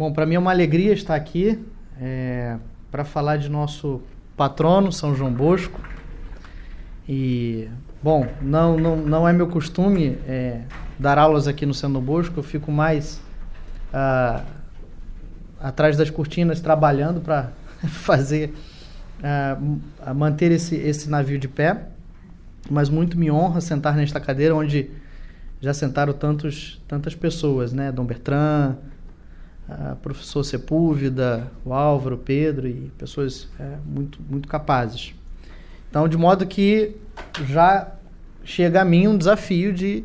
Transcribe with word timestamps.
Bom, 0.00 0.10
para 0.10 0.24
mim 0.24 0.36
é 0.36 0.38
uma 0.38 0.50
alegria 0.50 0.94
estar 0.94 1.14
aqui 1.14 1.62
é, 2.00 2.56
para 2.90 3.04
falar 3.04 3.36
de 3.36 3.50
nosso 3.50 4.00
patrono, 4.34 4.90
São 4.90 5.14
João 5.14 5.30
Bosco. 5.30 5.78
E, 7.06 7.68
bom, 8.02 8.26
não, 8.40 8.78
não, 8.78 8.96
não 8.96 9.28
é 9.28 9.32
meu 9.34 9.46
costume 9.46 10.16
é, 10.26 10.62
dar 10.98 11.18
aulas 11.18 11.46
aqui 11.46 11.66
no 11.66 11.74
São 11.74 11.92
Bosco, 11.92 12.38
eu 12.38 12.42
fico 12.42 12.72
mais 12.72 13.20
ah, 13.92 14.42
atrás 15.60 15.98
das 15.98 16.08
cortinas 16.08 16.62
trabalhando 16.62 17.20
para 17.20 17.52
fazer, 17.86 18.54
ah, 19.22 20.14
manter 20.14 20.50
esse, 20.50 20.76
esse 20.76 21.10
navio 21.10 21.38
de 21.38 21.46
pé. 21.46 21.88
Mas 22.70 22.88
muito 22.88 23.18
me 23.18 23.30
honra 23.30 23.60
sentar 23.60 23.94
nesta 23.94 24.18
cadeira 24.18 24.54
onde 24.54 24.88
já 25.60 25.74
sentaram 25.74 26.14
tantos, 26.14 26.82
tantas 26.88 27.14
pessoas, 27.14 27.74
né? 27.74 27.92
Dom 27.92 28.06
Bertrand, 28.06 28.78
professor 30.02 30.42
Sepúlveda, 30.42 31.50
o 31.64 31.72
Álvaro, 31.72 32.16
o 32.16 32.18
Pedro 32.18 32.66
e 32.66 32.90
pessoas 32.98 33.48
é, 33.58 33.76
muito, 33.84 34.18
muito 34.28 34.48
capazes. 34.48 35.14
Então, 35.88 36.08
de 36.08 36.16
modo 36.16 36.46
que 36.46 36.96
já 37.46 37.92
chega 38.44 38.82
a 38.82 38.84
mim 38.84 39.08
um 39.08 39.18
desafio 39.18 39.72
de, 39.72 40.04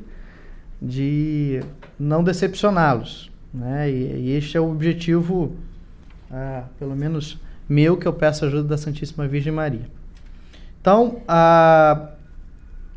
de 0.81 1.61
não 1.99 2.23
decepcioná-los. 2.23 3.31
Né? 3.53 3.89
E, 3.89 3.93
e, 3.93 4.31
este 4.31 4.57
é 4.57 4.59
o 4.59 4.69
objetivo, 4.69 5.55
uh, 6.29 6.63
pelo 6.77 6.95
menos 6.95 7.39
meu, 7.67 7.97
que 7.97 8.07
eu 8.07 8.13
peço 8.13 8.45
ajuda 8.45 8.63
da 8.69 8.77
Santíssima 8.77 9.27
Virgem 9.27 9.53
Maria. 9.53 9.89
Então, 10.81 11.21
uh, 11.21 12.07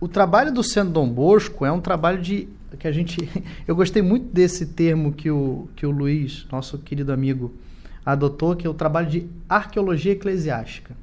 o 0.00 0.08
trabalho 0.08 0.52
do 0.52 0.62
Centro 0.62 0.92
Dom 0.92 1.08
Bosco 1.08 1.64
é 1.64 1.72
um 1.72 1.80
trabalho 1.80 2.20
de 2.20 2.48
que 2.76 2.86
a 2.86 2.92
gente 2.92 3.16
eu 3.66 3.74
gostei 3.74 4.02
muito 4.02 4.26
desse 4.32 4.66
termo 4.66 5.12
que 5.12 5.30
o 5.30 5.68
que 5.74 5.86
o 5.86 5.90
Luiz, 5.90 6.46
nosso 6.50 6.78
querido 6.78 7.12
amigo, 7.12 7.54
adotou, 8.04 8.56
que 8.56 8.66
é 8.66 8.70
o 8.70 8.74
trabalho 8.74 9.08
de 9.08 9.28
arqueologia 9.48 10.12
eclesiástica. 10.12 10.96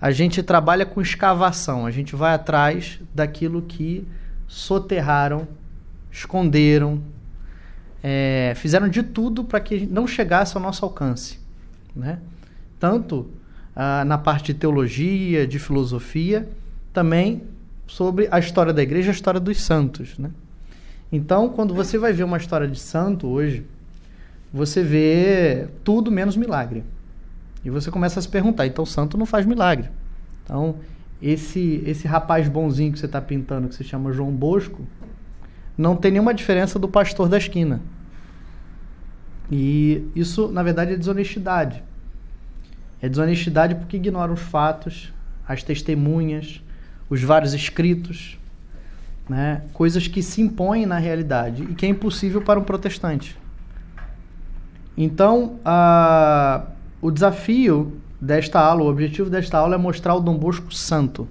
A 0.00 0.10
gente 0.10 0.42
trabalha 0.42 0.86
com 0.86 1.00
escavação, 1.00 1.86
a 1.86 1.90
gente 1.90 2.16
vai 2.16 2.34
atrás 2.34 2.98
daquilo 3.14 3.62
que 3.62 4.06
soterraram, 4.46 5.46
esconderam, 6.10 7.02
é, 8.02 8.54
fizeram 8.56 8.88
de 8.88 9.02
tudo 9.02 9.44
para 9.44 9.60
que 9.60 9.86
não 9.86 10.06
chegasse 10.06 10.56
ao 10.56 10.62
nosso 10.62 10.84
alcance, 10.84 11.38
né? 11.94 12.18
Tanto 12.78 13.30
ah, 13.76 14.04
na 14.04 14.18
parte 14.18 14.52
de 14.52 14.58
teologia, 14.58 15.46
de 15.46 15.58
filosofia, 15.58 16.48
também 16.92 17.42
sobre 17.90 18.28
a 18.30 18.38
história 18.38 18.72
da 18.72 18.80
igreja, 18.80 19.10
a 19.10 19.12
história 19.12 19.40
dos 19.40 19.60
santos, 19.60 20.16
né? 20.16 20.30
Então, 21.10 21.48
quando 21.48 21.74
você 21.74 21.98
vai 21.98 22.12
ver 22.12 22.22
uma 22.22 22.36
história 22.36 22.68
de 22.68 22.78
santo 22.78 23.26
hoje, 23.26 23.66
você 24.52 24.80
vê 24.80 25.66
tudo 25.82 26.08
menos 26.08 26.36
milagre. 26.36 26.84
E 27.64 27.68
você 27.68 27.90
começa 27.90 28.20
a 28.20 28.22
se 28.22 28.28
perguntar, 28.28 28.64
então 28.64 28.86
santo 28.86 29.18
não 29.18 29.26
faz 29.26 29.44
milagre. 29.44 29.90
Então, 30.44 30.76
esse 31.20 31.82
esse 31.84 32.06
rapaz 32.06 32.48
bonzinho 32.48 32.92
que 32.92 32.98
você 33.00 33.06
está 33.06 33.20
pintando, 33.20 33.68
que 33.68 33.74
se 33.74 33.82
chama 33.82 34.12
João 34.12 34.30
Bosco, 34.30 34.86
não 35.76 35.96
tem 35.96 36.12
nenhuma 36.12 36.32
diferença 36.32 36.78
do 36.78 36.88
pastor 36.88 37.28
da 37.28 37.38
esquina. 37.38 37.80
E 39.50 40.08
isso, 40.14 40.46
na 40.52 40.62
verdade, 40.62 40.92
é 40.92 40.96
desonestidade. 40.96 41.82
É 43.02 43.08
desonestidade 43.08 43.74
porque 43.74 43.96
ignora 43.96 44.32
os 44.32 44.40
fatos, 44.40 45.12
as 45.46 45.64
testemunhas, 45.64 46.62
os 47.10 47.22
vários 47.22 47.52
escritos, 47.52 48.38
né? 49.28 49.62
coisas 49.72 50.06
que 50.06 50.22
se 50.22 50.40
impõem 50.40 50.86
na 50.86 50.98
realidade 50.98 51.64
e 51.64 51.74
que 51.74 51.84
é 51.84 51.88
impossível 51.88 52.40
para 52.40 52.58
um 52.58 52.62
protestante. 52.62 53.36
Então, 54.96 55.58
a, 55.64 56.66
o 57.02 57.10
desafio 57.10 58.00
desta 58.20 58.60
aula, 58.60 58.84
o 58.84 58.88
objetivo 58.88 59.28
desta 59.28 59.58
aula 59.58 59.74
é 59.74 59.78
mostrar 59.78 60.14
o 60.14 60.20
Dom 60.20 60.36
Bosco 60.36 60.72
santo. 60.72 61.26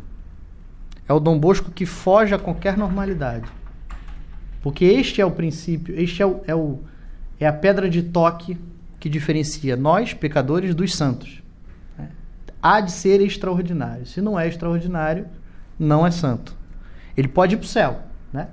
É 1.07 1.13
o 1.13 1.19
Dom 1.19 1.39
Bosco 1.39 1.71
que 1.71 1.85
foge 1.85 2.33
a 2.33 2.39
qualquer 2.39 2.77
normalidade. 2.77 3.49
Porque 4.61 4.85
este 4.85 5.21
é 5.21 5.25
o 5.25 5.31
princípio, 5.31 5.97
este 5.97 6.21
é, 6.21 6.25
o, 6.25 6.41
é, 6.45 6.53
o, 6.53 6.79
é 7.39 7.47
a 7.47 7.53
pedra 7.53 7.89
de 7.89 8.03
toque 8.03 8.57
que 8.99 9.07
diferencia 9.07 9.77
nós, 9.77 10.13
pecadores, 10.13 10.75
dos 10.75 10.93
santos. 10.93 11.41
Há 12.61 12.81
de 12.81 12.91
ser 12.91 13.21
extraordinário. 13.21 14.05
Se 14.05 14.19
não 14.19 14.37
é 14.37 14.47
extraordinário, 14.47 15.25
não 15.79 16.05
é 16.05 16.11
santo. 16.11 16.55
Ele 17.15 17.27
pode 17.27 17.55
ir 17.55 17.57
para 17.57 17.65
o 17.65 17.67
céu, 17.67 18.01
né? 18.33 18.49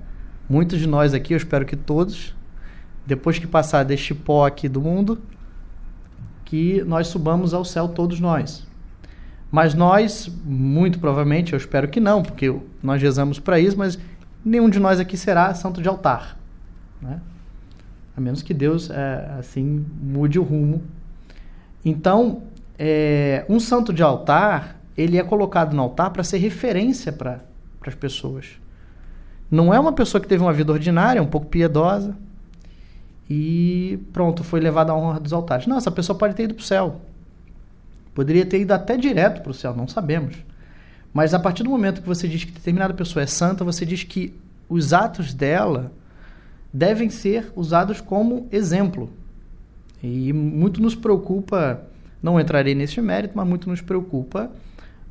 Muitos 0.49 0.79
de 0.79 0.87
nós 0.87 1.13
aqui, 1.13 1.35
eu 1.35 1.37
espero 1.37 1.67
que 1.67 1.75
todos, 1.75 2.35
depois 3.05 3.39
que 3.39 3.47
passar 3.47 3.85
deste 3.85 4.15
pó 4.15 4.47
aqui 4.47 4.69
do 4.69 4.81
mundo, 4.81 5.21
que 6.45 6.83
nós 6.85 7.09
subamos 7.09 7.53
ao 7.53 7.65
céu 7.65 7.89
todos 7.89 8.21
nós. 8.21 8.65
Mas 9.51 9.75
nós, 9.75 10.31
muito 10.45 10.99
provavelmente, 10.99 11.53
eu 11.53 11.57
espero 11.57 11.89
que 11.89 11.99
não, 11.99 12.23
porque 12.23 12.55
nós 12.83 13.03
rezamos 13.03 13.39
para 13.39 13.59
isso, 13.59 13.77
mas 13.77 13.99
nenhum 14.45 14.71
de 14.71 14.79
nós 14.79 15.01
aqui 15.01 15.17
será 15.17 15.53
santo 15.55 15.83
de 15.83 15.89
altar, 15.89 16.39
né? 17.03 17.21
A 18.17 18.21
menos 18.21 18.43
que 18.43 18.55
Deus, 18.55 18.89
é, 18.89 19.37
assim, 19.39 19.85
mude 20.01 20.39
o 20.39 20.43
rumo. 20.43 20.83
Então, 21.85 22.43
é, 22.79 23.45
um 23.49 23.61
santo 23.61 23.93
de 23.93 24.03
altar 24.03 24.76
ele 24.97 25.19
é 25.19 25.23
colocado 25.23 25.75
no 25.75 25.83
altar 25.83 26.11
para 26.11 26.25
ser 26.25 26.39
referência 26.39 27.13
para 27.13 27.41
as 27.87 27.95
pessoas. 27.95 28.47
Não 29.51 29.73
é 29.73 29.79
uma 29.79 29.93
pessoa 29.93 30.21
que 30.21 30.27
teve 30.27 30.43
uma 30.43 30.53
vida 30.53 30.73
ordinária, 30.73 31.23
um 31.23 31.27
pouco 31.27 31.47
piedosa, 31.47 32.17
e 33.29 33.99
pronto, 34.13 34.43
foi 34.43 34.61
levada 34.61 34.93
à 34.93 34.97
honra 34.97 35.21
dos 35.21 35.33
altares. 35.33 35.67
Não, 35.67 35.77
essa 35.77 35.91
pessoa 35.91 36.17
pode 36.17 36.35
ter 36.35 36.45
ido 36.45 36.55
para 36.55 36.63
o 36.63 36.65
céu. 36.65 37.01
Poderia 38.15 38.47
ter 38.47 38.61
ido 38.61 38.73
até 38.73 38.97
direto 38.97 39.43
para 39.43 39.51
o 39.51 39.55
céu, 39.55 39.75
não 39.77 39.87
sabemos. 39.87 40.37
Mas 41.13 41.35
a 41.35 41.39
partir 41.39 41.63
do 41.63 41.71
momento 41.71 42.01
que 42.01 42.09
você 42.09 42.27
diz 42.29 42.45
que 42.45 42.53
determinada 42.53 42.95
pessoa 42.95 43.23
é 43.23 43.27
santa, 43.27 43.65
você 43.65 43.85
diz 43.85 44.05
que 44.05 44.35
os 44.69 44.93
atos 44.93 45.35
dela 45.35 45.93
devem 46.73 47.11
ser 47.11 47.53
usados 47.55 48.01
como 48.01 48.49
exemplo. 48.51 49.11
E 50.03 50.33
muito 50.33 50.81
nos 50.81 50.95
preocupa, 50.95 51.83
não 52.23 52.39
entrarei 52.39 52.75
nesse 52.75 53.01
mérito, 53.01 53.33
mas 53.37 53.47
muito 53.47 53.69
nos 53.69 53.81
preocupa 53.81 54.51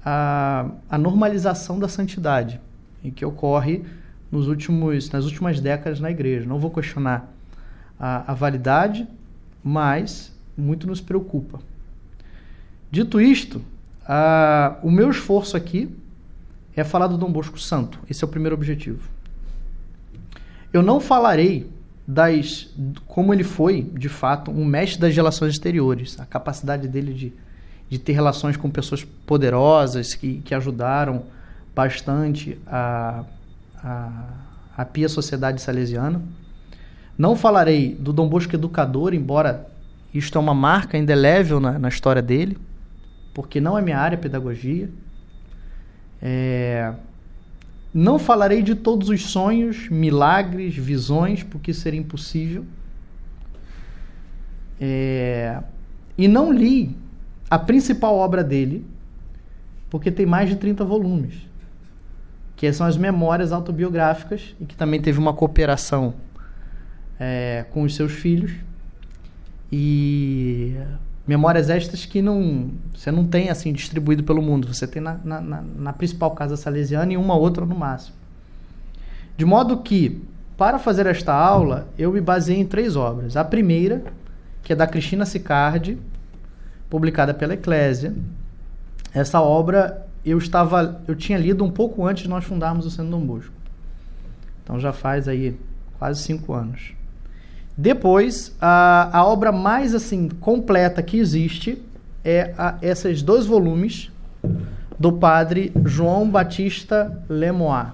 a, 0.06 0.68
a 0.88 0.98
normalização 0.98 1.80
da 1.80 1.88
santidade, 1.88 2.62
e 3.04 3.10
que 3.10 3.26
ocorre 3.26 3.84
nos 4.32 4.48
últimos, 4.48 5.10
nas 5.10 5.26
últimas 5.26 5.60
décadas 5.60 6.00
na 6.00 6.12
igreja. 6.12 6.48
Não 6.48 6.60
vou 6.60 6.70
questionar 6.70 7.34
a, 8.00 8.32
a 8.32 8.36
validade, 8.36 9.08
mas 9.64 10.32
muito 10.56 10.86
nos 10.86 11.02
preocupa. 11.02 11.60
Dito 12.92 13.20
isto, 13.20 13.62
a, 14.08 14.78
o 14.84 14.92
meu 14.92 15.10
esforço 15.10 15.58
aqui 15.58 15.90
é 16.76 16.84
falar 16.84 17.08
do 17.08 17.18
Dom 17.18 17.32
Bosco 17.32 17.60
Santo. 17.60 18.00
Esse 18.10 18.24
é 18.24 18.28
o 18.28 18.30
primeiro 18.30 18.56
objetivo. 18.56 19.10
Eu 20.72 20.84
não 20.84 21.00
falarei 21.00 21.70
das 22.08 22.70
como 23.08 23.34
ele 23.34 23.44
foi, 23.44 23.82
de 23.82 24.10
fato, 24.10 24.52
um 24.52 24.64
mestre 24.64 25.02
das 25.02 25.16
relações 25.16 25.54
exteriores, 25.54 26.20
a 26.20 26.26
capacidade 26.26 26.88
dele 26.88 27.14
de 27.14 27.34
de 27.90 28.00
ter 28.00 28.14
relações 28.14 28.58
com 28.58 28.70
pessoas 28.70 29.04
poderosas 29.04 30.16
que, 30.16 30.42
que 30.42 30.56
ajudaram 30.56 31.24
bastante 31.76 32.58
a, 32.66 33.24
a, 33.84 34.24
a 34.78 34.86
pia 34.86 35.08
sociedade 35.08 35.62
salesiana. 35.62 36.22
Não 37.18 37.36
falarei 37.36 37.96
do 37.96 38.12
Dom 38.12 38.28
Bosco 38.28 38.56
educador, 38.56 39.14
embora 39.14 39.70
isto 40.14 40.38
é 40.38 40.42
uma 40.42 40.54
marca 40.54 40.98
indelével 40.98 41.60
na, 41.60 41.78
na 41.78 41.90
história 41.90 42.22
dele, 42.22 42.58
porque 43.34 43.62
não 43.62 43.78
é 43.78 43.82
minha 43.82 44.00
área 44.00 44.18
pedagogia. 44.18 44.90
É, 46.22 46.94
não 47.94 48.18
falarei 48.18 48.62
de 48.62 48.76
todos 48.76 49.10
os 49.10 49.22
sonhos, 49.28 49.90
milagres, 49.90 50.76
visões, 50.76 51.44
porque 51.44 51.74
seria 51.74 52.00
impossível. 52.00 52.66
É, 54.80 55.62
e 56.18 56.28
não 56.28 56.52
li 56.52 56.98
a 57.50 57.60
principal 57.60 58.16
obra 58.16 58.44
dele, 58.44 58.86
porque 59.90 60.12
tem 60.12 60.26
mais 60.26 60.50
de 60.50 60.56
30 60.56 60.84
volumes, 60.84 61.36
que 62.56 62.72
são 62.74 62.88
as 62.88 62.98
memórias 62.98 63.52
autobiográficas, 63.52 64.56
e 64.60 64.66
que 64.66 64.76
também 64.76 65.02
teve 65.02 65.20
uma 65.20 65.34
cooperação 65.34 66.14
é, 67.20 67.66
com 67.72 67.84
os 67.84 67.96
seus 67.96 68.12
filhos. 68.12 68.52
E 69.72 70.76
memórias 71.28 71.70
estas 71.70 72.06
que 72.06 72.22
não 72.22 72.72
você 72.94 73.12
não 73.12 73.26
tem 73.26 73.50
assim 73.50 73.74
distribuído 73.74 74.24
pelo 74.24 74.42
mundo, 74.42 74.72
você 74.74 74.88
tem 74.88 75.02
na, 75.02 75.20
na, 75.24 75.42
na 75.42 75.94
principal 75.94 76.32
casa 76.32 76.56
salesiana 76.56 77.14
e 77.14 77.18
uma 77.18 77.36
outra 77.36 77.66
no 77.66 77.76
máximo. 77.76 78.16
De 79.38 79.44
modo 79.44 79.78
que, 79.78 80.22
para 80.58 80.80
fazer 80.80 81.06
esta 81.08 81.34
aula, 81.34 81.90
eu 81.98 82.12
me 82.12 82.22
baseei 82.22 82.60
em 82.60 82.66
três 82.66 82.96
obras. 82.96 83.36
A 83.36 83.44
primeira, 83.44 84.04
que 84.64 84.72
é 84.72 84.76
da 84.76 84.88
Cristina 84.88 85.26
Sicardi, 85.26 85.98
publicada 86.90 87.34
pela 87.34 87.54
Eclésia. 87.54 88.14
Essa 89.14 89.42
obra 89.42 90.06
eu 90.26 90.38
estava, 90.38 91.02
eu 91.08 91.16
tinha 91.16 91.38
lido 91.38 91.64
um 91.64 91.70
pouco 91.70 92.06
antes 92.06 92.24
de 92.24 92.30
nós 92.30 92.44
fundarmos 92.44 92.86
o 92.86 92.90
Centro 92.90 93.12
Dom 93.12 93.26
Bosco. 93.26 93.54
Então 94.64 94.80
já 94.80 94.92
faz 94.92 95.28
aí 95.28 95.56
quase 96.00 96.22
cinco 96.22 96.54
anos. 96.54 96.94
Depois, 97.78 98.56
a, 98.60 99.10
a 99.18 99.26
obra 99.26 99.52
mais 99.52 99.94
assim 99.94 100.30
completa 100.30 101.04
que 101.04 101.18
existe 101.18 101.82
é 102.24 102.54
a, 102.58 102.78
esses 102.82 103.22
dois 103.22 103.46
volumes 103.46 104.12
do 104.98 105.12
padre 105.14 105.72
João 105.86 106.30
Batista 106.30 107.22
Lemois. 107.30 107.90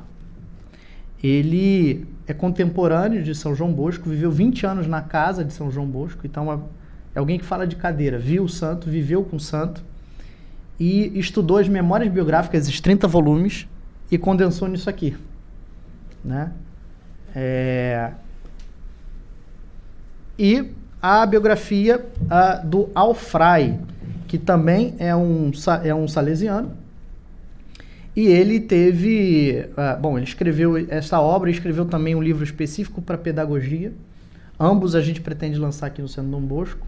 Ele 1.21 2.07
é 2.27 2.33
contemporâneo 2.33 3.23
de 3.23 3.35
São 3.35 3.53
João 3.53 3.73
Bosco, 3.73 4.09
viveu 4.09 4.31
20 4.31 4.65
anos 4.65 4.88
na 4.88 5.01
casa 5.01 5.43
de 5.43 5.51
São 5.51 5.69
João 5.69 5.85
Bosco, 5.85 6.21
então 6.25 6.63
é 7.13 7.19
alguém 7.19 7.38
que 7.38 7.46
fala 7.46 7.68
de 7.68 7.75
cadeira, 7.75 8.18
viu 8.18 8.44
o 8.44 8.50
santo, 8.50 8.90
viveu 8.90 9.24
com 9.24 9.36
o 9.36 9.40
santo 9.40 9.84
e 10.80 11.19
estudou 11.19 11.58
as 11.58 11.68
memórias 11.68 12.12
biográficas, 12.12 12.68
esses 12.68 12.80
30 12.80 13.08
volumes, 13.08 13.68
e 14.10 14.18
condensou 14.18 14.68
nisso 14.68 14.90
aqui. 14.90 15.16
Né? 16.24 16.52
É... 17.36 18.12
E 20.40 20.72
a 21.02 21.25
biografia 21.25 22.04
uh, 22.22 22.68
do 22.68 22.90
Alfray, 22.96 23.80
que 24.28 24.38
também 24.38 24.96
é 24.98 25.16
um, 25.16 25.52
é 25.84 25.94
um 25.94 26.08
salesiano, 26.08 26.75
e 28.16 28.28
ele 28.28 28.60
teve. 28.60 29.68
Uh, 29.72 30.02
bom, 30.02 30.18
ele 30.18 30.25
escreveu 30.25 30.78
essa 30.90 31.19
obra 31.22 31.50
e 31.50 31.54
escreveu 31.54 31.86
também 31.86 32.13
um 32.16 32.22
livro 32.22 32.44
específico 32.44 33.02
para 33.02 33.18
pedagogia. 33.18 33.94
Ambos 34.60 34.96
a 34.96 35.02
gente 35.02 35.22
pretende 35.22 35.58
lançar 35.58 35.88
aqui 35.88 36.02
no 36.02 36.08
Centro 36.08 36.31
Dom 36.31 36.42
Bosco. 36.42 36.86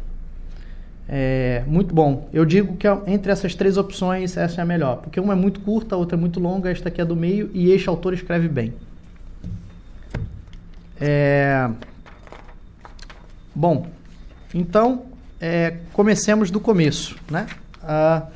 É, 1.08 1.64
muito 1.68 1.94
bom. 1.94 2.30
Eu 2.32 2.46
digo 2.46 2.78
que 2.78 2.88
entre 3.08 3.32
essas 3.32 3.56
três 3.56 3.78
opções, 3.78 4.38
essa 4.38 4.62
é 4.62 4.64
a 4.64 4.66
melhor. 4.66 4.98
Porque 4.98 5.20
uma 5.20 5.34
é 5.34 5.36
muito 5.36 5.60
curta, 5.60 5.96
a 5.96 5.98
outra 5.98 6.18
é 6.18 6.20
muito 6.20 6.40
longa, 6.40 6.70
esta 6.70 6.90
aqui 6.90 7.02
é 7.02 7.06
do 7.06 7.16
meio 7.16 7.50
e 7.54 7.72
este 7.72 7.90
autor 7.90 8.14
escreve 8.14 8.48
bem. 8.48 8.74
É, 11.00 11.70
bom, 13.54 13.88
então 14.54 15.06
é, 15.42 15.80
comecemos 15.92 16.50
do 16.50 16.60
começo, 16.60 17.18
né? 17.30 17.48
Ah, 17.82 18.28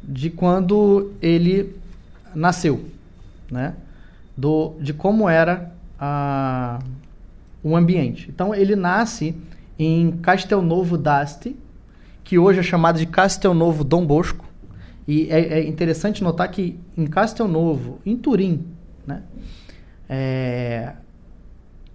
de 0.00 0.30
quando 0.30 1.12
ele 1.20 1.74
nasceu, 2.34 2.88
né? 3.50 3.74
Do, 4.36 4.74
de 4.80 4.92
como 4.92 5.28
era 5.28 5.72
a, 5.98 6.78
o 7.62 7.76
ambiente. 7.76 8.28
Então 8.28 8.54
ele 8.54 8.76
nasce 8.76 9.34
em 9.76 10.12
Castelnovo 10.18 10.96
d'Asti, 10.96 11.56
que 12.26 12.36
hoje 12.36 12.58
é 12.58 12.62
chamado 12.62 12.98
de 12.98 13.06
Castelnovo 13.06 13.84
Dom 13.84 14.04
Bosco. 14.04 14.44
E 15.06 15.28
é, 15.30 15.60
é 15.60 15.68
interessante 15.68 16.24
notar 16.24 16.50
que 16.50 16.76
em 16.96 17.06
Castelnovo, 17.06 18.00
em 18.04 18.16
Turim, 18.16 18.66
né? 19.06 19.22
É, 20.08 20.94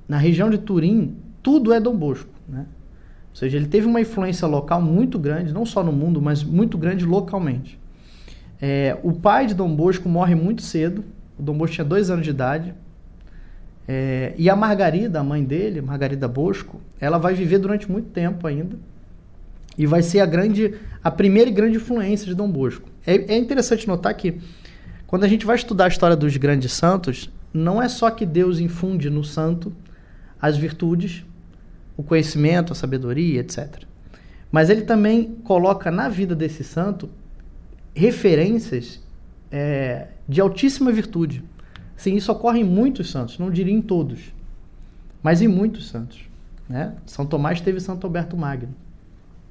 na 0.08 0.18
região 0.18 0.50
de 0.50 0.58
Turim, 0.58 1.18
tudo 1.44 1.74
é 1.74 1.82
Dom 1.82 1.98
Bosco, 1.98 2.30
né? 2.48 2.66
Ou 3.30 3.36
seja, 3.36 3.58
ele 3.58 3.68
teve 3.68 3.86
uma 3.86 4.00
influência 4.00 4.48
local 4.48 4.82
muito 4.82 5.20
grande, 5.20 5.54
não 5.54 5.66
só 5.66 5.84
no 5.84 5.92
mundo, 5.92 6.22
mas 6.22 6.44
muito 6.44 6.78
grande 6.78 7.06
localmente. 7.06 7.78
É, 8.62 8.98
o 9.04 9.12
pai 9.12 9.48
de 9.48 9.54
Dom 9.54 9.76
Bosco 9.76 10.08
morre 10.08 10.34
muito 10.34 10.62
cedo. 10.62 11.04
O 11.38 11.44
Dom 11.44 11.58
Bosco 11.58 11.76
tinha 11.76 11.86
dois 11.86 12.10
anos 12.10 12.24
de 12.24 12.30
idade. 12.30 12.74
É, 13.86 14.34
e 14.38 14.50
a 14.50 14.56
Margarida, 14.56 15.20
a 15.20 15.24
mãe 15.24 15.44
dele, 15.44 15.82
Margarida 15.82 16.28
Bosco, 16.30 16.80
ela 17.02 17.18
vai 17.18 17.34
viver 17.34 17.58
durante 17.58 17.92
muito 17.92 18.10
tempo 18.12 18.48
ainda. 18.48 18.78
E 19.78 19.86
vai 19.86 20.02
ser 20.02 20.20
a 20.20 20.26
grande, 20.26 20.76
a 21.04 21.10
primeira 21.10 21.50
grande 21.50 21.78
influência 21.78 22.26
de 22.28 22.36
Dom 22.36 22.50
Bosco. 22.50 22.90
É, 23.06 23.34
é 23.34 23.38
interessante 23.38 23.88
notar 23.88 24.14
que 24.14 24.40
quando 25.08 25.24
a 25.24 25.28
gente 25.28 25.46
vai 25.46 25.56
estudar 25.56 25.86
a 25.86 25.88
história 25.90 26.16
dos 26.16 26.36
grandes 26.38 26.72
santos, 26.72 27.30
não 27.54 27.82
é 27.82 27.90
só 27.90 28.10
que 28.10 28.26
Deus 28.26 28.60
infunde 28.60 29.10
no 29.10 29.24
santo 29.24 29.74
as 30.42 30.58
virtudes, 30.58 31.26
o 31.98 32.04
conhecimento, 32.04 32.72
a 32.72 32.76
sabedoria, 32.76 33.42
etc. 33.42 33.84
Mas 34.52 34.70
ele 34.70 34.82
também 34.82 35.36
coloca 35.44 35.92
na 35.92 36.10
vida 36.10 36.36
desse 36.36 36.64
santo 36.64 37.10
referências 37.94 39.02
é, 39.52 40.08
de 40.28 40.42
altíssima 40.42 40.92
virtude. 40.92 41.44
Sim, 41.96 42.16
isso 42.16 42.32
ocorre 42.32 42.62
em 42.62 42.64
muitos 42.64 43.12
santos, 43.12 43.38
não 43.38 43.52
diria 43.52 43.74
em 43.74 43.82
todos, 43.82 44.34
mas 45.22 45.42
em 45.42 45.48
muitos 45.48 45.90
santos. 45.90 46.22
Né? 46.68 46.96
São 47.06 47.26
Tomás 47.26 47.62
teve 47.62 47.80
Santo 47.80 48.08
Alberto 48.08 48.36
Magno. 48.36 48.74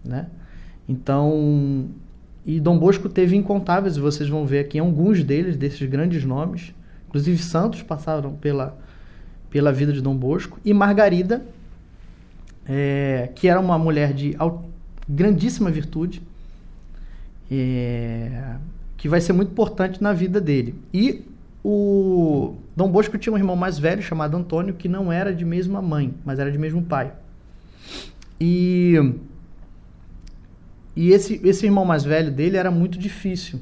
Né? 0.05 0.27
Então, 0.89 1.89
e 2.45 2.59
Dom 2.59 2.79
Bosco 2.79 3.09
teve 3.09 3.37
incontáveis, 3.37 3.97
vocês 3.97 4.29
vão 4.29 4.47
ver 4.47 4.61
aqui 4.61 4.79
alguns 4.79 5.23
deles, 5.23 5.57
desses 5.57 5.89
grandes 5.89 6.25
nomes. 6.25 6.75
Inclusive, 7.09 7.39
santos 7.43 7.83
passaram 7.83 8.35
pela, 8.35 8.79
pela 9.51 9.73
vida 9.73 9.93
de 9.93 10.01
Dom 10.01 10.17
Bosco. 10.17 10.59
E 10.65 10.73
Margarida, 10.73 11.45
é, 12.67 13.31
que 13.35 13.49
era 13.49 13.61
uma 13.61 13.79
mulher 13.79 14.13
de 14.13 14.37
grandíssima 15.09 15.71
virtude, 15.71 16.23
é, 17.51 18.57
que 18.97 19.09
vai 19.09 19.21
ser 19.21 19.33
muito 19.33 19.51
importante 19.51 20.03
na 20.03 20.13
vida 20.13 20.41
dele. 20.41 20.75
E 20.95 21.25
o 21.65 22.55
Dom 22.75 22.91
Bosco 22.91 23.19
tinha 23.19 23.33
um 23.33 23.37
irmão 23.37 23.57
mais 23.57 23.79
velho 23.79 24.03
chamado 24.03 24.37
Antônio, 24.37 24.75
que 24.75 24.89
não 24.89 25.13
era 25.13 25.35
de 25.35 25.45
mesma 25.45 25.83
mãe, 25.83 26.15
mas 26.25 26.39
era 26.39 26.51
de 26.51 26.59
mesmo 26.59 26.83
pai. 26.83 27.13
E, 28.41 28.95
e 31.01 31.13
esse, 31.13 31.41
esse 31.43 31.65
irmão 31.65 31.83
mais 31.83 32.05
velho 32.05 32.31
dele 32.31 32.59
era 32.59 32.71
muito 32.71 32.99
difícil 32.99 33.59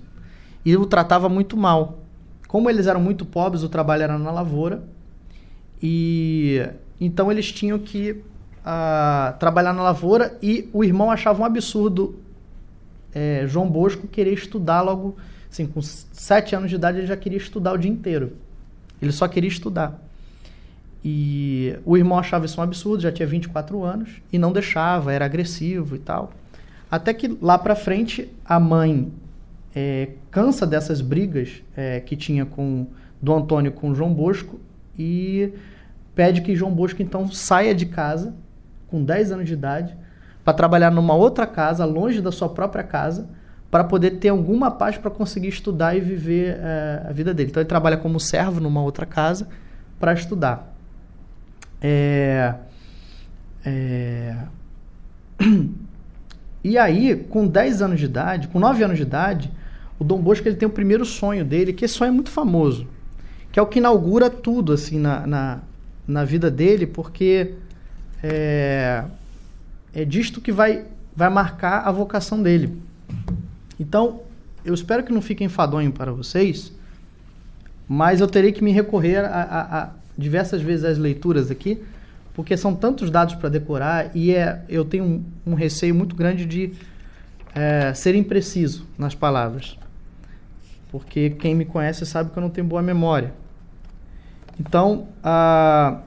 e 0.64 0.76
o 0.76 0.84
tratava 0.84 1.28
muito 1.28 1.56
mal. 1.56 2.00
Como 2.48 2.68
eles 2.68 2.88
eram 2.88 3.00
muito 3.00 3.24
pobres, 3.24 3.62
o 3.62 3.68
trabalho 3.68 4.02
era 4.02 4.18
na 4.18 4.32
lavoura 4.32 4.82
e 5.80 6.68
então 7.00 7.30
eles 7.30 7.52
tinham 7.52 7.78
que 7.78 8.10
uh, 8.10 9.38
trabalhar 9.38 9.72
na 9.72 9.84
lavoura 9.84 10.36
e 10.42 10.68
o 10.72 10.82
irmão 10.82 11.12
achava 11.12 11.40
um 11.40 11.44
absurdo 11.44 12.18
é, 13.14 13.44
João 13.46 13.70
Bosco 13.70 14.08
querer 14.08 14.32
estudar 14.32 14.82
logo, 14.82 15.16
assim, 15.48 15.64
com 15.64 15.80
sete 15.80 16.56
anos 16.56 16.68
de 16.68 16.74
idade 16.74 16.98
ele 16.98 17.06
já 17.06 17.16
queria 17.16 17.38
estudar 17.38 17.72
o 17.72 17.78
dia 17.78 17.90
inteiro. 17.90 18.32
Ele 19.00 19.12
só 19.12 19.28
queria 19.28 19.48
estudar. 19.48 19.96
E 21.04 21.76
o 21.84 21.96
irmão 21.96 22.18
achava 22.18 22.46
isso 22.46 22.60
um 22.60 22.64
absurdo, 22.64 23.00
já 23.00 23.12
tinha 23.12 23.28
24 23.28 23.84
anos, 23.84 24.10
e 24.32 24.38
não 24.40 24.50
deixava, 24.50 25.12
era 25.12 25.24
agressivo 25.24 25.94
e 25.94 26.00
tal. 26.00 26.32
Até 26.90 27.12
que 27.12 27.36
lá 27.40 27.58
pra 27.58 27.74
frente 27.74 28.32
a 28.44 28.58
mãe 28.58 29.12
é, 29.74 30.10
cansa 30.30 30.66
dessas 30.66 31.00
brigas 31.00 31.62
é, 31.76 32.00
que 32.00 32.16
tinha 32.16 32.46
com 32.46 32.86
do 33.20 33.34
Antônio 33.34 33.72
com 33.72 33.94
João 33.94 34.14
Bosco 34.14 34.60
e 34.96 35.52
pede 36.14 36.40
que 36.40 36.54
João 36.54 36.72
Bosco 36.72 37.02
então 37.02 37.30
saia 37.30 37.74
de 37.74 37.86
casa 37.86 38.34
com 38.88 39.04
10 39.04 39.32
anos 39.32 39.46
de 39.46 39.52
idade 39.52 39.96
para 40.44 40.54
trabalhar 40.54 40.90
numa 40.90 41.14
outra 41.14 41.46
casa, 41.46 41.84
longe 41.84 42.22
da 42.22 42.32
sua 42.32 42.48
própria 42.48 42.82
casa, 42.82 43.28
para 43.70 43.84
poder 43.84 44.12
ter 44.12 44.30
alguma 44.30 44.70
paz 44.70 44.96
para 44.96 45.10
conseguir 45.10 45.48
estudar 45.48 45.94
e 45.94 46.00
viver 46.00 46.58
é, 46.58 47.06
a 47.06 47.12
vida 47.12 47.34
dele. 47.34 47.50
Então 47.50 47.60
ele 47.60 47.68
trabalha 47.68 47.98
como 47.98 48.18
servo 48.18 48.60
numa 48.60 48.82
outra 48.82 49.04
casa 49.04 49.46
para 50.00 50.12
estudar. 50.14 50.74
É, 51.82 52.54
é... 53.64 54.36
E 56.62 56.76
aí, 56.76 57.16
com 57.28 57.46
10 57.46 57.82
anos 57.82 57.98
de 57.98 58.06
idade, 58.06 58.48
com 58.48 58.58
9 58.58 58.82
anos 58.82 58.96
de 58.96 59.02
idade, 59.02 59.50
o 59.98 60.04
Dom 60.04 60.20
Bosco 60.20 60.46
ele 60.46 60.56
tem 60.56 60.66
o 60.66 60.70
primeiro 60.70 61.04
sonho 61.04 61.44
dele, 61.44 61.72
que 61.72 61.84
esse 61.84 61.94
sonho 61.94 62.10
é 62.10 62.12
muito 62.12 62.30
famoso, 62.30 62.86
que 63.50 63.58
é 63.58 63.62
o 63.62 63.66
que 63.66 63.78
inaugura 63.78 64.30
tudo 64.30 64.72
assim 64.72 64.98
na, 64.98 65.26
na, 65.26 65.58
na 66.06 66.24
vida 66.24 66.50
dele, 66.50 66.86
porque 66.86 67.54
é, 68.22 69.04
é 69.94 70.04
disto 70.04 70.40
que 70.40 70.52
vai, 70.52 70.84
vai 71.14 71.30
marcar 71.30 71.86
a 71.86 71.92
vocação 71.92 72.42
dele. 72.42 72.80
Então, 73.78 74.20
eu 74.64 74.74
espero 74.74 75.02
que 75.02 75.12
não 75.12 75.22
fique 75.22 75.42
enfadonho 75.44 75.92
para 75.92 76.12
vocês, 76.12 76.72
mas 77.88 78.20
eu 78.20 78.26
terei 78.26 78.52
que 78.52 78.62
me 78.62 78.72
recorrer 78.72 79.24
a, 79.24 79.28
a, 79.28 79.82
a 79.82 79.90
diversas 80.16 80.60
vezes 80.60 80.84
às 80.84 80.98
leituras 80.98 81.50
aqui, 81.50 81.82
porque 82.38 82.56
são 82.56 82.72
tantos 82.72 83.10
dados 83.10 83.34
para 83.34 83.48
decorar 83.48 84.12
e 84.14 84.32
é, 84.32 84.62
eu 84.68 84.84
tenho 84.84 85.02
um, 85.02 85.24
um 85.44 85.54
receio 85.54 85.92
muito 85.92 86.14
grande 86.14 86.46
de 86.46 86.72
é, 87.52 87.92
ser 87.92 88.14
impreciso 88.14 88.86
nas 88.96 89.12
palavras. 89.12 89.76
Porque 90.88 91.30
quem 91.30 91.52
me 91.52 91.64
conhece 91.64 92.06
sabe 92.06 92.30
que 92.30 92.38
eu 92.38 92.40
não 92.40 92.48
tenho 92.48 92.64
boa 92.64 92.80
memória. 92.80 93.34
Então, 94.56 95.08
a 95.20 95.98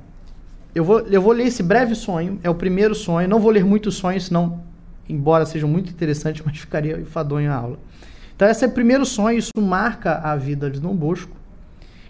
eu 0.73 0.85
vou, 0.85 1.01
eu 1.01 1.21
vou 1.21 1.33
ler 1.33 1.47
esse 1.47 1.61
breve 1.61 1.95
sonho, 1.95 2.39
é 2.41 2.49
o 2.49 2.55
primeiro 2.55 2.95
sonho. 2.95 3.27
Não 3.27 3.37
vou 3.37 3.51
ler 3.51 3.65
muitos 3.65 3.95
sonhos, 3.95 4.27
senão, 4.27 4.63
embora 5.09 5.45
sejam 5.45 5.67
muito 5.67 5.91
interessantes, 5.91 6.41
mas 6.47 6.57
ficaria 6.57 6.97
enfadonho 6.97 7.51
a 7.51 7.55
aula. 7.55 7.79
Então, 8.33 8.47
esse 8.47 8.63
é 8.63 8.69
o 8.69 8.71
primeiro 8.71 9.05
sonho, 9.05 9.37
isso 9.37 9.51
marca 9.57 10.19
a 10.19 10.37
vida 10.37 10.71
de 10.71 10.79
Dom 10.79 10.95
Bosco, 10.95 11.35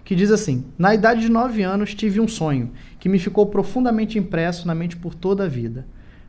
que 0.05 0.13
diz 0.13 0.29
assim: 0.29 0.63
Na 0.77 0.93
idade 0.93 1.21
de 1.21 1.29
nove 1.29 1.63
anos, 1.63 1.95
tive 1.95 2.19
um 2.19 2.27
sonho 2.27 2.69
que 3.01 3.09
me 3.09 3.17
ficou 3.17 3.47
profundamente 3.47 4.19
impresso 4.19 4.67
na 4.67 4.75
mente 4.75 4.95
por 4.95 5.15
toda 5.15 5.45
a 5.45 5.47
vida. 5.47 5.87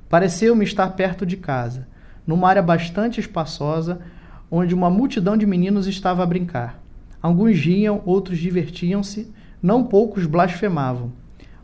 Pareceu-me 0.09 0.65
estar 0.65 0.89
perto 0.93 1.27
de 1.27 1.37
casa, 1.37 1.87
numa 2.27 2.49
área 2.49 2.63
bastante 2.63 3.21
espaçosa, 3.21 4.01
onde 4.51 4.75
uma 4.75 4.89
multidão 4.89 5.37
de 5.37 5.45
meninos 5.45 5.87
estava 5.87 6.23
a 6.23 6.27
brincar. 6.27 6.83
Alguns 7.21 7.59
riam, 7.59 8.01
outros 8.07 8.39
divertiam-se, 8.39 9.31
não 9.63 9.85
poucos 9.85 10.25
blasfemavam. 10.25 11.13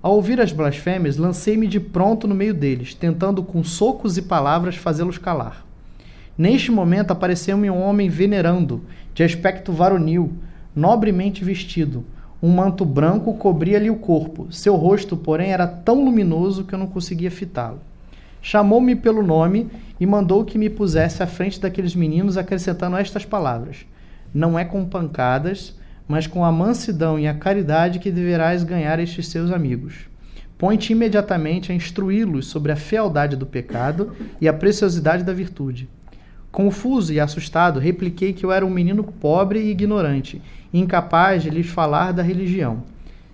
Ao 0.03 0.15
ouvir 0.15 0.43
as 0.43 0.53
blasfêmias, 0.53 1.17
lancei-me 1.17 1.67
de 1.67 1.81
pronto 1.81 2.29
no 2.29 2.35
meio 2.35 2.53
deles, 2.53 2.93
tentando 2.93 3.43
com 3.43 3.65
socos 3.65 4.19
e 4.19 4.23
palavras 4.23 4.77
fazê-los 4.77 5.17
calar. 5.17 5.65
Neste 6.37 6.71
momento 6.71 7.13
apareceu-me 7.13 7.71
um 7.71 7.81
homem 7.81 8.11
venerando, 8.11 8.85
de 9.15 9.23
aspecto 9.23 9.73
varonil, 9.73 10.35
nobremente 10.77 11.43
vestido. 11.43 12.05
Um 12.41 12.51
manto 12.51 12.85
branco 12.85 13.35
cobria-lhe 13.35 13.91
o 13.91 13.97
corpo. 13.97 14.47
Seu 14.53 14.77
rosto, 14.77 15.17
porém, 15.17 15.51
era 15.51 15.67
tão 15.67 16.05
luminoso 16.05 16.65
que 16.65 16.73
eu 16.73 16.79
não 16.79 16.87
conseguia 16.87 17.31
fitá-lo. 17.31 17.81
Chamou-me 18.41 18.95
pelo 18.95 19.23
nome 19.23 19.69
e 19.99 20.07
mandou 20.07 20.45
que 20.45 20.57
me 20.57 20.71
pusesse 20.71 21.21
à 21.21 21.27
frente 21.27 21.61
daqueles 21.61 21.97
meninos, 21.97 22.37
acrescentando 22.37 22.97
estas 22.97 23.25
palavras: 23.25 23.85
Não 24.33 24.57
é 24.57 24.65
com 24.65 24.85
pancadas, 24.85 25.77
mas 26.07 26.29
com 26.29 26.45
a 26.45 26.53
mansidão 26.53 27.19
e 27.19 27.27
a 27.27 27.35
caridade 27.35 27.99
que 27.99 28.13
deverás 28.13 28.63
ganhar 28.63 29.01
estes 29.01 29.27
seus 29.27 29.51
amigos. 29.51 30.09
Põe-te 30.57 30.93
imediatamente 30.93 31.73
a 31.73 31.75
instruí-los 31.75 32.47
sobre 32.47 32.71
a 32.71 32.77
fealdade 32.77 33.37
do 33.37 33.47
pecado 33.47 34.13
e 34.41 34.49
a 34.49 34.53
preciosidade 34.53 35.25
da 35.25 35.33
virtude. 35.33 35.89
Confuso 36.59 37.13
e 37.13 37.21
assustado, 37.21 37.79
repliquei 37.79 38.33
que 38.33 38.45
eu 38.45 38.51
era 38.51 38.67
um 38.67 38.69
menino 38.69 39.05
pobre 39.05 39.61
e 39.61 39.71
ignorante, 39.71 40.43
incapaz 40.75 41.45
de 41.45 41.51
lhes 41.51 41.69
falar 41.69 42.11
da 42.11 42.21
religião. 42.21 42.83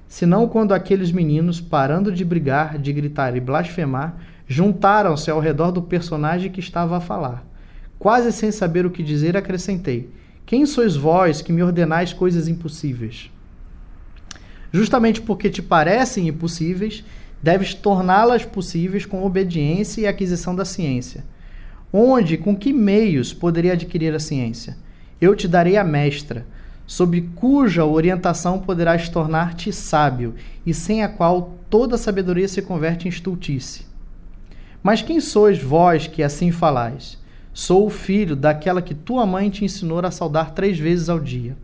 Senão 0.06 0.46
quando 0.46 0.74
aqueles 0.74 1.10
meninos, 1.10 1.58
parando 1.58 2.12
de 2.12 2.22
brigar, 2.22 2.76
de 2.76 2.92
gritar 2.92 3.34
e 3.34 3.40
blasfemar, 3.40 4.14
juntaram-se 4.46 5.30
ao 5.30 5.40
redor 5.40 5.70
do 5.70 5.80
personagem 5.80 6.52
que 6.52 6.60
estava 6.60 6.98
a 6.98 7.00
falar. 7.00 7.42
Quase 7.98 8.30
sem 8.30 8.52
saber 8.52 8.84
o 8.84 8.90
que 8.90 9.02
dizer, 9.02 9.38
acrescentei: 9.38 10.10
quem 10.44 10.66
sois 10.66 10.94
vós 10.94 11.40
que 11.40 11.50
me 11.50 11.62
ordenais 11.62 12.12
coisas 12.12 12.46
impossíveis? 12.46 13.30
Justamente 14.70 15.22
porque 15.22 15.48
te 15.48 15.62
parecem 15.62 16.28
impossíveis, 16.28 17.02
deves 17.42 17.72
torná-las 17.72 18.44
possíveis 18.44 19.06
com 19.06 19.24
obediência 19.24 20.02
e 20.02 20.06
aquisição 20.06 20.54
da 20.54 20.66
ciência. 20.66 21.24
Onde, 21.96 22.36
com 22.36 22.56
que 22.56 22.72
meios 22.72 23.32
poderia 23.32 23.74
adquirir 23.74 24.12
a 24.12 24.18
ciência? 24.18 24.76
Eu 25.20 25.36
te 25.36 25.46
darei 25.46 25.76
a 25.76 25.84
mestra, 25.84 26.44
sob 26.88 27.20
cuja 27.36 27.84
orientação 27.84 28.58
poderás 28.58 29.08
tornar-te 29.08 29.72
sábio, 29.72 30.34
e 30.66 30.74
sem 30.74 31.04
a 31.04 31.08
qual 31.08 31.56
toda 31.70 31.96
sabedoria 31.96 32.48
se 32.48 32.60
converte 32.60 33.06
em 33.06 33.10
estultice. 33.10 33.86
Mas 34.82 35.02
quem 35.02 35.20
sois 35.20 35.62
vós 35.62 36.08
que 36.08 36.20
assim 36.20 36.50
falais? 36.50 37.16
Sou 37.52 37.86
o 37.86 37.90
filho 37.90 38.34
daquela 38.34 38.82
que 38.82 38.92
tua 38.92 39.24
mãe 39.24 39.48
te 39.48 39.64
ensinou 39.64 40.00
a 40.00 40.10
saudar 40.10 40.50
três 40.50 40.76
vezes 40.76 41.08
ao 41.08 41.20
dia. 41.20 41.56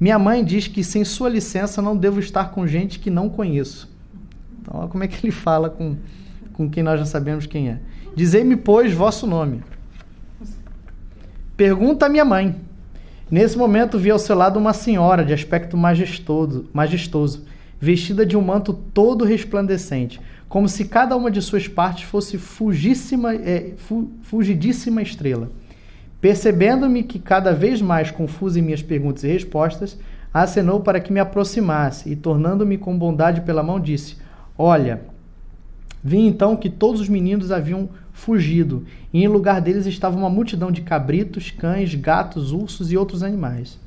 Minha 0.00 0.18
mãe 0.18 0.42
diz 0.42 0.68
que 0.68 0.82
sem 0.82 1.04
sua 1.04 1.28
licença 1.28 1.82
não 1.82 1.94
devo 1.94 2.18
estar 2.18 2.50
com 2.50 2.66
gente 2.66 2.98
que 2.98 3.10
não 3.10 3.28
conheço. 3.28 3.94
Então, 4.62 4.80
olha 4.80 4.88
como 4.88 5.04
é 5.04 5.06
que 5.06 5.26
ele 5.26 5.30
fala 5.30 5.68
com, 5.68 5.98
com 6.54 6.70
quem 6.70 6.82
nós 6.82 6.98
já 6.98 7.04
sabemos 7.04 7.44
quem 7.44 7.68
é. 7.68 7.80
Dizei-me, 8.14 8.56
pois, 8.56 8.92
vosso 8.92 9.26
nome. 9.26 9.62
Pergunta 11.56 12.06
a 12.06 12.08
minha 12.08 12.24
mãe. 12.24 12.60
Nesse 13.30 13.56
momento 13.56 13.98
vi 13.98 14.10
ao 14.10 14.18
seu 14.18 14.36
lado 14.36 14.58
uma 14.58 14.72
senhora 14.72 15.24
de 15.24 15.32
aspecto 15.32 15.76
majestoso, 15.76 16.66
majestoso 16.72 17.44
vestida 17.80 18.24
de 18.24 18.36
um 18.36 18.40
manto 18.40 18.72
todo 18.72 19.24
resplandecente 19.24 20.20
como 20.54 20.68
se 20.68 20.84
cada 20.84 21.16
uma 21.16 21.32
de 21.32 21.42
suas 21.42 21.66
partes 21.66 22.04
fosse 22.04 22.38
fugíssima, 22.38 23.34
é, 23.34 23.72
fu, 23.76 24.12
fugidíssima 24.22 25.02
estrela. 25.02 25.50
Percebendo-me 26.20 27.02
que 27.02 27.18
cada 27.18 27.52
vez 27.52 27.82
mais 27.82 28.12
confuso 28.12 28.56
em 28.56 28.62
minhas 28.62 28.80
perguntas 28.80 29.24
e 29.24 29.26
respostas, 29.26 29.98
acenou 30.32 30.78
para 30.78 31.00
que 31.00 31.12
me 31.12 31.18
aproximasse 31.18 32.08
e, 32.08 32.14
tornando-me 32.14 32.78
com 32.78 32.96
bondade 32.96 33.40
pela 33.40 33.64
mão, 33.64 33.80
disse: 33.80 34.16
Olha, 34.56 35.02
vi 36.04 36.18
então 36.18 36.54
que 36.54 36.70
todos 36.70 37.00
os 37.00 37.08
meninos 37.08 37.50
haviam 37.50 37.88
fugido, 38.14 38.86
e 39.12 39.22
em 39.22 39.28
lugar 39.28 39.60
deles 39.60 39.84
estava 39.84 40.16
uma 40.16 40.30
multidão 40.30 40.72
de 40.72 40.80
cabritos, 40.80 41.50
cães, 41.50 41.94
gatos, 41.94 42.50
ursos 42.50 42.90
e 42.90 42.96
outros 42.96 43.22
animais. 43.22 43.78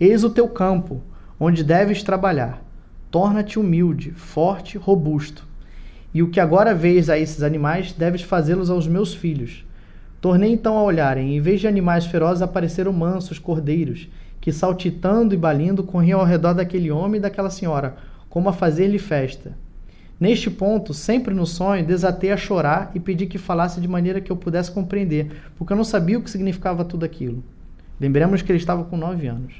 Eis 0.00 0.24
o 0.24 0.30
teu 0.30 0.48
campo, 0.48 1.02
onde 1.38 1.62
deves 1.62 2.02
trabalhar. 2.02 2.64
Torna-te 3.10 3.58
humilde, 3.58 4.12
forte, 4.12 4.78
robusto 4.78 5.46
e 6.14 6.22
o 6.22 6.30
que 6.30 6.38
agora 6.38 6.72
vês 6.72 7.10
a 7.10 7.18
esses 7.18 7.42
animais, 7.42 7.92
deves 7.92 8.22
fazê-los 8.22 8.70
aos 8.70 8.86
meus 8.86 9.12
filhos. 9.12 9.66
Tornei 10.20 10.52
então 10.52 10.78
a 10.78 10.82
olharem, 10.82 11.36
em 11.36 11.40
vez 11.40 11.60
de 11.60 11.66
animais 11.66 12.06
ferozes, 12.06 12.40
apareceram 12.40 12.92
mansos 12.92 13.40
cordeiros, 13.40 14.08
que 14.40 14.52
saltitando 14.52 15.34
e 15.34 15.36
balindo 15.36 15.82
corriam 15.82 16.20
ao 16.20 16.26
redor 16.26 16.54
daquele 16.54 16.90
homem 16.90 17.18
e 17.18 17.20
daquela 17.20 17.50
senhora, 17.50 17.96
como 18.30 18.48
a 18.48 18.52
fazer-lhe 18.52 18.98
festa. 18.98 19.58
Neste 20.18 20.50
ponto, 20.50 20.94
sempre 20.94 21.34
no 21.34 21.46
sonho, 21.46 21.84
desatei 21.84 22.30
a 22.30 22.36
chorar 22.36 22.90
e 22.94 23.00
pedi 23.00 23.26
que 23.26 23.36
falasse 23.36 23.80
de 23.80 23.88
maneira 23.88 24.20
que 24.20 24.30
eu 24.30 24.36
pudesse 24.36 24.70
compreender, 24.70 25.30
porque 25.56 25.72
eu 25.72 25.76
não 25.76 25.84
sabia 25.84 26.18
o 26.18 26.22
que 26.22 26.30
significava 26.30 26.84
tudo 26.84 27.04
aquilo. 27.04 27.42
Lembremos 28.00 28.42
que 28.42 28.50
ele 28.50 28.58
estava 28.58 28.84
com 28.84 28.96
nove 28.96 29.26
anos. 29.26 29.54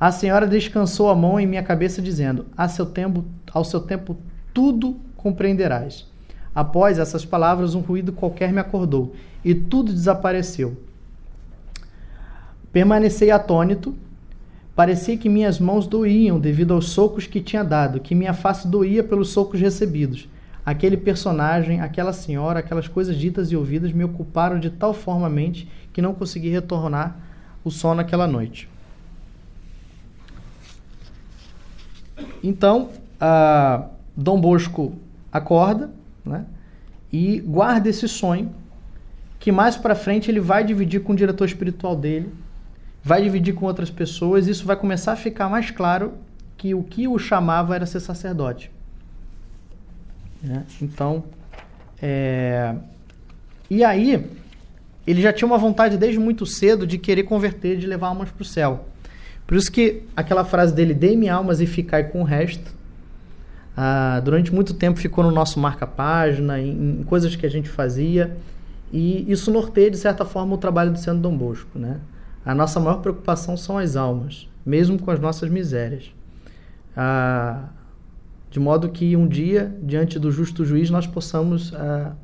A 0.00 0.10
senhora 0.10 0.46
descansou 0.46 1.08
a 1.10 1.14
mão 1.14 1.38
em 1.38 1.46
minha 1.46 1.62
cabeça, 1.62 2.02
dizendo: 2.02 2.46
a 2.56 2.68
seu 2.68 2.86
tempo, 2.86 3.24
ao 3.52 3.64
seu 3.64 3.80
tempo 3.80 4.16
tudo 4.52 4.96
compreenderás. 5.16 6.10
Após 6.54 6.98
essas 6.98 7.24
palavras, 7.24 7.74
um 7.74 7.80
ruído 7.80 8.12
qualquer 8.12 8.52
me 8.52 8.60
acordou, 8.60 9.14
e 9.44 9.54
tudo 9.54 9.92
desapareceu. 9.92 10.76
Permaneci 12.72 13.30
atônito. 13.30 13.94
Parecia 14.74 15.18
que 15.18 15.28
minhas 15.28 15.58
mãos 15.58 15.86
doíam 15.86 16.40
devido 16.40 16.72
aos 16.72 16.88
socos 16.88 17.26
que 17.26 17.40
tinha 17.40 17.62
dado, 17.62 18.00
que 18.00 18.14
minha 18.14 18.32
face 18.32 18.66
doía 18.66 19.04
pelos 19.04 19.28
socos 19.28 19.60
recebidos. 19.60 20.28
Aquele 20.64 20.96
personagem, 20.96 21.80
aquela 21.80 22.12
senhora, 22.12 22.60
aquelas 22.60 22.88
coisas 22.88 23.16
ditas 23.16 23.50
e 23.50 23.56
ouvidas 23.56 23.92
me 23.92 24.04
ocuparam 24.04 24.58
de 24.58 24.70
tal 24.70 24.94
forma 24.94 25.28
mente 25.28 25.68
que 25.92 26.00
não 26.00 26.14
consegui 26.14 26.48
retornar 26.48 27.16
o 27.62 27.70
sono 27.70 28.00
aquela 28.00 28.26
noite. 28.26 28.68
Então, 32.42 32.90
uh, 33.20 33.88
Dom 34.16 34.40
Bosco 34.40 34.94
acorda, 35.30 35.90
né? 36.24 36.46
E 37.12 37.40
guarda 37.40 37.88
esse 37.88 38.08
sonho 38.08 38.52
que 39.38 39.52
mais 39.52 39.76
para 39.76 39.94
frente 39.94 40.30
ele 40.30 40.40
vai 40.40 40.64
dividir 40.64 41.02
com 41.02 41.12
o 41.12 41.16
diretor 41.16 41.44
espiritual 41.44 41.96
dele, 41.96 42.32
vai 43.02 43.22
dividir 43.22 43.54
com 43.54 43.66
outras 43.66 43.90
pessoas, 43.90 44.46
isso 44.46 44.64
vai 44.64 44.76
começar 44.76 45.12
a 45.12 45.16
ficar 45.16 45.48
mais 45.48 45.70
claro 45.70 46.14
que 46.56 46.74
o 46.74 46.82
que 46.82 47.08
o 47.08 47.18
chamava 47.18 47.74
era 47.74 47.86
ser 47.86 48.00
sacerdote. 48.00 48.70
Né? 50.42 50.64
Então, 50.80 51.24
é... 52.00 52.74
e 53.68 53.82
aí 53.82 54.24
ele 55.06 55.20
já 55.20 55.32
tinha 55.32 55.46
uma 55.46 55.58
vontade 55.58 55.96
desde 55.96 56.18
muito 56.18 56.46
cedo 56.46 56.86
de 56.86 56.98
querer 56.98 57.24
converter, 57.24 57.76
de 57.76 57.86
levar 57.86 58.08
almas 58.08 58.30
para 58.30 58.42
o 58.42 58.44
céu. 58.44 58.86
Por 59.46 59.56
isso 59.56 59.70
que 59.70 60.04
aquela 60.16 60.44
frase 60.44 60.72
dele, 60.72 60.94
dê-me 60.94 61.28
almas 61.28 61.60
e 61.60 61.66
ficai 61.66 62.04
com 62.04 62.20
o 62.20 62.24
resto, 62.24 62.72
ah, 63.76 64.20
durante 64.24 64.54
muito 64.54 64.74
tempo 64.74 65.00
ficou 65.00 65.24
no 65.24 65.30
nosso 65.30 65.58
marca-página, 65.58 66.60
em, 66.60 67.00
em, 67.00 67.02
coisas 67.04 67.34
que 67.34 67.44
a 67.44 67.50
gente 67.50 67.68
fazia, 67.68 68.36
e 68.92 69.30
isso 69.30 69.50
norteia, 69.50 69.90
de 69.90 69.96
certa 69.96 70.24
forma, 70.24 70.54
o 70.54 70.58
trabalho 70.58 70.92
do 70.92 70.98
Centro 70.98 71.20
Dom 71.20 71.36
Bosco. 71.36 71.78
Né? 71.78 71.98
A 72.44 72.54
nossa 72.54 72.80
maior 72.80 73.00
preocupação 73.00 73.56
são 73.56 73.78
as 73.78 73.96
almas, 73.96 74.48
mesmo 74.66 74.98
com 74.98 75.10
as 75.10 75.20
nossas 75.20 75.48
misérias. 75.48 76.12
Ah, 76.96 77.68
de 78.50 78.58
modo 78.58 78.88
que 78.88 79.16
um 79.16 79.26
dia, 79.26 79.74
diante 79.82 80.18
do 80.18 80.30
justo 80.30 80.64
juiz, 80.64 80.90
nós 80.90 81.06
possamos 81.06 81.72
ah, 81.74 82.14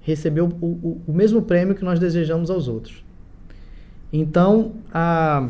receber 0.00 0.42
o, 0.42 0.48
o, 0.60 1.02
o, 1.06 1.12
mesmo 1.12 1.42
prêmio 1.42 1.74
que 1.74 1.84
nós 1.84 1.98
desejamos 1.98 2.50
aos 2.50 2.68
outros. 2.68 3.02
Então, 4.12 4.74
a 4.92 5.48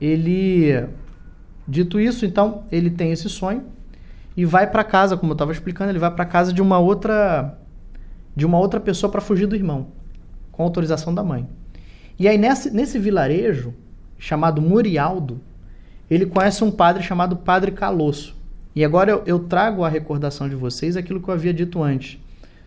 ele, 0.00 0.86
dito 1.66 2.00
isso, 2.00 2.24
então 2.24 2.64
ele 2.70 2.90
tem 2.90 3.12
esse 3.12 3.28
sonho 3.28 3.64
e 4.36 4.44
vai 4.44 4.70
para 4.70 4.84
casa, 4.84 5.16
como 5.16 5.32
eu 5.32 5.34
estava 5.34 5.52
explicando, 5.52 5.90
ele 5.90 5.98
vai 5.98 6.10
para 6.10 6.24
casa 6.24 6.52
de 6.52 6.62
uma 6.62 6.78
outra 6.78 7.57
de 8.34 8.46
uma 8.46 8.58
outra 8.58 8.78
pessoa 8.80 9.10
para 9.10 9.20
fugir 9.20 9.46
do 9.46 9.56
irmão, 9.56 9.88
com 10.52 10.62
autorização 10.62 11.14
da 11.14 11.22
mãe. 11.22 11.48
E 12.18 12.26
aí 12.26 12.38
nesse, 12.38 12.70
nesse 12.70 12.98
vilarejo 12.98 13.74
chamado 14.18 14.60
Murialdo, 14.60 15.40
ele 16.10 16.26
conhece 16.26 16.64
um 16.64 16.70
padre 16.70 17.02
chamado 17.02 17.36
Padre 17.36 17.70
Calosso. 17.72 18.36
E 18.74 18.84
agora 18.84 19.10
eu, 19.10 19.22
eu 19.26 19.38
trago 19.40 19.84
à 19.84 19.88
recordação 19.88 20.48
de 20.48 20.54
vocês 20.54 20.96
aquilo 20.96 21.20
que 21.20 21.28
eu 21.28 21.34
havia 21.34 21.52
dito 21.52 21.82
antes 21.82 22.18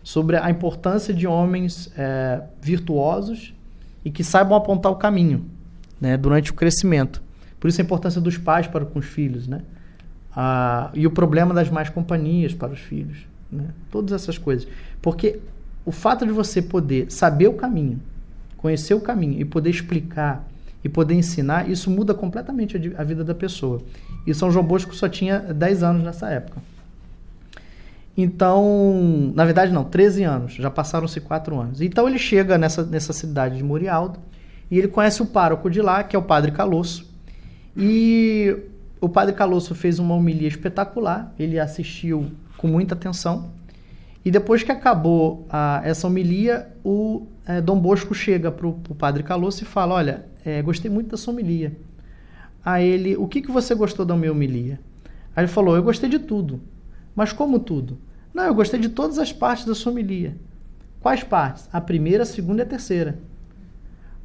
sobre 0.02 0.36
a 0.36 0.50
importância 0.50 1.14
de 1.14 1.26
homens 1.26 1.92
é, 1.96 2.42
virtuosos 2.60 3.54
e 4.04 4.10
que 4.10 4.24
saibam 4.24 4.56
apontar 4.56 4.90
o 4.90 4.96
caminho 4.96 5.46
né, 6.00 6.16
durante 6.16 6.50
o 6.50 6.54
crescimento. 6.54 7.22
Por 7.60 7.68
isso 7.68 7.80
a 7.80 7.84
importância 7.84 8.20
dos 8.20 8.36
pais 8.36 8.66
para 8.66 8.84
com 8.84 8.98
os 8.98 9.06
filhos, 9.06 9.46
né? 9.46 9.60
Ah, 10.34 10.90
e 10.94 11.06
o 11.06 11.10
problema 11.10 11.54
das 11.54 11.70
más 11.70 11.88
companhias 11.88 12.54
para 12.54 12.72
os 12.72 12.80
filhos, 12.80 13.18
né? 13.52 13.68
Todas 13.90 14.12
essas 14.12 14.38
coisas. 14.38 14.66
Porque 15.00 15.38
o 15.84 15.92
fato 15.92 16.24
de 16.24 16.32
você 16.32 16.62
poder 16.62 17.12
saber 17.12 17.48
o 17.48 17.54
caminho, 17.54 18.00
conhecer 18.56 18.94
o 18.94 19.00
caminho 19.00 19.40
e 19.40 19.44
poder 19.44 19.70
explicar 19.70 20.48
e 20.82 20.88
poder 20.88 21.14
ensinar, 21.14 21.68
isso 21.70 21.90
muda 21.90 22.14
completamente 22.14 22.94
a 22.96 23.04
vida 23.04 23.22
da 23.22 23.34
pessoa. 23.34 23.82
E 24.26 24.34
São 24.34 24.50
João 24.50 24.64
Bosco 24.64 24.94
só 24.94 25.08
tinha 25.08 25.38
10 25.38 25.82
anos 25.82 26.02
nessa 26.02 26.28
época. 26.30 26.60
Então, 28.16 29.32
na 29.34 29.44
verdade 29.44 29.72
não, 29.72 29.84
13 29.84 30.22
anos, 30.24 30.54
já 30.54 30.70
passaram-se 30.70 31.20
4 31.20 31.58
anos. 31.58 31.80
Então 31.80 32.08
ele 32.08 32.18
chega 32.18 32.58
nessa, 32.58 32.84
nessa 32.84 33.12
cidade 33.12 33.56
de 33.56 33.64
Murialdo 33.64 34.18
e 34.70 34.78
ele 34.78 34.88
conhece 34.88 35.22
o 35.22 35.26
pároco 35.26 35.70
de 35.70 35.80
lá, 35.80 36.02
que 36.02 36.14
é 36.14 36.18
o 36.18 36.22
Padre 36.22 36.50
Calosso. 36.50 37.10
E 37.76 38.54
o 39.00 39.08
Padre 39.08 39.34
Calosso 39.34 39.74
fez 39.74 39.98
uma 39.98 40.14
homilia 40.14 40.48
espetacular, 40.48 41.32
ele 41.38 41.58
assistiu 41.58 42.30
com 42.62 42.68
muita 42.68 42.94
atenção. 42.94 43.50
E 44.24 44.30
depois 44.30 44.62
que 44.62 44.70
acabou 44.70 45.44
a, 45.50 45.82
essa 45.84 46.06
homilia, 46.06 46.72
o 46.84 47.26
é, 47.44 47.60
Dom 47.60 47.78
Bosco 47.80 48.14
chega 48.14 48.52
para 48.52 48.68
o 48.68 48.94
Padre 48.96 49.24
Calosso 49.24 49.64
e 49.64 49.66
fala: 49.66 49.94
Olha, 49.94 50.24
é, 50.44 50.62
gostei 50.62 50.88
muito 50.88 51.10
da 51.10 51.16
sua 51.16 51.34
homilia. 51.34 51.76
A 52.64 52.80
ele, 52.80 53.16
o 53.16 53.26
que, 53.26 53.42
que 53.42 53.50
você 53.50 53.74
gostou 53.74 54.06
da 54.06 54.16
minha 54.16 54.30
homilia? 54.30 54.78
Aí 55.34 55.42
ele 55.42 55.48
falou: 55.48 55.74
Eu 55.74 55.82
gostei 55.82 56.08
de 56.08 56.20
tudo. 56.20 56.60
Mas 57.16 57.32
como 57.32 57.58
tudo? 57.58 57.98
Não, 58.32 58.44
eu 58.44 58.54
gostei 58.54 58.78
de 58.78 58.88
todas 58.88 59.18
as 59.18 59.32
partes 59.32 59.66
da 59.66 59.74
sua 59.74 59.90
homilia. 59.90 60.36
Quais 61.00 61.24
partes? 61.24 61.68
A 61.72 61.80
primeira, 61.80 62.22
a 62.22 62.26
segunda 62.26 62.62
e 62.62 62.64
a 62.64 62.68
terceira. 62.68 63.18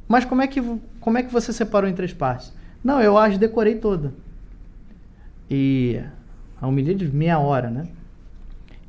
Mas 0.06 0.24
como 0.24 0.40
é 0.40 0.46
que, 0.46 0.62
como 1.00 1.18
é 1.18 1.22
que 1.24 1.32
você 1.32 1.52
separou 1.52 1.90
em 1.90 1.92
três 1.92 2.14
partes? 2.14 2.52
Não, 2.84 3.02
eu 3.02 3.18
as 3.18 3.36
decorei 3.36 3.74
toda. 3.74 4.14
E 5.50 6.00
a 6.60 6.66
homilia 6.66 6.94
de 6.94 7.06
meia 7.08 7.38
hora, 7.40 7.68
né? 7.68 7.88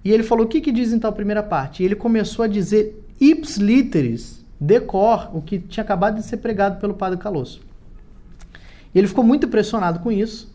E 0.04 0.12
ele 0.12 0.24
falou: 0.24 0.46
o 0.46 0.48
que, 0.48 0.62
que 0.62 0.72
diz 0.72 0.94
então 0.94 1.10
a 1.10 1.14
primeira 1.14 1.44
parte? 1.44 1.84
E 1.84 1.86
ele 1.86 1.96
começou 1.96 2.44
a 2.44 2.48
dizer 2.48 3.06
ips 3.20 3.58
literis, 3.58 4.46
decor, 4.60 5.30
o 5.34 5.42
que 5.42 5.60
tinha 5.60 5.84
acabado 5.84 6.16
de 6.16 6.26
ser 6.26 6.38
pregado 6.38 6.80
pelo 6.80 6.94
padre 6.94 7.20
Calosso. 7.20 7.62
E 8.94 8.98
ele 8.98 9.08
ficou 9.08 9.24
muito 9.24 9.46
impressionado 9.46 10.00
com 10.00 10.12
isso. 10.12 10.50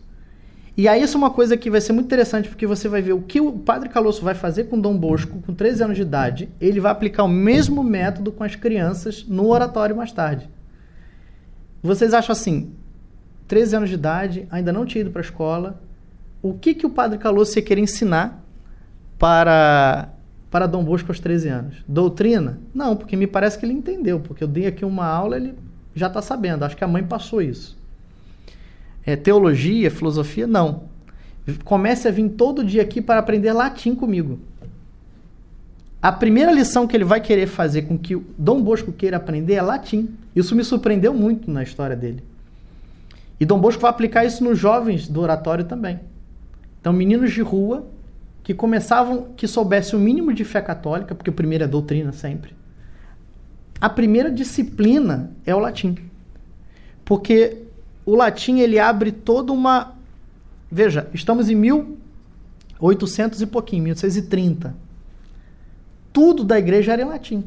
E 0.77 0.89
aí 0.89 1.03
isso 1.03 1.17
é 1.17 1.19
uma 1.19 1.31
coisa 1.31 1.57
que 1.57 1.71
vai 1.71 1.81
ser 1.81 1.93
muito 1.93 2.07
interessante, 2.07 2.49
porque 2.49 2.67
você 2.67 2.89
vai 2.89 3.01
ver 3.01 3.13
o 3.13 3.23
que 3.23 3.41
o 3.41 3.53
padre 3.53 3.89
Calosso 3.89 4.25
vai 4.25 4.35
fazer 4.35 4.65
com 4.65 4.81
Dom 4.81 4.97
Bosco, 4.97 5.41
com 5.43 5.55
13 5.55 5.85
anos 5.85 5.97
de 5.97 6.03
idade. 6.03 6.49
Ele 6.61 6.81
vai 6.81 6.91
aplicar 6.91 7.23
o 7.23 7.29
mesmo 7.29 7.85
método 7.85 8.33
com 8.33 8.43
as 8.43 8.57
crianças 8.57 9.25
no 9.29 9.49
oratório 9.49 9.97
mais 9.97 10.11
tarde. 10.11 10.51
Vocês 11.81 12.13
acham 12.13 12.33
assim, 12.33 12.73
13 13.47 13.77
anos 13.77 13.89
de 13.89 13.95
idade, 13.95 14.49
ainda 14.51 14.73
não 14.73 14.85
tinha 14.85 15.03
ido 15.03 15.11
para 15.11 15.21
a 15.21 15.25
escola, 15.25 15.81
o 16.43 16.55
que, 16.55 16.75
que 16.75 16.87
o 16.87 16.91
padre 16.91 17.19
Calosso 17.19 17.57
ia 17.57 17.63
querer 17.63 17.81
ensinar 17.81 18.44
para 19.19 20.09
para 20.51 20.69
Dom 20.69 20.85
Bosco 20.85 21.11
aos 21.11 21.19
13 21.19 21.49
anos? 21.49 21.77
Doutrina? 21.89 22.61
Não, 22.73 22.95
porque 22.95 23.17
me 23.17 23.27
parece 23.27 23.59
que 23.59 23.67
ele 23.67 23.73
entendeu, 23.73 24.21
porque 24.21 24.45
eu 24.45 24.47
dei 24.47 24.69
aqui 24.69 24.85
uma 24.85 25.05
aula, 25.05 25.37
ele 25.37 25.55
já 25.97 26.07
está 26.07 26.23
sabendo. 26.23 26.65
Acho 26.65 26.77
que 26.77 26.85
a 26.85 26.89
mãe 26.89 27.03
passou 27.03 27.43
isso. 27.43 27.77
É, 29.05 29.17
teologia, 29.17 29.91
filosofia? 29.91 30.47
Não. 30.47 30.85
Comece 31.65 32.07
a 32.07 32.11
vir 32.13 32.29
todo 32.31 32.65
dia 32.65 32.83
aqui 32.83 33.03
para 33.03 33.19
aprender 33.19 33.53
latim 33.53 33.97
comigo. 33.97 34.39
A 36.01 36.13
primeira 36.13 36.53
lição 36.53 36.87
que 36.87 36.97
ele 36.97 37.03
vai 37.05 37.21
querer 37.21 37.47
fazer 37.47 37.83
com 37.83 37.99
que 37.99 38.15
Dom 38.39 38.63
Bosco 38.63 38.93
queira 38.93 39.17
aprender 39.17 39.55
é 39.55 39.63
latim. 39.63 40.11
Isso 40.37 40.55
me 40.55 40.63
surpreendeu 40.63 41.13
muito 41.13 41.51
na 41.51 41.63
história 41.63 41.97
dele. 41.97 42.23
E 43.41 43.45
Dom 43.45 43.59
Bosco 43.59 43.83
vai 43.83 43.91
aplicar 43.91 44.25
isso 44.25 44.45
nos 44.45 44.59
jovens 44.59 45.09
do 45.09 45.21
oratório 45.21 45.65
também. 45.65 45.99
Então, 46.81 46.93
meninos 46.93 47.33
de 47.33 47.41
rua 47.43 47.87
que 48.45 48.53
começavam, 48.53 49.29
que 49.35 49.49
soubessem 49.49 49.99
o 49.99 50.03
mínimo 50.03 50.33
de 50.33 50.45
fé 50.45 50.61
católica, 50.61 51.15
porque 51.15 51.31
o 51.31 51.33
primeiro 51.33 51.65
é 51.65 51.67
doutrina 51.67 52.13
sempre. 52.13 52.55
A 53.81 53.89
primeira 53.89 54.31
disciplina 54.31 55.33
é 55.47 55.55
o 55.55 55.59
latim. 55.59 55.97
Porque 57.07 57.63
o 58.05 58.15
latim 58.15 58.61
ele 58.61 58.79
abre 58.79 59.11
toda 59.11 59.51
uma. 59.51 59.95
Veja, 60.71 61.09
estamos 61.15 61.49
em 61.49 61.55
1800 61.55 63.41
e 63.41 63.47
pouquinho, 63.47 63.85
1830. 63.85 64.77
Tudo 66.13 66.45
da 66.45 66.59
igreja 66.59 66.93
era 66.93 67.01
em 67.01 67.07
latim. 67.07 67.45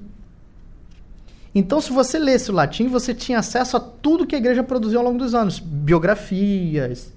Então, 1.54 1.80
se 1.80 1.92
você 1.92 2.18
lesse 2.18 2.50
o 2.50 2.54
latim, 2.54 2.88
você 2.88 3.14
tinha 3.14 3.38
acesso 3.38 3.78
a 3.78 3.80
tudo 3.80 4.26
que 4.26 4.36
a 4.36 4.40
igreja 4.40 4.64
produziu 4.64 5.00
ao 5.00 5.06
longo 5.06 5.20
dos 5.20 5.36
anos: 5.36 5.60
biografias, 5.60 7.14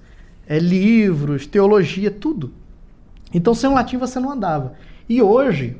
é, 0.47 0.59
livros, 0.59 1.47
teologia, 1.47 2.11
tudo. 2.11 2.60
Então, 3.33 3.53
sem 3.53 3.69
o 3.69 3.73
latim 3.73 3.97
você 3.97 4.19
não 4.19 4.31
andava. 4.31 4.73
E 5.07 5.21
hoje, 5.21 5.77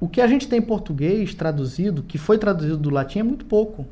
o 0.00 0.08
que 0.08 0.20
a 0.20 0.26
gente 0.26 0.48
tem 0.48 0.58
em 0.58 0.62
português 0.62 1.34
traduzido, 1.34 2.02
que 2.02 2.18
foi 2.18 2.38
traduzido 2.38 2.76
do 2.76 2.90
latim, 2.90 3.20
é 3.20 3.22
muito 3.22 3.44
pouco. 3.44 3.86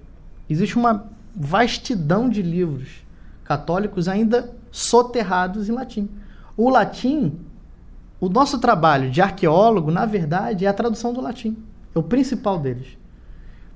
Existe 0.48 0.76
uma 0.76 1.06
vastidão 1.34 2.28
de 2.28 2.42
livros 2.42 2.88
católicos 3.44 4.08
ainda 4.08 4.52
soterrados 4.70 5.68
em 5.68 5.72
latim. 5.72 6.08
O 6.56 6.68
latim, 6.68 7.38
o 8.20 8.28
nosso 8.28 8.58
trabalho 8.58 9.10
de 9.10 9.20
arqueólogo, 9.20 9.90
na 9.90 10.04
verdade, 10.06 10.64
é 10.64 10.68
a 10.68 10.74
tradução 10.74 11.12
do 11.12 11.20
latim. 11.20 11.56
É 11.94 11.98
o 11.98 12.02
principal 12.02 12.58
deles. 12.58 12.98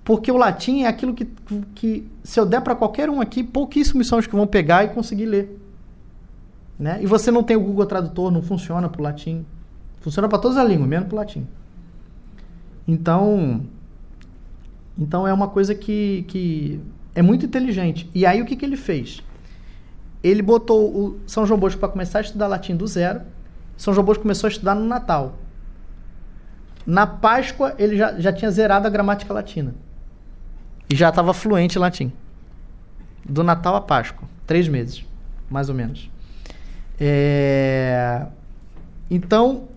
Porque 0.04 0.30
o 0.30 0.36
latim 0.36 0.82
é 0.82 0.86
aquilo 0.86 1.14
que, 1.14 1.26
que 1.74 2.06
se 2.22 2.38
eu 2.38 2.44
der 2.44 2.60
para 2.60 2.74
qualquer 2.74 3.08
um 3.08 3.20
aqui, 3.20 3.42
pouquíssimos 3.42 4.06
são 4.06 4.18
os 4.18 4.26
que 4.26 4.36
vão 4.36 4.46
pegar 4.46 4.84
e 4.84 4.88
conseguir 4.88 5.26
ler. 5.26 5.63
Né? 6.78 6.98
E 7.02 7.06
você 7.06 7.30
não 7.30 7.42
tem 7.42 7.56
o 7.56 7.60
Google 7.60 7.86
Tradutor, 7.86 8.30
não 8.30 8.42
funciona 8.42 8.88
para 8.88 9.00
o 9.00 9.04
latim. 9.04 9.44
Funciona 10.00 10.28
para 10.28 10.38
todas 10.38 10.56
as 10.56 10.68
línguas, 10.68 10.88
menos 10.88 11.06
para 11.06 11.14
o 11.14 11.18
latim. 11.18 11.46
Então, 12.86 13.64
então 14.98 15.26
é 15.26 15.32
uma 15.32 15.48
coisa 15.48 15.74
que, 15.74 16.24
que 16.28 16.80
é 17.14 17.22
muito 17.22 17.46
inteligente. 17.46 18.10
E 18.14 18.26
aí 18.26 18.42
o 18.42 18.44
que, 18.44 18.56
que 18.56 18.64
ele 18.64 18.76
fez? 18.76 19.22
Ele 20.22 20.42
botou 20.42 20.88
o 20.88 21.20
São 21.26 21.46
João 21.46 21.58
Bosco 21.58 21.78
para 21.78 21.88
começar 21.88 22.18
a 22.18 22.22
estudar 22.22 22.46
latim 22.46 22.76
do 22.76 22.86
zero. 22.86 23.22
São 23.76 23.94
João 23.94 24.04
Bosco 24.04 24.22
começou 24.22 24.48
a 24.48 24.50
estudar 24.50 24.74
no 24.74 24.84
Natal. 24.84 25.38
Na 26.86 27.06
Páscoa, 27.06 27.74
ele 27.78 27.96
já, 27.96 28.18
já 28.18 28.32
tinha 28.32 28.50
zerado 28.50 28.86
a 28.86 28.90
gramática 28.90 29.32
latina. 29.32 29.74
E 30.90 30.94
já 30.94 31.08
estava 31.08 31.32
fluente 31.32 31.78
em 31.78 31.80
latim. 31.80 32.12
Do 33.24 33.42
Natal 33.42 33.74
a 33.74 33.80
Páscoa. 33.80 34.28
Três 34.46 34.68
meses, 34.68 35.04
mais 35.50 35.68
ou 35.68 35.74
menos. 35.74 36.10
É... 37.00 38.26
Então, 39.10 39.68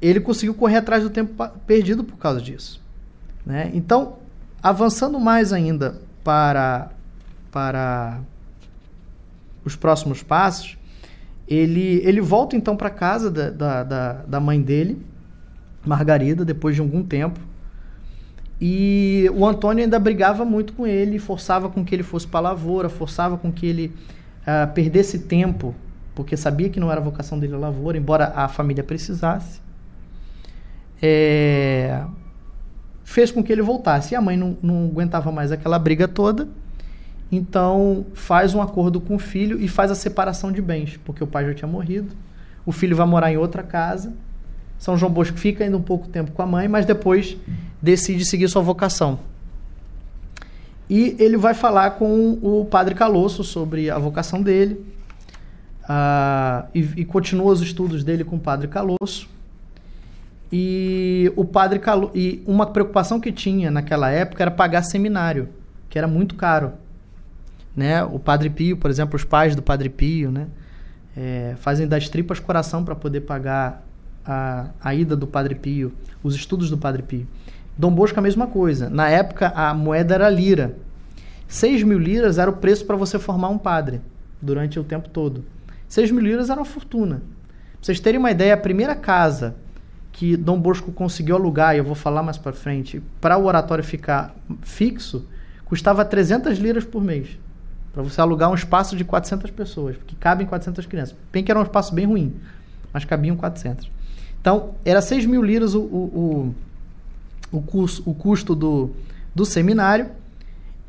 ele 0.00 0.20
conseguiu 0.20 0.54
correr 0.54 0.78
atrás 0.78 1.02
do 1.02 1.10
tempo 1.10 1.48
perdido 1.66 2.02
por 2.02 2.16
causa 2.16 2.40
disso. 2.40 2.80
Né? 3.44 3.70
Então, 3.74 4.18
avançando 4.62 5.18
mais 5.18 5.52
ainda 5.52 6.00
para, 6.22 6.90
para 7.50 8.20
os 9.64 9.76
próximos 9.76 10.22
passos, 10.22 10.76
ele, 11.46 12.00
ele 12.04 12.20
volta 12.20 12.56
então 12.56 12.76
para 12.76 12.90
casa 12.90 13.30
da, 13.30 13.82
da, 13.82 14.12
da, 14.26 14.40
mãe 14.40 14.60
dele, 14.60 15.04
Margarida, 15.84 16.44
depois 16.44 16.74
de 16.74 16.80
algum 16.80 17.02
tempo. 17.02 17.38
E 18.60 19.28
o 19.34 19.44
Antônio 19.44 19.82
ainda 19.82 19.98
brigava 19.98 20.44
muito 20.44 20.72
com 20.72 20.86
ele, 20.86 21.18
forçava 21.18 21.68
com 21.68 21.84
que 21.84 21.94
ele 21.94 22.04
fosse 22.04 22.26
para 22.26 22.38
a 22.38 22.50
lavoura, 22.50 22.88
forçava 22.88 23.36
com 23.36 23.52
que 23.52 23.66
ele 23.66 23.92
uh, 24.42 24.72
perdesse 24.72 25.20
tempo, 25.20 25.74
porque 26.14 26.36
sabia 26.36 26.68
que 26.68 26.78
não 26.78 26.90
era 26.90 27.00
a 27.00 27.04
vocação 27.04 27.38
dele 27.38 27.54
a 27.54 27.58
lavoura, 27.58 27.96
embora 27.96 28.32
a 28.34 28.48
família 28.48 28.84
precisasse. 28.84 29.60
É, 31.00 32.04
fez 33.02 33.30
com 33.30 33.42
que 33.42 33.52
ele 33.52 33.62
voltasse. 33.62 34.14
E 34.14 34.16
a 34.16 34.20
mãe 34.20 34.36
não, 34.36 34.56
não 34.62 34.86
aguentava 34.86 35.32
mais 35.32 35.50
aquela 35.50 35.78
briga 35.78 36.06
toda, 36.06 36.48
então 37.30 38.06
faz 38.14 38.54
um 38.54 38.62
acordo 38.62 39.00
com 39.00 39.16
o 39.16 39.18
filho 39.18 39.60
e 39.60 39.68
faz 39.68 39.90
a 39.90 39.94
separação 39.94 40.52
de 40.52 40.60
bens, 40.60 40.98
porque 41.04 41.24
o 41.24 41.26
pai 41.26 41.46
já 41.46 41.54
tinha 41.54 41.68
morrido. 41.68 42.14
O 42.64 42.70
filho 42.70 42.94
vai 42.94 43.06
morar 43.06 43.32
em 43.32 43.36
outra 43.36 43.62
casa. 43.62 44.12
São 44.78 44.96
João 44.96 45.12
Bosco 45.12 45.38
fica 45.38 45.64
ainda 45.64 45.76
um 45.76 45.82
pouco 45.82 46.08
tempo 46.08 46.32
com 46.32 46.42
a 46.42 46.46
mãe, 46.46 46.68
mas 46.68 46.84
depois 46.84 47.36
decide 47.80 48.24
seguir 48.24 48.48
sua 48.48 48.62
vocação. 48.62 49.18
E 50.92 51.16
ele 51.18 51.38
vai 51.38 51.54
falar 51.54 51.92
com 51.92 52.38
o 52.42 52.66
padre 52.66 52.94
Calosso 52.94 53.42
sobre 53.42 53.88
a 53.88 53.98
vocação 53.98 54.42
dele. 54.42 54.84
Uh, 55.84 56.68
e, 56.74 56.80
e, 56.98 57.04
continua 57.06 57.50
os 57.50 57.62
estudos 57.62 58.04
dele 58.04 58.24
com 58.24 58.36
o 58.36 58.38
padre 58.38 58.68
Calosso. 58.68 59.26
E 60.52 61.32
o 61.34 61.46
padre 61.46 61.78
Calo... 61.78 62.10
e 62.14 62.42
uma 62.46 62.66
preocupação 62.66 63.18
que 63.18 63.32
tinha 63.32 63.70
naquela 63.70 64.10
época 64.10 64.42
era 64.42 64.50
pagar 64.50 64.82
seminário, 64.82 65.48
que 65.88 65.96
era 65.96 66.06
muito 66.06 66.34
caro. 66.34 66.74
Né? 67.74 68.04
O 68.04 68.18
Padre 68.18 68.50
Pio, 68.50 68.76
por 68.76 68.90
exemplo, 68.90 69.16
os 69.16 69.24
pais 69.24 69.56
do 69.56 69.62
Padre 69.62 69.88
Pio, 69.88 70.30
né? 70.30 70.46
É, 71.16 71.54
fazem 71.58 71.88
das 71.88 72.10
tripas 72.10 72.38
coração 72.38 72.84
para 72.84 72.94
poder 72.94 73.22
pagar 73.22 73.82
a, 74.26 74.66
a 74.78 74.94
ida 74.94 75.16
do 75.16 75.26
Padre 75.26 75.54
Pio, 75.54 75.90
os 76.22 76.34
estudos 76.34 76.68
do 76.68 76.76
Padre 76.76 77.02
Pio. 77.02 77.26
Dom 77.76 77.92
Bosco 77.92 78.18
a 78.18 78.22
mesma 78.22 78.46
coisa. 78.46 78.88
Na 78.90 79.08
época, 79.08 79.48
a 79.54 79.72
moeda 79.74 80.14
era 80.14 80.28
lira. 80.28 80.76
6 81.48 81.82
mil 81.82 81.98
liras 81.98 82.38
era 82.38 82.50
o 82.50 82.54
preço 82.54 82.84
para 82.86 82.96
você 82.96 83.18
formar 83.18 83.48
um 83.48 83.58
padre 83.58 84.00
durante 84.40 84.78
o 84.78 84.84
tempo 84.84 85.08
todo. 85.08 85.44
6 85.88 86.10
mil 86.10 86.22
liras 86.22 86.50
era 86.50 86.58
uma 86.58 86.66
fortuna. 86.66 87.16
Pra 87.16 87.82
vocês 87.82 88.00
terem 88.00 88.18
uma 88.18 88.30
ideia, 88.30 88.54
a 88.54 88.56
primeira 88.56 88.94
casa 88.94 89.54
que 90.12 90.36
Dom 90.36 90.60
Bosco 90.60 90.92
conseguiu 90.92 91.36
alugar, 91.36 91.74
e 91.74 91.78
eu 91.78 91.84
vou 91.84 91.94
falar 91.94 92.22
mais 92.22 92.38
para 92.38 92.52
frente, 92.52 93.02
para 93.20 93.36
o 93.38 93.44
oratório 93.46 93.82
ficar 93.82 94.34
fixo, 94.60 95.26
custava 95.64 96.04
300 96.04 96.58
liras 96.58 96.84
por 96.84 97.02
mês. 97.02 97.38
Para 97.92 98.02
você 98.02 98.20
alugar 98.20 98.50
um 98.50 98.54
espaço 98.54 98.94
de 98.94 99.04
400 99.04 99.50
pessoas, 99.50 99.96
que 100.06 100.14
cabem 100.14 100.46
400 100.46 100.86
crianças. 100.86 101.16
Bem 101.32 101.42
que 101.42 101.50
era 101.50 101.58
um 101.58 101.62
espaço 101.62 101.94
bem 101.94 102.06
ruim, 102.06 102.34
mas 102.92 103.04
cabiam 103.04 103.36
400. 103.36 103.90
Então, 104.40 104.74
era 104.84 105.00
6 105.00 105.26
mil 105.26 105.42
liras 105.42 105.74
o, 105.74 105.80
o, 105.80 106.54
o, 107.52 107.60
custo, 107.60 108.08
o 108.08 108.14
custo 108.14 108.54
do, 108.54 108.90
do 109.34 109.44
seminário. 109.44 110.08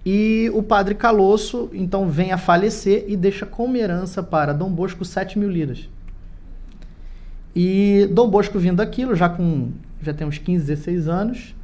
E 0.06 0.52
o 0.54 0.62
padre 0.62 0.96
Calosso, 0.96 1.70
então, 1.72 2.10
vem 2.10 2.32
a 2.32 2.38
falecer 2.38 3.06
e 3.08 3.16
deixa 3.16 3.46
como 3.46 3.78
herança 3.78 4.22
para 4.22 4.54
Dom 4.54 4.70
Bosco 4.70 5.06
7 5.06 5.40
mil 5.40 5.50
liras. 5.50 5.88
E 7.56 8.10
Dom 8.12 8.30
Bosco 8.30 8.58
vindo 8.60 8.82
aquilo, 8.82 9.16
já 9.16 9.30
com 9.30 9.72
já 10.02 10.14
tem 10.14 10.28
uns 10.28 10.38
15, 10.38 10.66
16 10.66 11.08
anos, 11.08 11.56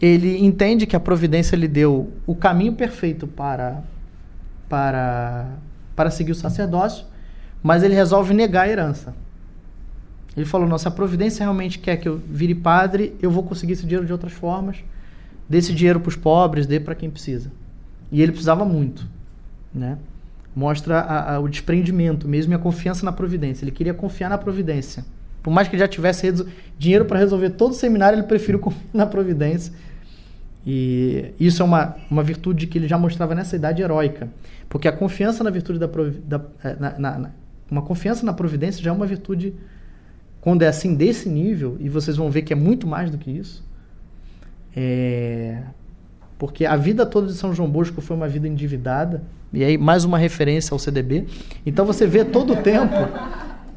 ele 0.00 0.44
entende 0.44 0.86
que 0.86 0.96
a 0.96 1.00
providência 1.00 1.54
lhe 1.54 1.68
deu 1.68 2.12
o 2.26 2.34
caminho 2.34 2.72
perfeito 2.72 3.26
para 3.26 3.82
para 4.68 5.46
para 5.94 6.10
seguir 6.10 6.32
o 6.32 6.34
sacerdócio, 6.34 7.04
mas 7.62 7.82
ele 7.82 7.94
resolve 7.94 8.32
negar 8.32 8.66
a 8.66 8.68
herança. 8.68 9.14
Ele 10.38 10.46
falou: 10.46 10.68
"Não, 10.68 10.78
se 10.78 10.86
a 10.86 10.90
providência 10.90 11.42
realmente 11.42 11.78
quer 11.78 11.96
que 11.96 12.08
eu 12.08 12.20
vire 12.30 12.54
padre, 12.54 13.14
eu 13.20 13.30
vou 13.30 13.42
conseguir 13.42 13.72
esse 13.72 13.82
dinheiro 13.82 14.06
de 14.06 14.12
outras 14.12 14.32
formas. 14.32 14.76
Dê 15.48 15.58
esse 15.58 15.72
dinheiro 15.72 16.00
para 16.00 16.08
os 16.08 16.16
pobres, 16.16 16.66
dê 16.66 16.78
para 16.78 16.94
quem 16.94 17.10
precisa". 17.10 17.50
E 18.10 18.22
ele 18.22 18.32
precisava 18.32 18.64
muito, 18.64 19.06
né? 19.74 19.98
Mostra 20.54 21.00
a, 21.00 21.34
a, 21.34 21.40
o 21.40 21.48
desprendimento 21.48 22.26
mesmo 22.26 22.52
e 22.52 22.54
a 22.54 22.58
confiança 22.58 23.04
na 23.04 23.12
providência. 23.12 23.64
Ele 23.64 23.70
queria 23.70 23.94
confiar 23.94 24.28
na 24.28 24.38
providência. 24.38 25.04
Por 25.42 25.52
mais 25.52 25.68
que 25.68 25.76
ele 25.76 25.80
já 25.80 25.88
tivesse 25.88 26.46
dinheiro 26.78 27.04
para 27.04 27.18
resolver 27.18 27.50
todo 27.50 27.72
o 27.72 27.74
seminário, 27.74 28.18
ele 28.18 28.26
preferiu 28.26 28.58
confiar 28.60 28.82
na 28.92 29.06
providência. 29.06 29.72
E 30.66 31.32
isso 31.38 31.62
é 31.62 31.64
uma, 31.64 31.96
uma 32.10 32.22
virtude 32.22 32.66
que 32.66 32.78
ele 32.78 32.88
já 32.88 32.98
mostrava 32.98 33.34
nessa 33.34 33.56
idade 33.56 33.80
heróica. 33.80 34.28
Porque 34.68 34.88
a 34.88 34.92
confiança 34.92 35.42
na 35.42 35.50
virtude 35.50 35.78
da, 35.78 35.86
da 35.86 36.44
eh, 36.62 36.76
na, 36.78 36.98
na, 36.98 37.18
na, 37.18 37.30
uma 37.70 37.82
confiança 37.82 38.26
na 38.26 38.32
providência 38.32 38.82
já 38.82 38.90
é 38.90 38.92
uma 38.92 39.06
virtude 39.06 39.54
quando 40.40 40.62
é 40.62 40.68
assim 40.68 40.94
desse 40.94 41.28
nível 41.28 41.76
e 41.80 41.88
vocês 41.88 42.16
vão 42.16 42.30
ver 42.30 42.42
que 42.42 42.52
é 42.52 42.56
muito 42.56 42.86
mais 42.86 43.10
do 43.10 43.18
que 43.18 43.30
isso. 43.30 43.66
É, 44.74 45.62
porque 46.38 46.64
a 46.64 46.76
vida 46.76 47.04
toda 47.04 47.26
de 47.26 47.34
São 47.34 47.52
João 47.52 47.68
Bosco 47.68 48.00
foi 48.00 48.16
uma 48.16 48.28
vida 48.28 48.46
endividada 48.46 49.22
e 49.52 49.64
aí 49.64 49.76
mais 49.76 50.04
uma 50.04 50.18
referência 50.18 50.72
ao 50.74 50.78
CDB. 50.78 51.26
Então 51.66 51.84
você 51.84 52.06
vê 52.06 52.24
todo 52.24 52.52
o 52.52 52.56
tempo 52.56 52.94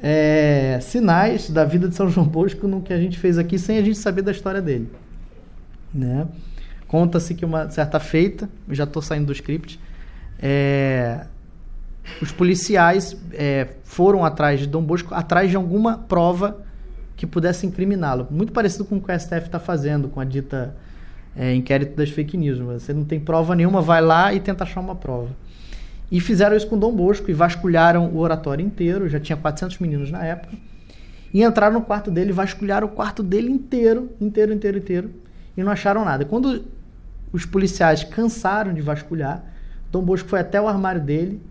é, 0.02 0.80
sinais 0.82 1.50
da 1.50 1.66
vida 1.66 1.88
de 1.88 1.96
São 1.96 2.10
João 2.10 2.28
Bosco 2.28 2.68
no 2.68 2.82
que 2.82 2.94
a 2.94 3.00
gente 3.00 3.18
fez 3.18 3.38
aqui 3.38 3.58
sem 3.58 3.78
a 3.78 3.82
gente 3.82 3.98
saber 3.98 4.22
da 4.22 4.32
história 4.32 4.62
dele. 4.62 4.90
Né? 5.94 6.28
Conta-se 6.88 7.34
que 7.34 7.46
uma 7.46 7.70
certa 7.70 8.00
feita, 8.00 8.50
já 8.70 8.84
estou 8.84 9.02
saindo 9.02 9.28
do 9.28 9.32
script, 9.32 9.80
é, 10.42 11.26
os 12.22 12.32
policiais 12.32 13.16
é, 13.34 13.68
foram 13.84 14.26
atrás 14.26 14.60
de 14.60 14.68
Dom 14.68 14.82
Bosco, 14.82 15.14
atrás 15.14 15.50
de 15.50 15.56
alguma 15.56 15.98
prova 15.98 16.62
que 17.16 17.28
pudesse 17.28 17.66
incriminá-lo. 17.66 18.28
Muito 18.32 18.52
parecido 18.52 18.86
com 18.86 18.98
o 18.98 19.02
que 19.02 19.12
o 19.12 19.20
STF 19.20 19.46
está 19.46 19.60
fazendo 19.60 20.08
com 20.08 20.20
a 20.20 20.26
dita 20.26 20.76
é, 21.36 21.54
inquérito 21.54 21.96
das 21.96 22.10
fake 22.10 22.36
news. 22.38 22.60
Você 22.60 22.94
não 22.94 23.06
tem 23.06 23.20
prova 23.20 23.56
nenhuma, 23.56 23.82
vai 23.82 24.02
lá 24.02 24.34
e 24.34 24.40
tenta 24.40 24.64
achar 24.64 24.80
uma 24.80 24.96
prova. 24.96 25.30
E 26.12 26.20
fizeram 26.20 26.58
isso 26.58 26.68
com 26.68 26.78
Dom 26.78 26.94
Bosco 26.94 27.30
e 27.30 27.34
vasculharam 27.34 28.08
o 28.08 28.18
oratório 28.18 28.66
inteiro, 28.66 29.08
já 29.08 29.20
tinha 29.20 29.38
400 29.38 29.80
meninos 29.80 30.12
na 30.12 30.26
época. 30.26 30.54
E 31.34 31.44
entraram 31.44 31.76
no 31.76 31.82
quarto 31.82 32.12
dele, 32.12 32.34
vasculharam 32.34 32.88
o 32.88 32.90
quarto 32.90 33.24
dele 33.24 33.50
inteiro, 33.50 34.10
inteiro, 34.20 34.52
inteiro, 34.52 34.78
inteiro, 34.78 35.12
e 35.56 35.64
não 35.64 35.72
acharam 35.72 36.04
nada. 36.04 36.26
Quando 36.26 36.66
os 37.32 37.46
policiais 37.46 38.04
cansaram 38.04 38.74
de 38.74 38.82
vasculhar, 38.82 39.44
Dom 39.90 40.02
Bosco 40.02 40.28
foi 40.28 40.40
até 40.40 40.60
o 40.60 40.68
armário 40.68 41.02
dele 41.02 41.42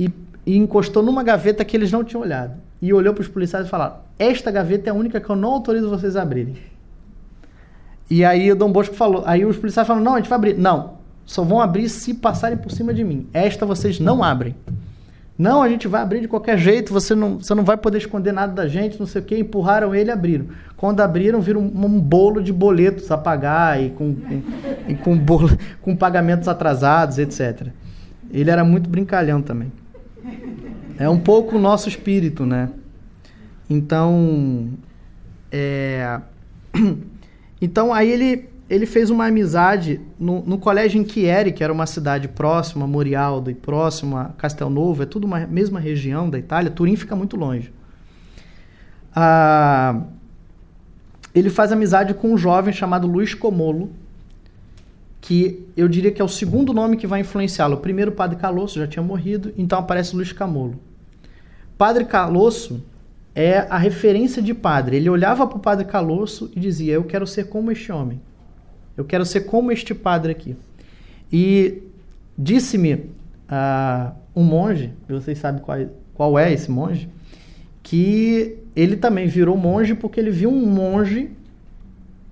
e, 0.00 0.10
e 0.46 0.56
encostou 0.56 1.02
numa 1.02 1.22
gaveta 1.22 1.64
que 1.64 1.76
eles 1.76 1.92
não 1.92 2.02
tinham 2.02 2.22
olhado. 2.22 2.54
E 2.80 2.92
olhou 2.94 3.12
para 3.12 3.20
os 3.20 3.28
policiais 3.28 3.66
e 3.66 3.68
falou: 3.68 3.98
Esta 4.18 4.50
gaveta 4.50 4.88
é 4.88 4.90
a 4.90 4.94
única 4.94 5.20
que 5.20 5.28
eu 5.28 5.36
não 5.36 5.50
autorizo 5.50 5.90
vocês 5.90 6.16
a 6.16 6.22
abrirem. 6.22 6.56
E 8.08 8.24
aí 8.24 8.50
o 8.50 8.56
Dom 8.56 8.72
Bosco 8.72 8.94
falou, 8.94 9.22
aí 9.26 9.44
os 9.44 9.58
policiais 9.58 9.86
falaram: 9.86 10.04
Não, 10.04 10.14
a 10.14 10.16
gente 10.16 10.30
vai 10.30 10.36
abrir. 10.36 10.56
Não, 10.56 10.94
só 11.26 11.44
vão 11.44 11.60
abrir 11.60 11.88
se 11.90 12.14
passarem 12.14 12.56
por 12.56 12.72
cima 12.72 12.94
de 12.94 13.04
mim. 13.04 13.28
Esta 13.34 13.66
vocês 13.66 14.00
não 14.00 14.24
abrem. 14.24 14.56
Não, 15.36 15.62
a 15.62 15.68
gente 15.68 15.88
vai 15.88 16.02
abrir 16.02 16.20
de 16.20 16.28
qualquer 16.28 16.58
jeito, 16.58 16.92
você 16.92 17.14
não, 17.14 17.38
você 17.38 17.54
não 17.54 17.64
vai 17.64 17.76
poder 17.76 17.96
esconder 17.96 18.30
nada 18.30 18.52
da 18.52 18.68
gente, 18.68 18.98
não 18.98 19.06
sei 19.06 19.22
o 19.22 19.24
quê. 19.24 19.38
Empurraram 19.38 19.94
ele 19.94 20.10
e 20.10 20.12
abriram. 20.12 20.46
Quando 20.76 21.00
abriram, 21.00 21.40
viram 21.40 21.60
um, 21.60 21.86
um 21.86 22.00
bolo 22.00 22.42
de 22.42 22.52
boletos 22.52 23.10
a 23.10 23.16
pagar 23.16 23.82
e 23.82 23.90
com, 23.90 24.16
e 24.86 24.94
com, 24.96 25.16
bolo, 25.16 25.48
com 25.80 25.96
pagamentos 25.96 26.48
atrasados, 26.48 27.18
etc. 27.18 27.68
Ele 28.30 28.50
era 28.50 28.64
muito 28.64 28.88
brincalhão 28.88 29.40
também. 29.40 29.72
É 30.98 31.08
um 31.08 31.18
pouco 31.18 31.56
o 31.56 31.58
nosso 31.58 31.88
espírito, 31.88 32.44
né? 32.44 32.70
Então, 33.68 34.70
é... 35.50 36.20
então 37.60 37.92
aí 37.92 38.10
ele 38.10 38.50
ele 38.70 38.86
fez 38.86 39.10
uma 39.10 39.26
amizade 39.26 40.00
no, 40.16 40.42
no 40.42 40.56
colégio 40.56 41.02
em 41.02 41.06
Chieri, 41.06 41.50
que 41.50 41.64
era 41.64 41.72
uma 41.72 41.86
cidade 41.86 42.28
próxima 42.28 42.86
Morialdo 42.86 43.50
e 43.50 43.54
próxima 43.54 44.32
Castelnovo, 44.38 45.02
é 45.02 45.06
tudo 45.06 45.24
uma 45.24 45.40
mesma 45.40 45.80
região 45.80 46.30
da 46.30 46.38
Itália, 46.38 46.70
Turim 46.70 46.94
fica 46.94 47.16
muito 47.16 47.36
longe. 47.36 47.72
Ah, 49.12 50.02
ele 51.34 51.50
faz 51.50 51.72
amizade 51.72 52.14
com 52.14 52.32
um 52.32 52.38
jovem 52.38 52.72
chamado 52.72 53.08
Luiz 53.08 53.34
Comolo, 53.34 53.90
que 55.20 55.66
eu 55.76 55.88
diria 55.88 56.10
que 56.10 56.20
é 56.20 56.24
o 56.24 56.28
segundo 56.28 56.72
nome 56.72 56.96
que 56.96 57.06
vai 57.06 57.20
influenciá-lo. 57.20 57.76
O 57.76 57.80
primeiro, 57.80 58.12
Padre 58.12 58.38
Calosso, 58.38 58.78
já 58.78 58.86
tinha 58.86 59.02
morrido, 59.02 59.52
então 59.56 59.78
aparece 59.78 60.16
Luiz 60.16 60.32
Camolo. 60.32 60.80
Padre 61.76 62.04
Calosso 62.04 62.82
é 63.34 63.58
a 63.70 63.78
referência 63.78 64.42
de 64.42 64.54
padre. 64.54 64.96
Ele 64.96 65.08
olhava 65.08 65.46
para 65.46 65.56
o 65.56 65.60
Padre 65.60 65.84
Calosso 65.84 66.50
e 66.54 66.60
dizia: 66.60 66.94
Eu 66.94 67.04
quero 67.04 67.26
ser 67.26 67.44
como 67.44 67.70
este 67.70 67.92
homem. 67.92 68.20
Eu 68.96 69.04
quero 69.04 69.24
ser 69.24 69.42
como 69.42 69.70
este 69.72 69.94
padre 69.94 70.32
aqui. 70.32 70.56
E 71.32 71.82
disse-me 72.36 72.94
uh, 72.94 74.12
um 74.34 74.42
monge, 74.42 74.92
vocês 75.08 75.38
sabem 75.38 75.62
qual, 75.62 75.78
qual 76.12 76.38
é 76.38 76.52
esse 76.52 76.70
monge, 76.70 77.08
que 77.82 78.58
ele 78.74 78.96
também 78.96 79.26
virou 79.26 79.56
monge 79.56 79.94
porque 79.94 80.20
ele 80.20 80.30
viu 80.30 80.50
um 80.50 80.66
monge 80.66 81.30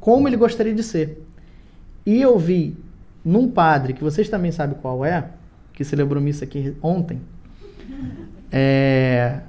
como 0.01 0.29
ele 0.29 0.37
gostaria 0.37 0.75
de 0.75 0.83
ser. 0.83 1.23
E 2.09 2.23
eu 2.23 2.39
vi 2.39 2.75
num 3.23 3.51
padre, 3.51 3.93
que 3.93 4.03
vocês 4.03 4.31
também 4.31 4.51
sabem 4.51 4.79
qual 4.81 5.05
é, 5.05 5.29
que 5.75 5.85
celebrou 5.85 6.23
missa 6.23 6.47
aqui 6.47 6.75
ontem, 6.83 7.21
é, 8.51 9.41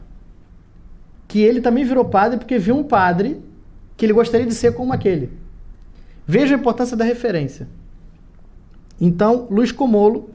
que 1.26 1.40
ele 1.40 1.62
também 1.62 1.86
virou 1.86 2.04
padre 2.04 2.38
porque 2.38 2.58
viu 2.60 2.76
um 2.76 2.84
padre 2.84 3.42
que 3.96 4.06
ele 4.06 4.12
gostaria 4.12 4.46
de 4.46 4.54
ser 4.54 4.74
como 4.74 4.92
aquele. 4.92 5.32
Veja 6.28 6.54
a 6.54 6.60
importância 6.60 6.98
da 6.98 7.06
referência. 7.06 7.66
Então, 9.00 9.48
Luiz 9.50 9.72
Comolo 9.72 10.30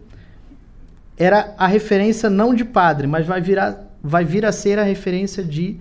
era 1.18 1.54
a 1.58 1.66
referência 1.66 2.30
não 2.30 2.54
de 2.54 2.64
padre, 2.64 3.06
mas 3.06 3.26
vai, 3.26 3.42
virar, 3.42 3.87
vai 4.02 4.24
vir 4.24 4.46
a 4.46 4.50
ser 4.50 4.78
a 4.78 4.82
referência 4.82 5.44
de 5.44 5.78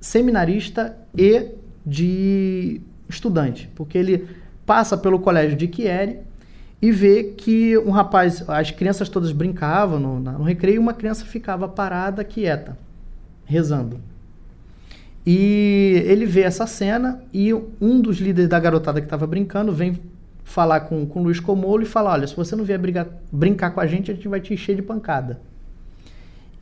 seminarista 0.00 0.96
e 1.16 1.56
de 1.84 2.80
estudante, 3.08 3.68
porque 3.74 3.98
ele 3.98 4.38
passa 4.68 4.98
pelo 4.98 5.18
colégio 5.18 5.56
de 5.56 5.66
Chieri 5.66 6.18
e 6.80 6.92
vê 6.92 7.24
que 7.24 7.78
um 7.78 7.90
rapaz, 7.90 8.44
as 8.46 8.70
crianças 8.70 9.08
todas 9.08 9.32
brincavam 9.32 9.98
no, 9.98 10.20
no 10.20 10.42
recreio 10.42 10.76
e 10.76 10.78
uma 10.78 10.92
criança 10.92 11.24
ficava 11.24 11.66
parada, 11.66 12.22
quieta, 12.22 12.76
rezando. 13.46 13.98
E 15.26 16.02
ele 16.04 16.26
vê 16.26 16.42
essa 16.42 16.66
cena 16.66 17.22
e 17.32 17.52
um 17.54 17.98
dos 17.98 18.18
líderes 18.18 18.50
da 18.50 18.60
garotada 18.60 19.00
que 19.00 19.06
estava 19.06 19.26
brincando 19.26 19.72
vem 19.72 19.98
falar 20.44 20.80
com, 20.80 21.06
com 21.06 21.20
o 21.20 21.22
Luiz 21.24 21.40
Comolo 21.40 21.82
e 21.82 21.86
fala: 21.86 22.12
Olha, 22.12 22.26
se 22.26 22.36
você 22.36 22.54
não 22.54 22.64
vier 22.64 22.78
brigar, 22.78 23.06
brincar 23.32 23.70
com 23.70 23.80
a 23.80 23.86
gente, 23.86 24.10
a 24.10 24.14
gente 24.14 24.28
vai 24.28 24.40
te 24.40 24.52
encher 24.52 24.76
de 24.76 24.82
pancada. 24.82 25.40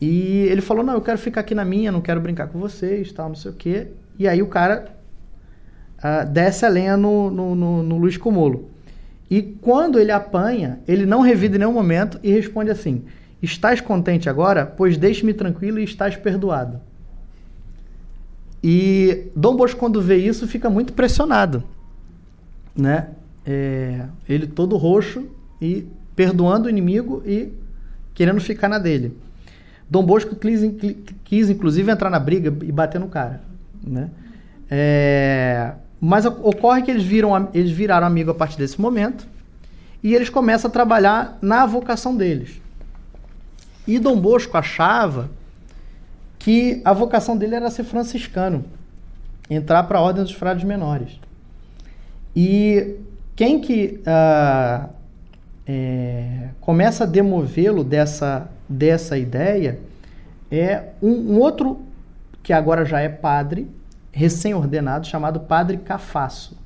E 0.00 0.46
ele 0.48 0.60
falou: 0.60 0.84
Não, 0.84 0.94
eu 0.94 1.00
quero 1.00 1.18
ficar 1.18 1.40
aqui 1.40 1.54
na 1.56 1.64
minha, 1.64 1.90
não 1.90 2.00
quero 2.00 2.20
brincar 2.20 2.46
com 2.46 2.58
vocês, 2.58 3.12
tal, 3.12 3.28
não 3.28 3.36
sei 3.36 3.50
o 3.50 3.54
quê. 3.54 3.88
E 4.18 4.26
aí 4.26 4.42
o 4.42 4.46
cara 4.46 4.95
uh, 5.98 6.28
desce 6.28 6.64
a 6.64 6.68
lenha 6.68 6.96
no, 6.96 7.30
no, 7.30 7.54
no, 7.54 7.82
no 7.82 7.98
Luiz 7.98 8.16
Comolo. 8.16 8.70
E 9.30 9.42
quando 9.42 9.98
ele 9.98 10.12
apanha, 10.12 10.78
ele 10.86 11.04
não 11.04 11.20
revida 11.20 11.56
em 11.56 11.58
nenhum 11.58 11.72
momento 11.72 12.18
e 12.22 12.30
responde 12.30 12.70
assim: 12.70 13.04
Estás 13.42 13.80
contente 13.80 14.28
agora? 14.28 14.64
Pois 14.64 14.96
deixe-me 14.96 15.34
tranquilo 15.34 15.78
e 15.78 15.84
estás 15.84 16.16
perdoado. 16.16 16.80
E 18.62 19.28
Dom 19.34 19.56
Bosco, 19.56 19.78
quando 19.78 20.00
vê 20.00 20.16
isso, 20.16 20.46
fica 20.46 20.70
muito 20.70 20.92
pressionado. 20.92 21.62
Né? 22.74 23.08
É, 23.44 24.06
ele 24.28 24.46
todo 24.46 24.76
roxo 24.76 25.26
e 25.60 25.86
perdoando 26.14 26.66
o 26.66 26.70
inimigo 26.70 27.22
e 27.24 27.52
querendo 28.14 28.40
ficar 28.40 28.68
na 28.68 28.78
dele. 28.78 29.16
Dom 29.88 30.04
Bosco 30.04 30.34
quis, 30.34 30.62
quis 31.24 31.50
inclusive, 31.50 31.90
entrar 31.90 32.10
na 32.10 32.18
briga 32.18 32.48
e 32.64 32.72
bater 32.72 32.98
no 32.98 33.08
cara. 33.08 33.40
Né? 33.86 34.10
É, 34.68 35.72
mas 36.00 36.24
ocorre 36.26 36.82
que 36.82 36.90
eles, 36.90 37.04
viram, 37.04 37.48
eles 37.54 37.70
viraram 37.70 38.06
amigo 38.06 38.30
a 38.30 38.34
partir 38.34 38.58
desse 38.58 38.80
momento. 38.80 39.26
e 40.02 40.14
eles 40.14 40.28
começam 40.28 40.68
a 40.68 40.72
trabalhar 40.72 41.36
na 41.42 41.66
vocação 41.66 42.16
deles. 42.16 42.60
E 43.86 43.98
Dom 43.98 44.20
Bosco 44.20 44.56
achava 44.56 45.30
que 46.38 46.80
a 46.84 46.92
vocação 46.92 47.36
dele 47.36 47.56
era 47.56 47.70
ser 47.70 47.82
franciscano, 47.82 48.64
entrar 49.50 49.82
para 49.84 49.98
a 49.98 50.02
ordem 50.02 50.22
dos 50.22 50.32
frades 50.32 50.64
menores. 50.64 51.18
E 52.36 52.96
quem 53.34 53.60
que 53.60 54.00
uh, 54.02 54.88
é, 55.66 56.48
começa 56.60 57.04
a 57.04 57.06
demovê-lo 57.06 57.82
dessa, 57.82 58.48
dessa 58.68 59.18
ideia 59.18 59.80
é 60.50 60.90
um, 61.02 61.34
um, 61.34 61.40
outro 61.40 61.80
que 62.42 62.52
agora 62.52 62.84
já 62.84 63.00
é 63.00 63.08
padre, 63.08 63.68
recém-ordenado, 64.16 65.06
chamado 65.06 65.40
Padre 65.40 65.76
Cafasso, 65.76 66.56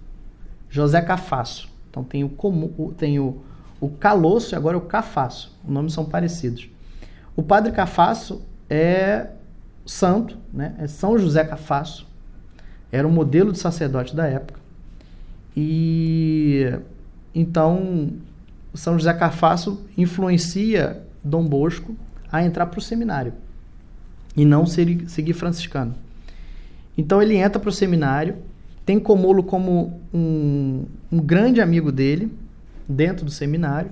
José 0.71 1.03
Cafasso. 1.03 1.69
Então 1.91 2.05
tem 2.05 2.23
o, 2.23 2.29
comum, 2.29 2.95
tem 2.97 3.19
o, 3.19 3.43
o 3.81 3.89
Calosso 3.89 4.55
e 4.55 4.57
agora 4.57 4.79
o 4.79 4.83
Cafasso. 4.83 5.59
Os 5.65 5.69
nomes 5.69 5.93
são 5.93 6.05
parecidos. 6.05 6.69
O 7.35 7.43
Padre 7.43 7.73
Cafasso 7.73 8.41
é 8.69 9.31
santo, 9.85 10.39
né? 10.53 10.77
é 10.79 10.87
São 10.87 11.19
José 11.19 11.43
Cafasso. 11.43 12.07
Era 12.93 13.07
um 13.07 13.11
modelo 13.11 13.51
de 13.51 13.59
sacerdote 13.59 14.15
da 14.15 14.29
época. 14.29 14.61
E 15.57 16.73
então 17.35 18.13
São 18.73 18.97
José 18.97 19.13
Cafasso 19.13 19.85
influencia 19.99 21.03
Dom 21.25 21.45
Bosco 21.45 21.97
a 22.31 22.45
entrar 22.45 22.67
para 22.67 22.79
o 22.79 22.83
seminário 22.83 23.33
e 24.37 24.45
não 24.45 24.67
seguir 24.67 25.33
franciscano. 25.33 25.97
Então 27.01 27.23
ele 27.23 27.35
entra 27.35 27.59
para 27.59 27.71
o 27.71 27.73
seminário, 27.73 28.37
tem 28.85 29.01
Comolo 29.01 29.43
como 29.43 29.99
um, 30.13 30.85
um, 31.11 31.19
grande 31.19 31.59
amigo 31.59 31.91
dele 31.91 32.31
dentro 32.87 33.25
do 33.25 33.31
seminário. 33.31 33.91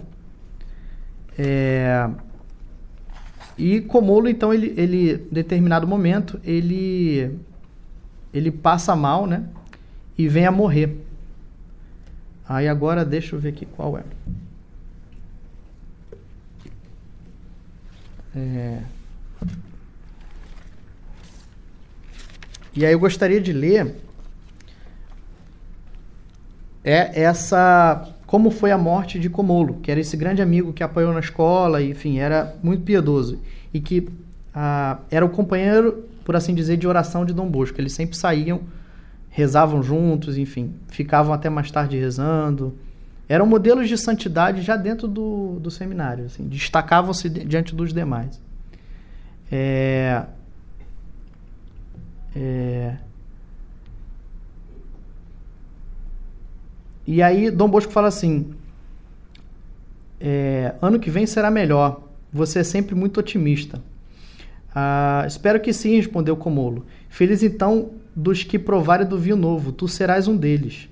É, 1.39 2.07
e 3.57 3.81
Comolo, 3.81 4.29
então, 4.29 4.53
ele, 4.53 4.75
ele, 4.77 5.13
em 5.15 5.33
determinado 5.33 5.89
momento, 5.89 6.39
ele, 6.45 7.35
ele 8.35 8.51
passa 8.51 8.95
mal, 8.95 9.27
né? 9.27 9.43
E 10.19 10.29
vem 10.29 10.45
a 10.45 10.53
morrer. 10.53 11.03
Aí 12.47 12.69
agora 12.69 13.07
deixa 13.07 13.35
eu 13.35 13.41
ver 13.41 13.49
aqui 13.49 13.65
qual 13.65 13.97
é. 13.97 14.05
É... 18.37 18.83
E 22.79 22.87
aí 22.87 22.93
eu 22.93 22.99
gostaria 23.01 23.41
de 23.41 23.53
ler 23.53 23.97
é 26.85 27.23
essa 27.23 28.09
como 28.25 28.53
foi 28.53 28.71
a 28.71 28.79
morte 28.79 29.19
de 29.19 29.29
Comolo, 29.29 29.81
que 29.83 29.91
era 29.91 29.99
esse 29.99 30.17
grande 30.17 30.41
amigo 30.41 30.73
que 30.73 30.85
apoiou 30.85 31.13
na 31.13 31.19
escola, 31.19 31.83
enfim, 31.83 32.19
era 32.19 32.55
muito 32.63 32.85
piedoso 32.85 33.41
e 33.75 33.81
que 33.81 34.09
ah, 34.55 34.99
era 35.11 35.27
o 35.27 35.29
companheiro, 35.29 36.05
por 36.25 36.37
assim 36.37 36.55
dizer, 36.55 36.77
de 36.77 36.87
oração 36.87 37.25
de 37.25 37.33
Dom 37.35 37.49
Bosco. 37.49 37.81
Eles 37.81 37.95
sempre 37.95 38.17
saíam 38.17 38.61
rezavam 39.29 39.83
juntos, 39.83 40.39
enfim, 40.39 40.73
ficavam 40.87 41.33
até 41.33 41.51
mais 41.51 41.73
tarde 41.73 41.99
rezando. 41.99 42.79
Eram 43.29 43.45
modelos 43.45 43.89
de 43.89 43.99
santidade 43.99 44.63
já 44.63 44.77
dentro 44.77 45.09
do, 45.09 45.59
do 45.59 45.71
seminário, 45.71 46.27
assim, 46.27 46.47
destacavam-se 46.47 47.29
diante 47.29 47.75
dos 47.75 47.93
demais. 47.93 48.41
É, 49.51 50.25
é, 52.41 52.97
e 57.05 57.21
aí 57.21 57.51
Dom 57.51 57.69
Bosco 57.69 57.93
fala 57.93 58.07
assim: 58.07 58.55
é, 60.21 60.75
ano 60.81 61.01
que 61.01 61.11
vem 61.11 61.27
será 61.27 61.51
melhor. 61.51 62.03
Você 62.33 62.61
é 62.61 62.65
sempre 62.65 62.95
muito 62.95 63.19
otimista. 63.19 63.83
Ah, 64.73 65.25
espero 65.27 65.59
que 65.59 65.73
sim, 65.73 65.97
respondeu 65.97 66.37
Comolo. 66.37 66.87
Feliz 67.09 67.43
então 67.43 67.91
dos 68.15 68.45
que 68.45 68.59
provarem 68.59 69.07
do 69.07 69.19
vinho 69.19 69.37
novo, 69.37 69.73
tu 69.73 69.89
serás 69.89 70.29
um 70.29 70.37
deles. 70.37 70.89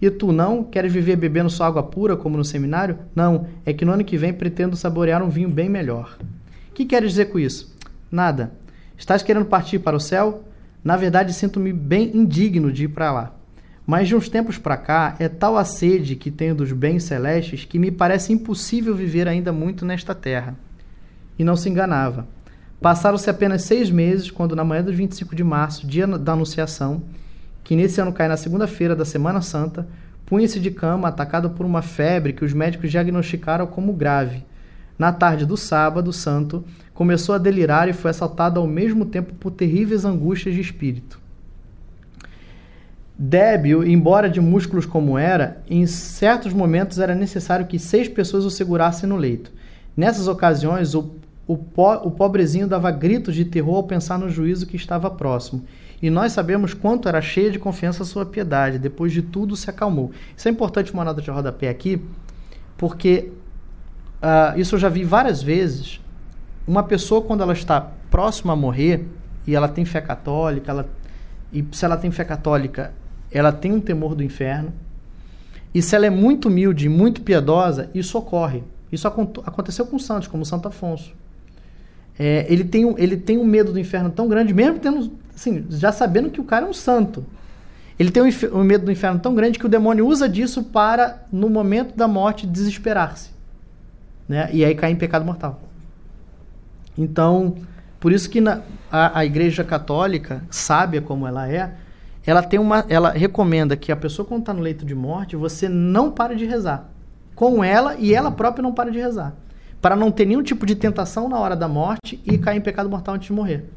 E 0.00 0.10
tu 0.10 0.32
não 0.32 0.64
queres 0.64 0.92
viver 0.92 1.16
bebendo 1.16 1.48
só 1.48 1.64
água 1.64 1.82
pura, 1.82 2.16
como 2.16 2.36
no 2.36 2.44
seminário? 2.44 2.98
Não, 3.14 3.46
é 3.64 3.72
que 3.72 3.84
no 3.84 3.92
ano 3.92 4.04
que 4.04 4.18
vem 4.18 4.32
pretendo 4.32 4.76
saborear 4.76 5.22
um 5.22 5.30
vinho 5.30 5.48
bem 5.48 5.68
melhor. 5.68 6.18
O 6.70 6.74
que 6.74 6.84
queres 6.84 7.10
dizer 7.10 7.26
com 7.26 7.38
isso? 7.38 7.74
Nada. 8.10 8.52
Estás 8.98 9.22
querendo 9.22 9.46
partir 9.46 9.78
para 9.78 9.96
o 9.96 10.00
céu? 10.00 10.42
Na 10.84 10.96
verdade, 10.96 11.32
sinto-me 11.32 11.72
bem 11.72 12.16
indigno 12.16 12.72
de 12.72 12.84
ir 12.84 12.88
para 12.88 13.12
lá. 13.12 13.34
Mas 13.86 14.08
de 14.08 14.16
uns 14.16 14.28
tempos 14.28 14.58
para 14.58 14.76
cá, 14.76 15.16
é 15.18 15.28
tal 15.28 15.56
a 15.56 15.64
sede 15.64 16.16
que 16.16 16.30
tenho 16.30 16.54
dos 16.54 16.72
bens 16.72 17.04
celestes 17.04 17.64
que 17.64 17.78
me 17.78 17.90
parece 17.90 18.32
impossível 18.32 18.94
viver 18.94 19.26
ainda 19.26 19.52
muito 19.52 19.84
nesta 19.84 20.14
terra. 20.14 20.56
E 21.38 21.44
não 21.44 21.56
se 21.56 21.68
enganava. 21.68 22.26
Passaram-se 22.80 23.30
apenas 23.30 23.62
seis 23.62 23.90
meses 23.90 24.30
quando, 24.30 24.56
na 24.56 24.64
manhã 24.64 24.82
do 24.82 24.92
25 24.92 25.36
de 25.36 25.44
março, 25.44 25.86
dia 25.86 26.06
da 26.06 26.32
Anunciação, 26.32 27.02
que 27.62 27.76
nesse 27.76 28.00
ano 28.00 28.12
cai 28.12 28.26
na 28.26 28.36
segunda-feira 28.36 28.96
da 28.96 29.04
Semana 29.04 29.40
Santa, 29.40 29.86
punha-se 30.26 30.58
de 30.58 30.70
cama 30.70 31.08
atacado 31.08 31.50
por 31.50 31.64
uma 31.64 31.82
febre 31.82 32.32
que 32.32 32.44
os 32.44 32.52
médicos 32.52 32.90
diagnosticaram 32.90 33.66
como 33.66 33.92
grave. 33.92 34.44
Na 34.98 35.12
tarde 35.12 35.44
do 35.46 35.56
sábado 35.56 36.12
santo, 36.12 36.64
começou 36.94 37.34
a 37.34 37.38
delirar 37.38 37.88
e 37.88 37.92
foi 37.92 38.10
assaltado 38.10 38.60
ao 38.60 38.66
mesmo 38.66 39.04
tempo 39.04 39.34
por 39.34 39.50
terríveis 39.50 40.04
angústias 40.04 40.54
de 40.54 40.60
espírito. 40.60 41.20
Débil, 43.18 43.84
embora 43.84 44.28
de 44.28 44.40
músculos 44.40 44.86
como 44.86 45.16
era, 45.16 45.62
em 45.68 45.86
certos 45.86 46.52
momentos 46.52 46.98
era 46.98 47.14
necessário 47.14 47.66
que 47.66 47.78
seis 47.78 48.08
pessoas 48.08 48.44
o 48.44 48.50
segurassem 48.50 49.08
no 49.08 49.16
leito. 49.16 49.52
Nessas 49.96 50.28
ocasiões, 50.28 50.94
o 50.94 51.14
o, 51.46 51.56
po 51.56 51.94
o 51.94 52.10
pobrezinho 52.10 52.66
dava 52.66 52.90
gritos 52.90 53.34
de 53.34 53.44
terror 53.44 53.76
ao 53.76 53.82
pensar 53.82 54.18
no 54.18 54.30
juízo 54.30 54.66
que 54.66 54.76
estava 54.76 55.10
próximo. 55.10 55.64
E 56.00 56.10
nós 56.10 56.32
sabemos 56.32 56.74
quanto 56.74 57.08
era 57.08 57.20
cheia 57.20 57.50
de 57.50 57.58
confiança 57.58 58.02
a 58.02 58.06
sua 58.06 58.26
piedade. 58.26 58.78
Depois 58.78 59.12
de 59.12 59.22
tudo, 59.22 59.56
se 59.56 59.70
acalmou. 59.70 60.10
Isso 60.36 60.48
é 60.48 60.50
importante 60.50 60.92
uma 60.92 61.04
nota 61.04 61.20
de 61.20 61.30
rodapé 61.30 61.68
aqui, 61.68 62.00
porque 62.76 63.30
uh, 64.22 64.58
isso 64.58 64.74
eu 64.74 64.78
já 64.78 64.88
vi 64.88 65.04
várias 65.04 65.42
vezes. 65.42 66.00
Uma 66.66 66.82
pessoa, 66.82 67.22
quando 67.22 67.42
ela 67.42 67.52
está 67.52 67.80
próxima 68.10 68.52
a 68.52 68.56
morrer, 68.56 69.06
e 69.46 69.54
ela 69.54 69.68
tem 69.68 69.84
fé 69.84 70.00
católica, 70.00 70.70
ela, 70.70 70.88
e 71.52 71.64
se 71.72 71.84
ela 71.84 71.96
tem 71.96 72.10
fé 72.10 72.24
católica, 72.24 72.92
ela 73.30 73.52
tem 73.52 73.72
um 73.72 73.80
temor 73.80 74.14
do 74.14 74.22
inferno. 74.22 74.72
E 75.74 75.82
se 75.82 75.96
ela 75.96 76.06
é 76.06 76.10
muito 76.10 76.48
humilde, 76.48 76.88
muito 76.88 77.22
piedosa, 77.22 77.90
isso 77.94 78.16
ocorre. 78.16 78.62
Isso 78.90 79.08
aconteceu 79.08 79.86
com 79.86 79.98
santos, 79.98 80.28
como 80.28 80.44
Santo 80.44 80.68
Afonso 80.68 81.14
é, 82.18 82.46
ele, 82.48 82.62
tem 82.62 82.84
um, 82.84 82.94
ele 82.96 83.16
tem 83.16 83.36
um 83.36 83.44
medo 83.44 83.72
do 83.72 83.78
inferno 83.80 84.08
tão 84.08 84.28
grande, 84.28 84.54
mesmo 84.54 84.78
tendo, 84.78 85.10
assim, 85.34 85.66
já 85.70 85.90
sabendo 85.90 86.30
que 86.30 86.40
o 86.40 86.44
cara 86.44 86.64
é 86.64 86.68
um 86.68 86.72
santo. 86.72 87.26
Ele 87.98 88.12
tem 88.12 88.22
um, 88.22 88.58
um 88.58 88.62
medo 88.62 88.84
do 88.84 88.92
inferno 88.92 89.18
tão 89.18 89.34
grande 89.34 89.58
que 89.58 89.66
o 89.66 89.68
demônio 89.68 90.06
usa 90.06 90.28
disso 90.28 90.62
para, 90.62 91.26
no 91.32 91.50
momento 91.50 91.96
da 91.96 92.06
morte, 92.06 92.46
desesperar-se. 92.46 93.31
Né? 94.28 94.48
E 94.52 94.64
aí 94.64 94.74
cair 94.74 94.92
em 94.92 94.96
pecado 94.96 95.24
mortal. 95.24 95.60
Então, 96.96 97.56
por 97.98 98.12
isso 98.12 98.28
que 98.28 98.40
na, 98.40 98.62
a, 98.90 99.20
a 99.20 99.24
Igreja 99.24 99.64
Católica, 99.64 100.42
sábia 100.50 101.00
como 101.00 101.26
ela 101.26 101.50
é, 101.50 101.74
ela 102.24 102.42
tem 102.42 102.60
uma, 102.60 102.84
ela 102.88 103.10
recomenda 103.10 103.76
que 103.76 103.90
a 103.90 103.96
pessoa 103.96 104.26
quando 104.26 104.40
está 104.40 104.54
no 104.54 104.60
leito 104.60 104.84
de 104.84 104.94
morte, 104.94 105.34
você 105.34 105.68
não 105.68 106.10
pare 106.10 106.36
de 106.36 106.44
rezar 106.44 106.88
com 107.34 107.64
ela 107.64 107.96
e 107.96 108.14
ela 108.14 108.30
própria 108.30 108.62
não 108.62 108.72
para 108.72 108.90
de 108.90 108.98
rezar 108.98 109.34
para 109.82 109.96
não 109.96 110.12
ter 110.12 110.24
nenhum 110.24 110.44
tipo 110.44 110.64
de 110.64 110.76
tentação 110.76 111.28
na 111.28 111.36
hora 111.40 111.56
da 111.56 111.66
morte 111.66 112.22
e 112.24 112.38
cair 112.38 112.58
em 112.58 112.60
pecado 112.60 112.88
mortal 112.88 113.16
antes 113.16 113.26
de 113.26 113.32
morrer. 113.32 113.68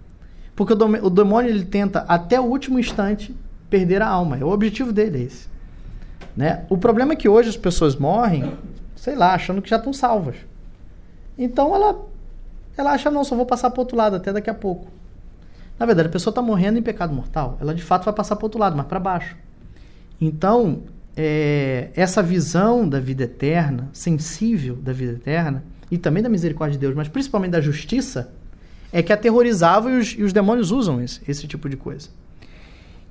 Porque 0.55 0.71
o 0.73 1.09
demônio 1.09 1.49
ele 1.49 1.65
tenta 1.65 2.05
até 2.07 2.39
o 2.39 2.43
último 2.43 2.79
instante 2.79 3.35
perder 3.71 4.03
a 4.03 4.07
alma. 4.07 4.37
O 4.37 4.51
objetivo 4.51 4.93
dele 4.93 5.17
é 5.17 5.21
esse. 5.23 5.47
Né? 6.37 6.63
O 6.69 6.77
problema 6.77 7.13
é 7.13 7.15
que 7.15 7.27
hoje 7.27 7.49
as 7.49 7.57
pessoas 7.57 7.95
morrem, 7.95 8.53
sei 9.05 9.15
lá, 9.15 9.35
achando 9.35 9.61
que 9.61 9.69
já 9.69 9.75
estão 9.75 9.93
salvas. 9.93 10.35
Então 11.37 11.75
ela, 11.75 12.07
ela 12.75 12.91
acha, 12.91 13.11
não, 13.11 13.23
só 13.23 13.35
vou 13.35 13.45
passar 13.45 13.69
para 13.69 13.79
outro 13.79 13.95
lado 13.95 14.15
até 14.15 14.33
daqui 14.33 14.49
a 14.49 14.53
pouco. 14.53 14.87
Na 15.77 15.85
verdade, 15.85 16.09
a 16.09 16.11
pessoa 16.11 16.31
está 16.31 16.41
morrendo 16.41 16.79
em 16.79 16.81
pecado 16.81 17.13
mortal. 17.13 17.55
Ela 17.61 17.75
de 17.75 17.83
fato 17.83 18.03
vai 18.03 18.13
passar 18.15 18.35
para 18.35 18.45
outro 18.47 18.59
lado, 18.59 18.75
mas 18.75 18.87
para 18.87 18.99
baixo. 18.99 19.37
Então, 20.19 20.81
é, 21.15 21.89
essa 21.95 22.23
visão 22.23 22.89
da 22.89 22.99
vida 22.99 23.25
eterna, 23.25 23.89
sensível 23.93 24.75
da 24.75 24.91
vida 24.91 25.13
eterna, 25.13 25.63
e 25.91 25.99
também 25.99 26.23
da 26.23 26.29
misericórdia 26.29 26.73
de 26.73 26.79
Deus, 26.79 26.95
mas 26.95 27.07
principalmente 27.07 27.51
da 27.51 27.61
justiça, 27.61 28.33
é 28.91 29.03
que 29.03 29.13
aterrorizava 29.13 29.91
e 29.91 29.99
os, 29.99 30.07
e 30.17 30.23
os 30.23 30.33
demônios 30.33 30.71
usam 30.71 30.99
esse, 30.99 31.21
esse 31.27 31.47
tipo 31.47 31.69
de 31.69 31.77
coisa. 31.77 32.09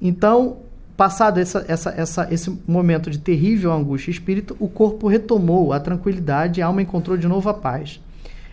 Então, 0.02 0.56
passado 0.96 1.38
essa, 1.38 1.64
essa, 1.68 1.90
essa, 1.90 2.28
esse 2.32 2.58
momento 2.66 3.10
de 3.10 3.18
terrível 3.18 3.72
angústia 3.72 4.10
e 4.10 4.14
espírito, 4.14 4.56
o 4.60 4.68
corpo 4.68 5.08
retomou 5.08 5.72
a 5.72 5.80
tranquilidade 5.80 6.60
e 6.60 6.62
a 6.62 6.66
alma 6.66 6.82
encontrou 6.82 7.16
de 7.16 7.26
novo 7.26 7.48
a 7.48 7.54
paz. 7.54 8.00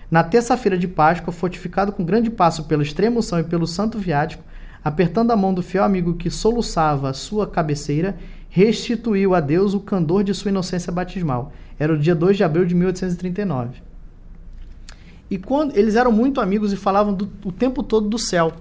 Na 0.09 0.23
terça-feira 0.23 0.77
de 0.77 0.87
Páscoa, 0.87 1.31
fortificado 1.31 1.91
com 1.91 2.03
grande 2.03 2.29
passo 2.29 2.65
pela 2.65 2.83
extrema-unção 2.83 3.39
e 3.39 3.43
pelo 3.43 3.65
santo 3.65 3.97
viático, 3.97 4.43
apertando 4.83 5.31
a 5.31 5.37
mão 5.37 5.53
do 5.53 5.63
fiel 5.63 5.83
amigo 5.83 6.15
que 6.15 6.29
soluçava 6.29 7.09
a 7.09 7.13
sua 7.13 7.47
cabeceira, 7.47 8.17
restituiu 8.49 9.33
a 9.33 9.39
Deus 9.39 9.73
o 9.73 9.79
candor 9.79 10.23
de 10.23 10.33
sua 10.33 10.49
inocência 10.49 10.91
batismal. 10.91 11.53
Era 11.79 11.93
o 11.93 11.97
dia 11.97 12.13
2 12.13 12.35
de 12.35 12.43
abril 12.43 12.65
de 12.65 12.75
1839. 12.75 13.81
E 15.29 15.37
quando 15.37 15.77
eles 15.77 15.95
eram 15.95 16.11
muito 16.11 16.41
amigos 16.41 16.73
e 16.73 16.75
falavam 16.75 17.13
do, 17.13 17.31
o 17.45 17.51
tempo 17.51 17.81
todo 17.81 18.09
do 18.09 18.19
céu. 18.19 18.51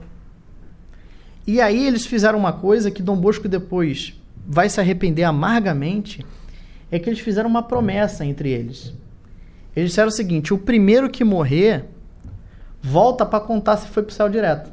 E 1.50 1.60
aí 1.60 1.84
eles 1.84 2.06
fizeram 2.06 2.38
uma 2.38 2.52
coisa 2.52 2.92
que 2.92 3.02
Dom 3.02 3.16
Bosco 3.16 3.48
depois 3.48 4.14
vai 4.46 4.68
se 4.68 4.78
arrepender 4.78 5.24
amargamente, 5.24 6.24
é 6.92 6.96
que 6.96 7.10
eles 7.10 7.18
fizeram 7.18 7.50
uma 7.50 7.60
promessa 7.60 8.24
entre 8.24 8.50
eles. 8.50 8.94
Eles 9.74 9.90
disseram 9.90 10.10
o 10.10 10.12
seguinte: 10.12 10.54
o 10.54 10.58
primeiro 10.58 11.10
que 11.10 11.24
morrer 11.24 11.86
volta 12.80 13.26
para 13.26 13.40
contar 13.40 13.78
se 13.78 13.88
foi 13.88 14.04
para 14.04 14.12
o 14.12 14.14
céu 14.14 14.28
direto. 14.28 14.70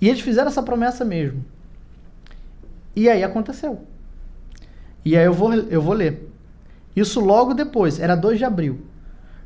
E 0.00 0.08
eles 0.08 0.20
fizeram 0.20 0.46
essa 0.46 0.62
promessa 0.62 1.04
mesmo. 1.04 1.44
E 2.94 3.08
aí 3.08 3.24
aconteceu. 3.24 3.84
E 5.04 5.16
aí 5.16 5.24
eu 5.24 5.34
vou, 5.34 5.52
eu 5.52 5.82
vou 5.82 5.94
ler. 5.94 6.30
Isso 6.94 7.18
logo 7.18 7.54
depois, 7.54 7.98
era 7.98 8.14
2 8.14 8.38
de 8.38 8.44
abril. 8.44 8.82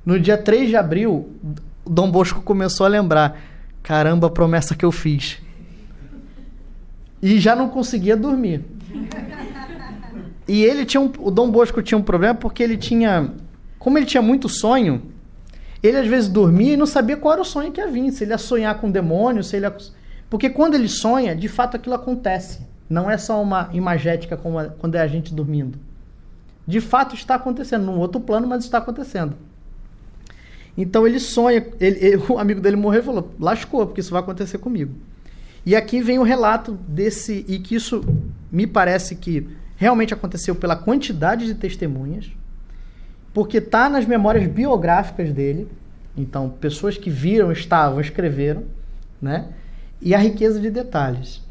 No 0.04 0.20
dia 0.20 0.36
3 0.36 0.68
de 0.68 0.76
abril, 0.76 1.30
Dom 1.86 2.10
Bosco 2.10 2.42
começou 2.42 2.84
a 2.84 2.90
lembrar: 2.90 3.53
caramba, 3.84 4.26
a 4.26 4.30
promessa 4.30 4.74
que 4.74 4.84
eu 4.84 4.90
fiz. 4.90 5.38
E 7.22 7.38
já 7.38 7.54
não 7.54 7.68
conseguia 7.68 8.16
dormir. 8.16 8.64
E 10.48 10.64
ele 10.64 10.84
tinha 10.84 11.00
um, 11.00 11.12
o 11.18 11.30
Dom 11.30 11.50
Bosco 11.50 11.82
tinha 11.82 11.96
um 11.96 12.02
problema 12.02 12.34
porque 12.34 12.62
ele 12.62 12.76
tinha, 12.76 13.30
como 13.78 13.98
ele 13.98 14.06
tinha 14.06 14.22
muito 14.22 14.48
sonho, 14.48 15.02
ele 15.82 15.98
às 15.98 16.06
vezes 16.06 16.28
dormia 16.30 16.72
e 16.72 16.76
não 16.76 16.86
sabia 16.86 17.16
qual 17.16 17.34
era 17.34 17.42
o 17.42 17.44
sonho 17.44 17.70
que 17.70 17.80
ia 17.80 17.86
vir, 17.86 18.10
se 18.10 18.24
ele 18.24 18.32
ia 18.32 18.38
sonhar 18.38 18.74
com 18.80 18.86
um 18.86 18.90
demônio, 18.90 19.44
se 19.44 19.56
ele 19.56 19.66
ia... 19.66 19.76
porque 20.30 20.48
quando 20.48 20.74
ele 20.74 20.88
sonha, 20.88 21.36
de 21.36 21.48
fato 21.48 21.76
aquilo 21.76 21.94
acontece. 21.94 22.60
Não 22.88 23.10
é 23.10 23.18
só 23.18 23.42
uma 23.42 23.68
imagética 23.72 24.36
como 24.36 24.58
a, 24.58 24.66
quando 24.66 24.94
é 24.94 25.00
a 25.00 25.06
gente 25.06 25.34
dormindo. 25.34 25.78
De 26.66 26.80
fato 26.80 27.14
está 27.14 27.34
acontecendo 27.34 27.84
num 27.84 27.98
outro 27.98 28.20
plano, 28.20 28.46
mas 28.46 28.64
está 28.64 28.78
acontecendo. 28.78 29.34
Então 30.76 31.06
ele 31.06 31.20
sonha, 31.20 31.66
ele, 31.80 31.98
ele, 32.04 32.22
o 32.28 32.38
amigo 32.38 32.60
dele 32.60 32.76
morreu 32.76 33.00
e 33.00 33.04
falou: 33.04 33.34
lascou, 33.38 33.86
porque 33.86 34.00
isso 34.00 34.10
vai 34.10 34.20
acontecer 34.20 34.58
comigo. 34.58 34.94
E 35.66 35.74
aqui 35.74 36.02
vem 36.02 36.18
o 36.18 36.22
relato 36.22 36.72
desse, 36.72 37.44
e 37.48 37.58
que 37.58 37.74
isso 37.74 38.04
me 38.52 38.66
parece 38.66 39.16
que 39.16 39.48
realmente 39.76 40.12
aconteceu 40.12 40.54
pela 40.54 40.76
quantidade 40.76 41.46
de 41.46 41.54
testemunhas, 41.54 42.30
porque 43.32 43.58
está 43.58 43.88
nas 43.88 44.06
memórias 44.06 44.46
biográficas 44.46 45.32
dele. 45.32 45.66
Então, 46.16 46.48
pessoas 46.48 46.96
que 46.96 47.10
viram, 47.10 47.50
estavam, 47.50 48.00
escreveram, 48.00 48.64
né? 49.20 49.48
E 50.00 50.14
a 50.14 50.18
riqueza 50.18 50.60
de 50.60 50.70
detalhes. 50.70 51.43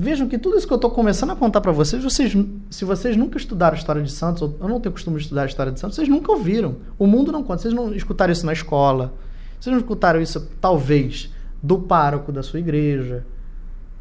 Vejam 0.00 0.28
que 0.28 0.38
tudo 0.38 0.56
isso 0.56 0.66
que 0.66 0.72
eu 0.72 0.76
estou 0.76 0.92
começando 0.92 1.30
a 1.30 1.36
contar 1.36 1.60
para 1.60 1.72
vocês, 1.72 2.04
vocês, 2.04 2.32
se 2.70 2.84
vocês 2.84 3.16
nunca 3.16 3.36
estudaram 3.36 3.74
a 3.74 3.78
história 3.78 4.00
de 4.00 4.12
Santos, 4.12 4.42
eu 4.42 4.68
não 4.68 4.78
tenho 4.78 4.92
costume 4.92 5.16
de 5.16 5.24
estudar 5.24 5.42
a 5.42 5.46
história 5.46 5.72
de 5.72 5.80
Santos, 5.80 5.96
vocês 5.96 6.08
nunca 6.08 6.30
ouviram. 6.30 6.76
O 6.96 7.04
mundo 7.04 7.32
não 7.32 7.42
conta. 7.42 7.62
Vocês 7.62 7.74
não 7.74 7.92
escutaram 7.92 8.32
isso 8.32 8.46
na 8.46 8.52
escola. 8.52 9.12
Vocês 9.58 9.72
não 9.72 9.80
escutaram 9.80 10.20
isso, 10.20 10.48
talvez, 10.60 11.34
do 11.60 11.80
pároco 11.80 12.30
da 12.30 12.44
sua 12.44 12.60
igreja. 12.60 13.26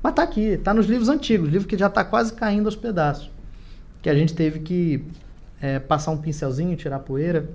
Mas 0.03 0.11
está 0.11 0.21
aqui, 0.21 0.41
está 0.41 0.71
nos 0.71 0.85
livros 0.85 1.09
antigos, 1.09 1.49
livro 1.49 1.67
que 1.67 1.75
já 1.75 1.87
está 1.87 2.03
quase 2.03 2.31
caindo 2.33 2.67
aos 2.67 2.75
pedaços. 2.75 3.31
Que 3.99 4.09
a 4.09 4.13
gente 4.13 4.35
teve 4.35 4.59
que 4.59 5.03
é, 5.59 5.79
passar 5.79 6.11
um 6.11 6.17
pincelzinho, 6.17 6.77
tirar 6.77 6.99
poeira. 6.99 7.49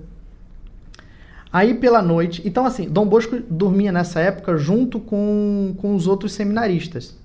Aí 1.49 1.75
pela 1.75 2.01
noite. 2.01 2.41
Então, 2.43 2.65
assim, 2.65 2.89
Dom 2.89 3.07
Bosco 3.07 3.39
dormia 3.49 3.93
nessa 3.93 4.19
época 4.19 4.57
junto 4.57 4.99
com, 4.99 5.73
com 5.77 5.95
os 5.95 6.07
outros 6.07 6.33
seminaristas. 6.33 7.17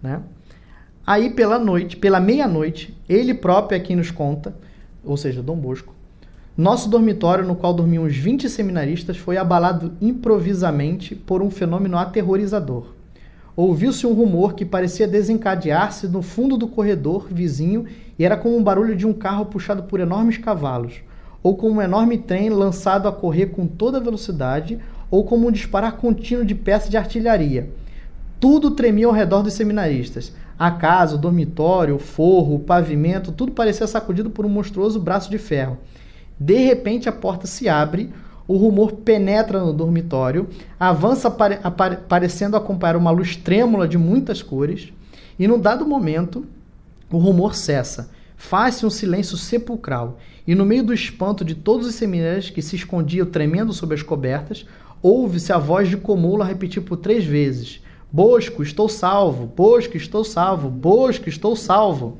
Né? 0.00 0.22
Aí 1.06 1.30
pela 1.30 1.56
noite, 1.56 1.96
pela 1.96 2.18
meia-noite, 2.18 2.92
ele 3.08 3.32
próprio 3.32 3.76
é 3.76 3.80
quem 3.80 3.94
nos 3.94 4.10
conta, 4.10 4.56
ou 5.04 5.16
seja, 5.16 5.40
Dom 5.40 5.56
Bosco, 5.56 5.94
nosso 6.56 6.88
dormitório, 6.88 7.46
no 7.46 7.54
qual 7.54 7.72
dormiam 7.72 8.04
uns 8.04 8.16
20 8.16 8.48
seminaristas, 8.48 9.16
foi 9.16 9.36
abalado 9.36 9.92
improvisamente 10.00 11.14
por 11.14 11.42
um 11.42 11.50
fenômeno 11.50 11.96
aterrorizador. 11.96 12.94
Ouviu-se 13.54 14.06
um 14.06 14.14
rumor 14.14 14.54
que 14.54 14.64
parecia 14.64 15.06
desencadear-se 15.06 16.08
no 16.08 16.22
fundo 16.22 16.56
do 16.56 16.66
corredor 16.66 17.28
vizinho 17.30 17.84
e 18.18 18.24
era 18.24 18.36
como 18.36 18.56
um 18.56 18.62
barulho 18.62 18.96
de 18.96 19.06
um 19.06 19.12
carro 19.12 19.46
puxado 19.46 19.84
por 19.84 20.00
enormes 20.00 20.38
cavalos, 20.38 21.02
ou 21.40 21.56
como 21.56 21.76
um 21.76 21.82
enorme 21.82 22.18
trem 22.18 22.50
lançado 22.50 23.06
a 23.06 23.12
correr 23.12 23.46
com 23.46 23.66
toda 23.66 24.00
velocidade, 24.00 24.78
ou 25.08 25.24
como 25.24 25.46
um 25.46 25.52
disparar 25.52 25.98
contínuo 25.98 26.44
de 26.44 26.54
peças 26.54 26.90
de 26.90 26.96
artilharia. 26.96 27.70
Tudo 28.40 28.72
tremia 28.72 29.06
ao 29.06 29.12
redor 29.12 29.42
dos 29.42 29.52
seminaristas. 29.52 30.32
A 30.58 30.70
casa, 30.70 31.16
o 31.16 31.18
dormitório, 31.18 31.96
o 31.96 31.98
forro, 31.98 32.54
o 32.54 32.60
pavimento, 32.60 33.30
tudo 33.30 33.52
parecia 33.52 33.86
sacudido 33.86 34.30
por 34.30 34.46
um 34.46 34.48
monstruoso 34.48 34.98
braço 34.98 35.30
de 35.30 35.38
ferro. 35.38 35.78
De 36.38 36.56
repente 36.58 37.08
a 37.08 37.12
porta 37.12 37.46
se 37.46 37.68
abre, 37.68 38.10
o 38.48 38.56
rumor 38.56 38.92
penetra 38.92 39.60
no 39.60 39.72
dormitório, 39.72 40.48
avança 40.78 41.30
pare 41.30 41.58
parecendo 42.08 42.56
acompanhar 42.56 42.96
uma 42.96 43.10
luz 43.10 43.36
trêmula 43.36 43.88
de 43.88 43.98
muitas 43.98 44.42
cores, 44.42 44.92
e 45.38 45.46
num 45.46 45.58
dado 45.58 45.86
momento 45.86 46.46
o 47.10 47.18
rumor 47.18 47.54
cessa. 47.54 48.10
Faz-se 48.36 48.84
um 48.84 48.90
silêncio 48.90 49.36
sepulcral, 49.36 50.18
e 50.46 50.54
no 50.54 50.64
meio 50.64 50.84
do 50.84 50.94
espanto 50.94 51.44
de 51.44 51.54
todos 51.54 51.86
os 51.86 51.94
seminários 51.94 52.50
que 52.50 52.62
se 52.62 52.76
escondiam 52.76 53.26
tremendo 53.26 53.72
sob 53.72 53.94
as 53.94 54.02
cobertas, 54.02 54.66
ouve-se 55.02 55.52
a 55.52 55.58
voz 55.58 55.88
de 55.88 55.96
Comula 55.96 56.44
repetir 56.44 56.82
por 56.82 56.98
três 56.98 57.24
vezes: 57.24 57.82
Bosco, 58.12 58.62
estou 58.62 58.88
salvo. 58.88 59.46
Bosco, 59.46 59.96
estou 59.96 60.24
salvo. 60.24 60.68
Bosco, 60.68 61.28
estou 61.28 61.56
salvo. 61.56 62.18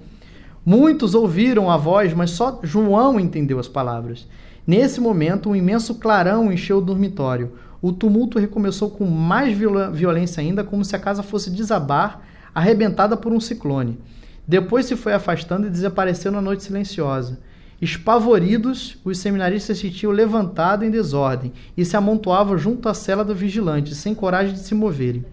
Muitos 0.64 1.14
ouviram 1.14 1.70
a 1.70 1.77
voz, 1.77 2.12
mas 2.12 2.31
só 2.31 2.59
João 2.62 3.20
entendeu 3.20 3.59
as 3.59 3.68
palavras. 3.68 4.27
Nesse 4.66 5.01
momento, 5.01 5.49
um 5.49 5.55
imenso 5.55 5.94
clarão 5.94 6.53
encheu 6.53 6.79
o 6.79 6.83
dormitório. 6.83 7.53
O 7.81 7.92
tumulto 7.92 8.38
recomeçou 8.38 8.90
com 8.90 9.07
mais 9.07 9.57
violência 9.57 10.40
ainda, 10.40 10.64
como 10.64 10.85
se 10.85 10.96
a 10.96 10.99
casa 10.99 11.22
fosse 11.22 11.51
desabar, 11.51 12.22
arrebentada 12.53 13.16
por 13.16 13.33
um 13.33 13.38
ciclone. 13.38 13.99
Depois 14.46 14.87
se 14.87 14.96
foi 14.96 15.12
afastando 15.12 15.66
e 15.66 15.70
desapareceu 15.70 16.33
na 16.33 16.40
noite 16.40 16.64
silenciosa. 16.64 17.38
Espavoridos, 17.81 18.99
os 19.05 19.18
seminaristas 19.18 19.79
se 19.79 19.90
tinham 19.90 20.11
levantado 20.11 20.85
em 20.85 20.90
desordem 20.90 21.53
e 21.77 21.85
se 21.85 21.96
amontoavam 21.96 22.57
junto 22.57 22.88
à 22.88 22.94
cela 22.94 23.25
do 23.25 23.35
vigilante, 23.35 23.94
sem 23.94 24.14
coragem 24.14 24.55
de 24.55 24.61
se 24.61 24.75
moverem. 24.75 25.25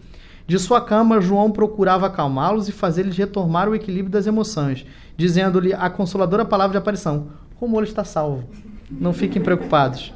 De 0.45 0.59
sua 0.59 0.81
cama, 0.81 1.21
João 1.21 1.51
procurava 1.51 2.07
acalmá-los 2.07 2.67
e 2.67 2.71
fazer-lhes 2.71 3.17
retomar 3.17 3.69
o 3.69 3.75
equilíbrio 3.75 4.11
das 4.11 4.27
emoções, 4.27 4.85
dizendo-lhe 5.15 5.73
a 5.73 5.89
consoladora 5.89 6.43
palavra 6.43 6.73
de 6.73 6.77
aparição: 6.77 7.27
Romulo 7.55 7.83
está 7.83 8.03
salvo. 8.03 8.43
Não 8.91 9.13
fiquem 9.13 9.41
preocupados. 9.41 10.13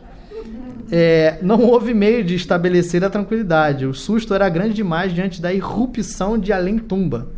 É, 0.92 1.40
não 1.42 1.62
houve 1.64 1.94
meio 1.94 2.24
de 2.24 2.36
estabelecer 2.36 3.04
a 3.04 3.10
tranquilidade. 3.10 3.86
O 3.86 3.94
susto 3.94 4.34
era 4.34 4.48
grande 4.50 4.74
demais 4.74 5.14
diante 5.14 5.42
da 5.42 5.54
irrupção 5.54 6.38
de 6.38 6.54
além-tumba. 6.54 7.30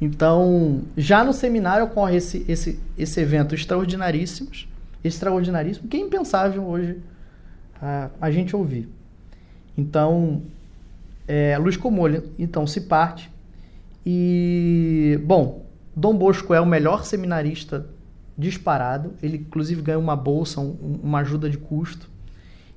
Então, 0.00 0.82
já 0.96 1.22
no 1.22 1.32
seminário 1.32 1.84
ocorre 1.84 2.16
esse, 2.16 2.44
esse, 2.48 2.80
esse 2.98 3.20
evento 3.20 3.54
extraordinaríssimo, 3.54 4.50
extraordinaríssimo, 5.04 5.86
que 5.86 5.96
é 5.96 6.00
impensável 6.00 6.64
hoje 6.64 6.98
a, 7.80 8.10
a 8.20 8.30
gente 8.30 8.54
ouvir. 8.56 8.88
Então, 9.78 10.42
é, 11.26 11.56
Luiz 11.58 11.76
Comolho, 11.76 12.30
então, 12.38 12.66
se 12.66 12.82
parte. 12.82 13.30
E, 14.04 15.20
bom, 15.24 15.66
Dom 15.94 16.16
Bosco 16.16 16.52
é 16.52 16.60
o 16.60 16.66
melhor 16.66 17.04
seminarista 17.04 17.86
disparado. 18.36 19.14
Ele, 19.22 19.38
inclusive, 19.38 19.82
ganha 19.82 19.98
uma 19.98 20.16
bolsa, 20.16 20.60
um, 20.60 21.00
uma 21.02 21.20
ajuda 21.20 21.48
de 21.48 21.58
custo. 21.58 22.10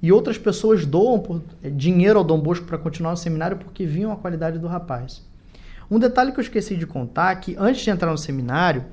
E 0.01 0.11
outras 0.11 0.37
pessoas 0.37 0.85
doam 0.85 1.19
por, 1.19 1.41
é, 1.63 1.69
dinheiro 1.69 2.19
ao 2.19 2.25
Dom 2.25 2.39
Bosco 2.39 2.65
para 2.65 2.77
continuar 2.77 3.13
o 3.13 3.17
seminário 3.17 3.57
porque 3.57 3.85
viam 3.85 4.11
a 4.11 4.15
qualidade 4.15 4.59
do 4.59 4.67
rapaz. 4.67 5.23
Um 5.89 5.99
detalhe 5.99 6.31
que 6.31 6.39
eu 6.39 6.43
esqueci 6.43 6.75
de 6.75 6.85
contar 6.85 7.31
é 7.31 7.35
que 7.35 7.55
antes 7.57 7.81
de 7.81 7.89
entrar 7.89 8.11
no 8.11 8.17
seminário, 8.17 8.85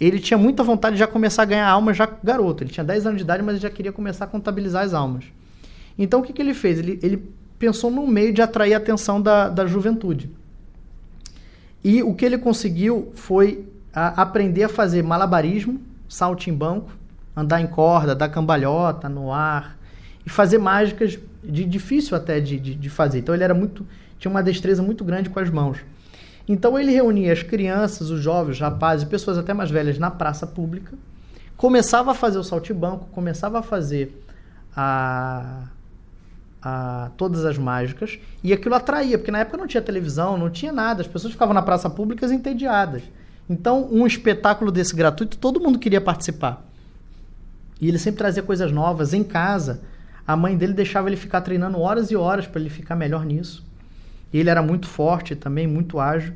ele 0.00 0.18
tinha 0.18 0.36
muita 0.36 0.62
vontade 0.62 0.96
de 0.96 1.00
já 1.00 1.06
começar 1.06 1.42
a 1.42 1.46
ganhar 1.46 1.68
almas 1.68 1.96
já 1.96 2.08
garoto. 2.22 2.62
Ele 2.62 2.70
tinha 2.70 2.84
10 2.84 3.06
anos 3.06 3.18
de 3.18 3.24
idade, 3.24 3.42
mas 3.42 3.60
já 3.60 3.70
queria 3.70 3.92
começar 3.92 4.24
a 4.24 4.28
contabilizar 4.28 4.84
as 4.84 4.94
almas. 4.94 5.24
Então 5.98 6.20
o 6.20 6.22
que, 6.22 6.32
que 6.32 6.42
ele 6.42 6.54
fez? 6.54 6.78
Ele, 6.78 6.98
ele 7.02 7.30
pensou 7.64 7.90
num 7.90 8.06
meio 8.06 8.30
de 8.30 8.42
atrair 8.42 8.74
a 8.74 8.76
atenção 8.76 9.22
da, 9.22 9.48
da 9.48 9.66
juventude. 9.66 10.30
E 11.82 12.02
o 12.02 12.14
que 12.14 12.22
ele 12.22 12.36
conseguiu 12.36 13.10
foi 13.14 13.66
a, 13.90 14.20
aprender 14.20 14.64
a 14.64 14.68
fazer 14.68 15.02
malabarismo, 15.02 15.80
saltimbanco, 16.06 16.90
andar 17.34 17.62
em 17.62 17.66
corda, 17.66 18.14
dar 18.14 18.28
cambalhota 18.28 19.08
no 19.08 19.32
ar 19.32 19.78
e 20.26 20.28
fazer 20.28 20.58
mágicas 20.58 21.18
de 21.42 21.64
difícil 21.64 22.14
até 22.14 22.38
de, 22.38 22.60
de, 22.60 22.74
de, 22.74 22.90
fazer. 22.90 23.20
Então 23.20 23.34
ele 23.34 23.44
era 23.44 23.54
muito 23.54 23.86
tinha 24.18 24.30
uma 24.30 24.42
destreza 24.42 24.82
muito 24.82 25.02
grande 25.02 25.30
com 25.30 25.40
as 25.40 25.48
mãos. 25.48 25.78
Então 26.46 26.78
ele 26.78 26.92
reunia 26.92 27.32
as 27.32 27.42
crianças, 27.42 28.10
os 28.10 28.20
jovens, 28.20 28.56
os 28.56 28.60
rapazes, 28.60 29.08
pessoas 29.08 29.38
até 29.38 29.54
mais 29.54 29.70
velhas 29.70 29.98
na 29.98 30.10
praça 30.10 30.46
pública, 30.46 30.92
começava 31.56 32.10
a 32.10 32.14
fazer 32.14 32.36
o 32.36 32.44
saltimbanco, 32.44 33.06
começava 33.06 33.58
a 33.58 33.62
fazer 33.62 34.22
a 34.76 35.68
a 36.64 37.10
todas 37.18 37.44
as 37.44 37.58
mágicas 37.58 38.18
e 38.42 38.50
aquilo 38.50 38.74
atraía, 38.74 39.18
porque 39.18 39.30
na 39.30 39.40
época 39.40 39.58
não 39.58 39.66
tinha 39.66 39.82
televisão, 39.82 40.38
não 40.38 40.48
tinha 40.48 40.72
nada, 40.72 41.02
as 41.02 41.06
pessoas 41.06 41.34
ficavam 41.34 41.52
na 41.52 41.60
praça 41.60 41.90
pública 41.90 42.24
entediadas. 42.32 43.02
Então, 43.48 43.86
um 43.92 44.06
espetáculo 44.06 44.72
desse 44.72 44.96
gratuito, 44.96 45.36
todo 45.36 45.60
mundo 45.60 45.78
queria 45.78 46.00
participar. 46.00 46.66
E 47.78 47.86
ele 47.86 47.98
sempre 47.98 48.18
trazia 48.18 48.42
coisas 48.42 48.72
novas 48.72 49.12
em 49.12 49.22
casa. 49.22 49.82
A 50.26 50.34
mãe 50.34 50.56
dele 50.56 50.72
deixava 50.72 51.10
ele 51.10 51.16
ficar 51.16 51.42
treinando 51.42 51.78
horas 51.78 52.10
e 52.10 52.16
horas 52.16 52.46
para 52.46 52.58
ele 52.58 52.70
ficar 52.70 52.96
melhor 52.96 53.26
nisso. 53.26 53.62
E 54.32 54.38
ele 54.38 54.48
era 54.48 54.62
muito 54.62 54.86
forte 54.86 55.36
também, 55.36 55.66
muito 55.66 56.00
ágil. 56.00 56.32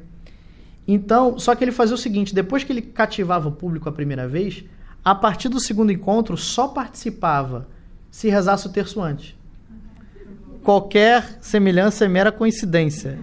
Então, 0.87 1.39
só 1.39 1.55
que 1.55 1.65
ele 1.65 1.73
fazia 1.73 1.95
o 1.95 1.99
seguinte: 1.99 2.35
depois 2.35 2.63
que 2.63 2.73
ele 2.73 2.83
cativava 2.83 3.49
o 3.49 3.53
público 3.53 3.89
a 3.89 3.93
primeira 3.93 4.29
vez, 4.29 4.63
a 5.03 5.15
partir 5.15 5.49
do 5.49 5.59
segundo 5.59 5.91
encontro 5.91 6.37
só 6.37 6.69
participava 6.69 7.67
se 8.11 8.29
rezasse 8.29 8.67
o 8.67 8.71
terço 8.71 9.01
antes. 9.01 9.38
Qualquer 10.63 11.39
semelhança 11.41 12.05
é 12.05 12.09
mera 12.09 12.31
coincidência. 12.31 13.19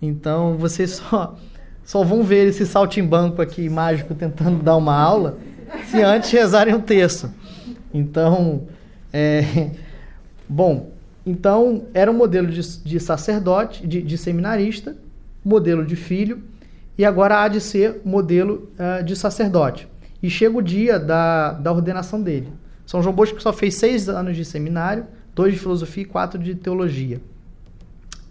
Então, 0.00 0.56
vocês 0.56 0.90
só, 0.92 1.36
só 1.84 2.02
vão 2.04 2.22
ver 2.22 2.48
esse 2.48 2.66
saltimbanco 2.66 3.40
aqui 3.40 3.68
mágico 3.68 4.14
tentando 4.14 4.62
dar 4.62 4.76
uma 4.76 4.94
aula 4.94 5.38
se 5.86 6.02
antes 6.02 6.30
rezarem 6.30 6.74
o 6.74 6.80
terço. 6.80 7.32
Então, 7.92 8.66
é, 9.12 9.70
bom, 10.48 10.90
então 11.24 11.86
era 11.94 12.10
um 12.10 12.14
modelo 12.14 12.46
de, 12.48 12.60
de 12.82 13.00
sacerdote, 13.00 13.86
de, 13.86 14.02
de, 14.02 14.18
seminarista, 14.18 14.96
modelo 15.44 15.84
de 15.84 15.96
filho, 15.96 16.42
e 16.98 17.04
agora 17.04 17.42
há 17.42 17.48
de 17.48 17.60
ser 17.60 18.00
modelo 18.04 18.70
uh, 18.78 19.02
de 19.02 19.16
sacerdote. 19.16 19.88
E 20.22 20.30
chega 20.30 20.56
o 20.56 20.62
dia 20.62 20.98
da, 20.98 21.52
da 21.52 21.72
ordenação 21.72 22.22
dele. 22.22 22.52
São 22.86 23.02
João 23.02 23.14
Bosco 23.14 23.40
só 23.42 23.52
fez 23.52 23.74
seis 23.74 24.08
anos 24.08 24.36
de 24.36 24.44
seminário, 24.44 25.06
dois 25.36 25.52
de 25.52 25.60
filosofia 25.60 26.02
e 26.02 26.06
quatro 26.06 26.42
de 26.42 26.54
teologia. 26.54 27.20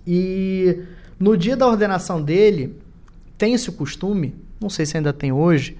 E 0.08 0.80
no 1.20 1.38
dia 1.38 1.56
da 1.56 1.68
ordenação 1.68 2.20
dele, 2.22 2.76
tem 3.38 3.54
esse 3.54 3.72
costume, 3.72 4.34
não 4.60 4.72
sei 4.72 4.88
se 4.88 4.98
ainda 4.98 5.14
tem 5.14 5.32
hoje, 5.32 5.78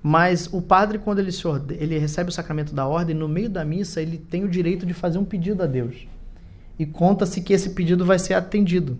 mas 0.00 0.48
o 0.52 0.62
padre, 0.62 0.98
quando 0.98 1.18
ele, 1.18 1.32
se 1.32 1.46
orde... 1.46 1.74
ele 1.74 1.98
recebe 1.98 2.30
o 2.30 2.32
sacramento 2.32 2.72
da 2.72 2.86
ordem, 2.86 3.16
no 3.16 3.28
meio 3.28 3.50
da 3.50 3.64
missa, 3.64 4.00
ele 4.00 4.16
tem 4.16 4.44
o 4.44 4.48
direito 4.48 4.86
de 4.86 4.94
fazer 4.94 5.18
um 5.18 5.24
pedido 5.24 5.62
a 5.62 5.66
Deus. 5.66 6.06
E 6.78 6.86
conta-se 6.86 7.40
que 7.40 7.52
esse 7.52 7.70
pedido 7.70 8.06
vai 8.06 8.18
ser 8.18 8.34
atendido. 8.34 8.96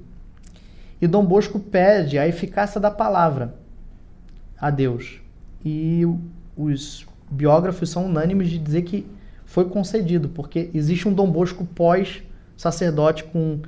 E 1.00 1.06
Dom 1.06 1.24
Bosco 1.24 1.58
pede 1.60 2.18
a 2.18 2.26
eficácia 2.26 2.80
da 2.80 2.90
palavra 2.90 3.54
a 4.60 4.70
Deus. 4.70 5.20
E 5.64 6.02
os 6.56 7.06
biógrafos 7.30 7.88
são 7.88 8.06
unânimes 8.06 8.50
de 8.50 8.58
dizer 8.58 8.82
que 8.82 9.06
foi 9.50 9.64
concedido, 9.64 10.28
porque 10.28 10.70
existe 10.72 11.08
um 11.08 11.12
Dom 11.12 11.28
Bosco 11.28 11.64
pós-sacerdote 11.64 13.24
com, 13.24 13.58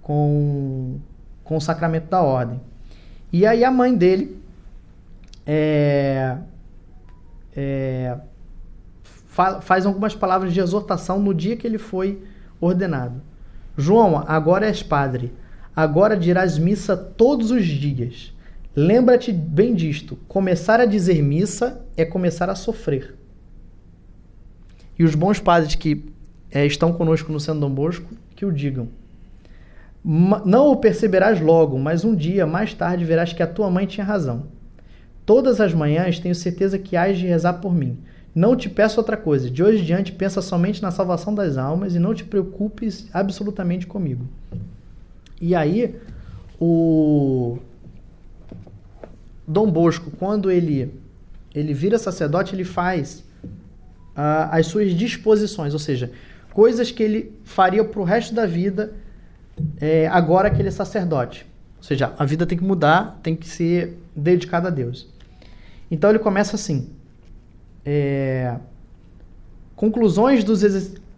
com, 0.00 1.00
com 1.42 1.56
o 1.56 1.60
sacramento 1.60 2.08
da 2.08 2.22
ordem. 2.22 2.60
E 3.32 3.44
aí 3.44 3.64
a 3.64 3.70
mãe 3.72 3.92
dele 3.92 4.40
é, 5.44 6.36
é, 7.56 8.16
fa 9.02 9.60
faz 9.60 9.84
algumas 9.84 10.14
palavras 10.14 10.54
de 10.54 10.60
exortação 10.60 11.18
no 11.18 11.34
dia 11.34 11.56
que 11.56 11.66
ele 11.66 11.78
foi 11.78 12.22
ordenado. 12.60 13.20
João, 13.76 14.22
agora 14.28 14.66
és 14.66 14.80
padre, 14.80 15.32
agora 15.74 16.16
dirás 16.16 16.56
missa 16.56 16.96
todos 16.96 17.50
os 17.50 17.66
dias. 17.66 18.32
Lembra-te 18.76 19.32
bem 19.32 19.74
disto: 19.74 20.14
começar 20.28 20.78
a 20.78 20.86
dizer 20.86 21.20
missa 21.20 21.84
é 21.96 22.04
começar 22.04 22.48
a 22.48 22.54
sofrer. 22.54 23.15
E 24.98 25.04
os 25.04 25.14
bons 25.14 25.38
padres 25.38 25.74
que 25.74 26.04
é, 26.50 26.64
estão 26.64 26.92
conosco 26.92 27.32
no 27.32 27.40
Centro 27.40 27.60
Dom 27.60 27.70
Bosco, 27.70 28.14
que 28.34 28.44
o 28.46 28.52
digam. 28.52 28.88
Não 30.04 30.68
o 30.68 30.76
perceberás 30.76 31.40
logo, 31.40 31.78
mas 31.78 32.04
um 32.04 32.14
dia 32.14 32.46
mais 32.46 32.72
tarde 32.72 33.04
verás 33.04 33.32
que 33.32 33.42
a 33.42 33.46
tua 33.46 33.68
mãe 33.68 33.86
tinha 33.86 34.06
razão. 34.06 34.44
Todas 35.24 35.60
as 35.60 35.74
manhãs 35.74 36.20
tenho 36.20 36.34
certeza 36.34 36.78
que 36.78 36.96
hás 36.96 37.18
de 37.18 37.26
rezar 37.26 37.54
por 37.54 37.74
mim. 37.74 37.98
Não 38.32 38.54
te 38.54 38.68
peço 38.68 39.00
outra 39.00 39.16
coisa. 39.16 39.50
De 39.50 39.64
hoje 39.64 39.82
em 39.82 39.84
diante, 39.84 40.12
pensa 40.12 40.40
somente 40.40 40.80
na 40.80 40.92
salvação 40.92 41.34
das 41.34 41.58
almas 41.58 41.96
e 41.96 41.98
não 41.98 42.14
te 42.14 42.22
preocupes 42.22 43.08
absolutamente 43.12 43.86
comigo. 43.86 44.24
E 45.40 45.54
aí, 45.54 45.96
o 46.60 47.58
Dom 49.48 49.70
Bosco, 49.70 50.12
quando 50.12 50.50
ele, 50.50 50.94
ele 51.52 51.74
vira 51.74 51.98
sacerdote, 51.98 52.54
ele 52.54 52.64
faz 52.64 53.24
uh, 54.16 54.48
as 54.50 54.66
suas 54.66 54.92
disposições, 54.92 55.72
ou 55.72 55.78
seja, 55.78 56.10
coisas 56.52 56.90
que 56.90 57.02
ele 57.02 57.38
faria 57.44 57.84
para 57.84 58.00
o 58.00 58.04
resto 58.04 58.34
da 58.34 58.46
vida 58.46 58.94
é, 59.80 60.06
agora 60.08 60.50
que 60.50 60.60
ele 60.60 60.68
é 60.68 60.72
sacerdote. 60.72 61.46
Ou 61.76 61.82
seja, 61.82 62.14
a 62.18 62.24
vida 62.24 62.46
tem 62.46 62.56
que 62.56 62.64
mudar, 62.64 63.20
tem 63.22 63.36
que 63.36 63.46
ser 63.46 63.98
dedicada 64.14 64.68
a 64.68 64.70
Deus. 64.70 65.06
Então 65.90 66.10
ele 66.10 66.18
começa 66.18 66.56
assim: 66.56 66.88
é, 67.84 68.56
conclusões, 69.74 70.42
dos 70.42 70.62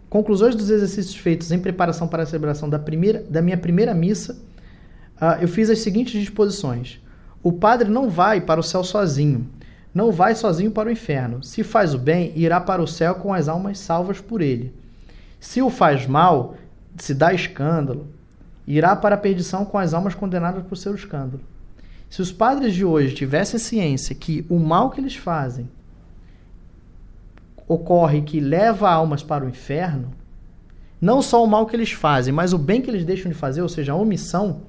conclusões 0.09 0.55
dos 0.55 0.69
exercícios 0.69 1.15
feitos 1.15 1.51
em 1.51 1.59
preparação 1.59 2.07
para 2.07 2.23
a 2.23 2.25
celebração 2.25 2.69
da, 2.69 2.77
primeira, 2.77 3.23
da 3.29 3.41
minha 3.41 3.57
primeira 3.57 3.93
missa, 3.93 4.33
uh, 5.15 5.41
eu 5.41 5.47
fiz 5.47 5.69
as 5.69 5.79
seguintes 5.79 6.19
disposições. 6.19 7.01
O 7.41 7.53
padre 7.53 7.89
não 7.89 8.09
vai 8.09 8.41
para 8.41 8.59
o 8.59 8.63
céu 8.63 8.83
sozinho, 8.83 9.47
não 9.93 10.11
vai 10.11 10.35
sozinho 10.35 10.71
para 10.71 10.89
o 10.89 10.91
inferno. 10.91 11.43
Se 11.43 11.63
faz 11.63 11.93
o 11.93 11.97
bem, 11.97 12.31
irá 12.35 12.59
para 12.59 12.81
o 12.81 12.87
céu 12.87 13.15
com 13.15 13.33
as 13.33 13.47
almas 13.47 13.79
salvas 13.79 14.21
por 14.21 14.41
ele. 14.41 14.73
Se 15.39 15.61
o 15.61 15.69
faz 15.69 16.05
mal, 16.05 16.55
se 16.97 17.13
dá 17.13 17.33
escândalo, 17.33 18.07
irá 18.67 18.95
para 18.95 19.15
a 19.15 19.17
perdição 19.17 19.65
com 19.65 19.77
as 19.77 19.93
almas 19.93 20.13
condenadas 20.13 20.63
por 20.65 20.75
seu 20.75 20.93
escândalo. 20.93 21.41
Se 22.09 22.21
os 22.21 22.31
padres 22.31 22.73
de 22.73 22.83
hoje 22.83 23.15
tivessem 23.15 23.59
ciência 23.59 24.15
que 24.15 24.45
o 24.49 24.59
mal 24.59 24.89
que 24.89 24.99
eles 24.99 25.15
fazem 25.15 25.69
ocorre 27.67 28.21
que 28.21 28.39
leva 28.39 28.89
almas 28.89 29.21
para 29.21 29.45
o 29.45 29.49
inferno, 29.49 30.11
não 30.99 31.21
só 31.21 31.43
o 31.43 31.47
mal 31.47 31.65
que 31.67 31.75
eles 31.75 31.91
fazem, 31.91 32.33
mas 32.33 32.51
o 32.51 32.57
bem 32.57 32.81
que 32.81 32.89
eles 32.89 33.05
deixam 33.05 33.31
de 33.31 33.37
fazer, 33.37 33.61
ou 33.61 33.69
seja, 33.69 33.93
a 33.93 33.95
omissão, 33.95 34.61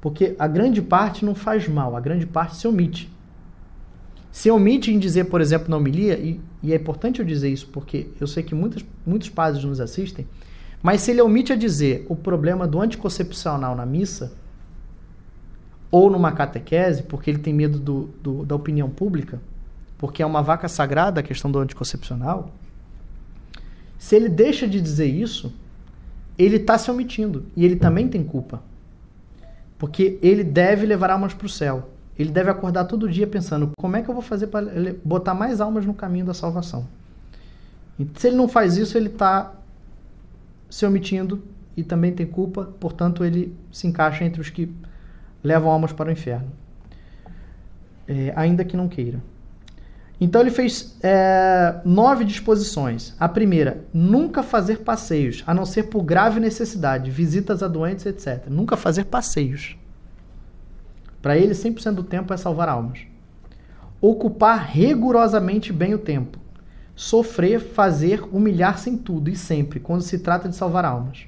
porque 0.00 0.34
a 0.38 0.46
grande 0.46 0.80
parte 0.80 1.24
não 1.24 1.34
faz 1.34 1.68
mal, 1.68 1.96
a 1.96 2.00
grande 2.00 2.26
parte 2.26 2.56
se 2.56 2.66
omite. 2.66 3.11
Se 4.32 4.50
omite 4.50 4.90
em 4.90 4.98
dizer, 4.98 5.24
por 5.24 5.40
exemplo, 5.40 5.70
na 5.70 5.76
homilia, 5.76 6.18
e, 6.18 6.40
e 6.62 6.72
é 6.72 6.76
importante 6.76 7.20
eu 7.20 7.24
dizer 7.24 7.50
isso 7.50 7.68
porque 7.68 8.08
eu 8.20 8.26
sei 8.26 8.42
que 8.42 8.54
muitos, 8.54 8.84
muitos 9.06 9.28
padres 9.28 9.62
nos 9.62 9.78
assistem, 9.78 10.26
mas 10.82 11.02
se 11.02 11.12
ele 11.12 11.20
omite 11.20 11.52
a 11.52 11.56
dizer 11.56 12.04
o 12.08 12.16
problema 12.16 12.66
do 12.66 12.80
anticoncepcional 12.80 13.76
na 13.76 13.86
missa, 13.86 14.32
ou 15.90 16.10
numa 16.10 16.32
catequese, 16.32 17.02
porque 17.02 17.30
ele 17.30 17.38
tem 17.38 17.52
medo 17.52 17.78
do, 17.78 18.08
do, 18.22 18.44
da 18.46 18.56
opinião 18.56 18.88
pública, 18.88 19.40
porque 19.98 20.22
é 20.22 20.26
uma 20.26 20.42
vaca 20.42 20.66
sagrada 20.66 21.20
a 21.20 21.22
questão 21.22 21.50
do 21.50 21.58
anticoncepcional, 21.58 22.50
se 23.98 24.16
ele 24.16 24.28
deixa 24.28 24.66
de 24.66 24.80
dizer 24.80 25.06
isso, 25.06 25.54
ele 26.36 26.56
está 26.56 26.76
se 26.76 26.90
omitindo. 26.90 27.46
E 27.54 27.64
ele 27.64 27.76
também 27.76 28.08
tem 28.08 28.24
culpa. 28.24 28.60
Porque 29.78 30.18
ele 30.20 30.42
deve 30.42 30.86
levar 30.86 31.10
almas 31.10 31.34
para 31.34 31.46
o 31.46 31.48
céu. 31.48 31.91
Ele 32.18 32.30
deve 32.30 32.50
acordar 32.50 32.84
todo 32.84 33.08
dia 33.08 33.26
pensando: 33.26 33.70
como 33.76 33.96
é 33.96 34.02
que 34.02 34.08
eu 34.08 34.14
vou 34.14 34.22
fazer 34.22 34.48
para 34.48 34.66
botar 35.04 35.34
mais 35.34 35.60
almas 35.60 35.86
no 35.86 35.94
caminho 35.94 36.26
da 36.26 36.34
salvação? 36.34 36.86
E 37.98 38.06
se 38.16 38.28
ele 38.28 38.36
não 38.36 38.48
faz 38.48 38.76
isso, 38.76 38.96
ele 38.96 39.08
está 39.08 39.52
se 40.68 40.86
omitindo 40.86 41.42
e 41.76 41.82
também 41.82 42.12
tem 42.12 42.26
culpa, 42.26 42.64
portanto, 42.78 43.24
ele 43.24 43.56
se 43.70 43.86
encaixa 43.86 44.24
entre 44.24 44.40
os 44.40 44.50
que 44.50 44.72
levam 45.42 45.70
almas 45.70 45.92
para 45.92 46.08
o 46.08 46.12
inferno, 46.12 46.48
é, 48.06 48.32
ainda 48.36 48.64
que 48.64 48.76
não 48.76 48.88
queira. 48.88 49.20
Então 50.20 50.40
ele 50.40 50.50
fez 50.50 50.96
é, 51.02 51.80
nove 51.84 52.24
disposições. 52.24 53.14
A 53.18 53.28
primeira, 53.28 53.84
nunca 53.92 54.42
fazer 54.42 54.78
passeios, 54.78 55.42
a 55.46 55.52
não 55.52 55.66
ser 55.66 55.84
por 55.84 56.02
grave 56.04 56.38
necessidade, 56.38 57.10
visitas 57.10 57.62
a 57.62 57.66
doentes, 57.66 58.06
etc. 58.06 58.46
Nunca 58.48 58.76
fazer 58.76 59.06
passeios. 59.06 59.76
Para 61.22 61.38
ele, 61.38 61.54
100% 61.54 61.92
do 61.92 62.02
tempo 62.02 62.34
é 62.34 62.36
salvar 62.36 62.68
almas. 62.68 63.06
Ocupar 64.00 64.68
rigorosamente 64.68 65.72
bem 65.72 65.94
o 65.94 65.98
tempo. 65.98 66.38
Sofrer, 66.96 67.60
fazer, 67.60 68.24
humilhar-se 68.32 68.90
em 68.90 68.98
tudo 68.98 69.30
e 69.30 69.36
sempre, 69.36 69.78
quando 69.78 70.02
se 70.02 70.18
trata 70.18 70.48
de 70.48 70.56
salvar 70.56 70.84
almas. 70.84 71.26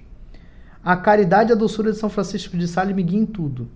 A 0.84 0.96
caridade 0.96 1.50
e 1.50 1.52
a 1.52 1.56
doçura 1.56 1.92
de 1.92 1.98
São 1.98 2.10
Francisco 2.10 2.56
de 2.56 2.66
Sales 2.66 2.94
me 2.94 3.02
guiem 3.02 3.22
em 3.22 3.26
tudo. 3.26 3.70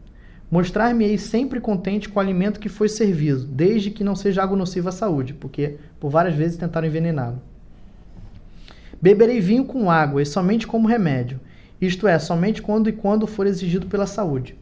Mostrar-me-ei 0.51 1.17
sempre 1.17 1.61
contente 1.61 2.09
com 2.09 2.19
o 2.19 2.23
alimento 2.23 2.59
que 2.59 2.69
foi 2.69 2.89
servido, 2.89 3.45
desde 3.45 3.91
que 3.91 4.03
não 4.03 4.17
seja 4.17 4.43
algo 4.43 4.57
nocivo 4.57 4.89
à 4.89 4.93
saúde, 4.93 5.35
porque 5.35 5.77
por 6.01 6.11
várias 6.11 6.35
vezes 6.35 6.57
tentaram 6.57 6.89
envenená-lo. 6.89 7.41
Beberei 9.01 9.41
vinho 9.41 9.65
com 9.65 9.91
água, 9.91 10.21
e 10.21 10.27
somente 10.27 10.67
como 10.67 10.89
remédio, 10.89 11.39
isto 11.81 12.09
é, 12.09 12.19
somente 12.19 12.61
quando 12.61 12.89
e 12.89 12.93
quando 12.93 13.27
for 13.27 13.47
exigido 13.47 13.87
pela 13.87 14.07
saúde. 14.07 14.57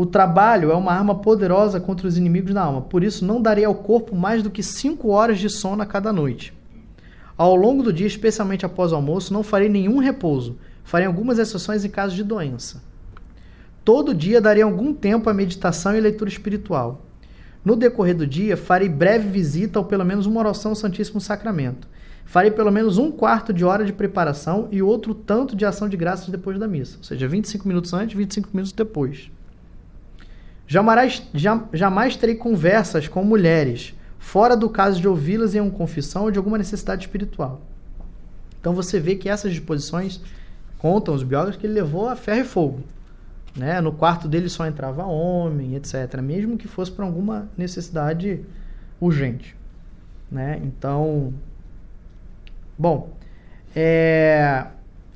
O 0.00 0.06
trabalho 0.06 0.70
é 0.70 0.74
uma 0.74 0.94
arma 0.94 1.16
poderosa 1.16 1.78
contra 1.78 2.08
os 2.08 2.16
inimigos 2.16 2.54
da 2.54 2.62
alma, 2.62 2.80
por 2.80 3.04
isso 3.04 3.22
não 3.22 3.38
darei 3.38 3.66
ao 3.66 3.74
corpo 3.74 4.16
mais 4.16 4.42
do 4.42 4.48
que 4.48 4.62
cinco 4.62 5.10
horas 5.10 5.38
de 5.38 5.50
sono 5.50 5.82
a 5.82 5.84
cada 5.84 6.10
noite. 6.10 6.54
Ao 7.36 7.54
longo 7.54 7.82
do 7.82 7.92
dia, 7.92 8.06
especialmente 8.06 8.64
após 8.64 8.92
o 8.92 8.94
almoço, 8.94 9.30
não 9.30 9.42
farei 9.42 9.68
nenhum 9.68 9.98
repouso, 9.98 10.56
farei 10.84 11.06
algumas 11.06 11.38
exceções 11.38 11.84
em 11.84 11.90
caso 11.90 12.16
de 12.16 12.24
doença. 12.24 12.82
Todo 13.84 14.14
dia 14.14 14.40
darei 14.40 14.62
algum 14.62 14.94
tempo 14.94 15.28
à 15.28 15.34
meditação 15.34 15.94
e 15.94 16.00
leitura 16.00 16.30
espiritual. 16.30 17.02
No 17.62 17.76
decorrer 17.76 18.16
do 18.16 18.26
dia, 18.26 18.56
farei 18.56 18.88
breve 18.88 19.28
visita 19.28 19.78
ou 19.80 19.84
pelo 19.84 20.06
menos 20.06 20.24
uma 20.24 20.40
oração 20.40 20.70
ao 20.70 20.76
Santíssimo 20.76 21.20
Sacramento. 21.20 21.86
Farei 22.24 22.50
pelo 22.50 22.72
menos 22.72 22.96
um 22.96 23.12
quarto 23.12 23.52
de 23.52 23.66
hora 23.66 23.84
de 23.84 23.92
preparação 23.92 24.66
e 24.70 24.80
outro 24.80 25.12
tanto 25.12 25.54
de 25.54 25.66
ação 25.66 25.90
de 25.90 25.96
graças 25.98 26.30
depois 26.30 26.58
da 26.58 26.66
missa. 26.66 26.96
Ou 26.96 27.04
seja, 27.04 27.28
25 27.28 27.68
minutos 27.68 27.92
antes, 27.92 28.16
25 28.16 28.48
minutos 28.54 28.72
depois. 28.72 29.30
Jamais, 30.70 31.20
jamais 31.72 32.14
terei 32.14 32.36
conversas 32.36 33.08
com 33.08 33.24
mulheres, 33.24 33.92
fora 34.20 34.56
do 34.56 34.70
caso 34.70 35.00
de 35.00 35.08
ouvi-las 35.08 35.52
em 35.56 35.60
uma 35.60 35.72
confissão 35.72 36.22
ou 36.22 36.30
de 36.30 36.38
alguma 36.38 36.56
necessidade 36.56 37.02
espiritual. 37.02 37.62
Então 38.60 38.72
você 38.72 39.00
vê 39.00 39.16
que 39.16 39.28
essas 39.28 39.50
disposições 39.50 40.20
contam 40.78 41.12
os 41.12 41.24
biólogos 41.24 41.56
que 41.56 41.66
ele 41.66 41.72
levou 41.72 42.08
a 42.08 42.14
ferro 42.14 42.42
e 42.42 42.44
fogo. 42.44 42.80
Né? 43.56 43.80
No 43.80 43.90
quarto 43.92 44.28
dele 44.28 44.48
só 44.48 44.64
entrava 44.64 45.02
homem, 45.02 45.74
etc. 45.74 46.20
Mesmo 46.22 46.56
que 46.56 46.68
fosse 46.68 46.92
para 46.92 47.04
alguma 47.04 47.48
necessidade 47.58 48.38
urgente. 49.00 49.56
Né? 50.30 50.60
Então, 50.62 51.34
bom, 52.78 53.10
é... 53.74 54.66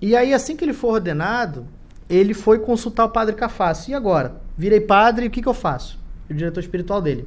e 0.03 0.17
aí 0.17 0.35
assim 0.35 0.57
que 0.57 0.65
ele 0.65 0.73
foi 0.73 0.95
ordenado, 0.95 1.65
ele 2.11 2.35
foi 2.35 2.59
consultar 2.59 3.05
o 3.05 3.11
padre 3.11 3.37
Cafasso. 3.37 3.89
E 3.93 3.95
agora? 3.95 4.43
Virei 4.57 4.81
padre, 4.81 5.27
o 5.27 5.31
que, 5.31 5.43
que 5.43 5.49
eu 5.49 5.55
faço? 5.55 5.99
O 6.29 6.35
diretor 6.35 6.61
espiritual 6.61 7.03
dele. 7.03 7.27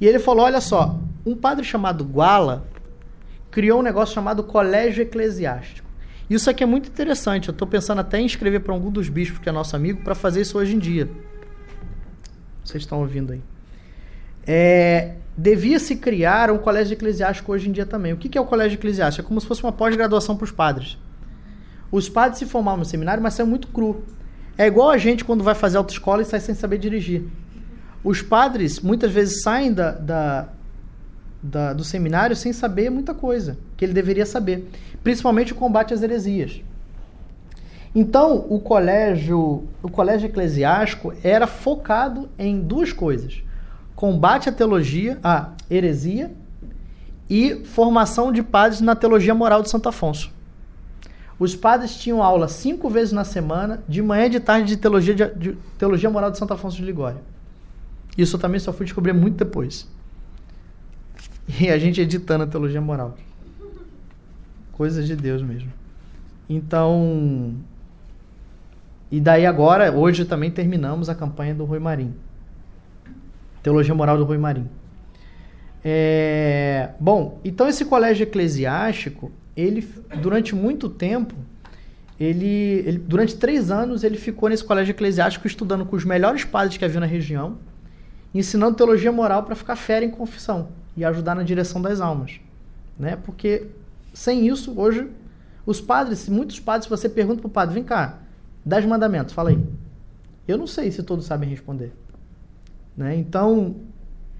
E 0.00 0.06
ele 0.06 0.18
falou: 0.18 0.44
olha 0.44 0.60
só, 0.60 0.98
um 1.24 1.34
padre 1.34 1.64
chamado 1.64 2.04
Guala 2.04 2.66
criou 3.50 3.80
um 3.80 3.82
negócio 3.82 4.14
chamado 4.14 4.42
Colégio 4.44 5.02
Eclesiástico. 5.02 5.86
Isso 6.28 6.50
aqui 6.50 6.62
é 6.62 6.66
muito 6.66 6.88
interessante. 6.88 7.48
Eu 7.48 7.52
estou 7.52 7.66
pensando 7.66 8.00
até 8.00 8.20
em 8.20 8.26
escrever 8.26 8.60
para 8.60 8.72
algum 8.72 8.90
dos 8.90 9.08
bispos 9.08 9.38
que 9.38 9.48
é 9.48 9.52
nosso 9.52 9.76
amigo 9.76 10.02
para 10.02 10.14
fazer 10.14 10.40
isso 10.42 10.58
hoje 10.58 10.74
em 10.74 10.78
dia. 10.78 11.08
Vocês 12.64 12.82
estão 12.82 13.00
ouvindo 13.00 13.32
aí. 13.32 13.40
É, 14.46 15.14
devia 15.36 15.78
se 15.78 15.96
criar 15.96 16.50
um 16.50 16.58
colégio 16.58 16.94
eclesiástico 16.94 17.52
hoje 17.52 17.68
em 17.68 17.72
dia 17.72 17.86
também. 17.86 18.12
O 18.12 18.16
que 18.16 18.36
é 18.36 18.40
o 18.40 18.44
colégio 18.44 18.76
eclesiástico? 18.76 19.24
É 19.24 19.28
como 19.28 19.40
se 19.40 19.46
fosse 19.46 19.62
uma 19.62 19.72
pós-graduação 19.72 20.36
para 20.36 20.44
os 20.44 20.52
padres. 20.52 20.98
Os 21.90 22.08
padres 22.08 22.38
se 22.38 22.46
formavam 22.46 22.80
no 22.80 22.84
seminário, 22.84 23.22
mas 23.22 23.34
saiu 23.34 23.46
muito 23.46 23.68
cru. 23.68 24.04
É 24.58 24.66
igual 24.66 24.90
a 24.90 24.98
gente 24.98 25.24
quando 25.24 25.44
vai 25.44 25.54
fazer 25.54 25.76
autoescola 25.76 26.22
e 26.22 26.24
sai 26.24 26.40
sem 26.40 26.54
saber 26.54 26.78
dirigir. 26.78 27.24
Os 28.02 28.22
padres 28.22 28.80
muitas 28.80 29.12
vezes 29.12 29.42
saem 29.42 29.72
da, 29.72 29.90
da, 29.90 30.48
da, 31.42 31.72
do 31.72 31.84
seminário 31.84 32.34
sem 32.34 32.52
saber 32.52 32.90
muita 32.90 33.12
coisa 33.12 33.58
que 33.76 33.84
ele 33.84 33.92
deveria 33.92 34.24
saber, 34.24 34.70
principalmente 35.02 35.52
o 35.52 35.56
combate 35.56 35.92
às 35.92 36.02
heresias. 36.02 36.62
Então, 37.94 38.46
o 38.48 38.60
colégio, 38.60 39.64
o 39.82 39.88
colégio 39.88 40.26
eclesiástico 40.26 41.14
era 41.22 41.46
focado 41.46 42.28
em 42.38 42.60
duas 42.60 42.92
coisas: 42.92 43.42
combate 43.94 44.48
à 44.48 44.52
teologia, 44.52 45.18
à 45.22 45.52
heresia 45.70 46.30
e 47.28 47.64
formação 47.64 48.30
de 48.30 48.42
padres 48.42 48.80
na 48.80 48.94
teologia 48.94 49.34
moral 49.34 49.62
de 49.62 49.70
Santo 49.70 49.88
Afonso. 49.88 50.30
Os 51.38 51.54
padres 51.54 51.94
tinham 51.96 52.22
aula 52.22 52.48
cinco 52.48 52.88
vezes 52.88 53.12
na 53.12 53.24
semana, 53.24 53.82
de 53.86 54.00
manhã 54.00 54.26
e 54.26 54.30
de 54.30 54.40
tarde, 54.40 54.68
de 54.68 54.76
teologia, 54.76 55.14
de, 55.14 55.34
de 55.34 55.58
teologia 55.78 56.08
moral 56.08 56.30
de 56.30 56.38
Santo 56.38 56.54
Afonso 56.54 56.76
de 56.76 56.84
Ligório. 56.84 57.20
Isso 58.16 58.36
eu 58.36 58.40
também 58.40 58.58
só 58.58 58.72
fui 58.72 58.86
descobrir 58.86 59.12
muito 59.12 59.36
depois. 59.36 59.86
E 61.60 61.68
a 61.68 61.78
gente 61.78 62.00
editando 62.00 62.44
a 62.44 62.46
teologia 62.46 62.80
moral. 62.80 63.16
Coisas 64.72 65.06
de 65.06 65.14
Deus 65.14 65.42
mesmo. 65.42 65.72
Então. 66.48 67.54
E 69.10 69.20
daí 69.20 69.46
agora, 69.46 69.92
hoje 69.92 70.24
também 70.24 70.50
terminamos 70.50 71.08
a 71.08 71.14
campanha 71.14 71.54
do 71.54 71.64
Rui 71.64 71.78
Marim. 71.78 72.14
Teologia 73.62 73.94
moral 73.94 74.16
do 74.18 74.24
Rui 74.24 74.38
Marim. 74.38 74.68
É, 75.84 76.90
bom, 76.98 77.38
então 77.44 77.68
esse 77.68 77.84
colégio 77.84 78.24
eclesiástico, 78.24 79.30
ele 79.56 79.88
durante 80.20 80.54
muito 80.54 80.88
tempo, 80.88 81.34
ele, 82.18 82.82
ele, 82.86 82.98
durante 82.98 83.36
três 83.36 83.70
anos 83.70 84.04
ele 84.04 84.16
ficou 84.16 84.48
nesse 84.48 84.64
colégio 84.64 84.92
eclesiástico 84.92 85.46
estudando 85.46 85.84
com 85.84 85.96
os 85.96 86.04
melhores 86.04 86.44
padres 86.44 86.76
que 86.76 86.84
havia 86.84 87.00
na 87.00 87.06
região, 87.06 87.58
ensinando 88.34 88.76
teologia 88.76 89.12
moral 89.12 89.42
para 89.44 89.54
ficar 89.54 89.76
fera 89.76 90.04
em 90.04 90.10
confissão 90.10 90.68
e 90.96 91.04
ajudar 91.04 91.34
na 91.34 91.42
direção 91.42 91.80
das 91.80 92.00
almas, 92.00 92.40
né? 92.98 93.16
Porque 93.16 93.66
sem 94.12 94.46
isso 94.46 94.78
hoje 94.78 95.08
os 95.64 95.80
padres, 95.80 96.28
muitos 96.28 96.60
padres, 96.60 96.84
se 96.84 96.90
você 96.90 97.08
pergunta 97.08 97.40
para 97.40 97.48
o 97.48 97.50
padre, 97.50 97.74
vem 97.74 97.84
cá, 97.84 98.18
dez 98.64 98.84
mandamentos, 98.84 99.34
fala 99.34 99.50
aí. 99.50 99.58
Eu 100.46 100.56
não 100.56 100.66
sei 100.66 100.90
se 100.90 101.02
todos 101.02 101.26
sabem 101.26 101.48
responder, 101.48 101.92
né? 102.96 103.16
Então 103.16 103.76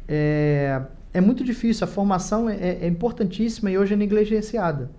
é, 0.09 0.81
é 1.13 1.21
muito 1.21 1.45
difícil. 1.45 1.85
A 1.85 1.89
formação 1.89 2.49
é, 2.49 2.79
é 2.81 2.87
importantíssima 2.87 3.71
e 3.71 3.77
hoje 3.77 3.95
é 3.95 3.97
negligenciada. 3.97 4.91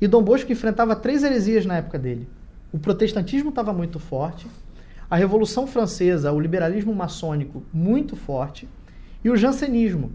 E 0.00 0.06
Dom 0.06 0.22
Bosco 0.22 0.52
enfrentava 0.52 0.94
três 0.94 1.24
heresias 1.24 1.66
na 1.66 1.76
época 1.76 1.98
dele. 1.98 2.28
O 2.72 2.78
protestantismo 2.78 3.48
estava 3.48 3.72
muito 3.72 3.98
forte, 3.98 4.46
a 5.10 5.16
Revolução 5.16 5.66
Francesa, 5.66 6.32
o 6.32 6.40
liberalismo 6.40 6.94
maçônico 6.94 7.62
muito 7.72 8.14
forte, 8.14 8.68
e 9.24 9.30
o 9.30 9.36
jansenismo. 9.36 10.12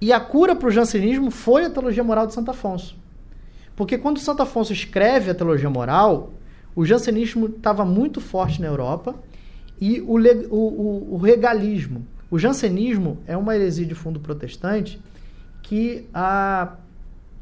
E 0.00 0.12
a 0.12 0.20
cura 0.20 0.54
para 0.54 0.68
o 0.68 0.70
jansenismo 0.70 1.30
foi 1.30 1.64
a 1.64 1.70
teologia 1.70 2.04
moral 2.04 2.26
de 2.26 2.34
Santo 2.34 2.50
Afonso. 2.50 2.96
Porque 3.74 3.98
quando 3.98 4.20
Santo 4.20 4.42
Afonso 4.42 4.72
escreve 4.72 5.30
a 5.30 5.34
teologia 5.34 5.68
moral, 5.68 6.32
o 6.76 6.84
jansenismo 6.84 7.46
estava 7.46 7.84
muito 7.84 8.20
forte 8.20 8.60
na 8.60 8.66
Europa 8.66 9.14
e 9.80 10.00
o, 10.00 10.16
o, 10.16 10.56
o, 10.56 11.14
o 11.14 11.16
regalismo. 11.16 12.06
O 12.30 12.38
jansenismo 12.38 13.18
é 13.26 13.36
uma 13.36 13.54
heresia 13.54 13.86
de 13.86 13.94
fundo 13.94 14.20
protestante 14.20 15.00
que, 15.62 16.08
a, 16.12 16.74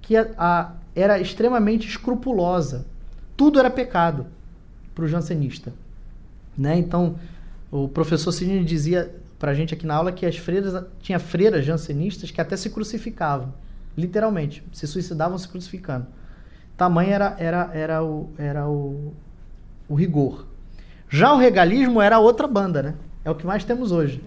que 0.01 0.17
a, 0.17 0.31
a 0.37 0.73
era 0.95 1.19
extremamente 1.19 1.89
escrupulosa. 1.89 2.87
Tudo 3.37 3.59
era 3.59 3.71
pecado 3.71 4.27
para 4.95 5.05
o 5.05 5.09
jansenista. 5.09 5.73
Né? 6.57 6.79
Então, 6.79 7.17
o 7.71 7.89
professor 7.89 8.33
Sidney 8.33 8.65
dizia 8.65 9.15
para 9.39 9.51
a 9.51 9.55
gente 9.55 9.75
aqui 9.75 9.87
na 9.87 9.95
aula 9.95 10.13
que 10.13 10.25
as 10.25 10.37
freiras, 10.37 10.85
tinha 11.01 11.19
freiras 11.19 11.65
jansenistas 11.65 12.31
que 12.31 12.41
até 12.41 12.57
se 12.57 12.71
crucificavam, 12.71 13.53
literalmente, 13.97 14.63
se 14.73 14.87
suicidavam 14.87 15.37
se 15.37 15.49
crucificando. 15.49 16.07
Tamanho 16.77 17.11
era, 17.11 17.37
era, 17.39 17.71
era, 17.75 18.05
o, 18.05 18.31
era 18.39 18.69
o, 18.69 19.13
o 19.89 19.95
rigor. 19.95 20.47
Já 21.09 21.35
o 21.35 21.39
regalismo 21.39 22.01
era 22.01 22.19
outra 22.19 22.47
banda, 22.47 22.83
né? 22.83 22.95
É 23.25 23.31
o 23.31 23.35
que 23.35 23.47
mais 23.47 23.65
temos 23.65 23.91
hoje, 23.91 24.23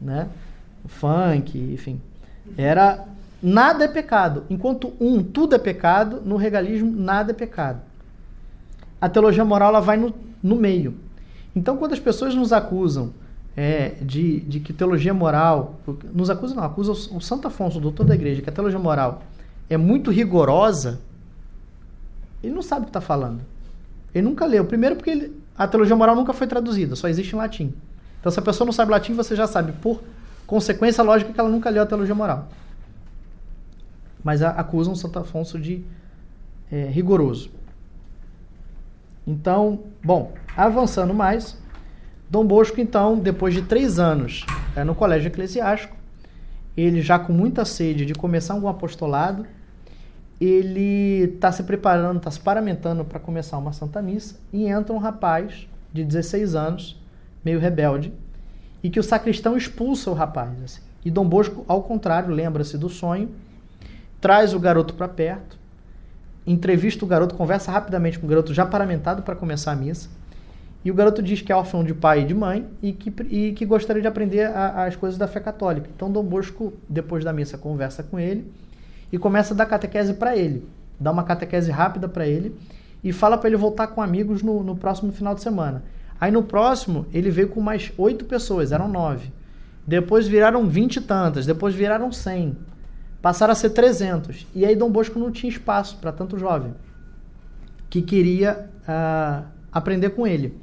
né? 0.00 0.28
O 0.84 0.88
funk, 0.88 1.58
enfim. 1.58 2.00
Era 2.56 3.06
nada 3.42 3.84
é 3.84 3.88
pecado. 3.88 4.44
Enquanto 4.50 4.92
um, 5.00 5.22
tudo 5.22 5.54
é 5.54 5.58
pecado, 5.58 6.22
no 6.24 6.36
regalismo, 6.36 6.90
nada 6.90 7.32
é 7.32 7.34
pecado. 7.34 7.80
A 9.00 9.08
teologia 9.08 9.44
moral 9.44 9.70
ela 9.70 9.80
vai 9.80 9.96
no, 9.96 10.14
no 10.42 10.56
meio. 10.56 10.94
Então, 11.54 11.76
quando 11.76 11.92
as 11.92 12.00
pessoas 12.00 12.34
nos 12.34 12.52
acusam 12.52 13.12
é, 13.56 13.94
de, 14.00 14.40
de 14.40 14.60
que 14.60 14.72
teologia 14.72 15.14
moral, 15.14 15.80
nos 16.12 16.30
acusam, 16.30 16.56
não, 16.56 16.64
acusam 16.64 17.16
o 17.16 17.20
Santo 17.20 17.48
Afonso, 17.48 17.78
o 17.78 17.80
doutor 17.80 18.04
da 18.04 18.14
igreja, 18.14 18.42
que 18.42 18.50
a 18.50 18.52
teologia 18.52 18.78
moral 18.78 19.22
é 19.70 19.76
muito 19.76 20.10
rigorosa, 20.10 21.00
ele 22.42 22.52
não 22.52 22.62
sabe 22.62 22.82
o 22.82 22.84
que 22.84 22.90
está 22.90 23.00
falando. 23.00 23.40
Ele 24.14 24.26
nunca 24.26 24.46
leu. 24.46 24.64
Primeiro, 24.64 24.96
porque 24.96 25.10
ele, 25.10 25.42
a 25.56 25.66
teologia 25.66 25.96
moral 25.96 26.14
nunca 26.14 26.32
foi 26.32 26.46
traduzida, 26.46 26.96
só 26.96 27.08
existe 27.08 27.34
em 27.34 27.38
latim. 27.38 27.74
Então, 28.20 28.30
se 28.32 28.38
a 28.38 28.42
pessoa 28.42 28.66
não 28.66 28.72
sabe 28.72 28.90
latim, 28.90 29.14
você 29.14 29.36
já 29.36 29.46
sabe, 29.46 29.72
por 29.72 30.02
consequência 30.46 31.04
lógica, 31.04 31.32
que 31.32 31.38
ela 31.38 31.48
nunca 31.48 31.70
leu 31.70 31.82
a 31.82 31.86
teologia 31.86 32.14
moral 32.14 32.48
mas 34.22 34.42
acusam 34.42 34.94
Santo 34.94 35.18
Afonso 35.18 35.58
de 35.58 35.84
é, 36.70 36.84
rigoroso. 36.84 37.50
Então, 39.26 39.80
bom, 40.02 40.32
avançando 40.56 41.12
mais, 41.12 41.58
Dom 42.30 42.46
Bosco, 42.46 42.80
então, 42.80 43.18
depois 43.18 43.54
de 43.54 43.62
três 43.62 43.98
anos 43.98 44.44
é, 44.74 44.84
no 44.84 44.94
colégio 44.94 45.28
eclesiástico, 45.28 45.96
ele 46.76 47.00
já 47.00 47.18
com 47.18 47.32
muita 47.32 47.64
sede 47.64 48.06
de 48.06 48.14
começar 48.14 48.54
um 48.54 48.68
apostolado, 48.68 49.46
ele 50.40 51.24
está 51.34 51.50
se 51.50 51.62
preparando, 51.62 52.18
está 52.18 52.30
se 52.30 52.40
paramentando 52.40 53.04
para 53.04 53.18
começar 53.18 53.58
uma 53.58 53.72
Santa 53.72 54.00
Missa, 54.00 54.36
e 54.52 54.66
entra 54.66 54.94
um 54.94 54.98
rapaz 54.98 55.66
de 55.92 56.04
16 56.04 56.54
anos, 56.54 57.00
meio 57.44 57.58
rebelde, 57.58 58.12
e 58.82 58.88
que 58.88 59.00
o 59.00 59.02
sacristão 59.02 59.56
expulsa 59.56 60.10
o 60.10 60.14
rapaz. 60.14 60.62
Assim. 60.62 60.80
E 61.04 61.10
Dom 61.10 61.28
Bosco, 61.28 61.64
ao 61.66 61.82
contrário, 61.82 62.32
lembra-se 62.32 62.78
do 62.78 62.88
sonho 62.88 63.28
traz 64.20 64.54
o 64.54 64.58
garoto 64.58 64.94
para 64.94 65.08
perto, 65.08 65.58
entrevista 66.46 67.04
o 67.04 67.08
garoto, 67.08 67.34
conversa 67.34 67.70
rapidamente 67.70 68.18
com 68.18 68.26
o 68.26 68.28
garoto 68.28 68.54
já 68.54 68.64
paramentado 68.64 69.22
para 69.22 69.36
começar 69.36 69.72
a 69.72 69.76
missa. 69.76 70.08
E 70.84 70.90
o 70.90 70.94
garoto 70.94 71.22
diz 71.22 71.42
que 71.42 71.52
é 71.52 71.56
órfão 71.56 71.82
de 71.84 71.92
pai 71.92 72.22
e 72.22 72.24
de 72.24 72.34
mãe 72.34 72.66
e 72.80 72.92
que, 72.92 73.12
e 73.28 73.52
que 73.52 73.66
gostaria 73.66 74.00
de 74.00 74.08
aprender 74.08 74.46
a, 74.46 74.84
as 74.84 74.96
coisas 74.96 75.18
da 75.18 75.26
fé 75.26 75.40
católica. 75.40 75.88
Então 75.94 76.10
Dom 76.10 76.22
Bosco, 76.22 76.72
depois 76.88 77.24
da 77.24 77.32
missa, 77.32 77.58
conversa 77.58 78.02
com 78.02 78.18
ele 78.18 78.50
e 79.12 79.18
começa 79.18 79.52
a 79.52 79.56
dar 79.56 79.66
catequese 79.66 80.14
para 80.14 80.36
ele. 80.36 80.66
Dá 80.98 81.10
uma 81.10 81.24
catequese 81.24 81.70
rápida 81.70 82.08
para 82.08 82.26
ele 82.26 82.56
e 83.02 83.12
fala 83.12 83.36
para 83.36 83.48
ele 83.48 83.56
voltar 83.56 83.88
com 83.88 84.00
amigos 84.00 84.42
no, 84.42 84.62
no 84.62 84.76
próximo 84.76 85.12
final 85.12 85.34
de 85.34 85.42
semana. 85.42 85.82
Aí 86.20 86.32
no 86.32 86.42
próximo, 86.42 87.06
ele 87.12 87.30
veio 87.30 87.48
com 87.48 87.60
mais 87.60 87.92
oito 87.98 88.24
pessoas, 88.24 88.72
eram 88.72 88.88
nove. 88.88 89.30
Depois 89.86 90.26
viraram 90.26 90.66
vinte 90.66 90.96
e 90.96 91.00
tantas, 91.00 91.44
depois 91.44 91.74
viraram 91.74 92.10
cem. 92.10 92.56
Passaram 93.20 93.52
a 93.52 93.54
ser 93.54 93.70
trezentos. 93.70 94.46
E 94.54 94.64
aí 94.64 94.76
Dom 94.76 94.90
Bosco 94.90 95.18
não 95.18 95.30
tinha 95.30 95.50
espaço 95.50 95.96
para 95.96 96.12
tanto 96.12 96.38
jovem 96.38 96.74
que 97.90 98.02
queria 98.02 98.68
uh, 98.82 99.46
aprender 99.72 100.10
com 100.10 100.26
ele. 100.26 100.54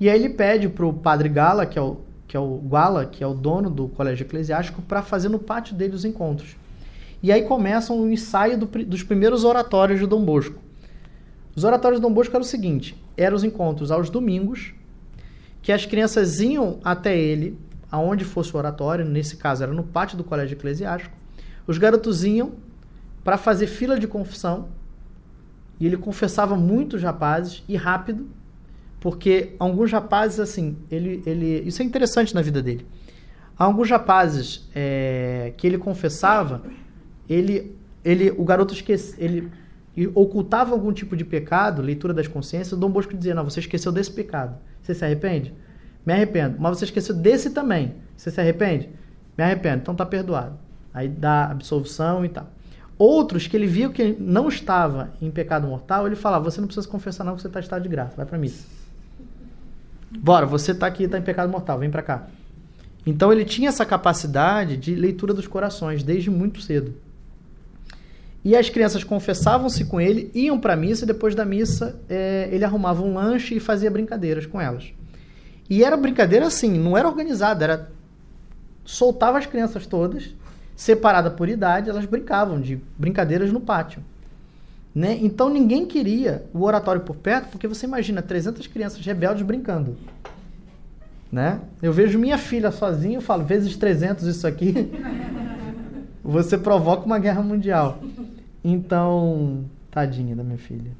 E 0.00 0.08
aí 0.08 0.18
ele 0.18 0.30
pede 0.30 0.68
para 0.68 0.86
o 0.86 0.92
padre 0.92 1.28
Gala, 1.28 1.66
que 1.66 1.78
é 1.78 1.82
o, 1.82 1.98
que 2.26 2.36
é 2.36 2.40
o 2.40 2.56
Guala, 2.56 3.06
que 3.06 3.22
é 3.22 3.26
o 3.26 3.34
dono 3.34 3.70
do 3.70 3.88
colégio 3.88 4.24
eclesiástico, 4.24 4.82
para 4.82 5.02
fazer 5.02 5.28
no 5.28 5.38
pátio 5.38 5.74
dele 5.74 5.94
os 5.94 6.04
encontros. 6.04 6.56
E 7.22 7.30
aí 7.30 7.42
começam 7.42 8.00
o 8.00 8.10
ensaio 8.10 8.58
do, 8.58 8.66
dos 8.66 9.02
primeiros 9.02 9.44
oratórios 9.44 10.00
de 10.00 10.06
Dom 10.06 10.24
Bosco. 10.24 10.60
Os 11.54 11.64
oratórios 11.64 12.00
de 12.00 12.02
Dom 12.02 12.12
Bosco 12.12 12.34
eram 12.34 12.44
o 12.44 12.48
seguinte: 12.48 12.96
eram 13.16 13.36
os 13.36 13.44
encontros 13.44 13.90
aos 13.90 14.10
domingos, 14.10 14.74
que 15.62 15.72
as 15.72 15.86
crianças 15.86 16.40
iam 16.40 16.80
até 16.84 17.16
ele, 17.16 17.58
aonde 17.90 18.24
fosse 18.24 18.54
o 18.54 18.58
oratório, 18.58 19.04
nesse 19.04 19.36
caso 19.36 19.62
era 19.62 19.72
no 19.72 19.84
pátio 19.84 20.16
do 20.18 20.24
colégio 20.24 20.54
eclesiástico. 20.54 21.16
Os 21.66 21.78
garotos 21.78 22.24
iam 22.24 22.52
para 23.22 23.38
fazer 23.38 23.66
fila 23.66 23.98
de 23.98 24.06
confissão, 24.06 24.68
e 25.80 25.86
ele 25.86 25.96
confessava 25.96 26.56
muitos 26.56 27.02
rapazes 27.02 27.62
e 27.68 27.76
rápido, 27.76 28.26
porque 29.00 29.54
alguns 29.58 29.90
rapazes, 29.90 30.40
assim, 30.40 30.76
ele, 30.90 31.22
ele, 31.26 31.62
isso 31.66 31.82
é 31.82 31.84
interessante 31.84 32.34
na 32.34 32.40
vida 32.42 32.62
dele. 32.62 32.86
Alguns 33.56 33.90
rapazes 33.90 34.68
é, 34.74 35.52
que 35.56 35.66
ele 35.66 35.78
confessava, 35.78 36.62
ele, 37.28 37.76
ele, 38.04 38.30
o 38.30 38.44
garoto 38.44 38.74
esquece, 38.74 39.14
ele 39.18 39.50
ocultava 40.14 40.72
algum 40.72 40.92
tipo 40.92 41.16
de 41.16 41.24
pecado, 41.24 41.82
leitura 41.82 42.12
das 42.12 42.26
consciências. 42.26 42.72
O 42.72 42.76
Dom 42.76 42.90
Bosco 42.90 43.14
dizia: 43.14 43.34
Não, 43.34 43.44
você 43.44 43.60
esqueceu 43.60 43.92
desse 43.92 44.10
pecado. 44.10 44.56
Você 44.82 44.94
se 44.94 45.04
arrepende? 45.04 45.54
Me 46.04 46.12
arrependo. 46.12 46.56
Mas 46.58 46.78
você 46.78 46.86
esqueceu 46.86 47.14
desse 47.14 47.50
também. 47.50 47.94
Você 48.16 48.30
se 48.30 48.40
arrepende? 48.40 48.88
Me 49.36 49.44
arrependo. 49.44 49.82
Então 49.82 49.94
tá 49.94 50.04
perdoado. 50.04 50.58
Aí 50.94 51.08
dá 51.08 51.50
absolvição 51.50 52.24
e 52.24 52.28
tal. 52.28 52.48
Outros 52.96 53.48
que 53.48 53.56
ele 53.56 53.66
viu 53.66 53.90
que 53.90 54.16
não 54.18 54.48
estava 54.48 55.12
em 55.20 55.30
pecado 55.30 55.66
mortal, 55.66 56.06
ele 56.06 56.14
falava: 56.14 56.44
Você 56.44 56.60
não 56.60 56.68
precisa 56.68 56.86
confessar, 56.86 57.24
não, 57.24 57.34
que 57.34 57.42
você 57.42 57.48
está 57.48 57.58
em 57.58 57.62
estado 57.62 57.82
de 57.82 57.88
graça. 57.88 58.14
Vai 58.16 58.24
para 58.24 58.38
missa. 58.38 58.64
Bora, 60.16 60.46
você 60.46 60.70
está 60.70 60.86
aqui, 60.86 61.04
está 61.04 61.18
em 61.18 61.22
pecado 61.22 61.50
mortal, 61.50 61.80
vem 61.80 61.90
para 61.90 62.02
cá. 62.02 62.28
Então 63.04 63.32
ele 63.32 63.44
tinha 63.44 63.68
essa 63.68 63.84
capacidade 63.84 64.76
de 64.76 64.94
leitura 64.94 65.34
dos 65.34 65.48
corações 65.48 66.04
desde 66.04 66.30
muito 66.30 66.62
cedo. 66.62 66.94
E 68.44 68.54
as 68.54 68.68
crianças 68.68 69.02
confessavam-se 69.02 69.86
com 69.86 70.00
ele, 70.00 70.30
iam 70.34 70.60
para 70.60 70.74
a 70.74 70.76
missa, 70.76 71.04
e 71.04 71.06
depois 71.06 71.34
da 71.34 71.44
missa 71.44 71.98
é, 72.08 72.48
ele 72.52 72.64
arrumava 72.64 73.02
um 73.02 73.14
lanche 73.14 73.56
e 73.56 73.60
fazia 73.60 73.90
brincadeiras 73.90 74.46
com 74.46 74.60
elas. 74.60 74.92
E 75.68 75.82
era 75.82 75.96
brincadeira 75.96 76.46
assim, 76.46 76.78
não 76.78 76.96
era 76.96 77.08
organizada, 77.08 77.64
era 77.64 77.90
soltava 78.84 79.38
as 79.38 79.46
crianças 79.46 79.86
todas, 79.86 80.34
separada 80.76 81.30
por 81.30 81.48
idade, 81.48 81.90
elas 81.90 82.04
brincavam 82.04 82.60
de 82.60 82.80
brincadeiras 82.98 83.52
no 83.52 83.60
pátio. 83.60 84.02
Né? 84.94 85.18
Então 85.20 85.50
ninguém 85.50 85.86
queria 85.86 86.44
o 86.52 86.62
oratório 86.62 87.02
por 87.02 87.16
perto, 87.16 87.48
porque 87.50 87.66
você 87.66 87.86
imagina 87.86 88.22
300 88.22 88.66
crianças 88.66 89.04
rebeldes 89.04 89.42
brincando. 89.42 89.96
Né? 91.30 91.60
Eu 91.82 91.92
vejo 91.92 92.18
minha 92.18 92.38
filha 92.38 92.70
sozinha, 92.70 93.16
eu 93.16 93.22
falo, 93.22 93.44
vezes 93.44 93.76
300 93.76 94.24
isso 94.26 94.46
aqui, 94.46 94.92
você 96.22 96.56
provoca 96.56 97.04
uma 97.04 97.18
guerra 97.18 97.42
mundial. 97.42 97.98
Então, 98.62 99.64
tadinha 99.90 100.36
da 100.36 100.44
minha 100.44 100.58
filha. 100.58 100.92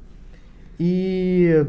E 0.77 1.65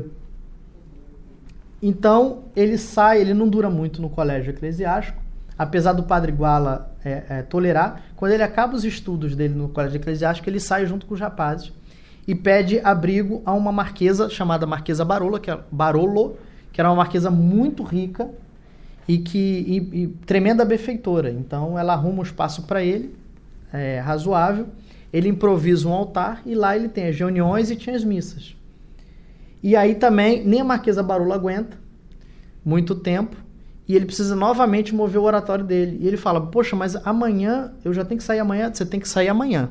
então 1.80 2.44
ele 2.56 2.76
sai, 2.76 3.20
ele 3.20 3.34
não 3.34 3.48
dura 3.48 3.70
muito 3.70 4.02
no 4.02 4.10
colégio 4.10 4.50
eclesiástico, 4.50 5.22
apesar 5.56 5.92
do 5.92 6.02
padre 6.02 6.32
Guala 6.32 6.95
é, 7.06 7.22
é, 7.28 7.42
tolerar. 7.42 8.02
Quando 8.16 8.32
ele 8.32 8.42
acaba 8.42 8.74
os 8.74 8.84
estudos 8.84 9.36
dele 9.36 9.54
no 9.54 9.68
colégio 9.68 9.96
eclesiástico, 9.96 10.50
ele 10.50 10.58
sai 10.58 10.86
junto 10.86 11.06
com 11.06 11.14
os 11.14 11.20
rapazes 11.20 11.72
e 12.26 12.34
pede 12.34 12.80
abrigo 12.80 13.40
a 13.46 13.52
uma 13.52 13.70
marquesa 13.70 14.28
chamada 14.28 14.66
Marquesa 14.66 15.04
Barolo, 15.04 15.38
que, 15.38 15.48
é, 15.48 15.56
Barolo, 15.70 16.36
que 16.72 16.80
era 16.80 16.90
uma 16.90 16.96
marquesa 16.96 17.30
muito 17.30 17.84
rica 17.84 18.28
e 19.06 19.18
que 19.18 19.38
e, 19.38 20.02
e 20.02 20.06
tremenda 20.26 20.64
benfeitora. 20.64 21.30
Então 21.30 21.78
ela 21.78 21.92
arruma 21.92 22.18
um 22.18 22.22
espaço 22.22 22.64
para 22.64 22.82
ele, 22.82 23.14
é, 23.72 24.00
razoável. 24.00 24.66
Ele 25.12 25.28
improvisa 25.28 25.88
um 25.88 25.92
altar 25.92 26.42
e 26.44 26.56
lá 26.56 26.76
ele 26.76 26.88
tem 26.88 27.06
as 27.06 27.16
reuniões 27.16 27.70
e 27.70 27.76
tinha 27.76 27.94
as 27.94 28.02
missas. 28.02 28.56
E 29.62 29.76
aí 29.76 29.94
também 29.94 30.44
nem 30.44 30.60
a 30.60 30.64
Marquesa 30.64 31.04
Barolo 31.04 31.32
aguenta 31.32 31.78
muito 32.64 32.96
tempo 32.96 33.45
e 33.88 33.94
ele 33.94 34.04
precisa 34.04 34.34
novamente 34.34 34.94
mover 34.94 35.20
o 35.20 35.24
oratório 35.24 35.64
dele. 35.64 35.98
E 36.00 36.06
ele 36.06 36.16
fala: 36.16 36.40
Poxa, 36.40 36.74
mas 36.74 36.96
amanhã 37.06 37.72
eu 37.84 37.92
já 37.92 38.04
tenho 38.04 38.18
que 38.18 38.24
sair 38.24 38.40
amanhã. 38.40 38.72
Você 38.72 38.84
tem 38.84 38.98
que 38.98 39.08
sair 39.08 39.28
amanhã. 39.28 39.70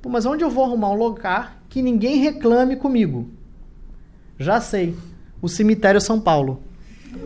Pô, 0.00 0.08
mas 0.08 0.24
onde 0.24 0.42
eu 0.42 0.50
vou 0.50 0.64
arrumar 0.64 0.90
um 0.90 0.96
lugar 0.96 1.62
que 1.68 1.82
ninguém 1.82 2.16
reclame 2.16 2.76
comigo? 2.76 3.28
Já 4.38 4.60
sei. 4.60 4.96
O 5.42 5.48
cemitério 5.48 6.00
São 6.00 6.20
Paulo. 6.20 6.62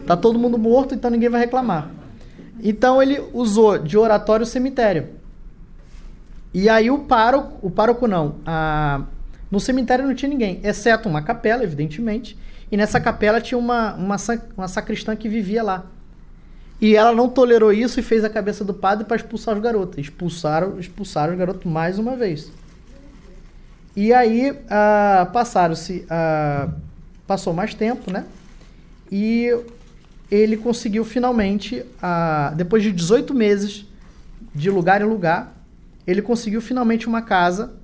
Tá 0.07 0.17
todo 0.17 0.39
mundo 0.39 0.59
morto, 0.59 0.95
então 0.95 1.11
ninguém 1.11 1.29
vai 1.29 1.41
reclamar. 1.41 1.91
Então 2.63 3.03
ele 3.03 3.23
usou 3.33 3.79
de 3.79 3.97
oratório 3.97 4.45
o 4.45 4.47
cemitério. 4.47 5.09
E 6.55 6.69
aí 6.69 6.91
o 6.91 7.01
pároco, 7.01 7.67
o 7.67 7.71
pároco 7.71 8.07
não, 8.07 8.37
a, 8.45 9.03
no 9.51 9.59
cemitério 9.59 10.07
não 10.07 10.15
tinha 10.15 10.29
ninguém, 10.29 10.61
exceto 10.63 11.09
uma 11.09 11.23
capela, 11.23 11.65
evidentemente. 11.65 12.37
E 12.73 12.77
nessa 12.77 12.99
capela 12.99 13.39
tinha 13.39 13.59
uma, 13.59 13.93
uma, 13.97 14.17
uma 14.57 14.67
sacristã 14.67 15.15
que 15.15 15.29
vivia 15.29 15.63
lá. 15.63 15.85
E 16.81 16.97
ela 16.97 17.15
não 17.15 17.29
tolerou 17.29 17.71
isso 17.71 18.01
e 18.01 18.03
fez 18.03 18.25
a 18.25 18.31
cabeça 18.31 18.65
do 18.65 18.73
padre 18.73 19.05
para 19.05 19.17
expulsar 19.17 19.55
os 19.55 19.63
garotos. 19.63 19.99
Expulsaram, 19.99 20.81
expulsaram 20.81 21.35
os 21.35 21.39
garotos 21.39 21.71
mais 21.71 21.99
uma 21.99 22.17
vez. 22.17 22.51
E 23.95 24.11
aí 24.11 24.53
uh, 24.53 25.31
passaram-se. 25.31 26.07
Uh, 26.07 26.73
passou 27.27 27.53
mais 27.53 27.75
tempo, 27.75 28.11
né? 28.11 28.25
E 29.11 29.55
ele 30.31 30.57
conseguiu 30.57 31.05
finalmente, 31.05 31.81
uh, 31.81 32.55
depois 32.57 32.83
de 32.83 32.91
18 32.91 33.35
meses 33.35 33.85
de 34.55 34.71
lugar 34.71 35.03
em 35.03 35.05
lugar, 35.05 35.55
ele 36.07 36.23
conseguiu 36.23 36.63
finalmente 36.63 37.07
uma 37.07 37.21
casa 37.21 37.75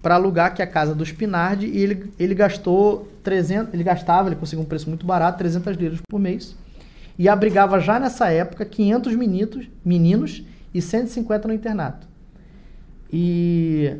para 0.00 0.14
alugar, 0.14 0.54
que 0.54 0.62
é 0.62 0.64
a 0.64 0.68
casa 0.68 0.94
do 0.94 1.04
Spinardi, 1.04 1.66
e 1.66 1.78
ele, 1.78 2.12
ele 2.16 2.34
gastou 2.34 3.09
300, 3.22 3.74
ele 3.74 3.84
gastava, 3.84 4.28
ele 4.28 4.36
conseguiu 4.36 4.62
um 4.62 4.66
preço 4.66 4.88
muito 4.88 5.06
barato, 5.06 5.38
300 5.38 5.76
liras 5.76 6.00
por 6.08 6.18
mês, 6.18 6.56
e 7.18 7.28
abrigava 7.28 7.78
já 7.80 8.00
nessa 8.00 8.30
época 8.30 8.64
500 8.64 9.14
meninos, 9.14 9.68
meninos 9.84 10.44
e 10.72 10.80
150 10.80 11.48
no 11.48 11.54
internato. 11.54 12.08
E 13.12 13.96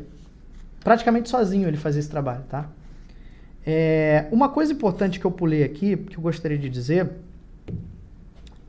praticamente 0.83 1.29
sozinho 1.29 1.67
ele 1.67 1.77
fazia 1.77 1.99
esse 1.99 2.09
trabalho, 2.09 2.43
tá? 2.49 2.69
É, 3.65 4.25
uma 4.31 4.49
coisa 4.49 4.73
importante 4.73 5.19
que 5.19 5.25
eu 5.25 5.31
pulei 5.31 5.63
aqui, 5.63 5.95
que 5.95 6.17
eu 6.17 6.21
gostaria 6.21 6.57
de 6.57 6.69
dizer, 6.69 7.11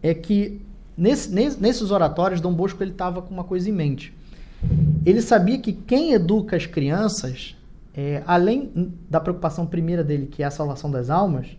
é 0.02 0.12
que 0.12 0.60
nesse, 0.96 1.30
nesses 1.32 1.90
oratórios, 1.90 2.40
Dom 2.40 2.52
Bosco 2.52 2.82
ele 2.82 2.90
estava 2.90 3.22
com 3.22 3.32
uma 3.32 3.44
coisa 3.44 3.68
em 3.70 3.72
mente. 3.72 4.14
Ele 5.04 5.22
sabia 5.22 5.58
que 5.58 5.72
quem 5.72 6.12
educa 6.12 6.56
as 6.56 6.66
crianças, 6.66 7.56
é, 7.94 8.22
além 8.26 8.94
da 9.08 9.20
preocupação 9.20 9.66
primeira 9.66 10.02
dele, 10.02 10.26
que 10.26 10.42
é 10.42 10.46
a 10.46 10.50
salvação 10.50 10.90
das 10.90 11.10
almas, 11.10 11.56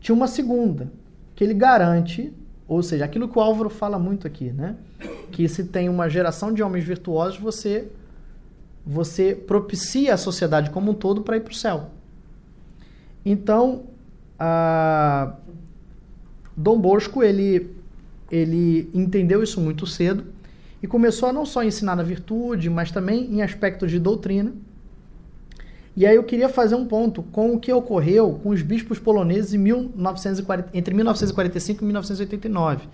tinha 0.00 0.14
uma 0.14 0.28
segunda, 0.28 0.92
que 1.34 1.42
ele 1.42 1.54
garante, 1.54 2.32
ou 2.68 2.82
seja, 2.82 3.04
aquilo 3.04 3.28
que 3.28 3.38
o 3.38 3.42
Álvaro 3.42 3.68
fala 3.68 3.98
muito 3.98 4.26
aqui, 4.26 4.50
né? 4.50 4.76
Que 5.30 5.48
se 5.48 5.64
tem 5.64 5.88
uma 5.88 6.08
geração 6.08 6.52
de 6.52 6.62
homens 6.62 6.84
virtuosos, 6.84 7.38
você 7.38 7.88
você 8.86 9.34
propicia 9.34 10.12
a 10.12 10.16
sociedade 10.16 10.68
como 10.68 10.90
um 10.90 10.94
todo 10.94 11.22
para 11.22 11.38
ir 11.38 11.40
para 11.40 11.52
o 11.52 11.54
céu. 11.54 11.90
Então, 13.24 13.84
a 14.38 15.36
Dom 16.56 16.78
Bosco 16.78 17.22
ele 17.22 17.70
ele 18.30 18.90
entendeu 18.92 19.42
isso 19.42 19.60
muito 19.60 19.86
cedo 19.86 20.24
e 20.82 20.86
começou 20.86 21.28
a 21.28 21.32
não 21.32 21.46
só 21.46 21.62
ensinar 21.62 21.96
na 21.96 22.02
virtude, 22.02 22.68
mas 22.68 22.90
também 22.90 23.32
em 23.32 23.42
aspectos 23.42 23.90
de 23.90 23.98
doutrina. 23.98 24.52
E 25.96 26.04
aí 26.04 26.16
eu 26.16 26.24
queria 26.24 26.48
fazer 26.48 26.74
um 26.74 26.86
ponto 26.86 27.22
com 27.22 27.54
o 27.54 27.60
que 27.60 27.72
ocorreu 27.72 28.40
com 28.42 28.48
os 28.48 28.62
bispos 28.62 28.98
poloneses 28.98 29.54
em 29.54 29.58
1940, 29.58 30.70
entre 30.74 30.92
1945 30.92 31.82
e 31.82 31.86
1989. 31.86 32.88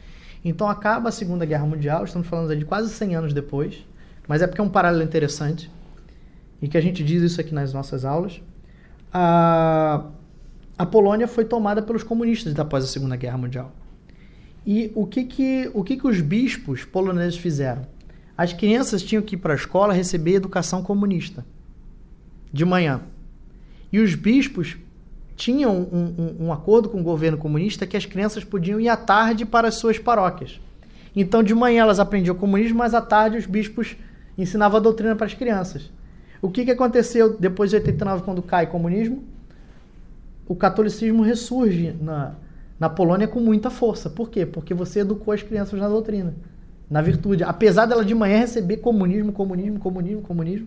Então 0.45 0.69
acaba 0.69 1.09
a 1.09 1.13
Segunda 1.13 1.47
Guerra 1.47 1.65
Mundial, 1.65 2.05
estamos 2.05 2.29
falando 2.29 2.55
de 2.55 2.65
quase 2.65 2.91
100 2.91 3.15
anos 3.15 3.33
depois, 3.33 3.87
mas 4.29 4.43
é 4.43 4.47
porque 4.47 4.61
é 4.61 4.65
um 4.65 4.69
paralelo 4.69 5.03
interessante 5.03 5.71
e 6.61 6.69
que 6.69 6.77
a 6.77 6.81
gente 6.81 7.03
diz 7.03 7.23
isso 7.23 7.41
aqui 7.41 7.55
nas 7.55 7.73
nossas 7.73 8.05
aulas. 8.05 8.43
A, 9.13 10.05
a 10.77 10.85
Polônia 10.85 11.27
foi 11.27 11.47
tomada 11.47 11.81
pelos 11.81 12.03
comunistas 12.03 12.59
após 12.59 12.85
a 12.85 12.87
Segunda 12.87 13.17
Guerra 13.17 13.39
Mundial. 13.39 13.73
E 14.67 14.93
o 14.95 15.07
que 15.07 15.25
que, 15.25 15.71
o 15.73 15.83
que, 15.83 15.97
que 15.97 16.07
os 16.07 16.21
bispos 16.21 16.85
poloneses 16.85 17.39
fizeram? 17.39 17.87
As 18.37 18.53
crianças 18.53 19.03
tinham 19.03 19.23
que 19.23 19.37
ir 19.37 19.39
para 19.39 19.55
a 19.55 19.57
escola 19.57 19.95
receber 19.95 20.35
educação 20.35 20.83
comunista 20.83 21.45
de 22.53 22.65
manhã. 22.65 23.01
E 23.93 23.99
os 23.99 24.15
bispos 24.15 24.77
tinham 25.37 25.75
um, 25.75 26.15
um, 26.19 26.47
um, 26.47 26.53
acordo 26.53 26.89
com 26.89 27.01
o 27.01 27.03
governo 27.03 27.39
comunista 27.39 27.87
que 27.87 27.97
as 27.97 28.05
crianças 28.05 28.45
podiam 28.45 28.79
ir 28.79 28.89
à 28.89 28.97
tarde 28.97 29.47
para 29.47 29.69
as 29.69 29.77
suas 29.77 29.99
paróquias. 29.99 30.61
Então, 31.17 31.43
de 31.43 31.55
manhã 31.55 31.83
elas 31.83 31.99
aprendiam 31.99 32.37
comunismo, 32.37 32.79
mas 32.79 32.95
à 32.95 33.01
tarde 33.01 33.39
os 33.39 33.47
bispos 33.47 33.97
ensinavam 34.37 34.79
a 34.79 34.83
doutrina 34.83 35.17
para 35.17 35.27
as 35.27 35.35
crianças. 35.35 35.91
O 36.43 36.51
que, 36.51 36.65
que 36.65 36.71
aconteceu 36.71 37.37
depois 37.39 37.71
de 37.71 37.77
89, 37.77 38.23
quando 38.23 38.43
cai 38.43 38.65
o 38.67 38.69
comunismo? 38.69 39.25
O 40.47 40.55
catolicismo 40.55 41.23
ressurge 41.23 41.95
na, 42.01 42.35
na 42.79 42.89
Polônia 42.89 43.29
com 43.29 43.41
muita 43.41 43.71
força. 43.71 44.09
Por 44.09 44.31
quê? 44.31 44.47
Porque 44.47 44.73
você 44.73 45.01
educou 45.01 45.33
as 45.33 45.43
crianças 45.43 45.79
na 45.79 45.89
doutrina, 45.89 46.35
na 46.89 47.03
virtude. 47.03 47.45
Apesar 47.45 47.87
dela 47.87 48.05
de 48.05 48.15
manhã 48.15 48.39
receber 48.39 48.79
comunismo, 48.79 49.33
comunismo, 49.33 49.79
comunismo, 49.79 50.23
comunismo, 50.23 50.67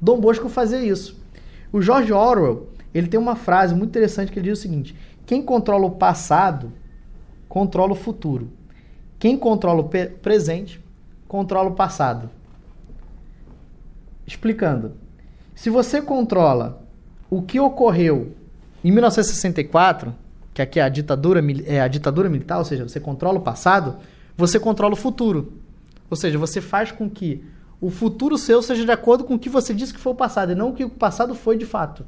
Dom 0.00 0.20
Bosco 0.20 0.48
fazia 0.48 0.80
isso. 0.80 1.18
O 1.72 1.80
George 1.80 2.12
Orwell, 2.12 2.68
ele 2.94 3.08
tem 3.08 3.18
uma 3.18 3.36
frase 3.36 3.74
muito 3.74 3.90
interessante 3.90 4.30
que 4.30 4.38
ele 4.38 4.50
diz 4.50 4.58
o 4.58 4.62
seguinte: 4.62 4.96
quem 5.24 5.42
controla 5.42 5.86
o 5.86 5.90
passado, 5.90 6.72
controla 7.48 7.92
o 7.92 7.96
futuro. 7.96 8.50
Quem 9.18 9.36
controla 9.36 9.80
o 9.80 9.88
presente, 10.20 10.80
controla 11.26 11.70
o 11.70 11.74
passado. 11.74 12.30
Explicando. 14.26 14.92
Se 15.54 15.70
você 15.70 16.02
controla 16.02 16.82
o 17.30 17.40
que 17.40 17.58
ocorreu 17.58 18.34
em 18.84 18.90
1964, 18.90 20.14
que 20.52 20.62
aqui 20.62 20.78
é 20.78 20.82
a 20.82 20.88
ditadura, 20.88 21.42
é 21.66 21.80
a 21.80 21.88
ditadura 21.88 22.28
militar, 22.28 22.58
ou 22.58 22.64
seja, 22.64 22.86
você 22.86 23.00
controla 23.00 23.38
o 23.38 23.42
passado, 23.42 23.96
você 24.36 24.60
controla 24.60 24.94
o 24.94 24.96
futuro. 24.96 25.54
Ou 26.10 26.16
seja, 26.16 26.38
você 26.38 26.60
faz 26.60 26.92
com 26.92 27.08
que 27.10 27.44
o 27.80 27.90
futuro 27.90 28.38
seu 28.38 28.62
seja 28.62 28.84
de 28.84 28.90
acordo 28.90 29.24
com 29.24 29.34
o 29.34 29.38
que 29.38 29.48
você 29.48 29.74
disse 29.74 29.92
que 29.92 30.00
foi 30.00 30.12
o 30.12 30.16
passado, 30.16 30.52
e 30.52 30.54
não 30.54 30.70
o 30.70 30.72
que 30.72 30.84
o 30.84 30.88
passado 30.88 31.34
foi 31.34 31.56
de 31.56 31.66
fato. 31.66 32.04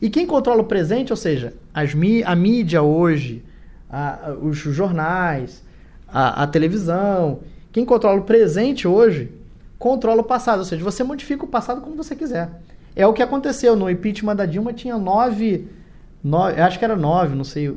E 0.00 0.10
quem 0.10 0.26
controla 0.26 0.60
o 0.60 0.66
presente, 0.66 1.12
ou 1.12 1.16
seja, 1.16 1.54
as, 1.72 1.92
a 2.24 2.34
mídia 2.34 2.82
hoje, 2.82 3.44
a, 3.88 4.34
os 4.42 4.56
jornais, 4.56 5.62
a, 6.06 6.42
a 6.42 6.46
televisão, 6.46 7.40
quem 7.72 7.84
controla 7.84 8.20
o 8.20 8.24
presente 8.24 8.86
hoje, 8.86 9.32
controla 9.78 10.20
o 10.20 10.24
passado. 10.24 10.58
Ou 10.58 10.64
seja, 10.64 10.84
você 10.84 11.02
modifica 11.02 11.44
o 11.44 11.48
passado 11.48 11.80
como 11.80 11.96
você 11.96 12.14
quiser. 12.14 12.50
É 12.94 13.06
o 13.06 13.12
que 13.12 13.22
aconteceu 13.22 13.76
no 13.76 13.88
impeachment 13.88 14.36
da 14.36 14.46
Dilma, 14.46 14.72
tinha 14.72 14.98
nove, 14.98 15.68
nove 16.22 16.60
acho 16.60 16.78
que 16.78 16.84
era 16.84 16.96
nove, 16.96 17.34
não 17.34 17.44
sei, 17.44 17.74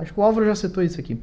acho 0.00 0.14
que 0.14 0.18
o 0.18 0.22
Álvaro 0.22 0.46
já 0.46 0.54
citou 0.54 0.82
isso 0.82 0.98
aqui 0.98 1.20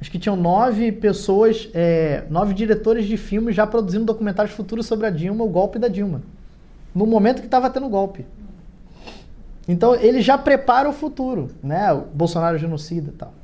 acho 0.00 0.10
que 0.10 0.18
tinham 0.18 0.36
nove 0.36 0.92
pessoas, 0.92 1.68
é, 1.72 2.24
nove 2.28 2.54
diretores 2.54 3.06
de 3.06 3.16
filmes 3.16 3.54
já 3.54 3.66
produzindo 3.66 4.04
documentários 4.04 4.54
futuros 4.54 4.86
sobre 4.86 5.06
a 5.06 5.10
Dilma, 5.10 5.44
o 5.44 5.48
golpe 5.48 5.78
da 5.78 5.88
Dilma. 5.88 6.22
No 6.94 7.06
momento 7.06 7.40
que 7.40 7.46
estava 7.46 7.68
tendo 7.70 7.88
golpe. 7.88 8.26
Então 9.68 9.94
ele 9.94 10.20
já 10.20 10.38
prepara 10.38 10.88
o 10.88 10.92
futuro, 10.92 11.50
né? 11.62 11.92
O 11.92 12.02
Bolsonaro 12.02 12.56
genocida 12.56 13.10
e 13.10 13.12
tal. 13.12 13.34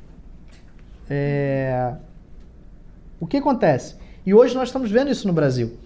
É... 1.09 1.93
O 3.19 3.27
que 3.27 3.37
acontece? 3.37 3.95
E 4.25 4.33
hoje 4.33 4.55
nós 4.55 4.69
estamos 4.69 4.89
vendo 4.89 5.11
isso 5.11 5.27
no 5.27 5.33
Brasil. 5.33 5.77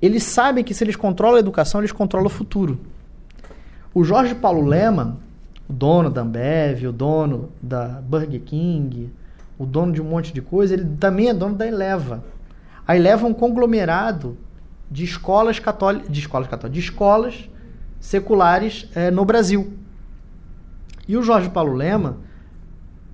Eles 0.00 0.24
sabem 0.24 0.64
que 0.64 0.74
se 0.74 0.84
eles 0.84 0.96
controlam 0.96 1.36
a 1.36 1.40
educação, 1.40 1.80
eles 1.80 1.92
controlam 1.92 2.26
o 2.26 2.30
futuro. 2.30 2.78
O 3.94 4.04
Jorge 4.04 4.34
Paulo 4.34 4.66
Leman, 4.66 5.16
o 5.68 5.72
dono 5.72 6.10
da 6.10 6.22
Ambev, 6.22 6.86
o 6.86 6.92
dono 6.92 7.50
da 7.62 7.86
Burger 7.86 8.40
King, 8.40 9.10
o 9.62 9.66
dono 9.66 9.92
de 9.92 10.02
um 10.02 10.04
monte 10.04 10.32
de 10.32 10.42
coisa, 10.42 10.74
ele 10.74 10.96
também 10.98 11.28
é 11.28 11.34
dono 11.34 11.54
da 11.54 11.66
Eleva. 11.66 12.24
A 12.86 12.96
Eleva 12.96 13.26
é 13.26 13.30
um 13.30 13.34
conglomerado 13.34 14.36
de 14.90 15.04
escolas 15.04 15.58
católicas, 15.60 16.10
de 16.10 16.20
escolas 16.20 16.48
católicas, 16.48 16.74
de 16.74 16.80
escolas 16.80 17.48
seculares 18.00 18.88
é, 18.94 19.10
no 19.10 19.24
Brasil. 19.24 19.72
E 21.06 21.16
o 21.16 21.22
Jorge 21.22 21.48
Paulo 21.48 21.72
Lema 21.74 22.16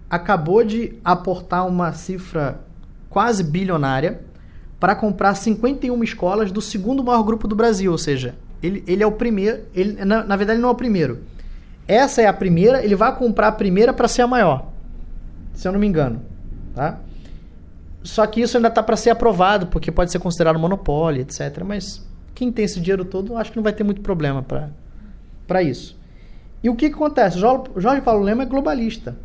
acabou 0.08 0.64
de 0.64 0.98
aportar 1.04 1.66
uma 1.66 1.92
cifra 1.92 2.60
quase 3.10 3.44
bilionária 3.44 4.22
para 4.80 4.94
comprar 4.94 5.34
51 5.34 6.02
escolas 6.02 6.50
do 6.50 6.62
segundo 6.62 7.04
maior 7.04 7.22
grupo 7.22 7.46
do 7.46 7.54
Brasil, 7.54 7.92
ou 7.92 7.98
seja, 7.98 8.36
ele, 8.62 8.82
ele 8.86 9.02
é 9.02 9.06
o 9.06 9.12
primeiro, 9.12 9.64
ele, 9.74 10.04
na, 10.04 10.24
na 10.24 10.36
verdade 10.36 10.56
ele 10.56 10.62
não 10.62 10.70
é 10.70 10.72
o 10.72 10.76
primeiro. 10.76 11.20
Essa 11.86 12.22
é 12.22 12.26
a 12.26 12.32
primeira, 12.32 12.82
ele 12.82 12.94
vai 12.94 13.14
comprar 13.16 13.48
a 13.48 13.52
primeira 13.52 13.92
para 13.92 14.08
ser 14.08 14.22
a 14.22 14.26
maior, 14.26 14.70
se 15.52 15.66
eu 15.66 15.72
não 15.72 15.80
me 15.80 15.86
engano. 15.86 16.22
Tá? 16.78 17.00
Só 18.04 18.24
que 18.24 18.40
isso 18.40 18.56
ainda 18.56 18.68
está 18.68 18.80
para 18.84 18.96
ser 18.96 19.10
aprovado, 19.10 19.66
porque 19.66 19.90
pode 19.90 20.12
ser 20.12 20.20
considerado 20.20 20.60
monopólio, 20.60 21.22
etc. 21.22 21.64
Mas 21.66 22.06
quem 22.36 22.52
tem 22.52 22.64
esse 22.64 22.78
dinheiro 22.78 23.04
todo, 23.04 23.36
acho 23.36 23.50
que 23.50 23.56
não 23.56 23.64
vai 23.64 23.72
ter 23.72 23.82
muito 23.82 24.00
problema 24.00 24.46
para 25.44 25.60
isso. 25.60 25.98
E 26.62 26.70
o 26.70 26.76
que, 26.76 26.88
que 26.88 26.94
acontece? 26.94 27.36
Jorge 27.36 28.00
Paulo 28.00 28.22
Lema 28.22 28.44
é 28.44 28.46
globalista. 28.46 29.16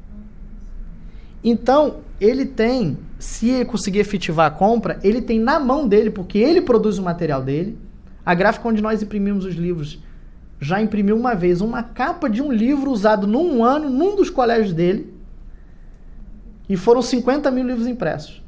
Então, 1.44 1.98
ele 2.20 2.44
tem, 2.44 2.98
se 3.20 3.52
ele 3.52 3.66
conseguir 3.66 4.00
efetivar 4.00 4.48
a 4.48 4.52
compra, 4.52 5.00
ele 5.04 5.22
tem 5.22 5.40
na 5.40 5.60
mão 5.60 5.88
dele, 5.88 6.10
porque 6.10 6.40
ele 6.40 6.60
produz 6.60 6.98
o 6.98 7.04
material 7.04 7.44
dele. 7.44 7.78
A 8.26 8.34
gráfica 8.34 8.68
onde 8.68 8.82
nós 8.82 9.04
imprimimos 9.04 9.46
os 9.46 9.54
livros 9.54 10.02
já 10.60 10.82
imprimiu 10.82 11.16
uma 11.16 11.36
vez 11.36 11.62
uma 11.62 11.84
capa 11.84 12.28
de 12.28 12.42
um 12.42 12.52
livro 12.52 12.90
usado 12.90 13.28
num 13.28 13.64
ano, 13.64 13.92
num 13.92 14.16
dos 14.16 14.32
colégios 14.32 14.74
dele. 14.74 15.13
E 16.68 16.78
foram 16.78 17.02
50 17.02 17.50
mil 17.52 17.66
livros 17.66 17.88
impressos. 17.88 18.42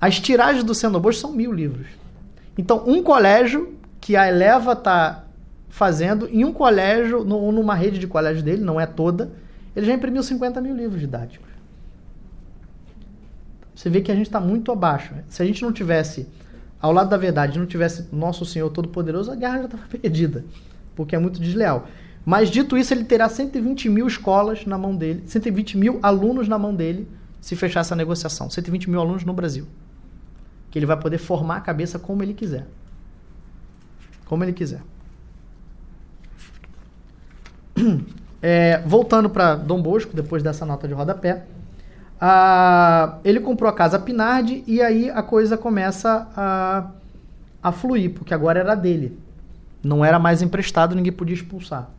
As 0.00 0.20
tiragens 0.20 0.64
do 0.64 0.74
Cenobos 0.74 1.18
são 1.18 1.32
mil 1.32 1.52
livros. 1.52 1.86
Então, 2.56 2.84
um 2.86 3.02
colégio 3.02 3.74
que 4.00 4.16
a 4.16 4.28
Eleva 4.28 4.72
está 4.72 5.24
fazendo, 5.68 6.28
em 6.28 6.44
um 6.44 6.52
colégio, 6.52 7.24
no, 7.24 7.52
numa 7.52 7.74
rede 7.74 7.98
de 7.98 8.06
colégios 8.06 8.42
dele, 8.42 8.62
não 8.62 8.80
é 8.80 8.86
toda, 8.86 9.30
ele 9.76 9.86
já 9.86 9.92
imprimiu 9.92 10.22
50 10.22 10.60
mil 10.60 10.74
livros 10.74 11.00
didáticos. 11.00 11.48
Você 13.74 13.88
vê 13.88 14.00
que 14.00 14.10
a 14.10 14.14
gente 14.14 14.26
está 14.26 14.40
muito 14.40 14.72
abaixo. 14.72 15.14
Se 15.28 15.40
a 15.40 15.46
gente 15.46 15.62
não 15.62 15.72
tivesse, 15.72 16.26
ao 16.80 16.92
lado 16.92 17.10
da 17.10 17.16
verdade, 17.16 17.58
não 17.58 17.66
tivesse 17.66 18.08
Nosso 18.12 18.44
Senhor 18.44 18.68
Todo-Poderoso, 18.70 19.30
a 19.30 19.36
guerra 19.36 19.58
já 19.58 19.64
estava 19.66 19.82
perdida, 19.96 20.44
porque 20.96 21.14
é 21.14 21.18
muito 21.18 21.40
desleal. 21.40 21.86
Mas 22.28 22.50
dito 22.50 22.76
isso, 22.76 22.92
ele 22.92 23.04
terá 23.04 23.26
120 23.26 23.88
mil 23.88 24.06
escolas 24.06 24.66
na 24.66 24.76
mão 24.76 24.94
dele, 24.94 25.22
120 25.24 25.78
mil 25.78 25.98
alunos 26.02 26.46
na 26.46 26.58
mão 26.58 26.74
dele, 26.74 27.08
se 27.40 27.56
fechar 27.56 27.80
essa 27.80 27.96
negociação. 27.96 28.50
120 28.50 28.90
mil 28.90 29.00
alunos 29.00 29.24
no 29.24 29.32
Brasil. 29.32 29.66
Que 30.70 30.78
ele 30.78 30.84
vai 30.84 30.98
poder 30.98 31.16
formar 31.16 31.56
a 31.56 31.60
cabeça 31.62 31.98
como 31.98 32.22
ele 32.22 32.34
quiser. 32.34 32.66
Como 34.26 34.44
ele 34.44 34.52
quiser. 34.52 34.82
É, 38.40 38.80
voltando 38.86 39.28
para 39.28 39.56
Dom 39.56 39.82
Bosco, 39.82 40.14
depois 40.14 40.44
dessa 40.44 40.64
nota 40.64 40.86
de 40.86 40.94
rodapé, 40.94 41.44
a, 42.20 43.18
ele 43.24 43.40
comprou 43.40 43.68
a 43.68 43.72
casa 43.72 43.98
Pinardi 43.98 44.62
e 44.64 44.80
aí 44.80 45.10
a 45.10 45.24
coisa 45.24 45.58
começa 45.58 46.28
a, 46.36 46.88
a 47.60 47.72
fluir, 47.72 48.12
porque 48.12 48.32
agora 48.32 48.60
era 48.60 48.76
dele. 48.76 49.18
Não 49.82 50.04
era 50.04 50.20
mais 50.20 50.40
emprestado, 50.40 50.94
ninguém 50.94 51.12
podia 51.12 51.34
expulsar. 51.34 51.90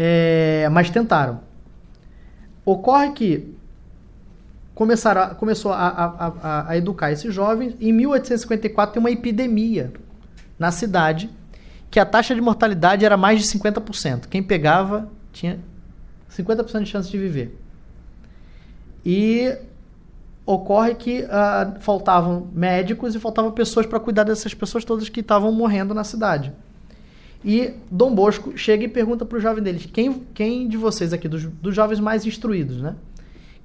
É, 0.00 0.68
mas 0.70 0.88
tentaram. 0.90 1.40
Ocorre 2.64 3.10
que 3.10 3.52
começaram 4.72 5.22
a, 5.22 5.34
começou 5.34 5.72
a, 5.72 5.88
a, 5.88 6.70
a, 6.70 6.76
educar 6.76 7.10
esses 7.10 7.34
jovens. 7.34 7.74
Em 7.80 7.92
1854 7.92 8.92
tem 8.92 9.00
uma 9.00 9.10
epidemia 9.10 9.92
na 10.56 10.70
cidade 10.70 11.28
que 11.90 11.98
a 11.98 12.06
taxa 12.06 12.32
de 12.32 12.40
mortalidade 12.40 13.04
era 13.04 13.16
mais 13.16 13.42
de 13.42 13.58
50%. 13.58 14.28
Quem 14.28 14.40
pegava 14.40 15.10
tinha 15.32 15.58
50% 16.30 16.84
de 16.84 16.90
chance 16.90 17.10
de 17.10 17.18
viver. 17.18 17.58
E 19.04 19.52
ocorre 20.46 20.94
que 20.94 21.22
uh, 21.24 21.80
faltavam 21.80 22.46
médicos 22.52 23.16
e 23.16 23.18
faltavam 23.18 23.50
pessoas 23.50 23.84
para 23.84 23.98
cuidar 23.98 24.22
dessas 24.22 24.54
pessoas 24.54 24.84
todas 24.84 25.08
que 25.08 25.18
estavam 25.18 25.50
morrendo 25.50 25.92
na 25.92 26.04
cidade. 26.04 26.52
E 27.44 27.74
Dom 27.90 28.14
Bosco 28.14 28.56
chega 28.56 28.84
e 28.84 28.88
pergunta 28.88 29.24
para 29.24 29.38
o 29.38 29.40
jovem 29.40 29.62
deles: 29.62 29.86
quem, 29.86 30.26
quem 30.34 30.68
de 30.68 30.76
vocês 30.76 31.12
aqui, 31.12 31.28
dos, 31.28 31.44
dos 31.44 31.74
jovens 31.74 32.00
mais 32.00 32.26
instruídos, 32.26 32.80
né? 32.80 32.96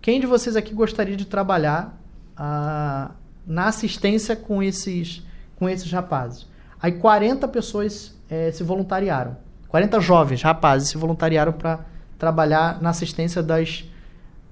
Quem 0.01 0.19
de 0.19 0.28
vocês 0.28 0.55
aqui 0.55 0.74
gostaria 0.74 1.15
de 1.15 1.26
trabalhar 1.26 1.97
ah, 2.36 3.11
na 3.47 3.67
assistência 3.67 4.36
com 4.36 4.61
esses, 4.61 5.24
com 5.55 5.67
esses 5.67 5.91
rapazes? 5.91 6.45
Aí 6.82 6.91
40 6.91 7.47
pessoas 7.47 8.13
eh, 8.30 8.51
se 8.51 8.63
voluntariaram. 8.63 9.38
40 9.69 10.01
jovens 10.01 10.41
rapazes 10.41 10.89
se 10.89 10.97
voluntariaram 10.97 11.53
para 11.53 11.86
trabalhar 12.19 12.82
na 12.82 12.89
assistência 12.89 13.41
das, 13.41 13.86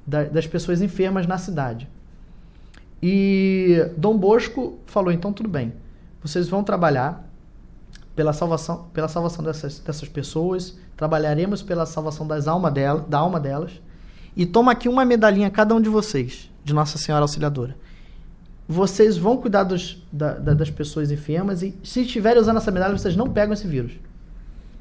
das, 0.07 0.32
das 0.32 0.47
pessoas 0.47 0.82
enfermas 0.82 1.28
na 1.28 1.38
cidade. 1.38 1.88
E 3.03 3.91
Dom 3.97 4.17
Bosco 4.17 4.80
falou: 4.86 5.11
então 5.11 5.34
tudo 5.34 5.49
bem, 5.49 5.74
vocês 6.24 6.47
vão 6.47 6.63
trabalhar 6.63 7.30
pela 8.16 8.34
salvação, 8.34 8.86
pela 8.93 9.07
salvação 9.07 9.43
dessas, 9.43 9.80
dessas 9.80 10.07
pessoas, 10.09 10.78
trabalharemos 10.97 11.62
pela 11.62 11.86
salvação 11.86 12.28
das 12.28 12.47
alma 12.47 12.70
dela, 12.70 13.05
da 13.07 13.20
alma 13.20 13.39
delas. 13.39 13.72
E 14.36 14.45
toma 14.45 14.72
aqui 14.72 14.88
uma 14.88 15.03
medalhinha 15.03 15.49
cada 15.49 15.74
um 15.76 15.82
de 15.82 15.89
vocês, 15.89 16.49
de 16.64 16.74
Nossa 16.74 16.97
Senhora 16.97 17.24
Auxiliadora. 17.24 17.76
Vocês 18.68 19.18
vão 19.18 19.36
cuidar 19.38 19.64
dos, 19.64 20.01
da, 20.12 20.34
da, 20.34 20.53
das 20.53 20.70
pessoas 20.70 21.12
enfermas 21.12 21.62
e 21.62 21.78
se 21.84 22.01
estiverem 22.01 22.41
usando 22.41 22.57
essa 22.57 22.72
medalha, 22.72 22.97
vocês 22.97 23.16
não 23.16 23.30
pegam 23.30 23.53
esse 23.53 23.68
vírus. 23.68 23.93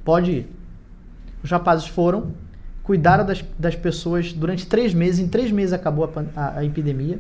Pode 0.05 0.31
ir. 0.31 0.49
os 1.43 1.51
rapazes 1.51 1.87
foram, 1.87 2.33
cuidaram 2.83 3.25
das, 3.25 3.45
das 3.59 3.75
pessoas 3.75 4.33
durante 4.33 4.67
três 4.67 4.95
meses. 4.95 5.21
Em 5.21 5.29
três 5.29 5.51
meses 5.51 5.73
acabou 5.73 6.05
a, 6.05 6.41
a, 6.41 6.59
a 6.59 6.65
epidemia. 6.65 7.19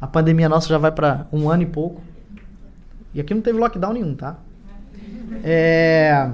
A 0.00 0.06
pandemia 0.06 0.48
nossa 0.48 0.68
já 0.68 0.78
vai 0.78 0.92
para 0.92 1.26
um 1.32 1.50
ano 1.50 1.62
e 1.62 1.66
pouco. 1.66 2.02
E 3.12 3.20
aqui 3.20 3.32
não 3.32 3.42
teve 3.42 3.58
lockdown 3.58 3.92
nenhum, 3.92 4.14
tá? 4.14 4.38
É... 5.44 6.30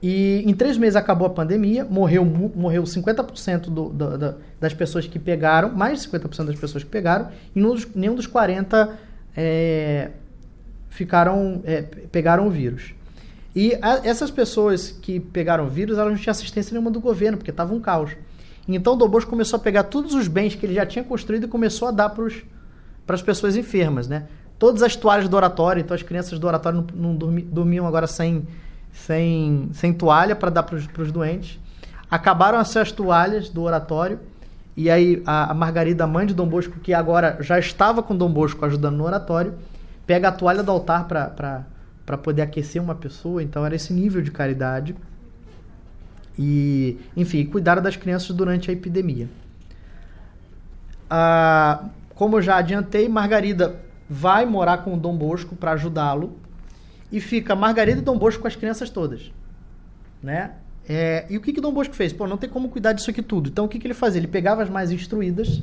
E 0.00 0.44
em 0.46 0.54
três 0.54 0.76
meses 0.76 0.96
acabou 0.96 1.26
a 1.26 1.30
pandemia, 1.30 1.84
morreu, 1.84 2.24
morreu 2.24 2.82
50% 2.82 3.62
do, 3.62 3.88
do, 3.88 4.18
do, 4.18 4.34
das 4.60 4.74
pessoas 4.74 5.06
que 5.06 5.18
pegaram, 5.18 5.74
mais 5.74 6.02
de 6.02 6.08
50% 6.10 6.44
das 6.44 6.56
pessoas 6.56 6.84
que 6.84 6.90
pegaram, 6.90 7.30
e 7.56 7.58
nenhum 7.58 7.74
dos, 7.74 7.94
nenhum 7.94 8.14
dos 8.14 8.26
40 8.26 8.98
é, 9.34 10.10
ficaram, 10.90 11.62
é, 11.64 11.82
pegaram 12.12 12.46
o 12.46 12.50
vírus. 12.50 12.94
E 13.56 13.78
a, 13.80 14.00
essas 14.04 14.30
pessoas 14.30 14.90
que 14.90 15.18
pegaram 15.18 15.64
o 15.64 15.70
vírus, 15.70 15.96
elas 15.96 16.12
não 16.12 16.20
tinham 16.20 16.32
assistência 16.32 16.72
nenhuma 16.74 16.90
do 16.90 17.00
governo, 17.00 17.38
porque 17.38 17.50
estava 17.50 17.74
um 17.74 17.80
caos. 17.80 18.10
Então 18.68 18.92
o 18.92 18.96
Dobos 18.96 19.24
começou 19.24 19.58
a 19.58 19.60
pegar 19.60 19.84
todos 19.84 20.14
os 20.14 20.28
bens 20.28 20.54
que 20.54 20.66
ele 20.66 20.74
já 20.74 20.84
tinha 20.84 21.04
construído 21.04 21.44
e 21.44 21.48
começou 21.48 21.88
a 21.88 21.90
dar 21.90 22.10
para 22.10 22.26
as 23.08 23.22
pessoas 23.22 23.56
enfermas, 23.56 24.06
né? 24.06 24.26
Todas 24.58 24.82
as 24.82 24.96
toalhas 24.96 25.28
do 25.28 25.36
oratório, 25.36 25.80
então 25.80 25.94
as 25.94 26.02
crianças 26.02 26.38
do 26.38 26.46
oratório 26.46 26.86
não, 26.94 27.10
não 27.10 27.16
dormi, 27.16 27.42
dormiam 27.42 27.86
agora 27.86 28.06
sem, 28.06 28.46
sem, 28.92 29.68
sem 29.72 29.92
toalha 29.92 30.36
para 30.36 30.50
dar 30.50 30.62
para 30.62 30.76
os 30.76 31.12
doentes. 31.12 31.58
Acabaram 32.10 32.58
as 32.58 32.92
toalhas 32.92 33.48
do 33.48 33.62
oratório 33.62 34.20
e 34.76 34.90
aí 34.90 35.22
a, 35.26 35.50
a 35.50 35.54
Margarida, 35.54 36.06
mãe 36.06 36.26
de 36.26 36.34
Dom 36.34 36.46
Bosco, 36.46 36.78
que 36.80 36.92
agora 36.92 37.38
já 37.40 37.58
estava 37.58 38.02
com 38.02 38.16
Dom 38.16 38.30
Bosco 38.30 38.64
ajudando 38.64 38.96
no 38.96 39.04
oratório, 39.04 39.54
pega 40.06 40.28
a 40.28 40.32
toalha 40.32 40.62
do 40.62 40.70
altar 40.70 41.06
para 41.06 42.18
poder 42.18 42.42
aquecer 42.42 42.82
uma 42.82 42.94
pessoa. 42.94 43.42
Então 43.42 43.64
era 43.64 43.74
esse 43.74 43.92
nível 43.92 44.22
de 44.22 44.30
caridade. 44.30 44.94
E, 46.36 46.98
enfim, 47.16 47.46
cuidar 47.46 47.80
das 47.80 47.96
crianças 47.96 48.34
durante 48.34 48.68
a 48.70 48.72
epidemia. 48.72 49.28
Ah, 51.08 51.84
como 52.14 52.38
eu 52.38 52.42
já 52.42 52.56
adiantei, 52.56 53.08
Margarida 53.08 53.76
vai 54.14 54.46
morar 54.46 54.78
com 54.78 54.94
o 54.94 54.96
Dom 54.96 55.16
Bosco 55.16 55.56
para 55.56 55.72
ajudá-lo 55.72 56.38
e 57.10 57.20
fica 57.20 57.56
Margarida 57.56 57.98
e 57.98 58.04
Dom 58.04 58.16
Bosco 58.16 58.42
com 58.42 58.48
as 58.48 58.54
crianças 58.54 58.88
todas, 58.88 59.32
né? 60.22 60.52
É, 60.88 61.26
e 61.28 61.36
o 61.36 61.40
que 61.40 61.52
que 61.52 61.60
Dom 61.60 61.72
Bosco 61.72 61.94
fez? 61.94 62.12
Pô, 62.12 62.26
não 62.26 62.36
tem 62.36 62.48
como 62.48 62.68
cuidar 62.68 62.92
disso 62.92 63.10
aqui 63.10 63.22
tudo. 63.22 63.48
Então 63.48 63.64
o 63.64 63.68
que 63.68 63.78
que 63.78 63.86
ele 63.86 63.94
fazia? 63.94 64.20
Ele 64.20 64.28
pegava 64.28 64.62
as 64.62 64.70
mais 64.70 64.92
instruídas 64.92 65.62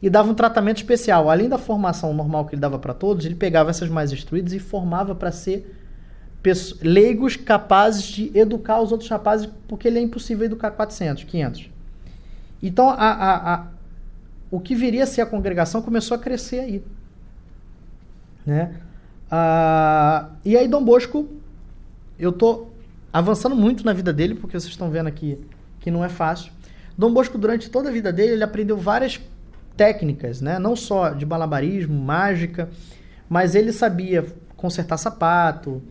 e 0.00 0.08
dava 0.08 0.30
um 0.30 0.34
tratamento 0.34 0.76
especial. 0.76 1.28
Além 1.28 1.48
da 1.48 1.58
formação 1.58 2.14
normal 2.14 2.44
que 2.44 2.54
ele 2.54 2.60
dava 2.60 2.78
para 2.78 2.94
todos, 2.94 3.26
ele 3.26 3.34
pegava 3.34 3.70
essas 3.70 3.88
mais 3.88 4.12
instruídas 4.12 4.52
e 4.52 4.60
formava 4.60 5.14
para 5.14 5.32
ser 5.32 5.74
leigos 6.80 7.36
capazes 7.36 8.04
de 8.04 8.30
educar 8.38 8.80
os 8.80 8.92
outros 8.92 9.08
rapazes, 9.10 9.48
porque 9.66 9.88
ele 9.88 9.98
é 9.98 10.02
impossível 10.02 10.44
educar 10.44 10.70
400, 10.70 11.24
500. 11.24 11.70
Então, 12.62 12.88
a, 12.90 12.94
a, 12.94 13.54
a, 13.54 13.66
o 14.50 14.60
que 14.60 14.74
viria 14.74 15.04
a 15.04 15.06
ser 15.06 15.22
a 15.22 15.26
congregação 15.26 15.80
começou 15.80 16.14
a 16.14 16.20
crescer 16.20 16.60
aí. 16.60 16.84
Né? 18.44 18.74
Ah, 19.30 20.30
e 20.44 20.56
aí, 20.56 20.68
Dom 20.68 20.84
Bosco, 20.84 21.28
eu 22.18 22.32
tô 22.32 22.68
avançando 23.12 23.54
muito 23.54 23.84
na 23.84 23.92
vida 23.92 24.12
dele, 24.12 24.34
porque 24.34 24.58
vocês 24.58 24.72
estão 24.72 24.90
vendo 24.90 25.06
aqui 25.06 25.38
que 25.80 25.90
não 25.90 26.04
é 26.04 26.08
fácil. 26.08 26.52
Dom 26.96 27.12
Bosco, 27.12 27.36
durante 27.38 27.70
toda 27.70 27.88
a 27.88 27.92
vida 27.92 28.12
dele, 28.12 28.32
ele 28.32 28.44
aprendeu 28.44 28.76
várias 28.76 29.20
técnicas, 29.76 30.40
né? 30.40 30.58
não 30.58 30.76
só 30.76 31.10
de 31.10 31.26
malabarismo, 31.26 31.98
mágica, 32.00 32.68
mas 33.28 33.54
ele 33.54 33.72
sabia 33.72 34.24
consertar 34.56 34.96
sapato, 34.96 35.82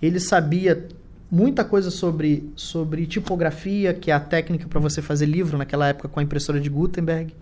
ele 0.00 0.20
sabia 0.20 0.88
muita 1.30 1.64
coisa 1.64 1.90
sobre, 1.90 2.52
sobre 2.54 3.06
tipografia, 3.06 3.94
que 3.94 4.10
é 4.10 4.14
a 4.14 4.20
técnica 4.20 4.68
para 4.68 4.78
você 4.78 5.02
fazer 5.02 5.26
livro 5.26 5.58
naquela 5.58 5.88
época 5.88 6.08
com 6.08 6.20
a 6.20 6.22
impressora 6.22 6.60
de 6.60 6.68
Gutenberg. 6.68 7.34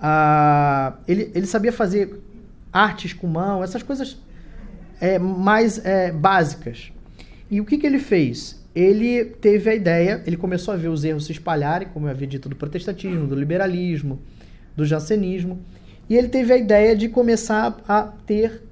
Ah, 0.00 0.94
ele, 1.08 1.32
ele 1.34 1.46
sabia 1.46 1.72
fazer 1.72 2.22
artes 2.72 3.12
com 3.12 3.26
mão, 3.26 3.62
essas 3.62 3.82
coisas 3.82 4.16
é, 5.00 5.18
mais 5.18 5.84
é, 5.84 6.12
básicas. 6.12 6.92
E 7.50 7.60
o 7.60 7.64
que, 7.64 7.78
que 7.78 7.86
ele 7.86 7.98
fez? 7.98 8.62
Ele 8.74 9.24
teve 9.24 9.70
a 9.70 9.74
ideia, 9.74 10.22
ele 10.26 10.36
começou 10.36 10.74
a 10.74 10.76
ver 10.76 10.88
os 10.88 11.04
erros 11.04 11.26
se 11.26 11.32
espalharem, 11.32 11.88
como 11.88 12.06
eu 12.06 12.10
havia 12.10 12.26
dito, 12.26 12.48
do 12.48 12.56
protestantismo, 12.56 13.26
do 13.26 13.34
liberalismo, 13.34 14.20
do 14.76 14.84
jansenismo, 14.84 15.58
e 16.08 16.16
ele 16.16 16.28
teve 16.28 16.52
a 16.52 16.56
ideia 16.56 16.96
de 16.96 17.08
começar 17.08 17.76
a 17.88 18.02
ter, 18.02 18.62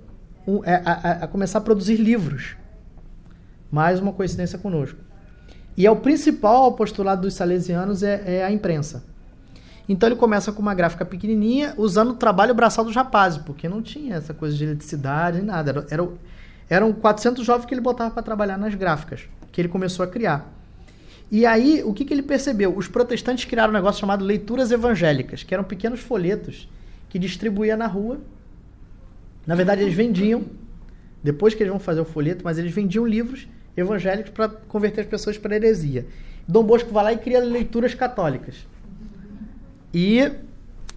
um, 0.46 0.64
é, 0.64 0.82
a, 0.84 0.92
a, 0.92 1.12
a 1.24 1.26
começar 1.26 1.58
a 1.58 1.62
produzir 1.62 1.96
livros. 1.96 2.56
Mais 3.70 3.98
uma 3.98 4.12
coincidência 4.12 4.58
conosco. 4.58 4.98
E 5.76 5.84
é 5.84 5.90
o 5.90 5.96
principal 5.96 6.72
postulado 6.72 7.22
dos 7.22 7.34
salesianos 7.34 8.02
é, 8.02 8.38
é 8.38 8.44
a 8.44 8.50
imprensa. 8.50 9.04
Então 9.88 10.08
ele 10.08 10.16
começa 10.16 10.50
com 10.50 10.60
uma 10.60 10.74
gráfica 10.74 11.04
pequenininha, 11.04 11.74
usando 11.76 12.10
o 12.10 12.14
trabalho 12.14 12.54
braçal 12.54 12.84
dos 12.84 12.94
rapazes, 12.94 13.38
porque 13.38 13.68
não 13.68 13.80
tinha 13.80 14.16
essa 14.16 14.34
coisa 14.34 14.56
de 14.56 14.64
eletricidade 14.64 15.38
nem 15.38 15.46
nada. 15.46 15.70
Era, 15.70 15.86
era, 15.90 16.08
eram 16.68 16.92
400 16.92 17.44
jovens 17.44 17.66
que 17.66 17.74
ele 17.74 17.80
botava 17.80 18.10
para 18.10 18.22
trabalhar 18.22 18.58
nas 18.58 18.74
gráficas, 18.74 19.28
que 19.52 19.60
ele 19.60 19.68
começou 19.68 20.04
a 20.04 20.08
criar. 20.08 20.52
E 21.30 21.44
aí, 21.44 21.82
o 21.84 21.92
que, 21.92 22.04
que 22.04 22.14
ele 22.14 22.22
percebeu? 22.22 22.76
Os 22.76 22.88
protestantes 22.88 23.44
criaram 23.44 23.70
um 23.70 23.74
negócio 23.74 24.00
chamado 24.00 24.24
leituras 24.24 24.70
evangélicas, 24.70 25.42
que 25.42 25.54
eram 25.54 25.64
pequenos 25.64 26.00
folhetos 26.00 26.68
que 27.08 27.18
distribuía 27.18 27.76
na 27.76 27.86
rua. 27.86 28.18
Na 29.46 29.54
verdade, 29.54 29.82
eles 29.82 29.94
vendiam, 29.94 30.44
depois 31.22 31.54
que 31.54 31.62
eles 31.62 31.70
vão 31.70 31.80
fazer 31.80 32.00
o 32.00 32.04
folheto, 32.04 32.42
mas 32.44 32.58
eles 32.58 32.72
vendiam 32.72 33.06
livros 33.06 33.48
evangélicos 33.76 34.30
para 34.30 34.48
converter 34.48 35.02
as 35.02 35.06
pessoas 35.06 35.36
para 35.36 35.54
heresia. 35.56 36.06
Dom 36.46 36.62
Bosco 36.62 36.92
vai 36.92 37.04
lá 37.04 37.12
e 37.12 37.18
cria 37.18 37.40
leituras 37.40 37.94
católicas. 37.94 38.66
E 39.92 40.32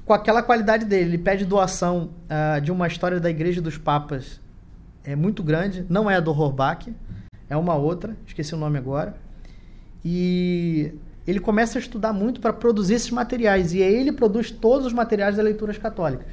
com 0.06 0.14
aquela 0.14 0.42
qualidade 0.42 0.86
dele, 0.86 1.12
ele 1.12 1.18
pede 1.18 1.46
doação 1.46 2.10
uh, 2.26 2.60
de 2.60 2.72
uma 2.72 2.88
história 2.88 3.20
da 3.20 3.30
Igreja 3.30 3.62
dos 3.62 3.78
Papas 3.78 4.40
é 5.04 5.16
muito 5.16 5.42
grande, 5.44 5.86
não 5.90 6.10
é 6.10 6.16
a 6.16 6.20
do 6.20 6.32
Horbach, 6.32 6.94
é 7.50 7.58
uma 7.58 7.76
outra, 7.76 8.16
esqueci 8.26 8.54
o 8.54 8.58
nome 8.58 8.78
agora. 8.78 9.16
E 10.04 10.94
ele 11.28 11.40
começa 11.40 11.78
a 11.78 11.82
estudar 11.82 12.14
muito 12.14 12.40
para 12.40 12.54
produzir 12.54 12.96
esses 12.96 13.12
materiais, 13.12 13.74
e 13.74 13.82
aí 13.82 13.94
ele 13.94 14.12
produz 14.12 14.52
todos 14.52 14.88
os 14.88 14.94
materiais 14.94 15.36
das 15.36 15.46
leituras 15.46 15.78
católicas. 15.78 16.28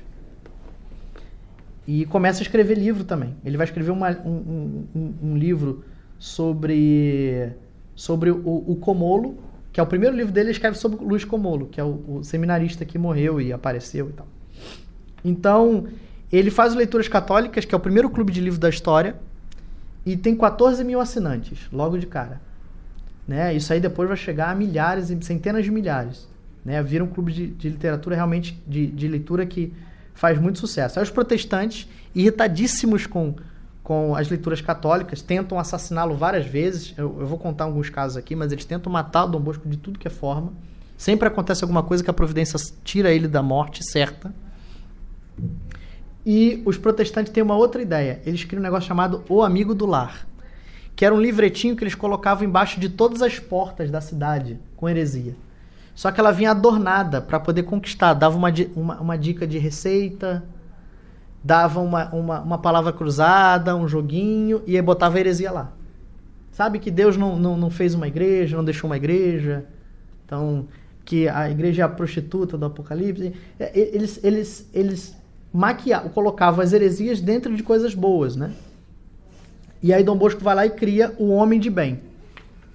E 1.86 2.04
começa 2.06 2.40
a 2.40 2.42
escrever 2.42 2.76
livro 2.76 3.04
também. 3.04 3.36
Ele 3.44 3.56
vai 3.56 3.64
escrever 3.64 3.90
uma, 3.90 4.10
um, 4.10 4.86
um, 4.94 5.14
um, 5.22 5.36
livro 5.36 5.84
sobre, 6.18 7.52
sobre 7.94 8.30
o, 8.30 8.64
o 8.66 8.76
Comolo, 8.76 9.38
que 9.76 9.80
é 9.80 9.82
o 9.82 9.86
primeiro 9.86 10.16
livro 10.16 10.32
dele, 10.32 10.46
ele 10.46 10.52
escreve 10.52 10.78
sobre 10.78 11.04
Luiz 11.04 11.22
Comolo, 11.22 11.66
que 11.66 11.78
é 11.78 11.84
o, 11.84 12.02
o 12.08 12.24
seminarista 12.24 12.82
que 12.82 12.96
morreu 12.96 13.38
e 13.38 13.52
apareceu 13.52 14.08
e 14.08 14.12
tal. 14.14 14.26
Então, 15.22 15.86
ele 16.32 16.50
faz 16.50 16.74
Leituras 16.74 17.08
Católicas, 17.08 17.66
que 17.66 17.74
é 17.74 17.76
o 17.76 17.80
primeiro 17.80 18.08
clube 18.08 18.32
de 18.32 18.40
livro 18.40 18.58
da 18.58 18.70
história, 18.70 19.16
e 20.06 20.16
tem 20.16 20.34
14 20.34 20.82
mil 20.82 20.98
assinantes, 20.98 21.68
logo 21.70 21.98
de 21.98 22.06
cara. 22.06 22.40
Né? 23.28 23.52
Isso 23.54 23.70
aí 23.70 23.78
depois 23.78 24.08
vai 24.08 24.16
chegar 24.16 24.48
a 24.48 24.54
milhares 24.54 25.10
e 25.10 25.22
centenas 25.22 25.62
de 25.62 25.70
milhares. 25.70 26.26
Né? 26.64 26.82
Vira 26.82 27.04
um 27.04 27.08
clube 27.08 27.30
de, 27.30 27.46
de 27.48 27.68
literatura 27.68 28.16
realmente, 28.16 28.58
de, 28.66 28.86
de 28.86 29.06
leitura 29.06 29.44
que 29.44 29.74
faz 30.14 30.40
muito 30.40 30.58
sucesso. 30.58 30.98
Aí 30.98 31.02
os 31.02 31.10
protestantes, 31.10 31.86
irritadíssimos 32.14 33.06
com 33.06 33.34
com 33.86 34.16
as 34.16 34.28
leituras 34.28 34.60
católicas, 34.60 35.22
tentam 35.22 35.60
assassiná-lo 35.60 36.16
várias 36.16 36.44
vezes. 36.44 36.92
Eu, 36.96 37.20
eu, 37.20 37.24
vou 37.24 37.38
contar 37.38 37.62
alguns 37.62 37.88
casos 37.88 38.16
aqui, 38.16 38.34
mas 38.34 38.50
eles 38.50 38.64
tentam 38.64 38.92
matar 38.92 39.26
o 39.26 39.28
Dom 39.28 39.38
Bosco 39.38 39.68
de 39.68 39.76
tudo 39.76 39.96
que 39.96 40.08
é 40.08 40.10
forma. 40.10 40.52
Sempre 40.98 41.28
acontece 41.28 41.62
alguma 41.62 41.84
coisa 41.84 42.02
que 42.02 42.10
a 42.10 42.12
providência 42.12 42.58
tira 42.82 43.12
ele 43.12 43.28
da 43.28 43.44
morte 43.44 43.88
certa. 43.88 44.34
E 46.26 46.60
os 46.66 46.76
protestantes 46.76 47.32
têm 47.32 47.44
uma 47.44 47.54
outra 47.54 47.80
ideia. 47.80 48.20
Eles 48.26 48.42
criam 48.42 48.58
um 48.58 48.64
negócio 48.64 48.88
chamado 48.88 49.22
O 49.28 49.40
Amigo 49.40 49.72
do 49.72 49.86
Lar, 49.86 50.26
que 50.96 51.04
era 51.04 51.14
um 51.14 51.20
livretinho 51.20 51.76
que 51.76 51.84
eles 51.84 51.94
colocavam 51.94 52.42
embaixo 52.42 52.80
de 52.80 52.88
todas 52.88 53.22
as 53.22 53.38
portas 53.38 53.88
da 53.88 54.00
cidade 54.00 54.58
com 54.74 54.88
heresia. 54.88 55.36
Só 55.94 56.10
que 56.10 56.18
ela 56.18 56.32
vinha 56.32 56.50
adornada 56.50 57.20
para 57.20 57.38
poder 57.38 57.62
conquistar, 57.62 58.14
dava 58.14 58.36
uma, 58.36 58.52
uma, 58.74 59.00
uma 59.00 59.16
dica 59.16 59.46
de 59.46 59.58
receita, 59.58 60.42
dava 61.46 61.78
uma, 61.80 62.12
uma, 62.12 62.40
uma 62.40 62.58
palavra 62.58 62.92
cruzada, 62.92 63.76
um 63.76 63.86
joguinho, 63.86 64.62
e 64.66 64.74
aí 64.74 64.82
botava 64.82 65.16
a 65.16 65.20
heresia 65.20 65.52
lá. 65.52 65.72
Sabe 66.50 66.80
que 66.80 66.90
Deus 66.90 67.16
não, 67.16 67.38
não, 67.38 67.56
não 67.56 67.70
fez 67.70 67.94
uma 67.94 68.08
igreja, 68.08 68.56
não 68.56 68.64
deixou 68.64 68.90
uma 68.90 68.96
igreja. 68.96 69.64
Então, 70.24 70.66
que 71.04 71.28
a 71.28 71.48
igreja 71.48 71.82
é 71.82 71.84
a 71.84 71.88
prostituta 71.88 72.58
do 72.58 72.66
Apocalipse. 72.66 73.32
É, 73.60 73.78
eles, 73.78 74.18
eles, 74.24 74.68
eles 74.74 75.16
maquiavam, 75.52 76.10
colocavam 76.10 76.64
as 76.64 76.72
heresias 76.72 77.20
dentro 77.20 77.54
de 77.54 77.62
coisas 77.62 77.94
boas, 77.94 78.34
né? 78.34 78.52
E 79.80 79.94
aí 79.94 80.02
Dom 80.02 80.16
Bosco 80.16 80.42
vai 80.42 80.54
lá 80.56 80.66
e 80.66 80.70
cria 80.70 81.14
o 81.16 81.28
homem 81.28 81.60
de 81.60 81.70
bem. 81.70 82.00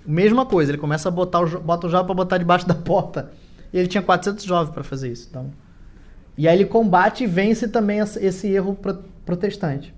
Mesma 0.06 0.46
coisa, 0.46 0.72
ele 0.72 0.78
começa 0.78 1.10
a 1.10 1.12
botar 1.12 1.42
o, 1.42 1.60
bota 1.60 1.88
o 1.88 1.90
jovem 1.90 2.06
para 2.06 2.16
botar 2.16 2.38
debaixo 2.38 2.66
da 2.66 2.76
porta. 2.76 3.32
E 3.74 3.78
ele 3.78 3.88
tinha 3.88 4.02
400 4.02 4.46
jovens 4.46 4.72
para 4.72 4.84
fazer 4.84 5.12
isso. 5.12 5.28
Então, 5.30 5.52
e 6.38 6.48
aí 6.48 6.58
ele 6.58 6.66
combate 6.66 7.24
e 7.24 7.28
vence 7.28 7.68
também 7.68 8.00
esse 8.00 8.48
erro 8.48 8.78
protestante. 9.26 9.94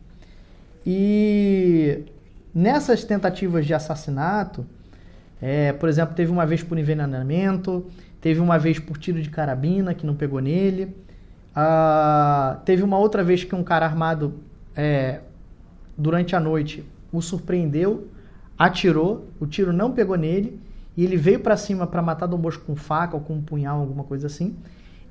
E 0.86 2.04
nessas 2.54 3.04
tentativas 3.04 3.66
de 3.66 3.74
assassinato, 3.74 4.66
É, 5.46 5.74
por 5.74 5.90
exemplo, 5.90 6.16
teve 6.16 6.32
uma 6.32 6.46
vez 6.46 6.64
por 6.64 6.78
envenenamento, 6.78 7.86
teve 8.22 8.40
uma 8.40 8.58
vez 8.58 8.80
por 8.80 8.98
tiro 8.98 9.22
de 9.22 9.30
carabina 9.30 9.94
que 9.94 10.06
não 10.06 10.16
pegou 10.16 10.40
nele. 10.40 10.96
Ah, 11.54 12.62
teve 12.64 12.82
uma 12.82 12.98
outra 12.98 13.22
vez 13.26 13.44
que 13.44 13.54
um 13.54 13.62
cara 13.62 13.86
armado 13.86 14.36
é, 14.74 15.20
durante 15.98 16.34
a 16.34 16.40
noite 16.40 16.84
o 17.12 17.22
surpreendeu, 17.22 18.08
atirou, 18.58 19.28
o 19.38 19.46
tiro 19.46 19.74
não 19.74 19.92
pegou 19.92 20.16
nele 20.16 20.62
e 20.96 21.04
ele 21.04 21.18
veio 21.18 21.42
para 21.42 21.58
cima 21.58 21.86
para 21.86 22.02
matar 22.02 22.26
Dom 22.28 22.38
Bosco 22.38 22.64
com 22.66 22.76
faca 22.78 23.16
ou 23.18 23.22
com 23.22 23.34
um 23.34 23.42
punhal, 23.42 23.82
alguma 23.82 24.06
coisa 24.06 24.28
assim. 24.28 24.56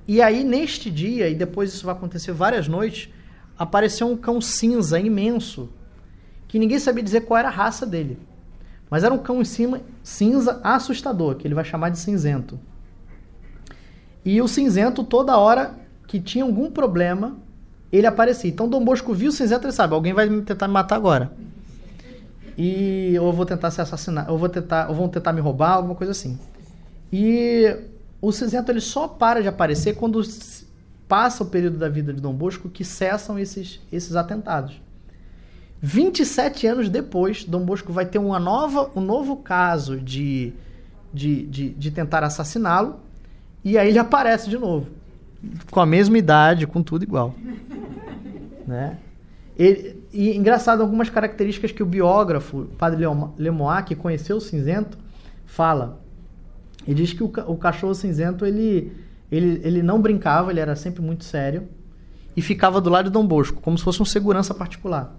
E 0.06 0.20
aí, 0.20 0.42
neste 0.42 0.90
dia, 0.90 1.28
e 1.28 1.34
depois 1.34 1.72
isso 1.72 1.86
vai 1.86 1.94
acontecer 1.94 2.32
várias 2.32 2.66
noites, 2.66 3.08
apareceu 3.58 4.08
um 4.08 4.16
cão 4.16 4.40
cinza 4.40 4.98
imenso, 4.98 5.68
que 6.48 6.58
ninguém 6.58 6.78
sabia 6.78 7.02
dizer 7.02 7.22
qual 7.22 7.38
era 7.38 7.48
a 7.48 7.52
raça 7.52 7.86
dele. 7.86 8.18
Mas 8.90 9.04
era 9.04 9.14
um 9.14 9.18
cão 9.18 9.40
em 9.40 9.44
cima 9.44 9.80
cinza 10.02 10.60
assustador, 10.62 11.36
que 11.36 11.46
ele 11.46 11.54
vai 11.54 11.64
chamar 11.64 11.90
de 11.90 11.98
cinzento. 11.98 12.58
E 14.24 14.40
o 14.40 14.48
cinzento, 14.48 15.02
toda 15.02 15.38
hora 15.38 15.74
que 16.06 16.20
tinha 16.20 16.44
algum 16.44 16.70
problema, 16.70 17.36
ele 17.90 18.06
aparecia. 18.06 18.50
Então 18.50 18.68
Dom 18.68 18.84
Bosco 18.84 19.14
viu 19.14 19.30
o 19.30 19.32
cinzento 19.32 19.66
e 19.66 19.72
sabe, 19.72 19.94
alguém 19.94 20.12
vai 20.12 20.28
tentar 20.42 20.68
me 20.68 20.74
matar 20.74 20.96
agora. 20.96 21.32
E 22.56 23.16
ou 23.18 23.28
eu 23.28 23.32
vou 23.32 23.46
tentar 23.46 23.70
se 23.70 23.80
assassinar, 23.80 24.30
ou 24.30 24.36
vou 24.36 24.48
tentar, 24.48 24.88
ou 24.88 24.94
vão 24.94 25.08
tentar 25.08 25.32
me 25.32 25.40
roubar, 25.40 25.72
alguma 25.72 25.94
coisa 25.94 26.12
assim. 26.12 26.38
E 27.12 27.74
o 28.22 28.30
cinzento 28.30 28.70
ele 28.70 28.80
só 28.80 29.08
para 29.08 29.42
de 29.42 29.48
aparecer 29.48 29.96
quando 29.96 30.22
passa 31.08 31.42
o 31.42 31.46
período 31.46 31.76
da 31.76 31.88
vida 31.88 32.14
de 32.14 32.20
Dom 32.20 32.32
Bosco 32.32 32.68
que 32.68 32.84
cessam 32.84 33.36
esses, 33.36 33.80
esses 33.92 34.14
atentados. 34.14 34.80
27 35.80 36.64
anos 36.68 36.88
depois, 36.88 37.44
Dom 37.44 37.64
Bosco 37.64 37.92
vai 37.92 38.06
ter 38.06 38.18
uma 38.18 38.38
nova, 38.38 38.88
um 38.94 39.00
novo 39.00 39.36
caso 39.38 39.98
de, 39.98 40.52
de, 41.12 41.44
de, 41.46 41.70
de 41.70 41.90
tentar 41.90 42.22
assassiná-lo, 42.22 43.00
e 43.64 43.76
aí 43.76 43.88
ele 43.88 43.98
aparece 43.98 44.48
de 44.48 44.56
novo. 44.56 44.86
Com 45.72 45.80
a 45.80 45.86
mesma 45.86 46.16
idade, 46.16 46.68
com 46.68 46.80
tudo 46.80 47.02
igual. 47.02 47.34
né? 48.64 48.98
Ele, 49.58 50.00
e 50.12 50.36
engraçado, 50.36 50.80
algumas 50.80 51.10
características 51.10 51.72
que 51.72 51.82
o 51.82 51.86
biógrafo, 51.86 52.68
padre 52.78 53.04
Lemois, 53.36 53.84
que 53.84 53.96
conheceu 53.96 54.36
o 54.36 54.40
cinzento, 54.40 54.96
fala. 55.44 56.01
Ele 56.86 56.94
diz 56.94 57.12
que 57.12 57.22
o, 57.22 57.32
o 57.46 57.56
cachorro 57.56 57.94
cinzento, 57.94 58.44
ele, 58.44 58.92
ele, 59.30 59.60
ele 59.64 59.82
não 59.82 60.00
brincava, 60.00 60.50
ele 60.50 60.60
era 60.60 60.74
sempre 60.74 61.02
muito 61.02 61.24
sério, 61.24 61.68
e 62.36 62.42
ficava 62.42 62.80
do 62.80 62.90
lado 62.90 63.06
de 63.06 63.10
Dom 63.10 63.26
Bosco, 63.26 63.60
como 63.60 63.76
se 63.76 63.84
fosse 63.84 64.00
um 64.02 64.04
segurança 64.04 64.54
particular. 64.54 65.14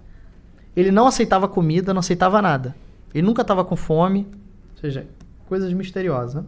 Ele 0.76 0.90
não 0.90 1.06
aceitava 1.06 1.46
comida, 1.46 1.94
não 1.94 2.00
aceitava 2.00 2.42
nada. 2.42 2.74
Ele 3.14 3.26
nunca 3.26 3.42
estava 3.42 3.64
com 3.64 3.76
fome. 3.76 4.26
Ou 4.74 4.80
seja, 4.80 5.06
coisas 5.46 5.72
misteriosas. 5.72 6.42
Né? 6.42 6.44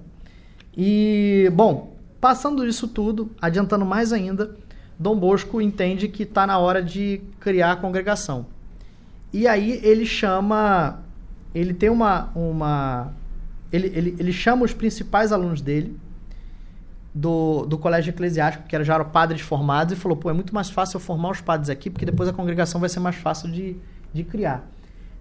E, 0.76 1.50
bom, 1.54 1.96
passando 2.20 2.66
isso 2.66 2.88
tudo, 2.88 3.30
adiantando 3.40 3.86
mais 3.86 4.12
ainda, 4.12 4.56
Dom 4.98 5.16
Bosco 5.16 5.60
entende 5.60 6.08
que 6.08 6.24
está 6.24 6.46
na 6.46 6.58
hora 6.58 6.82
de 6.82 7.20
criar 7.38 7.72
a 7.72 7.76
congregação. 7.76 8.46
E 9.32 9.46
aí 9.46 9.80
ele 9.82 10.04
chama. 10.04 11.00
Ele 11.54 11.72
tem 11.72 11.88
uma. 11.88 12.30
uma 12.34 13.12
ele, 13.72 13.86
ele, 13.94 14.16
ele 14.18 14.32
chama 14.32 14.64
os 14.64 14.72
principais 14.72 15.32
alunos 15.32 15.60
dele 15.60 15.98
do, 17.14 17.64
do 17.64 17.78
colégio 17.78 18.10
eclesiástico, 18.10 18.68
que 18.68 18.74
era, 18.74 18.84
já 18.84 18.94
eram 18.94 19.06
padres 19.06 19.40
formados, 19.40 19.94
e 19.94 19.96
falou: 19.96 20.16
pô, 20.16 20.28
é 20.28 20.32
muito 20.32 20.54
mais 20.54 20.68
fácil 20.68 20.96
eu 20.96 21.00
formar 21.00 21.30
os 21.30 21.40
padres 21.40 21.70
aqui, 21.70 21.88
porque 21.88 22.04
depois 22.04 22.28
a 22.28 22.32
congregação 22.32 22.78
vai 22.78 22.90
ser 22.90 23.00
mais 23.00 23.16
fácil 23.16 23.50
de, 23.50 23.76
de 24.12 24.22
criar. 24.22 24.68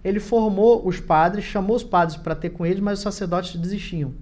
Ele 0.04 0.20
formou 0.20 0.86
os 0.86 1.00
padres, 1.00 1.44
chamou 1.44 1.74
os 1.74 1.82
padres 1.82 2.16
para 2.16 2.34
ter 2.34 2.50
com 2.50 2.66
eles, 2.66 2.80
mas 2.80 2.98
os 2.98 3.02
sacerdotes 3.02 3.56
desistiam, 3.56 4.12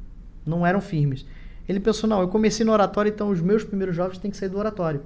não 0.47 0.65
eram 0.65 0.81
firmes. 0.81 1.27
Ele 1.69 1.81
pensou: 1.81 2.09
não, 2.09 2.21
eu 2.21 2.29
comecei 2.29 2.65
no 2.65 2.71
oratório, 2.71 3.11
então 3.11 3.29
os 3.29 3.41
meus 3.41 3.65
primeiros 3.65 3.97
jovens 3.97 4.19
têm 4.19 4.31
que 4.31 4.37
sair 4.37 4.49
do 4.49 4.59
oratório. 4.59 5.03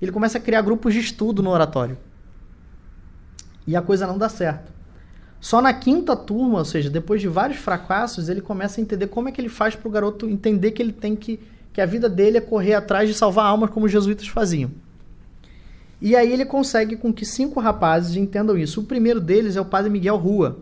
Ele 0.00 0.12
começa 0.12 0.36
a 0.36 0.40
criar 0.40 0.60
grupos 0.60 0.92
de 0.92 1.00
estudo 1.00 1.42
no 1.42 1.48
oratório. 1.48 1.96
E 3.66 3.74
a 3.74 3.80
coisa 3.80 4.06
não 4.06 4.18
dá 4.18 4.28
certo. 4.28 4.73
Só 5.44 5.60
na 5.60 5.74
quinta 5.74 6.16
turma, 6.16 6.60
ou 6.60 6.64
seja, 6.64 6.88
depois 6.88 7.20
de 7.20 7.28
vários 7.28 7.58
fracassos, 7.58 8.30
ele 8.30 8.40
começa 8.40 8.80
a 8.80 8.82
entender 8.82 9.08
como 9.08 9.28
é 9.28 9.30
que 9.30 9.38
ele 9.38 9.50
faz 9.50 9.76
para 9.76 9.86
o 9.86 9.90
garoto 9.90 10.26
entender 10.26 10.70
que 10.70 10.82
ele 10.82 10.90
tem 10.90 11.14
que 11.14 11.38
que 11.70 11.82
a 11.82 11.86
vida 11.86 12.08
dele 12.08 12.38
é 12.38 12.40
correr 12.40 12.72
atrás 12.72 13.10
de 13.10 13.14
salvar 13.14 13.44
almas 13.44 13.68
como 13.68 13.84
os 13.84 13.92
jesuítas 13.92 14.26
faziam. 14.26 14.70
E 16.00 16.16
aí 16.16 16.32
ele 16.32 16.46
consegue 16.46 16.96
com 16.96 17.12
que 17.12 17.26
cinco 17.26 17.60
rapazes 17.60 18.16
entendam 18.16 18.56
isso. 18.56 18.80
O 18.80 18.84
primeiro 18.84 19.20
deles 19.20 19.54
é 19.54 19.60
o 19.60 19.66
padre 19.66 19.90
Miguel 19.90 20.16
Rua, 20.16 20.60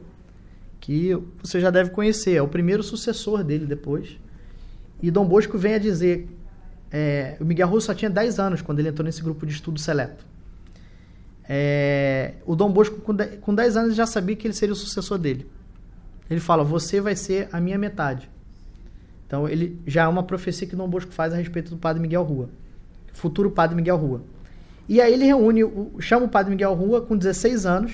que 0.80 1.16
você 1.40 1.60
já 1.60 1.70
deve 1.70 1.90
conhecer, 1.90 2.34
é 2.34 2.42
o 2.42 2.48
primeiro 2.48 2.82
sucessor 2.82 3.44
dele 3.44 3.66
depois. 3.66 4.18
E 5.00 5.12
Dom 5.12 5.26
Bosco 5.26 5.56
vem 5.56 5.74
a 5.74 5.78
dizer, 5.78 6.28
é, 6.90 7.36
o 7.40 7.44
Miguel 7.44 7.68
Rua 7.68 7.80
só 7.80 7.94
tinha 7.94 8.10
10 8.10 8.40
anos 8.40 8.62
quando 8.62 8.80
ele 8.80 8.88
entrou 8.88 9.06
nesse 9.06 9.22
grupo 9.22 9.46
de 9.46 9.52
estudo 9.52 9.78
seleto. 9.78 10.31
É, 11.54 12.32
o 12.46 12.56
Dom 12.56 12.72
Bosco, 12.72 12.96
com 13.42 13.54
10 13.54 13.76
anos, 13.76 13.94
já 13.94 14.06
sabia 14.06 14.34
que 14.34 14.46
ele 14.46 14.54
seria 14.54 14.72
o 14.72 14.76
sucessor 14.76 15.18
dele. 15.18 15.46
Ele 16.30 16.40
fala: 16.40 16.64
Você 16.64 16.98
vai 16.98 17.14
ser 17.14 17.46
a 17.52 17.60
minha 17.60 17.76
metade. 17.76 18.30
Então, 19.26 19.46
ele 19.46 19.78
já 19.86 20.04
é 20.04 20.08
uma 20.08 20.22
profecia 20.22 20.66
que 20.66 20.74
Dom 20.74 20.88
Bosco 20.88 21.12
faz 21.12 21.34
a 21.34 21.36
respeito 21.36 21.68
do 21.68 21.76
padre 21.76 22.00
Miguel 22.00 22.22
Rua, 22.22 22.48
futuro 23.12 23.50
padre 23.50 23.76
Miguel 23.76 23.98
Rua. 23.98 24.22
E 24.88 24.98
aí 24.98 25.12
ele 25.12 25.26
reúne, 25.26 25.60
chama 26.00 26.24
o 26.24 26.28
padre 26.30 26.50
Miguel 26.52 26.72
Rua 26.72 27.02
com 27.02 27.14
16 27.14 27.66
anos, 27.66 27.92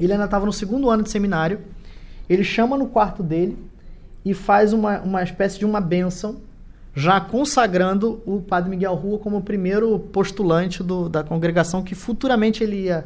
ele 0.00 0.14
ainda 0.14 0.24
estava 0.24 0.46
no 0.46 0.52
segundo 0.52 0.88
ano 0.88 1.02
de 1.02 1.10
seminário, 1.10 1.60
ele 2.26 2.42
chama 2.42 2.78
no 2.78 2.88
quarto 2.88 3.22
dele 3.22 3.58
e 4.24 4.32
faz 4.32 4.72
uma, 4.72 5.00
uma 5.00 5.22
espécie 5.22 5.58
de 5.58 5.66
uma 5.66 5.80
bênção, 5.80 6.40
já 6.96 7.20
consagrando 7.20 8.22
o 8.24 8.40
padre 8.40 8.70
Miguel 8.70 8.94
Rua 8.94 9.18
como 9.18 9.36
o 9.36 9.42
primeiro 9.42 9.98
postulante 9.98 10.82
do, 10.82 11.10
da 11.10 11.22
congregação 11.22 11.82
que 11.82 11.94
futuramente 11.94 12.64
ele 12.64 12.84
ia, 12.84 13.04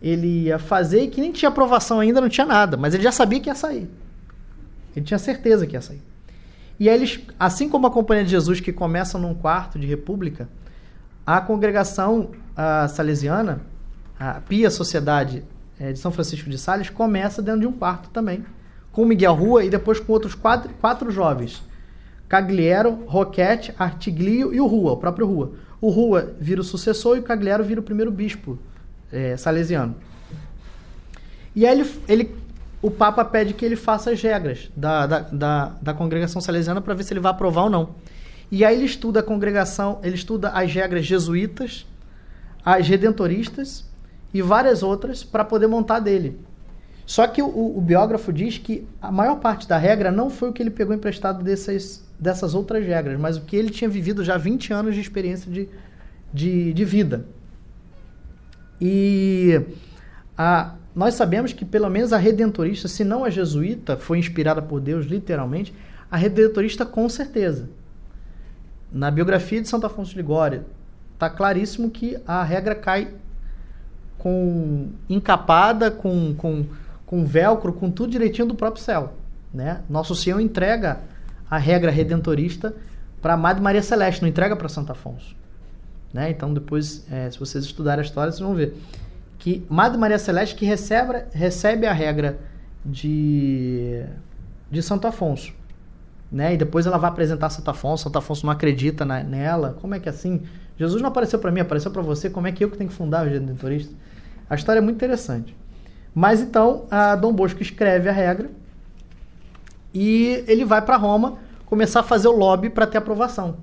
ele 0.00 0.44
ia 0.44 0.56
fazer 0.56 1.02
e 1.02 1.08
que 1.08 1.20
nem 1.20 1.32
tinha 1.32 1.48
aprovação 1.48 1.98
ainda, 1.98 2.20
não 2.20 2.28
tinha 2.28 2.46
nada, 2.46 2.76
mas 2.76 2.94
ele 2.94 3.02
já 3.02 3.10
sabia 3.10 3.40
que 3.40 3.50
ia 3.50 3.56
sair. 3.56 3.90
Ele 4.94 5.04
tinha 5.04 5.18
certeza 5.18 5.66
que 5.66 5.74
ia 5.74 5.82
sair. 5.82 6.00
E 6.78 6.88
aí 6.88 6.94
eles, 6.94 7.18
assim 7.40 7.68
como 7.68 7.88
a 7.88 7.90
Companhia 7.90 8.22
de 8.22 8.30
Jesus, 8.30 8.60
que 8.60 8.72
começa 8.72 9.18
num 9.18 9.34
quarto 9.34 9.80
de 9.80 9.86
república, 9.88 10.48
a 11.26 11.40
congregação 11.40 12.30
a 12.56 12.86
salesiana, 12.86 13.62
a 14.18 14.34
Pia 14.34 14.70
Sociedade 14.70 15.42
é, 15.80 15.92
de 15.92 15.98
São 15.98 16.12
Francisco 16.12 16.48
de 16.48 16.56
Sales, 16.56 16.88
começa 16.88 17.42
dentro 17.42 17.62
de 17.62 17.66
um 17.66 17.72
quarto 17.72 18.10
também, 18.10 18.44
com 18.92 19.04
Miguel 19.04 19.34
Rua 19.34 19.64
e 19.64 19.70
depois 19.70 19.98
com 19.98 20.12
outros 20.12 20.36
quatro, 20.36 20.70
quatro 20.80 21.10
jovens. 21.10 21.66
Cagliero, 22.28 23.04
Roquete, 23.06 23.74
Artiglio 23.78 24.52
e 24.52 24.60
o 24.60 24.66
Rua, 24.66 24.92
o 24.92 24.96
próprio 24.96 25.26
Rua. 25.26 25.52
O 25.80 25.90
Rua 25.90 26.34
vira 26.38 26.60
o 26.60 26.64
sucessor 26.64 27.16
e 27.16 27.20
o 27.20 27.22
Cagliero 27.22 27.64
vira 27.64 27.80
o 27.80 27.82
primeiro 27.82 28.10
bispo 28.10 28.58
é, 29.12 29.36
salesiano. 29.36 29.94
E 31.54 31.66
aí 31.66 31.80
ele, 31.80 31.90
ele, 32.08 32.36
o 32.82 32.90
Papa 32.90 33.24
pede 33.24 33.54
que 33.54 33.64
ele 33.64 33.76
faça 33.76 34.10
as 34.10 34.20
regras 34.20 34.70
da, 34.76 35.06
da, 35.06 35.20
da, 35.20 35.72
da 35.80 35.94
congregação 35.94 36.40
salesiana 36.40 36.80
para 36.80 36.94
ver 36.94 37.04
se 37.04 37.12
ele 37.12 37.20
vai 37.20 37.30
aprovar 37.30 37.64
ou 37.64 37.70
não. 37.70 37.90
E 38.50 38.64
aí 38.64 38.76
ele 38.76 38.84
estuda 38.84 39.20
a 39.20 39.22
congregação, 39.22 39.98
ele 40.02 40.14
estuda 40.14 40.50
as 40.50 40.72
regras 40.72 41.04
jesuítas, 41.04 41.86
as 42.64 42.86
redentoristas 42.86 43.84
e 44.32 44.42
várias 44.42 44.82
outras 44.82 45.24
para 45.24 45.44
poder 45.44 45.66
montar 45.66 46.00
dele. 46.00 46.38
Só 47.04 47.26
que 47.26 47.40
o, 47.40 47.78
o, 47.78 47.80
biógrafo 47.80 48.32
diz 48.32 48.58
que 48.58 48.86
a 49.00 49.10
maior 49.10 49.36
parte 49.36 49.66
da 49.66 49.78
regra 49.78 50.12
não 50.12 50.28
foi 50.28 50.50
o 50.50 50.52
que 50.52 50.62
ele 50.62 50.70
pegou 50.70 50.94
emprestado 50.94 51.42
dessas, 51.42 52.04
dessas 52.18 52.54
outras 52.54 52.84
regras, 52.84 53.18
mas 53.18 53.36
o 53.36 53.42
que 53.42 53.56
ele 53.56 53.70
tinha 53.70 53.88
vivido 53.88 54.24
já 54.24 54.36
20 54.36 54.72
anos 54.72 54.94
de 54.94 55.00
experiência 55.00 55.50
de, 55.50 55.68
de, 56.32 56.72
de 56.72 56.84
vida. 56.84 57.24
E 58.80 59.60
a, 60.36 60.74
nós 60.94 61.14
sabemos 61.14 61.52
que 61.52 61.64
pelo 61.64 61.88
menos 61.88 62.12
a 62.12 62.18
redentorista, 62.18 62.88
se 62.88 63.04
não 63.04 63.24
a 63.24 63.30
jesuíta, 63.30 63.96
foi 63.96 64.18
inspirada 64.18 64.60
por 64.60 64.80
Deus 64.80 65.06
literalmente, 65.06 65.72
a 66.10 66.16
redentorista 66.16 66.84
com 66.84 67.08
certeza. 67.08 67.68
Na 68.90 69.10
biografia 69.10 69.60
de 69.60 69.68
Santo 69.68 69.86
Afonso 69.86 70.10
de 70.10 70.16
Ligória, 70.16 70.64
está 71.14 71.28
claríssimo 71.28 71.90
que 71.90 72.18
a 72.26 72.42
regra 72.42 72.74
cai 72.74 73.12
com 74.16 74.88
encapada, 75.08 75.90
com, 75.90 76.34
com, 76.34 76.64
com 77.06 77.24
velcro, 77.24 77.72
com 77.72 77.90
tudo 77.90 78.10
direitinho 78.10 78.48
do 78.48 78.54
próprio 78.54 78.82
céu. 78.82 79.12
Né? 79.52 79.82
Nosso 79.88 80.14
Senhor 80.14 80.40
entrega 80.40 81.00
a 81.50 81.58
regra 81.58 81.90
redentorista 81.90 82.74
para 83.20 83.36
Madre 83.36 83.62
Maria 83.62 83.82
Celeste, 83.82 84.22
não 84.22 84.28
entrega 84.28 84.54
para 84.54 84.68
Santo 84.68 84.92
Afonso. 84.92 85.36
Né? 86.12 86.30
Então, 86.30 86.54
depois, 86.54 87.06
é, 87.10 87.30
se 87.30 87.38
vocês 87.38 87.64
estudarem 87.64 88.02
a 88.02 88.04
história, 88.04 88.30
vocês 88.30 88.40
vão 88.40 88.54
ver 88.54 88.76
que 89.38 89.64
Madre 89.68 89.98
Maria 89.98 90.18
Celeste 90.18 90.54
que 90.54 90.64
recebe, 90.64 91.24
recebe 91.32 91.86
a 91.86 91.92
regra 91.92 92.38
de, 92.84 94.04
de 94.70 94.82
Santo 94.82 95.06
Afonso 95.06 95.52
né? 96.30 96.54
E 96.54 96.56
depois 96.56 96.86
ela 96.86 96.98
vai 96.98 97.10
apresentar 97.10 97.50
Santo 97.50 97.70
Afonso, 97.70 98.04
Santo 98.04 98.18
Afonso 98.18 98.44
não 98.44 98.52
acredita 98.52 99.04
na, 99.04 99.22
nela. 99.22 99.76
Como 99.80 99.94
é 99.94 100.00
que 100.00 100.08
é 100.08 100.12
assim? 100.12 100.42
Jesus 100.76 101.00
não 101.00 101.08
apareceu 101.08 101.38
para 101.38 101.50
mim, 101.50 101.60
apareceu 101.60 101.90
para 101.90 102.02
você. 102.02 102.28
Como 102.28 102.46
é 102.46 102.52
que 102.52 102.64
eu 102.64 102.70
que 102.70 102.76
tenho 102.76 102.90
que 102.90 102.96
fundar 102.96 103.26
o 103.26 103.28
Redentorista? 103.28 103.94
A 104.48 104.54
história 104.54 104.78
é 104.78 104.82
muito 104.82 104.96
interessante. 104.96 105.56
Mas 106.14 106.40
então, 106.40 106.86
a 106.90 107.16
Dom 107.16 107.32
Bosco 107.32 107.62
escreve 107.62 108.08
a 108.08 108.12
regra 108.12 108.50
E 109.92 110.44
ele 110.46 110.64
vai 110.64 110.82
para 110.82 110.96
Roma 110.96 111.38
começar 111.66 112.00
a 112.00 112.02
fazer 112.02 112.28
o 112.28 112.36
lobby 112.36 112.70
para 112.70 112.86
ter 112.86 112.98
aprovação. 112.98 113.56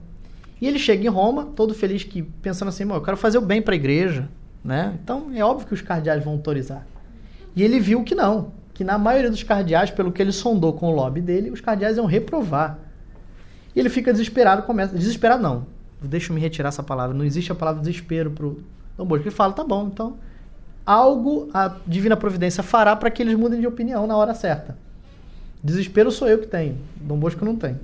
E 0.62 0.68
ele 0.68 0.80
chega 0.80 1.04
em 1.04 1.10
Roma, 1.10 1.46
todo 1.56 1.74
feliz 1.74 2.04
que 2.04 2.22
pensando 2.22 2.70
assim, 2.70 2.90
eu 2.90 3.02
quero 3.02 3.18
fazer 3.18 3.38
o 3.38 3.42
bem 3.42 3.62
para 3.62 3.74
a 3.74 3.76
igreja, 3.76 4.30
né? 4.64 4.98
Então 5.04 5.32
é 5.34 5.44
óbvio 5.44 5.68
que 5.68 5.74
os 5.74 5.82
cardeais 5.82 6.24
vão 6.24 6.34
autorizar. 6.34 6.86
E 7.56 7.64
ele 7.64 7.80
viu 7.80 8.04
que 8.04 8.16
não, 8.16 8.52
que 8.74 8.84
na 8.84 8.98
maioria 8.98 9.30
dos 9.30 9.44
cardeais, 9.44 9.92
pelo 9.92 10.12
que 10.12 10.22
ele 10.22 10.32
sondou 10.32 10.74
com 10.74 10.88
o 10.88 10.92
lobby 10.92 11.22
dele, 11.22 11.52
os 11.52 11.62
cardeais 11.62 11.98
iam 11.98 12.06
reprovar. 12.06 12.80
E 13.76 13.80
ele 13.80 13.90
fica 13.90 14.12
desesperado, 14.12 14.64
começa. 14.64 14.96
Desesperado 14.96 15.44
não. 15.44 15.68
Deixa 16.02 16.32
eu 16.32 16.36
me 16.36 16.42
retirar 16.42 16.70
essa 16.70 16.84
palavra. 16.84 17.16
Não 17.16 17.26
existe 17.26 17.52
a 17.52 17.56
palavra 17.56 17.82
desespero 17.82 18.32
pro 18.32 18.64
Dom 18.98 19.06
Bosco. 19.06 19.28
Ele 19.28 19.36
fala, 19.36 19.54
tá 19.54 19.64
bom, 19.64 19.90
então 19.92 20.18
algo 20.86 21.50
a 21.54 21.78
divina 21.88 22.16
providência 22.16 22.62
fará 22.62 22.96
para 22.96 23.10
que 23.10 23.24
eles 23.24 23.36
mudem 23.36 23.60
de 23.60 23.66
opinião 23.66 24.06
na 24.06 24.16
hora 24.16 24.34
certa. 24.34 24.78
Desespero 25.64 26.12
sou 26.12 26.28
eu 26.28 26.40
que 26.40 26.48
tenho, 26.48 26.78
Dom 26.98 27.18
Bosco 27.18 27.44
não 27.44 27.56
tem. 27.56 27.78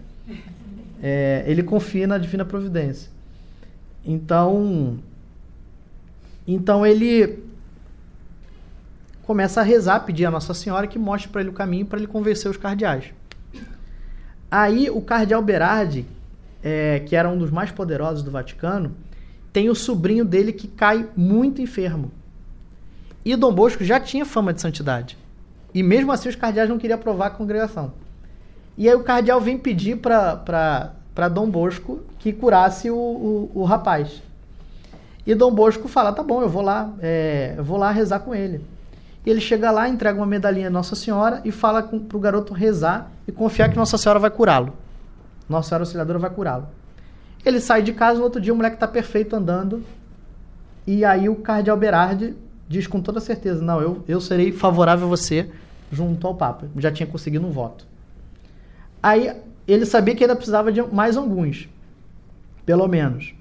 É, 1.02 1.44
ele 1.48 1.64
confia 1.64 2.06
na 2.06 2.18
divina 2.18 2.46
providência. 2.46 3.10
Então, 4.06 5.00
então 6.48 6.86
ele 6.86 7.40
começa 9.24 9.62
a 9.62 9.64
rezar, 9.64 10.02
pedir 10.02 10.26
a 10.26 10.32
Nossa 10.32 10.54
Senhora 10.54 10.88
que 10.88 11.00
mostre 11.00 11.32
para 11.32 11.42
ele 11.42 11.50
o 11.50 11.54
caminho 11.54 11.86
para 11.86 11.98
ele 11.98 12.08
convencer 12.08 12.50
os 12.50 12.58
cardeais. 12.58 13.06
Aí 14.50 14.90
o 14.90 15.02
cardeal 15.02 15.42
Berardi, 15.42 16.06
é, 16.62 17.00
que 17.00 17.16
era 17.16 17.30
um 17.30 17.38
dos 17.38 17.50
mais 17.50 17.72
poderosos 17.72 18.22
do 18.22 18.30
Vaticano, 18.30 18.92
tem 19.54 19.70
o 19.70 19.76
sobrinho 19.76 20.26
dele 20.26 20.52
que 20.52 20.68
cai 20.68 21.08
muito 21.16 21.62
enfermo. 21.62 22.12
E 23.24 23.36
Dom 23.36 23.54
Bosco 23.54 23.84
já 23.84 24.00
tinha 24.00 24.26
fama 24.26 24.54
de 24.54 24.62
santidade. 24.62 25.18
E 25.74 25.82
mesmo 25.82 26.12
assim 26.12 26.30
os 26.30 26.36
cardeais 26.36 26.70
não 26.70 26.78
queriam 26.78 27.00
aprovar 27.00 27.28
a 27.28 27.30
congregação. 27.32 27.94
E 28.78 28.90
aí 28.90 28.96
o 28.96 29.04
cardeal 29.04 29.40
vem 29.40 29.58
pedir 29.58 29.98
para 29.98 31.30
Dom 31.32 31.50
Bosco 31.50 32.02
que 32.20 32.34
curasse 32.34 32.90
o, 32.90 32.96
o, 32.96 33.52
o, 33.54 33.64
rapaz. 33.64 34.22
E 35.26 35.36
Dom 35.36 35.54
Bosco 35.54 35.88
fala, 35.88 36.12
tá 36.12 36.24
bom, 36.24 36.42
eu 36.42 36.50
vou 36.50 36.62
lá, 36.62 36.92
é, 37.00 37.56
eu 37.58 37.64
vou 37.64 37.78
lá 37.78 37.92
rezar 37.92 38.20
com 38.20 38.34
ele. 38.34 38.66
E 39.26 39.30
ele 39.30 39.40
chega 39.40 39.70
lá, 39.70 39.88
entrega 39.88 40.18
uma 40.18 40.26
medalhinha 40.26 40.68
a 40.68 40.72
Nossa 40.72 40.96
Senhora 40.96 41.42
e 41.46 41.52
fala 41.52 41.84
para 41.84 42.18
o 42.18 42.20
garoto 42.20 42.54
rezar 42.54 43.12
e 43.28 43.32
confiar 43.32 43.70
que 43.70 43.76
Nossa 43.76 43.98
Senhora 43.98 44.20
vai 44.20 44.32
curá-lo. 44.32 44.74
Nossa 45.48 45.70
Senhora 45.70 45.84
Auxiliadora 45.84 46.18
vai 46.18 46.30
curá-lo. 46.30 46.68
Ele 47.46 47.60
sai 47.60 47.82
de 47.82 47.94
casa, 47.94 48.18
no 48.18 48.24
outro 48.24 48.42
dia 48.42 48.54
o 48.54 48.56
moleque 48.56 48.76
está 48.76 48.88
perfeito 48.88 49.36
andando. 49.36 49.84
E 50.88 51.06
aí 51.06 51.30
o 51.30 51.36
cardeal 51.36 51.78
Berardi 51.78 52.36
diz 52.72 52.88
com 52.88 53.02
toda 53.02 53.20
certeza: 53.20 53.62
não, 53.62 53.82
eu, 53.82 54.04
eu 54.08 54.22
serei 54.22 54.52
favorável 54.52 55.06
a 55.06 55.10
você 55.10 55.50
junto 55.92 56.26
ao 56.26 56.34
Papa. 56.34 56.68
Já 56.78 56.92
tinha 56.92 57.06
conseguido 57.06 57.46
um 57.46 57.52
voto. 57.52 57.86
Aí 59.04 59.36
ele 59.68 59.86
sabia 59.86 60.16
que 60.16 60.24
ainda 60.24 60.36
precisava 60.36 60.72
de 60.72 60.82
mais 60.82 61.18
alguns, 61.18 61.68
pelo 62.66 62.88
menos. 62.88 63.34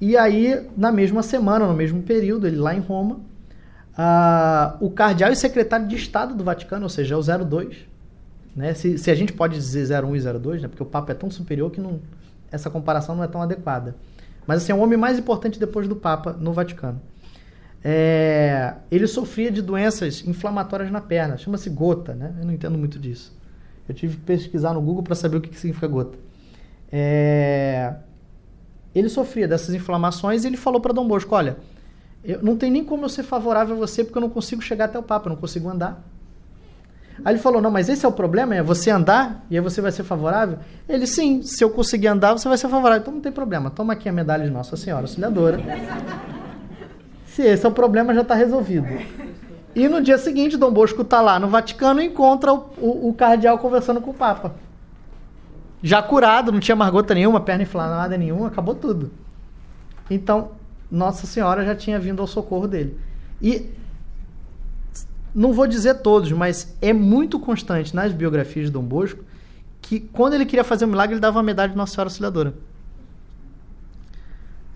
E 0.00 0.16
aí, 0.16 0.68
na 0.76 0.90
mesma 0.90 1.22
semana, 1.22 1.66
no 1.66 1.74
mesmo 1.74 2.02
período, 2.02 2.46
ele 2.46 2.56
lá 2.56 2.74
em 2.74 2.80
Roma, 2.80 3.20
uh, 3.96 4.84
o 4.84 4.90
cardeal 4.90 5.30
e 5.30 5.36
secretário 5.36 5.86
de 5.86 5.94
Estado 5.94 6.34
do 6.34 6.42
Vaticano, 6.42 6.84
ou 6.84 6.88
seja, 6.88 7.14
é 7.14 7.16
o 7.16 7.22
02, 7.22 7.76
né? 8.56 8.74
se, 8.74 8.98
se 8.98 9.10
a 9.10 9.14
gente 9.14 9.32
pode 9.32 9.54
dizer 9.54 10.04
01 10.04 10.16
e 10.16 10.20
02, 10.20 10.62
né? 10.62 10.68
porque 10.68 10.82
o 10.82 10.86
Papa 10.86 11.12
é 11.12 11.14
tão 11.14 11.30
superior 11.30 11.70
que 11.70 11.80
não, 11.80 12.00
essa 12.50 12.68
comparação 12.68 13.14
não 13.14 13.22
é 13.22 13.28
tão 13.28 13.40
adequada. 13.40 13.94
Mas 14.44 14.62
assim, 14.62 14.72
é 14.72 14.74
o 14.74 14.78
homem 14.80 14.98
mais 14.98 15.18
importante 15.18 15.60
depois 15.60 15.86
do 15.86 15.94
Papa 15.94 16.32
no 16.32 16.52
Vaticano. 16.52 17.00
É, 17.84 18.74
ele 18.90 19.06
sofria 19.06 19.50
de 19.50 19.60
doenças 19.60 20.26
inflamatórias 20.26 20.90
na 20.90 21.00
perna, 21.00 21.36
chama-se 21.36 21.68
gota, 21.68 22.14
né? 22.14 22.32
Eu 22.38 22.46
não 22.46 22.52
entendo 22.52 22.78
muito 22.78 22.98
disso. 22.98 23.36
Eu 23.88 23.94
tive 23.94 24.16
que 24.16 24.22
pesquisar 24.22 24.72
no 24.72 24.80
Google 24.80 25.02
para 25.02 25.14
saber 25.14 25.38
o 25.38 25.40
que 25.40 25.54
significa 25.58 25.88
gota. 25.88 26.16
É, 26.90 27.94
ele 28.94 29.08
sofria 29.08 29.48
dessas 29.48 29.74
inflamações 29.74 30.44
e 30.44 30.46
ele 30.46 30.56
falou 30.56 30.80
para 30.80 30.92
Dom 30.92 31.08
Bosco: 31.08 31.34
Olha, 31.34 31.56
eu, 32.22 32.40
não 32.42 32.56
tem 32.56 32.70
nem 32.70 32.84
como 32.84 33.04
eu 33.04 33.08
ser 33.08 33.24
favorável 33.24 33.74
a 33.74 33.78
você 33.78 34.04
porque 34.04 34.16
eu 34.16 34.22
não 34.22 34.30
consigo 34.30 34.62
chegar 34.62 34.84
até 34.84 34.98
o 34.98 35.02
Papa, 35.02 35.26
eu 35.26 35.30
não 35.30 35.36
consigo 35.36 35.68
andar. 35.68 36.06
Aí 37.24 37.34
ele 37.34 37.42
falou: 37.42 37.60
Não, 37.60 37.70
mas 37.70 37.88
esse 37.88 38.06
é 38.06 38.08
o 38.08 38.12
problema, 38.12 38.54
é 38.54 38.62
você 38.62 38.90
andar 38.90 39.44
e 39.50 39.56
aí 39.56 39.62
você 39.62 39.80
vai 39.80 39.90
ser 39.90 40.04
favorável? 40.04 40.58
Ele: 40.88 41.06
Sim, 41.06 41.42
se 41.42 41.64
eu 41.64 41.70
conseguir 41.70 42.06
andar, 42.06 42.32
você 42.32 42.48
vai 42.48 42.58
ser 42.58 42.68
favorável. 42.68 43.00
Então 43.02 43.12
não 43.14 43.20
tem 43.20 43.32
problema, 43.32 43.70
toma 43.70 43.94
aqui 43.94 44.08
a 44.08 44.12
medalha 44.12 44.44
de 44.44 44.50
Nossa 44.50 44.76
Senhora 44.76 45.02
Auxiliadora. 45.02 45.58
Se 47.34 47.42
esse 47.42 47.64
é 47.64 47.68
o 47.68 47.72
problema, 47.72 48.14
já 48.14 48.20
está 48.20 48.34
resolvido. 48.34 48.86
E 49.74 49.88
no 49.88 50.02
dia 50.02 50.18
seguinte, 50.18 50.58
Dom 50.58 50.70
Bosco 50.70 51.00
está 51.00 51.22
lá 51.22 51.38
no 51.38 51.48
Vaticano 51.48 52.02
e 52.02 52.06
encontra 52.06 52.52
o, 52.52 52.58
o, 52.76 53.08
o, 53.08 53.14
cardeal 53.14 53.58
conversando 53.58 54.02
com 54.02 54.10
o 54.10 54.14
Papa. 54.14 54.54
Já 55.82 56.02
curado, 56.02 56.52
não 56.52 56.60
tinha 56.60 56.76
margota 56.76 57.14
nenhuma, 57.14 57.40
perna 57.40 57.62
inflamada 57.62 58.18
nenhuma, 58.18 58.48
acabou 58.48 58.74
tudo. 58.74 59.10
Então, 60.10 60.50
Nossa 60.90 61.26
Senhora 61.26 61.64
já 61.64 61.74
tinha 61.74 61.98
vindo 61.98 62.20
ao 62.20 62.26
socorro 62.26 62.68
dele. 62.68 62.98
E 63.40 63.70
não 65.34 65.54
vou 65.54 65.66
dizer 65.66 65.94
todos, 65.94 66.30
mas 66.32 66.76
é 66.82 66.92
muito 66.92 67.40
constante 67.40 67.96
nas 67.96 68.12
biografias 68.12 68.66
de 68.66 68.72
Dom 68.72 68.82
Bosco 68.82 69.24
que 69.80 70.00
quando 70.00 70.34
ele 70.34 70.44
queria 70.44 70.62
fazer 70.62 70.84
um 70.84 70.88
milagre, 70.88 71.14
ele 71.14 71.20
dava 71.20 71.38
uma 71.38 71.42
medalha 71.42 71.70
de 71.70 71.76
Nossa 71.76 71.94
Senhora 71.94 72.08
Auxiliadora. 72.08 72.54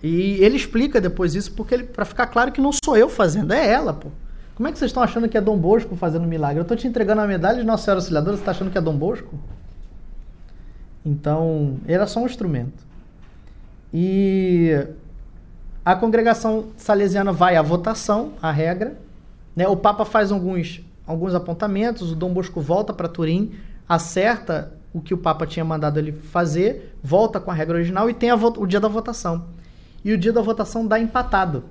E 0.01 0.43
ele 0.43 0.55
explica 0.55 1.01
depois 1.01 1.33
isso 1.33 1.51
porque 1.53 1.79
para 1.79 2.05
ficar 2.05 2.27
claro 2.27 2.51
que 2.51 2.61
não 2.61 2.71
sou 2.71 2.95
eu 2.95 3.09
fazendo, 3.09 3.53
é 3.53 3.67
ela, 3.67 3.93
pô. 3.93 4.09
Como 4.55 4.67
é 4.67 4.71
que 4.71 4.79
vocês 4.79 4.89
estão 4.89 5.03
achando 5.03 5.29
que 5.29 5.37
é 5.37 5.41
Dom 5.41 5.57
Bosco 5.57 5.95
fazendo 5.95 6.25
milagre? 6.25 6.59
Eu 6.59 6.63
estou 6.63 6.75
te 6.75 6.87
entregando 6.87 7.21
a 7.21 7.27
medalha 7.27 7.59
de 7.59 7.63
Nossa 7.63 7.83
Senhora 7.83 7.99
Auxiliadora, 7.99 8.37
você 8.37 8.41
está 8.41 8.51
achando 8.51 8.71
que 8.71 8.77
é 8.77 8.81
Dom 8.81 8.95
Bosco? 8.95 9.37
Então, 11.05 11.77
era 11.87 12.07
só 12.07 12.19
um 12.19 12.25
instrumento. 12.25 12.85
E 13.93 14.87
a 15.85 15.95
congregação 15.95 16.65
salesiana 16.75 17.31
vai 17.31 17.55
à 17.55 17.61
votação, 17.61 18.33
a 18.41 18.51
regra. 18.51 18.97
Né? 19.55 19.67
O 19.67 19.77
Papa 19.77 20.05
faz 20.05 20.31
alguns, 20.31 20.81
alguns 21.05 21.35
apontamentos, 21.35 22.11
o 22.11 22.15
Dom 22.15 22.33
Bosco 22.33 22.59
volta 22.59 22.91
para 22.93 23.07
Turim, 23.07 23.53
acerta 23.87 24.73
o 24.91 25.01
que 25.01 25.13
o 25.13 25.17
Papa 25.17 25.45
tinha 25.45 25.63
mandado 25.63 25.99
ele 25.99 26.11
fazer, 26.11 26.97
volta 27.03 27.39
com 27.39 27.51
a 27.51 27.53
regra 27.53 27.75
original 27.75 28.09
e 28.09 28.13
tem 28.13 28.31
o 28.31 28.65
dia 28.65 28.79
da 28.79 28.87
votação 28.87 29.56
e 30.07 30.13
o 30.13 30.17
dia 30.17 30.31
da 30.31 30.41
votação 30.41 30.87
dá 30.87 30.97
empatado. 30.97 31.65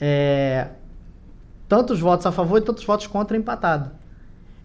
É, 0.00 0.70
tantos 1.68 2.00
votos 2.00 2.26
a 2.26 2.32
favor 2.32 2.58
e 2.58 2.64
tantos 2.64 2.84
votos 2.84 3.06
contra 3.06 3.36
empatado. 3.36 3.92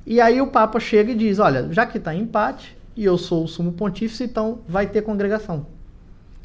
E 0.07 0.19
aí 0.19 0.41
o 0.41 0.47
Papa 0.47 0.79
chega 0.79 1.11
e 1.11 1.15
diz: 1.15 1.37
Olha, 1.37 1.71
já 1.71 1.85
que 1.85 1.99
está 1.99 2.15
empate 2.15 2.75
e 2.97 3.05
eu 3.05 3.15
sou 3.15 3.43
o 3.43 3.47
sumo 3.47 3.71
pontífice, 3.73 4.23
então 4.23 4.57
vai 4.67 4.87
ter 4.87 5.03
congregação. 5.03 5.67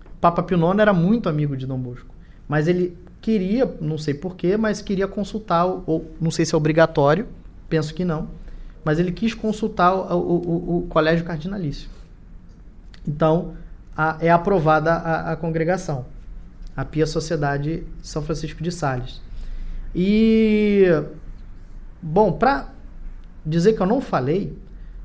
O 0.05 0.19
Papa 0.21 0.43
Pio 0.43 0.59
IX 0.59 0.79
era 0.79 0.93
muito 0.93 1.31
amigo 1.31 1.57
de 1.57 1.67
Dom 1.67 1.79
Bosco, 1.79 2.15
mas 2.47 2.69
ele 2.69 2.95
queria, 3.23 3.65
não 3.81 3.97
sei 3.97 4.13
porquê, 4.13 4.55
mas 4.59 4.83
queria 4.83 5.09
consultar, 5.09 5.65
ou 5.65 6.11
não 6.21 6.31
sei 6.31 6.45
se 6.45 6.55
é 6.55 6.59
obrigatório, 6.59 7.27
penso 7.71 7.95
que 7.95 8.05
não, 8.05 8.29
mas 8.85 8.99
ele 8.99 9.13
quis 9.13 9.33
consultar 9.33 9.95
o, 9.95 10.19
o, 10.19 10.35
o, 10.35 10.79
o 10.79 10.87
colégio 10.89 11.25
cardinalício. 11.25 11.89
Então, 13.09 13.55
a, 13.97 14.19
é 14.21 14.31
aprovada 14.31 14.93
a, 14.93 15.33
a, 15.33 15.37
congregação, 15.37 16.05
a 16.77 16.85
Pia 16.85 17.07
Sociedade 17.07 17.85
São 18.03 18.23
Francisco 18.23 18.63
de 18.63 18.71
Sales. 18.71 19.21
E, 19.95 20.85
bom, 22.03 22.33
para 22.33 22.69
dizer 23.45 23.73
que 23.73 23.81
eu 23.81 23.87
não 23.87 24.01
falei, 24.01 24.57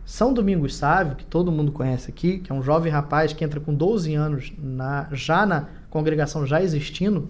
São 0.05 0.33
Domingos 0.33 0.75
Sávio, 0.75 1.15
que 1.15 1.23
todo 1.23 1.51
mundo 1.51 1.71
conhece 1.71 2.11
aqui, 2.11 2.39
que 2.39 2.51
é 2.51 2.55
um 2.55 2.61
jovem 2.61 2.91
rapaz 2.91 3.31
que 3.31 3.43
entra 3.43 3.59
com 3.59 3.73
12 3.73 4.13
anos 4.13 4.51
na, 4.57 5.07
já 5.13 5.45
na 5.45 5.69
congregação 5.89 6.45
já 6.45 6.61
existindo, 6.61 7.29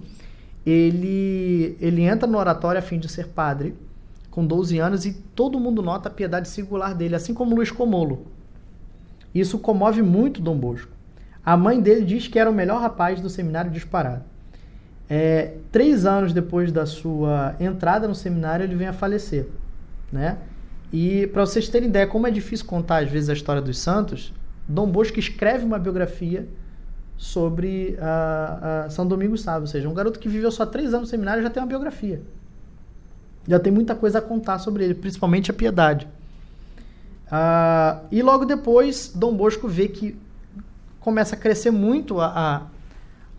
ele, 0.65 1.77
ele 1.79 2.01
entra 2.01 2.27
no 2.27 2.37
oratório 2.37 2.79
a 2.79 2.81
fim 2.81 2.99
de 2.99 3.09
ser 3.09 3.27
padre, 3.27 3.75
com 4.29 4.45
12 4.45 4.79
anos, 4.79 5.05
e 5.05 5.13
todo 5.13 5.59
mundo 5.59 5.81
nota 5.81 6.07
a 6.07 6.11
piedade 6.11 6.47
singular 6.47 6.95
dele, 6.95 7.15
assim 7.15 7.33
como 7.33 7.55
Luiz 7.55 7.69
Comolo. 7.69 8.27
Isso 9.33 9.59
comove 9.59 10.01
muito 10.01 10.41
Dom 10.41 10.57
Bosco. 10.57 11.00
A 11.45 11.57
mãe 11.57 11.81
dele 11.81 12.05
diz 12.05 12.27
que 12.27 12.37
era 12.37 12.49
o 12.49 12.53
melhor 12.53 12.79
rapaz 12.79 13.19
do 13.19 13.29
seminário 13.29 13.71
disparado. 13.71 14.23
É, 15.09 15.55
três 15.71 16.05
anos 16.05 16.31
depois 16.31 16.71
da 16.71 16.85
sua 16.85 17.55
entrada 17.59 18.07
no 18.07 18.15
seminário, 18.15 18.63
ele 18.63 18.75
vem 18.75 18.87
a 18.87 18.93
falecer. 18.93 19.47
Né? 20.11 20.37
E 20.93 21.27
para 21.27 21.45
vocês 21.45 21.67
terem 21.67 21.89
ideia 21.89 22.07
como 22.07 22.27
é 22.27 22.31
difícil 22.31 22.65
contar 22.65 23.03
às 23.03 23.09
vezes 23.09 23.29
a 23.29 23.33
história 23.33 23.61
dos 23.61 23.77
santos, 23.77 24.33
Dom 24.67 24.87
Bosco 24.87 25.19
escreve 25.19 25.65
uma 25.65 25.79
biografia 25.79 26.47
sobre 27.17 27.97
a, 27.99 28.83
a 28.85 28.89
São 28.89 29.05
Domingos 29.05 29.41
Sábio, 29.41 29.61
ou 29.61 29.67
seja, 29.67 29.87
um 29.87 29.93
garoto 29.93 30.19
que 30.19 30.29
viveu 30.29 30.51
só 30.51 30.65
três 30.65 30.93
anos 30.93 31.01
no 31.01 31.07
seminário 31.07 31.43
já 31.43 31.49
tem 31.49 31.61
uma 31.61 31.67
biografia. 31.67 32.21
Já 33.47 33.59
tem 33.59 33.71
muita 33.71 33.95
coisa 33.95 34.19
a 34.19 34.21
contar 34.21 34.59
sobre 34.59 34.83
ele, 34.83 34.93
principalmente 34.93 35.51
a 35.51 35.53
piedade. 35.53 36.07
Uh, 37.27 38.05
e 38.11 38.21
logo 38.21 38.45
depois, 38.45 39.11
Dom 39.15 39.35
Bosco 39.35 39.67
vê 39.67 39.87
que 39.87 40.17
começa 41.01 41.35
a 41.35 41.37
crescer 41.37 41.71
muito 41.71 42.21
a, 42.21 42.67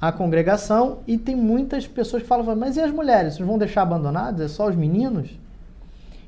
a, 0.01 0.09
a, 0.09 0.13
congregação 0.13 0.99
e 1.07 1.17
tem 1.17 1.35
muitas 1.35 1.87
pessoas 1.87 2.23
que 2.23 2.29
falam, 2.29 2.55
mas 2.55 2.77
e 2.77 2.81
as 2.81 2.91
mulheres? 2.91 3.35
Vocês 3.35 3.49
vão 3.49 3.57
deixar 3.57 3.83
abandonadas? 3.83 4.41
É 4.41 4.49
só 4.49 4.69
os 4.69 4.77
meninos? 4.77 5.31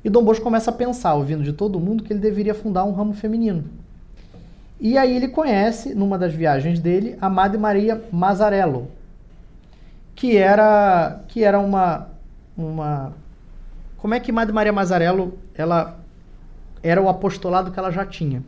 E 0.03 0.09
Dom 0.09 0.23
Bosco 0.23 0.43
começa 0.43 0.71
a 0.71 0.73
pensar, 0.73 1.13
ouvindo 1.13 1.43
de 1.43 1.53
todo 1.53 1.79
mundo, 1.79 2.03
que 2.03 2.13
ele 2.13 2.19
deveria 2.19 2.55
fundar 2.55 2.85
um 2.85 2.93
ramo 2.93 3.13
feminino. 3.13 3.65
E 4.79 4.97
aí 4.97 5.15
ele 5.15 5.27
conhece, 5.27 5.93
numa 5.93 6.17
das 6.17 6.33
viagens 6.33 6.79
dele, 6.79 7.17
a 7.19 7.29
Madre 7.29 7.57
Maria 7.57 8.01
Mazzarello, 8.11 8.87
que 10.13 10.37
era, 10.37 11.21
que 11.27 11.43
era 11.43 11.59
uma, 11.59 12.07
uma... 12.57 13.13
Como 13.97 14.13
é 14.13 14.19
que 14.19 14.31
Madre 14.31 14.53
Maria 14.53 14.71
Mazzarello, 14.71 15.37
ela 15.53 15.97
era 16.83 17.01
o 17.01 17.09
apostolado 17.09 17.71
que 17.71 17.79
ela 17.79 17.91
já 17.91 18.05
tinha. 18.05 18.43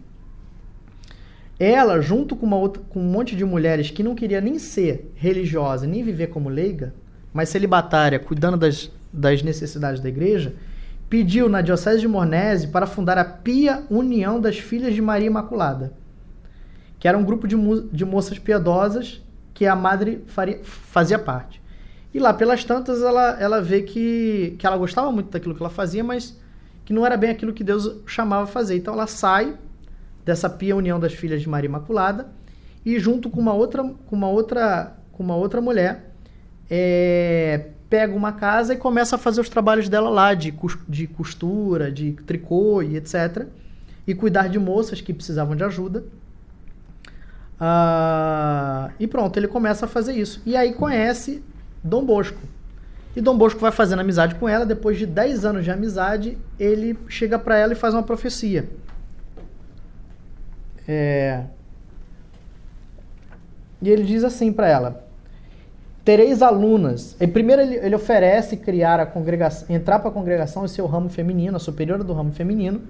Ela, 1.59 2.01
junto 2.01 2.35
com, 2.35 2.45
uma 2.45 2.57
outra, 2.57 2.83
com 2.89 2.99
um 2.99 3.09
monte 3.09 3.35
de 3.35 3.43
mulheres 3.43 3.89
que 3.89 4.03
não 4.03 4.15
queria 4.15 4.39
nem 4.39 4.59
ser 4.59 5.11
religiosa, 5.15 5.87
nem 5.87 6.03
viver 6.03 6.27
como 6.27 6.49
leiga, 6.49 6.93
mas 7.33 7.49
celibatária, 7.49 8.19
cuidando 8.19 8.57
das, 8.57 8.91
das 9.11 9.41
necessidades 9.41 9.99
da 9.99 10.09
igreja, 10.09 10.53
pediu 11.09 11.49
na 11.49 11.61
Diocese 11.61 11.99
de 11.99 12.07
Mornese 12.07 12.67
para 12.67 12.85
fundar 12.85 13.17
a 13.17 13.25
Pia 13.25 13.83
União 13.89 14.39
das 14.39 14.59
Filhas 14.59 14.93
de 14.93 15.01
Maria 15.01 15.27
Imaculada 15.27 15.93
que 16.99 17.07
era 17.07 17.17
um 17.17 17.23
grupo 17.23 17.47
de, 17.47 17.55
de 17.91 18.05
moças 18.05 18.39
piedosas 18.39 19.21
que 19.53 19.65
a 19.65 19.75
madre 19.75 20.23
faria, 20.27 20.59
fazia 20.63 21.19
parte. 21.19 21.61
E 22.13 22.19
lá 22.19 22.33
pelas 22.33 22.63
tantas 22.63 23.01
ela, 23.01 23.37
ela 23.39 23.61
vê 23.61 23.81
que, 23.81 24.55
que 24.57 24.65
ela 24.65 24.77
gostava 24.77 25.11
muito 25.11 25.29
daquilo 25.29 25.55
que 25.55 25.61
ela 25.61 25.69
fazia, 25.69 26.03
mas 26.03 26.39
que 26.85 26.93
não 26.93 27.05
era 27.05 27.17
bem 27.17 27.29
aquilo 27.29 27.53
que 27.53 27.63
Deus 27.63 27.97
chamava 28.05 28.43
a 28.43 28.47
fazer. 28.47 28.77
Então 28.77 28.93
ela 28.93 29.07
sai 29.07 29.55
dessa 30.27 30.49
pia 30.49 30.75
união 30.75 30.99
das 30.99 31.13
filhas 31.13 31.41
de 31.41 31.47
Maria 31.47 31.69
Imaculada 31.69 32.27
e 32.85 32.99
junto 32.99 33.29
com 33.29 33.39
uma 33.39 33.53
outra, 33.53 33.81
com 33.81 34.15
uma 34.15 34.27
outra, 34.27 34.93
com 35.13 35.23
uma 35.23 35.37
outra 35.37 35.61
mulher 35.61 36.11
é, 36.69 37.67
pega 37.89 38.13
uma 38.13 38.33
casa 38.33 38.73
e 38.73 38.77
começa 38.77 39.15
a 39.15 39.17
fazer 39.17 39.39
os 39.39 39.47
trabalhos 39.47 39.87
dela 39.87 40.09
lá 40.09 40.33
de, 40.33 40.53
de 40.87 41.07
costura, 41.07 41.89
de 41.89 42.11
tricô 42.11 42.81
e 42.81 42.97
etc. 42.97 43.47
E 44.05 44.13
cuidar 44.13 44.49
de 44.49 44.59
moças 44.59 44.99
que 44.99 45.13
precisavam 45.13 45.55
de 45.55 45.63
ajuda. 45.63 46.03
Ah, 47.57 48.91
e 48.99 49.07
pronto, 49.07 49.37
ele 49.37 49.47
começa 49.47 49.85
a 49.85 49.87
fazer 49.87 50.13
isso. 50.13 50.41
E 50.45 50.57
aí 50.57 50.73
conhece 50.73 51.41
Dom 51.81 52.05
Bosco. 52.05 52.39
E 53.15 53.21
Dom 53.21 53.37
Bosco 53.37 53.61
vai 53.61 53.71
fazendo 53.71 53.99
amizade 54.01 54.35
com 54.35 54.47
ela. 54.47 54.65
Depois 54.65 54.97
de 54.97 55.05
10 55.05 55.45
anos 55.45 55.63
de 55.63 55.71
amizade, 55.71 56.37
ele 56.59 56.99
chega 57.07 57.39
para 57.39 57.57
ela 57.57 57.71
e 57.71 57.75
faz 57.77 57.93
uma 57.93 58.03
profecia. 58.03 58.69
É... 60.87 61.43
E 63.81 63.89
ele 63.89 64.03
diz 64.03 64.23
assim 64.23 64.51
para 64.51 64.67
ela: 64.67 65.07
Tereis 66.03 66.41
alunas. 66.41 67.15
E 67.19 67.27
primeiro 67.27 67.61
ele, 67.61 67.75
ele 67.75 67.95
oferece 67.95 68.57
criar 68.57 68.99
a 68.99 69.05
congregação, 69.05 69.67
entrar 69.75 69.99
para 69.99 70.09
a 70.09 70.13
congregação 70.13 70.63
e 70.63 70.69
ser 70.69 70.81
o 70.81 70.85
ramo 70.87 71.09
feminino, 71.09 71.57
a 71.57 71.59
superiora 71.59 72.03
do 72.03 72.13
ramo 72.13 72.31
feminino. 72.31 72.81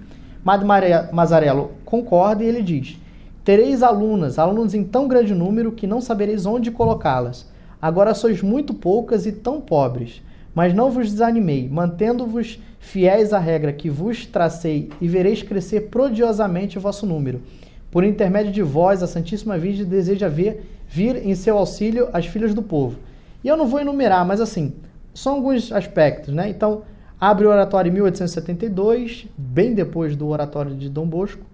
Madre 0.44 0.66
Mazarello 1.12 1.72
concorda 1.84 2.44
e 2.44 2.46
ele 2.46 2.62
diz: 2.62 2.98
Tereis 3.44 3.82
alunas, 3.82 4.38
alunos 4.38 4.74
em 4.74 4.84
tão 4.84 5.08
grande 5.08 5.34
número 5.34 5.72
que 5.72 5.86
não 5.86 6.00
sabereis 6.00 6.46
onde 6.46 6.70
colocá-las. 6.70 7.50
Agora 7.80 8.14
sois 8.14 8.42
muito 8.42 8.74
poucas 8.74 9.26
e 9.26 9.32
tão 9.32 9.60
pobres. 9.60 10.22
Mas 10.54 10.74
não 10.74 10.90
vos 10.90 11.10
desanimei, 11.10 11.68
mantendo-vos 11.68 12.60
fiéis 12.80 13.32
à 13.32 13.38
regra 13.38 13.72
que 13.72 13.88
vos 13.88 14.26
tracei, 14.26 14.90
e 15.00 15.06
vereis 15.06 15.42
crescer 15.42 15.82
prodigiosamente 15.82 16.78
o 16.78 16.80
vosso 16.80 17.06
número. 17.06 17.42
Por 17.90 18.04
intermédio 18.04 18.52
de 18.52 18.62
vós, 18.62 19.02
a 19.02 19.06
Santíssima 19.06 19.58
Virgem 19.58 19.84
deseja 19.84 20.28
ver 20.28 20.68
vir 20.88 21.16
em 21.16 21.34
seu 21.34 21.56
auxílio 21.56 22.08
as 22.12 22.26
filhas 22.26 22.54
do 22.54 22.62
povo. 22.62 22.98
E 23.42 23.48
eu 23.48 23.56
não 23.56 23.66
vou 23.66 23.80
enumerar, 23.80 24.26
mas 24.26 24.40
assim, 24.40 24.74
são 25.14 25.34
alguns 25.34 25.72
aspectos, 25.72 26.34
né? 26.34 26.48
Então, 26.48 26.82
abre 27.20 27.46
o 27.46 27.50
oratório 27.50 27.90
em 27.90 27.92
1872, 27.94 29.26
bem 29.36 29.74
depois 29.74 30.16
do 30.16 30.28
oratório 30.28 30.74
de 30.74 30.88
Dom 30.88 31.06
Bosco 31.06 31.44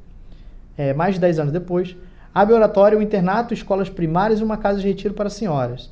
é, 0.76 0.92
mais 0.92 1.14
de 1.14 1.20
10 1.20 1.38
anos 1.38 1.52
depois, 1.52 1.96
abre 2.34 2.54
oratório, 2.54 2.98
um 2.98 3.02
internato, 3.02 3.54
escolas 3.54 3.88
primárias 3.88 4.40
e 4.40 4.44
uma 4.44 4.56
casa 4.56 4.80
de 4.80 4.86
retiro 4.86 5.14
para 5.14 5.30
senhoras. 5.30 5.90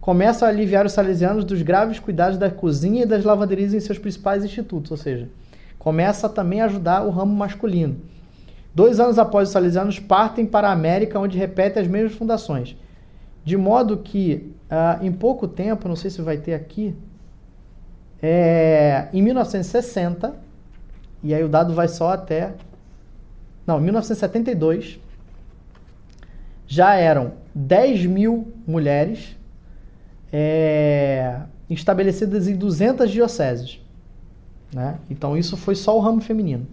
Começa 0.00 0.46
a 0.46 0.48
aliviar 0.48 0.86
os 0.86 0.92
salesianos 0.92 1.44
dos 1.44 1.62
graves 1.62 1.98
cuidados 1.98 2.38
da 2.38 2.50
cozinha 2.50 3.02
e 3.02 3.06
das 3.06 3.24
lavanderias 3.24 3.74
em 3.74 3.80
seus 3.80 3.98
principais 3.98 4.44
institutos, 4.44 4.90
ou 4.90 4.96
seja, 4.96 5.28
começa 5.78 6.28
também 6.28 6.60
a 6.60 6.66
ajudar 6.66 7.02
o 7.02 7.10
ramo 7.10 7.34
masculino. 7.34 7.96
Dois 8.74 9.00
anos 9.00 9.18
após 9.18 9.48
os 9.48 9.52
salesianos 9.52 9.98
partem 9.98 10.46
para 10.46 10.68
a 10.68 10.72
América, 10.72 11.18
onde 11.18 11.36
repetem 11.36 11.82
as 11.82 11.88
mesmas 11.88 12.12
fundações. 12.14 12.76
De 13.44 13.56
modo 13.56 13.98
que, 13.98 14.52
uh, 14.70 15.04
em 15.04 15.12
pouco 15.12 15.48
tempo, 15.48 15.88
não 15.88 15.96
sei 15.96 16.10
se 16.10 16.22
vai 16.22 16.36
ter 16.38 16.54
aqui, 16.54 16.94
é, 18.22 19.08
em 19.12 19.22
1960, 19.22 20.34
e 21.22 21.34
aí 21.34 21.42
o 21.42 21.48
dado 21.48 21.74
vai 21.74 21.88
só 21.88 22.12
até 22.12 22.52
não, 23.70 23.78
1972, 23.78 24.98
já 26.66 26.96
eram 26.96 27.34
10 27.54 28.06
mil 28.06 28.52
mulheres 28.66 29.36
é, 30.32 31.42
estabelecidas 31.68 32.48
em 32.48 32.56
200 32.56 33.08
dioceses. 33.10 33.80
Né? 34.74 34.98
Então, 35.08 35.36
isso 35.36 35.56
foi 35.56 35.76
só 35.76 35.96
o 35.96 36.00
ramo 36.00 36.20
feminino. 36.20 36.66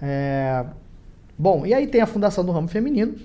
É, 0.00 0.64
bom, 1.38 1.64
e 1.66 1.72
aí 1.72 1.86
tem 1.86 2.00
a 2.00 2.06
fundação 2.06 2.44
do 2.44 2.52
ramo 2.52 2.68
feminino. 2.68 3.16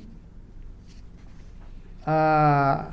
Ah, 2.05 2.91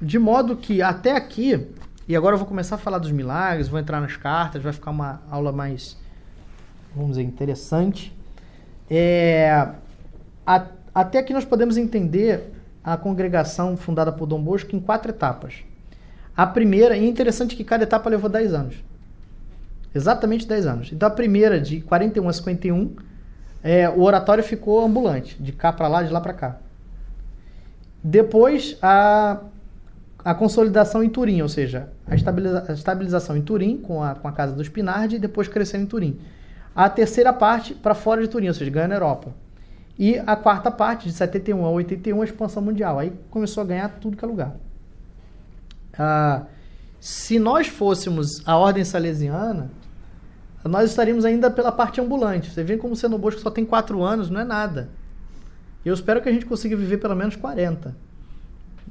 de 0.00 0.18
modo 0.18 0.56
que 0.56 0.80
até 0.80 1.16
aqui, 1.16 1.68
e 2.06 2.16
agora 2.16 2.34
eu 2.34 2.38
vou 2.38 2.46
começar 2.46 2.76
a 2.76 2.78
falar 2.78 2.98
dos 2.98 3.10
milagres, 3.10 3.68
vou 3.68 3.78
entrar 3.78 4.00
nas 4.00 4.16
cartas, 4.16 4.62
vai 4.62 4.72
ficar 4.72 4.90
uma 4.90 5.20
aula 5.30 5.52
mais, 5.52 5.96
vamos 6.94 7.10
dizer, 7.10 7.22
interessante. 7.22 8.16
É, 8.90 9.68
a, 10.46 10.66
até 10.94 11.22
que 11.22 11.32
nós 11.32 11.44
podemos 11.44 11.76
entender 11.76 12.52
a 12.82 12.96
congregação 12.96 13.76
fundada 13.76 14.10
por 14.10 14.26
Dom 14.26 14.42
Bosco 14.42 14.74
em 14.74 14.80
quatro 14.80 15.10
etapas. 15.10 15.62
A 16.36 16.46
primeira, 16.46 16.96
e 16.96 17.04
é 17.04 17.08
interessante 17.08 17.54
que 17.56 17.64
cada 17.64 17.82
etapa 17.82 18.08
levou 18.08 18.30
10 18.30 18.54
anos. 18.54 18.76
Exatamente 19.94 20.46
10 20.46 20.66
anos. 20.66 20.92
Então 20.92 21.08
a 21.08 21.10
primeira, 21.10 21.60
de 21.60 21.80
41 21.80 22.28
a 22.28 22.32
51, 22.32 22.96
é, 23.62 23.88
o 23.88 24.02
oratório 24.02 24.42
ficou 24.42 24.84
ambulante, 24.84 25.36
de 25.40 25.52
cá 25.52 25.72
para 25.72 25.88
lá, 25.88 26.02
de 26.02 26.12
lá 26.12 26.20
para 26.20 26.32
cá. 26.32 26.56
Depois, 28.02 28.76
a, 28.80 29.40
a 30.24 30.34
consolidação 30.34 31.02
em 31.02 31.08
Turim, 31.08 31.42
ou 31.42 31.48
seja, 31.48 31.88
a, 32.06 32.14
estabiliza, 32.14 32.64
a 32.68 32.72
estabilização 32.72 33.36
em 33.36 33.42
Turim, 33.42 33.78
com 33.78 34.02
a, 34.02 34.14
com 34.14 34.28
a 34.28 34.32
casa 34.32 34.54
do 34.54 34.62
Spinardi, 34.62 35.16
e 35.16 35.18
depois 35.18 35.48
crescendo 35.48 35.84
em 35.84 35.86
Turim 35.86 36.20
a 36.78 36.88
terceira 36.88 37.32
parte 37.32 37.74
para 37.74 37.92
fora 37.92 38.22
de 38.22 38.28
Turim, 38.28 38.46
ou 38.46 38.54
seja, 38.54 38.70
ganha 38.70 38.86
na 38.86 38.94
Europa. 38.94 39.34
E 39.98 40.16
a 40.16 40.36
quarta 40.36 40.70
parte, 40.70 41.08
de 41.08 41.12
71 41.12 41.64
a 41.64 41.70
81, 41.70 42.22
a 42.22 42.24
expansão 42.24 42.62
mundial. 42.62 43.00
Aí 43.00 43.12
começou 43.30 43.64
a 43.64 43.66
ganhar 43.66 43.88
tudo 44.00 44.16
que 44.16 44.24
é 44.24 44.28
lugar. 44.28 44.54
Ah, 45.98 46.42
se 47.00 47.40
nós 47.40 47.66
fôssemos 47.66 48.46
a 48.46 48.56
ordem 48.56 48.84
salesiana, 48.84 49.72
nós 50.64 50.90
estaríamos 50.90 51.24
ainda 51.24 51.50
pela 51.50 51.70
parte 51.70 52.00
ambulante. 52.00 52.50
Você 52.50 52.64
vê 52.64 52.76
como 52.76 52.94
o 52.94 53.08
no 53.08 53.18
Bosco 53.18 53.40
só 53.40 53.50
tem 53.50 53.64
quatro 53.64 54.02
anos, 54.02 54.28
não 54.28 54.40
é 54.40 54.44
nada. 54.44 54.88
Eu 55.84 55.94
espero 55.94 56.20
que 56.20 56.28
a 56.28 56.32
gente 56.32 56.46
consiga 56.46 56.76
viver 56.76 56.98
pelo 56.98 57.14
menos 57.14 57.36
40. 57.36 57.94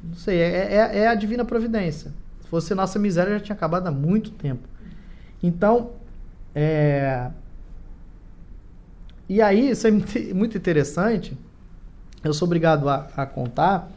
Não 0.03 0.15
sei, 0.15 0.39
é, 0.39 0.73
é, 0.73 0.99
é 0.99 1.07
a 1.07 1.15
divina 1.15 1.43
providência. 1.43 2.11
Se 2.41 2.47
fosse 2.47 2.73
nossa 2.73 2.97
miséria, 2.97 3.33
já 3.33 3.39
tinha 3.39 3.55
acabado 3.55 3.87
há 3.87 3.91
muito 3.91 4.31
tempo. 4.31 4.67
Então, 5.43 5.91
é, 6.55 7.29
e 9.29 9.41
aí, 9.41 9.71
isso 9.71 9.85
é 9.85 9.91
muito 10.33 10.57
interessante. 10.57 11.37
Eu 12.23 12.33
sou 12.33 12.45
obrigado 12.45 12.87
a, 12.87 13.07
a 13.15 13.25
contar, 13.25 13.89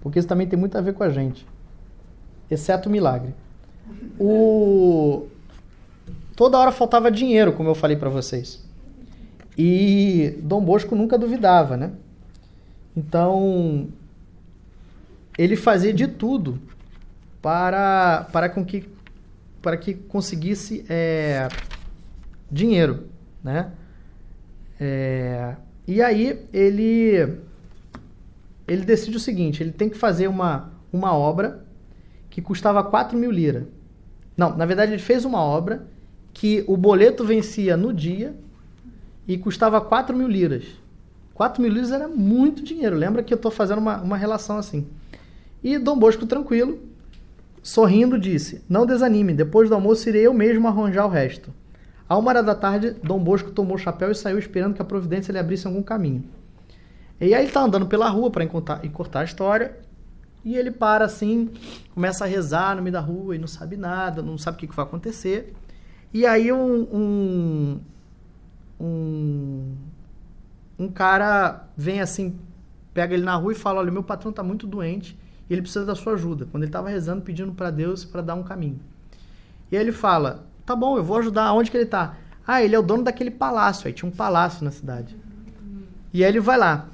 porque 0.00 0.18
isso 0.18 0.28
também 0.28 0.46
tem 0.46 0.58
muito 0.58 0.78
a 0.78 0.80
ver 0.80 0.94
com 0.94 1.02
a 1.02 1.10
gente. 1.10 1.46
Exceto 2.48 2.88
o 2.88 2.92
milagre. 2.92 3.34
O... 4.18 5.26
Toda 6.36 6.58
hora 6.58 6.70
faltava 6.70 7.10
dinheiro, 7.10 7.54
como 7.54 7.70
eu 7.70 7.74
falei 7.74 7.96
para 7.96 8.10
vocês. 8.10 8.62
E 9.56 10.38
Dom 10.42 10.62
Bosco 10.62 10.94
nunca 10.94 11.16
duvidava, 11.16 11.78
né? 11.78 11.92
Então, 12.94 13.88
ele 15.38 15.56
fazia 15.56 15.94
de 15.94 16.06
tudo 16.06 16.60
para, 17.40 18.28
para, 18.30 18.50
com 18.50 18.62
que, 18.62 18.86
para 19.62 19.78
que 19.78 19.94
conseguisse 19.94 20.84
é, 20.90 21.48
dinheiro, 22.50 23.06
né? 23.42 23.72
É, 24.78 25.56
e 25.88 26.02
aí 26.02 26.46
ele 26.52 27.38
ele 28.68 28.84
decide 28.84 29.16
o 29.16 29.20
seguinte: 29.20 29.62
ele 29.62 29.72
tem 29.72 29.88
que 29.88 29.96
fazer 29.96 30.28
uma, 30.28 30.70
uma 30.92 31.14
obra 31.14 31.64
que 32.28 32.42
custava 32.42 32.82
4 32.84 33.16
mil 33.16 33.30
lira. 33.30 33.66
Não, 34.36 34.54
na 34.54 34.66
verdade 34.66 34.92
ele 34.92 35.02
fez 35.02 35.24
uma 35.24 35.40
obra 35.40 35.86
que 36.36 36.62
o 36.66 36.76
boleto 36.76 37.24
vencia 37.24 37.78
no 37.78 37.94
dia 37.94 38.36
e 39.26 39.38
custava 39.38 39.80
4 39.80 40.14
mil 40.14 40.28
liras. 40.28 40.64
4 41.32 41.62
mil 41.62 41.72
liras 41.72 41.90
era 41.90 42.06
muito 42.06 42.62
dinheiro. 42.62 42.94
Lembra 42.94 43.22
que 43.22 43.32
eu 43.32 43.36
estou 43.36 43.50
fazendo 43.50 43.78
uma, 43.78 44.02
uma 44.02 44.18
relação 44.18 44.58
assim. 44.58 44.86
E 45.64 45.78
Dom 45.78 45.98
Bosco, 45.98 46.26
tranquilo, 46.26 46.78
sorrindo, 47.62 48.18
disse: 48.18 48.62
Não 48.68 48.84
desanime, 48.84 49.32
depois 49.32 49.70
do 49.70 49.74
almoço 49.74 50.10
irei 50.10 50.26
eu 50.26 50.34
mesmo 50.34 50.68
arranjar 50.68 51.06
o 51.06 51.08
resto. 51.08 51.50
À 52.06 52.18
uma 52.18 52.28
hora 52.28 52.42
da 52.42 52.54
tarde, 52.54 52.94
Dom 53.02 53.18
Bosco 53.18 53.50
tomou 53.50 53.76
o 53.76 53.78
chapéu 53.78 54.10
e 54.10 54.14
saiu 54.14 54.38
esperando 54.38 54.74
que 54.74 54.82
a 54.82 54.84
providência 54.84 55.32
lhe 55.32 55.38
abrisse 55.38 55.66
algum 55.66 55.82
caminho. 55.82 56.22
E 57.18 57.32
aí 57.32 57.44
ele 57.44 57.50
tá 57.50 57.62
andando 57.62 57.86
pela 57.86 58.10
rua 58.10 58.30
para 58.30 58.44
encurtar 58.44 59.20
a 59.20 59.24
história, 59.24 59.74
e 60.44 60.54
ele 60.54 60.70
para 60.70 61.06
assim, 61.06 61.48
começa 61.94 62.24
a 62.24 62.28
rezar 62.28 62.76
no 62.76 62.82
meio 62.82 62.92
da 62.92 63.00
rua 63.00 63.34
e 63.34 63.38
não 63.38 63.48
sabe 63.48 63.78
nada, 63.78 64.20
não 64.20 64.36
sabe 64.36 64.58
o 64.58 64.60
que, 64.60 64.66
que 64.66 64.76
vai 64.76 64.84
acontecer. 64.84 65.54
E 66.16 66.24
aí 66.24 66.50
um, 66.50 66.88
um, 66.94 67.80
um, 68.80 69.74
um 70.78 70.88
cara 70.88 71.68
vem 71.76 72.00
assim, 72.00 72.38
pega 72.94 73.12
ele 73.12 73.22
na 73.22 73.34
rua 73.34 73.52
e 73.52 73.54
fala: 73.54 73.80
Olha, 73.80 73.92
meu 73.92 74.02
patrão 74.02 74.30
está 74.30 74.42
muito 74.42 74.66
doente 74.66 75.14
e 75.46 75.52
ele 75.52 75.60
precisa 75.60 75.84
da 75.84 75.94
sua 75.94 76.14
ajuda. 76.14 76.48
Quando 76.50 76.62
ele 76.62 76.70
estava 76.70 76.88
rezando, 76.88 77.20
pedindo 77.20 77.52
para 77.52 77.70
Deus 77.70 78.02
para 78.02 78.22
dar 78.22 78.34
um 78.34 78.42
caminho. 78.42 78.80
E 79.70 79.76
aí 79.76 79.82
ele 79.82 79.92
fala: 79.92 80.46
Tá 80.64 80.74
bom, 80.74 80.96
eu 80.96 81.04
vou 81.04 81.18
ajudar. 81.18 81.52
Onde 81.52 81.70
que 81.70 81.76
ele 81.76 81.84
está? 81.84 82.16
Ah, 82.46 82.62
ele 82.62 82.74
é 82.74 82.78
o 82.78 82.82
dono 82.82 83.02
daquele 83.02 83.30
palácio. 83.30 83.86
Aí 83.86 83.92
tinha 83.92 84.08
um 84.08 84.14
palácio 84.14 84.64
na 84.64 84.70
cidade. 84.70 85.14
E 86.14 86.24
aí 86.24 86.30
ele 86.30 86.40
vai 86.40 86.56
lá. 86.56 86.88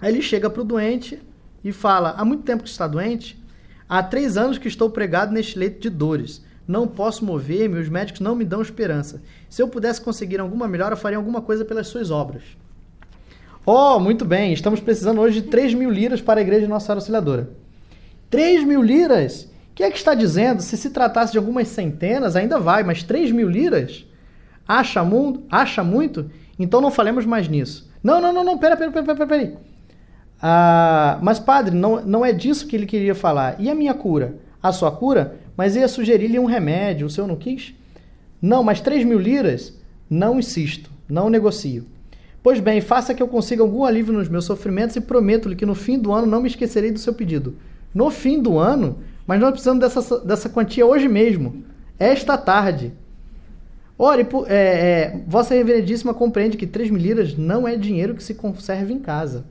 Aí 0.00 0.10
ele 0.10 0.22
chega 0.22 0.48
pro 0.48 0.64
doente 0.64 1.20
e 1.62 1.72
fala: 1.72 2.14
Há 2.16 2.24
muito 2.24 2.42
tempo 2.44 2.62
que 2.62 2.70
está 2.70 2.88
doente? 2.88 3.38
Há 3.86 4.02
três 4.02 4.38
anos 4.38 4.56
que 4.56 4.66
estou 4.66 4.88
pregado 4.88 5.30
neste 5.30 5.58
leito 5.58 5.78
de 5.78 5.90
dores. 5.90 6.42
Não 6.66 6.86
posso 6.86 7.24
mover-me, 7.24 7.78
os 7.78 7.88
médicos 7.88 8.20
não 8.20 8.34
me 8.34 8.44
dão 8.44 8.62
esperança. 8.62 9.22
Se 9.50 9.60
eu 9.62 9.68
pudesse 9.68 10.00
conseguir 10.00 10.40
alguma 10.40 10.66
melhora, 10.66 10.94
eu 10.94 10.98
faria 10.98 11.18
alguma 11.18 11.42
coisa 11.42 11.64
pelas 11.64 11.88
suas 11.88 12.10
obras. 12.10 12.42
Oh, 13.66 13.98
muito 13.98 14.24
bem, 14.24 14.52
estamos 14.52 14.80
precisando 14.80 15.20
hoje 15.20 15.40
de 15.40 15.48
3 15.48 15.74
mil 15.74 15.90
liras 15.90 16.20
para 16.20 16.40
a 16.40 16.42
igreja 16.42 16.62
de 16.62 16.68
Nossa 16.68 16.86
Senhora 16.86 17.00
Auxiliadora. 17.00 17.50
3 18.30 18.64
mil 18.64 18.82
liras? 18.82 19.44
O 19.70 19.74
que 19.74 19.82
é 19.82 19.90
que 19.90 19.96
está 19.96 20.14
dizendo? 20.14 20.62
Se 20.62 20.76
se 20.76 20.90
tratasse 20.90 21.32
de 21.32 21.38
algumas 21.38 21.68
centenas, 21.68 22.36
ainda 22.36 22.58
vai, 22.58 22.82
mas 22.82 23.02
3 23.02 23.32
mil 23.32 23.48
liras? 23.48 24.06
Acha, 24.66 25.02
mundo, 25.04 25.44
acha 25.50 25.84
muito? 25.84 26.30
Então 26.58 26.80
não 26.80 26.90
falemos 26.90 27.26
mais 27.26 27.48
nisso. 27.48 27.90
Não, 28.02 28.20
não, 28.20 28.32
não, 28.32 28.44
não, 28.44 28.58
pera, 28.58 28.76
pera, 28.76 28.90
pera, 28.90 29.14
pera, 29.14 29.26
pera. 29.26 29.52
Ah, 30.40 31.18
mas, 31.22 31.38
padre, 31.38 31.74
não, 31.74 32.04
não 32.04 32.24
é 32.24 32.32
disso 32.32 32.66
que 32.66 32.76
ele 32.76 32.86
queria 32.86 33.14
falar. 33.14 33.56
E 33.58 33.70
a 33.70 33.74
minha 33.74 33.94
cura? 33.94 34.36
A 34.62 34.72
sua 34.72 34.92
cura? 34.92 35.38
Mas 35.56 35.76
ia 35.76 35.88
sugerir-lhe 35.88 36.38
um 36.38 36.44
remédio, 36.44 37.06
o 37.06 37.10
senhor 37.10 37.26
não 37.26 37.36
quis? 37.36 37.74
Não, 38.40 38.62
mas 38.62 38.80
3 38.80 39.04
mil 39.04 39.18
liras? 39.18 39.72
Não 40.08 40.38
insisto, 40.38 40.90
não 41.08 41.30
negocio. 41.30 41.86
Pois 42.42 42.60
bem, 42.60 42.80
faça 42.80 43.14
que 43.14 43.22
eu 43.22 43.28
consiga 43.28 43.62
algum 43.62 43.84
alívio 43.84 44.12
nos 44.12 44.28
meus 44.28 44.44
sofrimentos 44.44 44.96
e 44.96 45.00
prometo-lhe 45.00 45.56
que 45.56 45.64
no 45.64 45.74
fim 45.74 45.98
do 45.98 46.12
ano 46.12 46.26
não 46.26 46.42
me 46.42 46.48
esquecerei 46.48 46.90
do 46.90 46.98
seu 46.98 47.14
pedido. 47.14 47.56
No 47.94 48.10
fim 48.10 48.40
do 48.40 48.58
ano? 48.58 48.98
Mas 49.26 49.40
nós 49.40 49.52
precisamos 49.52 49.80
dessa, 49.80 50.20
dessa 50.20 50.48
quantia 50.50 50.84
hoje 50.84 51.08
mesmo, 51.08 51.64
esta 51.98 52.36
tarde. 52.36 52.92
Ore, 53.96 54.26
é, 54.46 54.54
é, 54.54 55.20
Vossa 55.26 55.54
Reverendíssima 55.54 56.12
compreende 56.12 56.56
que 56.56 56.66
3 56.66 56.90
mil 56.90 57.00
liras 57.00 57.36
não 57.36 57.66
é 57.66 57.76
dinheiro 57.76 58.14
que 58.14 58.22
se 58.22 58.34
conserve 58.34 58.92
em 58.92 58.98
casa. 58.98 59.46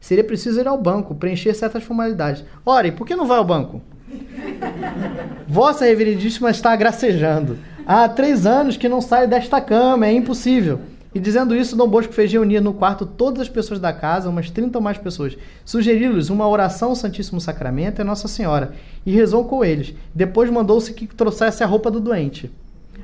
Seria 0.00 0.24
preciso 0.24 0.60
ir 0.60 0.68
ao 0.68 0.76
banco, 0.76 1.14
preencher 1.14 1.54
certas 1.54 1.84
formalidades. 1.84 2.44
Ore, 2.64 2.92
por 2.92 3.06
que 3.06 3.16
não 3.16 3.26
vai 3.26 3.38
ao 3.38 3.44
banco? 3.44 3.80
Vossa 5.46 5.84
Reverendíssima 5.84 6.50
está 6.50 6.74
gracejando. 6.76 7.58
Há 7.86 8.08
três 8.08 8.46
anos 8.46 8.76
que 8.76 8.88
não 8.88 9.00
sai 9.00 9.26
desta 9.26 9.60
cama, 9.60 10.06
é 10.06 10.12
impossível. 10.12 10.80
E 11.14 11.18
dizendo 11.18 11.56
isso, 11.56 11.76
Dom 11.76 11.88
Bosco 11.88 12.12
fez 12.12 12.30
reunir 12.30 12.60
no 12.60 12.74
quarto 12.74 13.06
todas 13.06 13.40
as 13.40 13.48
pessoas 13.48 13.80
da 13.80 13.90
casa, 13.90 14.28
umas 14.28 14.50
30 14.50 14.76
ou 14.76 14.84
mais 14.84 14.98
pessoas. 14.98 15.34
Sugeriu-lhes 15.64 16.28
uma 16.28 16.46
oração 16.46 16.90
ao 16.90 16.94
Santíssimo 16.94 17.40
Sacramento 17.40 18.00
e 18.00 18.02
a 18.02 18.04
Nossa 18.04 18.28
Senhora. 18.28 18.72
E 19.06 19.12
rezou 19.12 19.44
com 19.44 19.64
eles. 19.64 19.94
Depois 20.14 20.50
mandou-se 20.50 20.92
que 20.92 21.06
trouxesse 21.06 21.64
a 21.64 21.66
roupa 21.66 21.90
do 21.90 22.00
doente. 22.00 22.50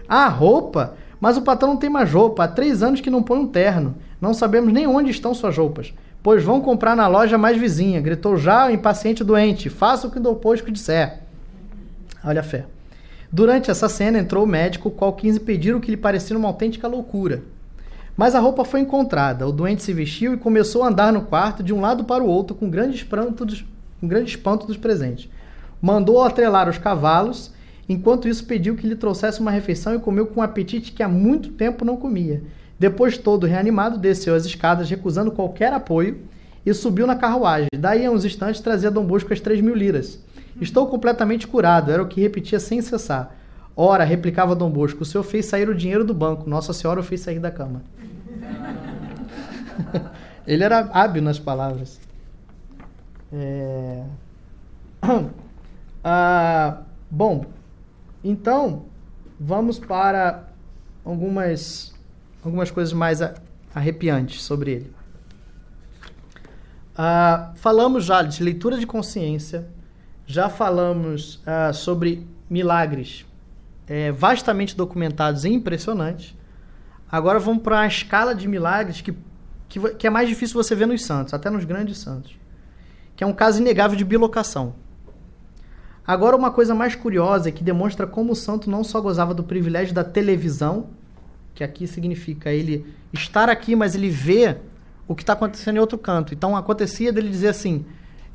Ah, 0.07 0.29
roupa? 0.29 0.95
Mas 1.19 1.39
o 1.39 1.43
patrão 1.43 1.71
não 1.71 1.77
tem 1.79 1.89
mais 1.89 2.13
roupa. 2.13 2.45
Há 2.45 2.49
três 2.49 2.83
anos 2.83 3.01
que 3.01 3.09
não 3.09 3.23
põe 3.23 3.39
um 3.39 3.47
terno. 3.47 3.95
Não 4.21 4.35
sabemos 4.35 4.73
nem 4.75 4.87
onde 4.87 5.11
estão 5.11 5.33
suas 5.33 5.57
roupas. 5.57 5.95
Pois 6.23 6.45
vão 6.45 6.61
comprar 6.61 6.95
na 6.95 7.09
loja 7.09 7.37
mais 7.37 7.59
vizinha. 7.59 8.01
Gritou 8.01 8.37
já 8.37 8.67
o 8.67 8.71
impaciente 8.71 9.25
doente. 9.25 9.69
Faça 9.69 10.07
o 10.07 10.11
que 10.11 10.21
Dom 10.21 10.35
Bosco 10.35 10.71
disser. 10.71 11.21
Olha 12.25 12.41
a 12.41 12.45
fé. 12.45 12.67
Durante 13.31 13.71
essa 13.71 13.89
cena 13.89 14.19
entrou 14.19 14.45
o 14.45 14.47
médico, 14.47 14.89
o 14.89 14.93
qual 14.93 15.15
quis 15.15 15.37
impedir 15.37 15.75
o 15.75 15.81
que 15.81 15.91
lhe 15.91 15.97
parecia 15.97 16.37
uma 16.37 16.49
autêntica 16.49 16.87
loucura. 16.87 17.43
Mas 18.17 18.35
a 18.35 18.41
roupa 18.41 18.65
foi 18.65 18.81
encontrada, 18.81 19.49
o 19.49 19.53
doente 19.53 19.83
se 19.83 19.93
vestiu 19.93 20.35
e 20.35 20.37
começou 20.37 20.83
a 20.83 20.89
andar 20.89 21.13
no 21.13 21.23
quarto 21.23 21.63
de 21.63 21.73
um 21.73 21.81
lado 21.81 22.05
para 22.05 22.23
o 22.23 22.27
outro 22.27 22.55
com 22.55 22.69
grande 22.69 22.95
espanto 22.95 23.45
dos, 23.45 23.65
com 23.99 24.07
grande 24.07 24.31
espanto 24.31 24.67
dos 24.67 24.77
presentes. 24.77 25.31
Mandou 25.81 26.23
atrelar 26.23 26.69
os 26.69 26.77
cavalos, 26.77 27.53
enquanto 27.89 28.29
isso 28.29 28.45
pediu 28.45 28.77
que 28.77 28.87
lhe 28.87 28.95
trouxesse 28.95 29.41
uma 29.41 29.51
refeição 29.51 29.95
e 29.95 29.99
comeu 29.99 30.27
com 30.27 30.41
um 30.41 30.43
apetite 30.43 30.93
que 30.93 31.03
há 31.03 31.09
muito 31.09 31.49
tempo 31.53 31.87
não 31.87 31.97
comia. 31.97 32.43
Depois, 32.83 33.17
todo 33.17 33.47
reanimado, 33.47 33.97
desceu 33.97 34.35
as 34.35 34.45
escadas, 34.45 34.91
recusando 34.91 35.31
qualquer 35.31 35.73
apoio, 35.73 36.23
e 36.67 36.75
subiu 36.75 37.07
na 37.07 37.15
carruagem. 37.15 37.69
Daí, 37.79 38.05
a 38.05 38.11
uns 38.11 38.25
instantes, 38.25 38.61
trazia 38.61 38.91
Dom 38.91 39.07
Bosco 39.07 39.33
as 39.33 39.39
três 39.39 39.61
mil 39.61 39.77
liras. 39.77 40.19
Estou 40.61 40.89
completamente 40.89 41.47
curado, 41.47 41.93
era 41.93 42.03
o 42.03 42.09
que 42.09 42.21
repetia 42.21 42.59
sem 42.59 42.83
cessar. 42.83 43.37
Ora, 43.77 44.03
replicava 44.03 44.57
Dom 44.57 44.69
Bosco, 44.69 45.05
o 45.05 45.07
senhor 45.07 45.23
fez 45.23 45.47
sair 45.47 45.69
o 45.69 45.77
dinheiro 45.77 46.05
do 46.05 46.13
banco, 46.13 46.51
Nossa 46.51 46.73
Senhora 46.73 46.99
o 46.99 47.05
fez 47.05 47.21
sair 47.21 47.39
da 47.39 47.53
cama. 47.53 47.83
Ele 50.45 50.65
era 50.65 50.91
hábil 50.93 51.23
nas 51.23 51.39
palavras. 51.39 52.01
É... 53.33 54.03
Ah, 56.05 56.79
bom, 57.09 57.45
então 58.25 58.87
vamos 59.39 59.79
para 59.79 60.49
algumas, 61.05 61.92
algumas 62.45 62.71
coisas 62.71 62.93
mais 62.93 63.21
arrepiantes 63.75 64.43
sobre 64.43 64.73
ele. 64.73 64.93
Ah, 66.97 67.53
falamos 67.57 68.05
já 68.05 68.23
de 68.23 68.43
leitura 68.43 68.77
de 68.77 68.87
consciência, 68.87 69.67
já 70.27 70.49
falamos 70.49 71.37
uh, 71.37 71.73
sobre 71.73 72.27
milagres 72.49 73.25
é, 73.87 74.13
vastamente 74.13 74.77
documentados 74.77 75.45
e 75.45 75.51
impressionantes. 75.51 76.35
Agora 77.11 77.39
vamos 77.39 77.63
para 77.63 77.81
a 77.81 77.87
escala 77.87 78.35
de 78.35 78.49
milagres 78.49 79.01
que, 79.01 79.15
que, 79.69 79.81
que, 79.95 80.07
é 80.07 80.11
mais 80.11 80.29
difícil 80.29 80.55
você 80.55 80.75
ver 80.75 80.87
nos 80.87 81.05
santos, 81.05 81.35
até 81.35 81.51
nos 81.51 81.65
grandes 81.65 81.99
santos. 81.99 82.35
Que 83.15 83.23
é 83.23 83.27
um 83.27 83.35
caso 83.35 83.61
inegável 83.61 83.97
de 83.97 84.05
bilocação. 84.05 84.75
Agora, 86.07 86.35
uma 86.35 86.51
coisa 86.51 86.75
mais 86.75 86.97
curiosa 86.97 87.49
é 87.49 87.53
que 87.53 87.63
demonstra 87.63 88.07
como 88.07 88.33
o 88.33 88.37
santo 88.37 88.69
não 88.69 88.83
só 88.83 89.01
gozava 89.01 89.35
do 89.35 89.45
privilégio 89.45 89.95
da 89.95 90.03
televisão, 90.03 90.89
que 91.55 91.63
aqui 91.63 91.87
significa 91.87 92.51
ele 92.51 92.87
estar 93.13 93.49
aqui, 93.49 93.77
mas 93.77 93.95
ele 93.95 94.09
vê 94.09 94.57
o 95.07 95.15
que 95.15 95.23
está 95.23 95.33
acontecendo 95.35 95.77
em 95.77 95.81
outro 95.81 95.99
canto. 95.99 96.33
Então, 96.33 96.57
acontecia 96.57 97.13
dele 97.13 97.29
dizer 97.29 97.49
assim: 97.49 97.85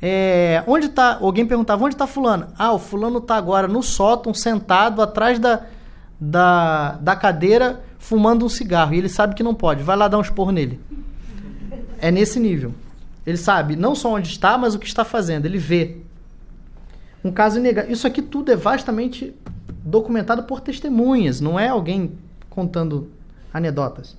é, 0.01 0.63
onde 0.67 0.89
tá? 0.89 1.17
Alguém 1.21 1.45
perguntava, 1.45 1.83
onde 1.83 1.95
está 1.95 2.05
fulano? 2.05 2.47
Ah, 2.57 2.73
o 2.73 2.79
fulano 2.79 3.17
está 3.17 3.35
agora 3.35 3.67
no 3.67 3.81
sótão, 3.81 4.33
sentado 4.33 5.01
atrás 5.01 5.39
da, 5.39 5.65
da, 6.19 6.91
da 6.93 7.15
cadeira, 7.15 7.83
fumando 7.97 8.45
um 8.45 8.49
cigarro. 8.49 8.93
E 8.93 8.97
ele 8.99 9.09
sabe 9.09 9.33
que 9.33 9.43
não 9.43 9.55
pode. 9.55 9.83
Vai 9.83 9.97
lá 9.97 10.07
dar 10.07 10.17
um 10.17 10.21
esporro 10.21 10.51
nele. 10.51 10.79
É 11.99 12.11
nesse 12.11 12.39
nível. 12.39 12.73
Ele 13.25 13.37
sabe 13.37 13.75
não 13.75 13.95
só 13.95 14.13
onde 14.13 14.29
está, 14.29 14.57
mas 14.57 14.75
o 14.75 14.79
que 14.79 14.85
está 14.85 15.03
fazendo. 15.03 15.45
Ele 15.45 15.57
vê. 15.57 15.97
Um 17.23 17.31
caso 17.31 17.57
inegável. 17.57 17.91
Isso 17.91 18.05
aqui 18.05 18.21
tudo 18.21 18.51
é 18.51 18.55
vastamente 18.55 19.35
documentado 19.83 20.43
por 20.43 20.61
testemunhas. 20.61 21.41
Não 21.41 21.59
é 21.59 21.67
alguém 21.67 22.17
contando 22.57 23.11
anedotas. 23.53 24.17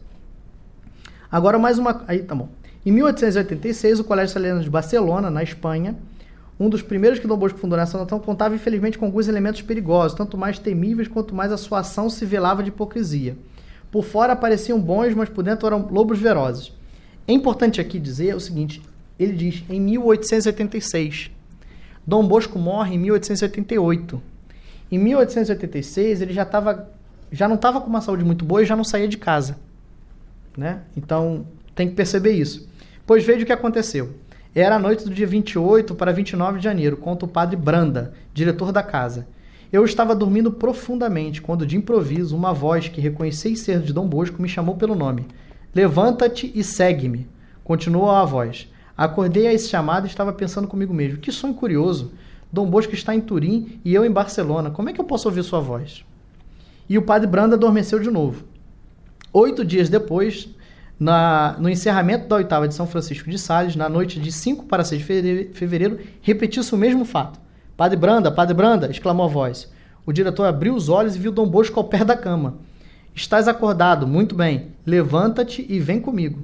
Agora 1.29 1.59
mais 1.59 1.77
uma... 1.77 2.05
Aí, 2.07 2.23
tá 2.23 2.37
bom. 2.37 2.49
Em 2.87 2.93
1886, 2.93 3.99
o 3.99 4.05
Colégio 4.05 4.33
Salesiano 4.33 4.63
de 4.63 4.71
Barcelona, 4.71 5.29
na 5.29 5.43
Espanha, 5.43 5.97
um 6.59 6.69
dos 6.69 6.81
primeiros 6.81 7.19
que 7.19 7.27
Dom 7.27 7.37
Bosco 7.37 7.59
fundou 7.59 7.77
nessa 7.77 7.99
nação, 7.99 8.21
contava 8.21 8.55
infelizmente 8.55 8.97
com 8.97 9.07
alguns 9.07 9.27
elementos 9.27 9.61
perigosos, 9.63 10.17
tanto 10.17 10.39
mais 10.39 10.57
temíveis 10.57 11.09
quanto 11.09 11.35
mais 11.35 11.51
a 11.51 11.57
sua 11.57 11.81
ação 11.81 12.09
se 12.09 12.25
velava 12.25 12.63
de 12.63 12.69
hipocrisia. 12.69 13.37
Por 13.91 14.05
fora 14.05 14.37
pareciam 14.37 14.81
bons, 14.81 15.15
mas 15.15 15.29
por 15.29 15.43
dentro 15.43 15.67
eram 15.67 15.89
lobos 15.91 16.21
ferozes. 16.21 16.73
É 17.27 17.33
importante 17.33 17.81
aqui 17.81 17.99
dizer 17.99 18.37
o 18.37 18.41
seguinte: 18.41 18.81
ele 19.19 19.33
diz 19.33 19.65
em 19.69 19.81
1886. 19.81 21.33
Dom 22.07 22.25
Bosco 22.25 22.57
morre 22.57 22.95
em 22.95 22.99
1888. 22.99 24.23
Em 24.93 24.99
1886 24.99 26.23
ele 26.23 26.33
já 26.33 26.45
estava 26.45 26.89
já 27.31 27.49
não 27.49 27.57
estava 27.57 27.81
com 27.81 27.89
uma 27.89 28.01
saúde 28.01 28.25
muito 28.25 28.45
boa 28.45 28.63
e 28.63 28.67
já 28.67 28.77
não 28.77 28.85
saía 28.85 29.09
de 29.09 29.19
casa, 29.19 29.59
né? 30.57 30.83
Então 30.97 31.47
tem 31.75 31.89
que 31.89 31.95
perceber 31.95 32.33
isso. 32.33 32.69
Pois 33.07 33.25
veja 33.25 33.43
o 33.43 33.47
que 33.47 33.53
aconteceu. 33.53 34.15
Era 34.55 34.77
a 34.77 34.79
noite 34.79 35.05
do 35.05 35.15
dia 35.15 35.27
28 35.27 35.95
para 35.95 36.13
29 36.13 36.59
de 36.59 36.65
janeiro, 36.65 36.97
conta 36.97 37.25
o 37.25 37.29
padre 37.29 37.57
Branda, 37.57 38.13
diretor 38.35 38.73
da 38.73 38.83
casa. 38.83 39.29
Eu 39.71 39.85
estava 39.85 40.15
dormindo 40.15 40.51
profundamente 40.51 41.43
quando, 41.43 41.67
de 41.67 41.77
improviso, 41.77 42.35
uma 42.35 42.55
voz 42.55 42.89
que 42.89 43.01
reconheci 43.01 43.55
ser 43.55 43.81
de 43.81 43.93
Dom 43.93 44.09
Bosco 44.09 44.41
me 44.41 44.49
chamou 44.49 44.77
pelo 44.77 44.95
nome. 44.95 45.27
Levanta-te 45.75 46.51
e 46.55 46.65
segue-me. 46.65 47.29
Continuou 47.63 48.11
a 48.11 48.25
voz. 48.25 48.67
Acordei 48.97 49.47
a 49.47 49.53
esse 49.53 49.69
chamado 49.69 50.07
e 50.07 50.11
estava 50.11 50.33
pensando 50.33 50.67
comigo 50.67 50.95
mesmo. 50.95 51.19
Que 51.19 51.31
sonho 51.31 51.53
curioso. 51.53 52.13
Dom 52.51 52.69
Bosco 52.69 52.95
está 52.95 53.15
em 53.15 53.21
Turim 53.21 53.79
e 53.85 53.95
eu 53.95 54.07
em 54.07 54.11
Barcelona. 54.11 54.71
Como 54.71 54.89
é 54.89 54.93
que 54.95 55.01
eu 55.01 55.05
posso 55.05 55.29
ouvir 55.29 55.43
sua 55.43 55.61
voz? 55.61 56.03
E 56.89 56.97
o 56.97 57.03
padre 57.03 57.27
Branda 57.27 57.57
adormeceu 57.57 57.99
de 57.99 58.11
novo. 58.11 58.45
Oito 59.33 59.65
dias 59.65 59.89
depois, 59.89 60.49
na, 60.99 61.57
no 61.59 61.69
encerramento 61.69 62.27
da 62.27 62.37
oitava 62.37 62.67
de 62.67 62.75
São 62.75 62.87
Francisco 62.87 63.31
de 63.31 63.39
Sales, 63.39 63.77
na 63.77 63.89
noite 63.89 64.19
de 64.19 64.33
5 64.33 64.65
para 64.65 64.85
6 64.85 65.01
de 65.01 65.51
fevereiro, 65.53 65.99
repetiu-se 66.23 66.75
o 66.75 66.79
mesmo 66.79 67.05
fato. 67.05 67.39
Padre 67.77 67.97
Branda, 67.97 68.31
Padre 68.31 68.55
Branda, 68.55 68.91
exclamou 68.91 69.27
a 69.27 69.29
voz. 69.29 69.71
O 70.05 70.13
diretor 70.13 70.45
abriu 70.45 70.75
os 70.75 70.89
olhos 70.89 71.15
e 71.15 71.19
viu 71.19 71.31
Dom 71.31 71.47
Bosco 71.47 71.79
ao 71.79 71.85
pé 71.85 72.05
da 72.05 72.17
cama. 72.17 72.57
Estás 73.15 73.47
acordado, 73.47 74.07
muito 74.07 74.35
bem. 74.35 74.69
Levanta-te 74.87 75.65
e 75.69 75.79
vem 75.79 76.01
comigo. 76.01 76.41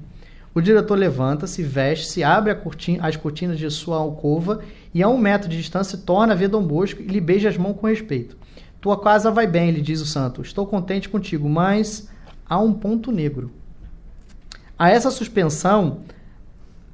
O 0.55 0.61
diretor 0.61 0.97
levanta-se, 0.97 1.63
veste-se, 1.63 2.23
abre 2.23 2.55
cortina, 2.55 3.05
as 3.05 3.17
cortinas 3.17 3.59
de 3.59 3.69
sua 3.71 3.97
alcova 3.97 4.61
e, 4.93 5.03
a 5.03 5.09
um 5.09 5.19
metro 5.19 5.49
de 5.49 5.57
distância, 5.57 5.99
torna 5.99 6.33
a 6.33 6.37
ver 6.37 6.49
Dom 6.49 6.63
Bosco 6.63 7.03
e 7.03 7.07
lhe 7.07 7.21
beija 7.21 7.49
as 7.49 7.57
mãos 7.57 7.77
com 7.77 7.89
respeito. 7.89 8.37
Tua 8.85 9.01
casa 9.01 9.31
vai 9.31 9.47
bem, 9.47 9.71
lhe 9.71 9.81
diz 9.81 10.03
o 10.03 10.05
santo. 10.05 10.43
Estou 10.43 10.67
contente 10.67 11.09
contigo, 11.09 11.49
mas 11.49 12.07
há 12.47 12.59
um 12.59 12.75
ponto 12.75 13.11
negro. 13.11 13.51
A 14.79 14.91
essa 14.91 15.11
suspensão, 15.11 16.01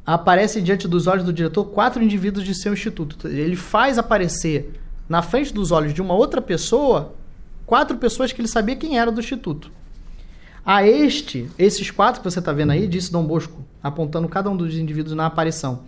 aparece 0.07 0.63
diante 0.63 0.87
dos 0.87 1.09
olhos 1.09 1.25
do 1.25 1.33
diretor 1.33 1.65
quatro 1.65 2.01
indivíduos 2.01 2.45
de 2.45 2.55
seu 2.55 2.75
instituto. 2.75 3.27
Ele 3.27 3.57
faz 3.57 3.99
aparecer 3.99 4.81
na 5.09 5.21
frente 5.21 5.53
dos 5.53 5.73
olhos 5.73 5.93
de 5.93 6.01
uma 6.01 6.15
outra 6.15 6.41
pessoa 6.41 7.13
quatro 7.67 7.97
pessoas 7.99 8.33
que 8.33 8.41
ele 8.41 8.47
sabia 8.47 8.77
quem 8.77 8.97
era 8.97 9.11
do 9.11 9.19
instituto. 9.19 9.73
A 10.65 10.87
este, 10.87 11.51
esses 11.59 11.91
quatro 11.91 12.21
que 12.21 12.31
você 12.31 12.39
está 12.39 12.53
vendo 12.53 12.71
aí, 12.71 12.87
disse 12.87 13.11
Dom 13.11 13.25
Bosco, 13.25 13.65
apontando 13.83 14.29
cada 14.29 14.49
um 14.49 14.57
dos 14.57 14.77
indivíduos 14.77 15.17
na 15.17 15.27
aparição, 15.27 15.81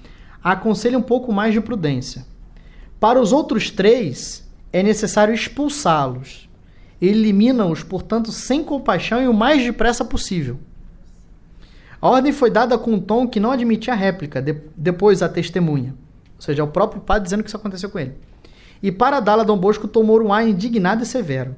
aconselha 0.42 0.98
um 0.98 1.02
pouco 1.02 1.32
mais 1.32 1.54
de 1.54 1.60
prudência. 1.60 2.26
Para 2.98 3.20
os 3.20 3.32
outros 3.32 3.70
três, 3.70 4.41
é 4.72 4.82
necessário 4.82 5.34
expulsá-los. 5.34 6.48
Elimina-os, 7.00 7.82
portanto, 7.82 8.30
sem 8.30 8.62
compaixão 8.62 9.20
e 9.20 9.28
o 9.28 9.34
mais 9.34 9.62
depressa 9.62 10.04
possível. 10.04 10.58
A 12.00 12.08
ordem 12.08 12.32
foi 12.32 12.50
dada 12.50 12.78
com 12.78 12.92
um 12.92 13.00
tom 13.00 13.28
que 13.28 13.38
não 13.38 13.52
admitia 13.52 13.94
réplica, 13.94 14.40
de, 14.40 14.56
depois 14.76 15.22
a 15.22 15.28
testemunha. 15.28 15.94
Ou 16.36 16.42
seja, 16.42 16.62
é 16.62 16.64
o 16.64 16.68
próprio 16.68 17.00
padre 17.00 17.24
dizendo 17.24 17.42
que 17.42 17.48
isso 17.48 17.56
aconteceu 17.56 17.90
com 17.90 17.98
ele. 17.98 18.14
E 18.82 18.90
para 18.90 19.20
dá-la, 19.20 19.44
Dom 19.44 19.56
Bosco 19.56 19.86
tomou 19.86 20.20
um 20.20 20.32
ar 20.32 20.46
indignado 20.46 21.02
e 21.02 21.06
severo. 21.06 21.54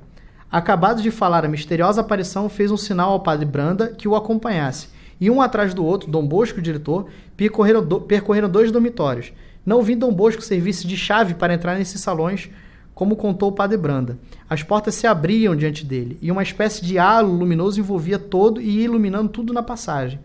Acabado 0.52 1.00
de 1.00 1.10
falar 1.10 1.44
a 1.44 1.48
misteriosa 1.48 2.02
aparição, 2.02 2.48
fez 2.48 2.70
um 2.70 2.76
sinal 2.76 3.12
ao 3.12 3.20
padre 3.20 3.46
Branda 3.46 3.88
que 3.88 4.06
o 4.06 4.14
acompanhasse. 4.14 4.88
E 5.20 5.30
um 5.30 5.40
atrás 5.40 5.72
do 5.72 5.84
outro, 5.84 6.10
Dom 6.10 6.26
Bosco 6.26 6.58
e 6.58 6.60
o 6.60 6.62
diretor, 6.62 7.08
percorreram, 7.36 7.82
do, 7.84 8.00
percorreram 8.00 8.48
dois 8.48 8.70
dormitórios. 8.70 9.32
Não 9.64 9.82
vi 9.82 9.94
Dom 9.94 10.12
Bosco 10.12 10.42
servir-se 10.42 10.86
de 10.86 10.96
chave 10.96 11.34
para 11.34 11.54
entrar 11.54 11.78
nesses 11.78 12.00
salões, 12.00 12.50
como 12.94 13.16
contou 13.16 13.50
o 13.50 13.52
padre 13.52 13.76
Branda. 13.76 14.18
As 14.48 14.62
portas 14.62 14.94
se 14.94 15.06
abriam 15.06 15.56
diante 15.56 15.84
dele, 15.84 16.16
e 16.22 16.30
uma 16.30 16.42
espécie 16.42 16.84
de 16.84 16.98
halo 16.98 17.32
luminoso 17.32 17.80
envolvia 17.80 18.18
todo 18.18 18.60
e 18.60 18.82
iluminando 18.82 19.28
tudo 19.28 19.52
na 19.52 19.62
passagem. 19.62 20.20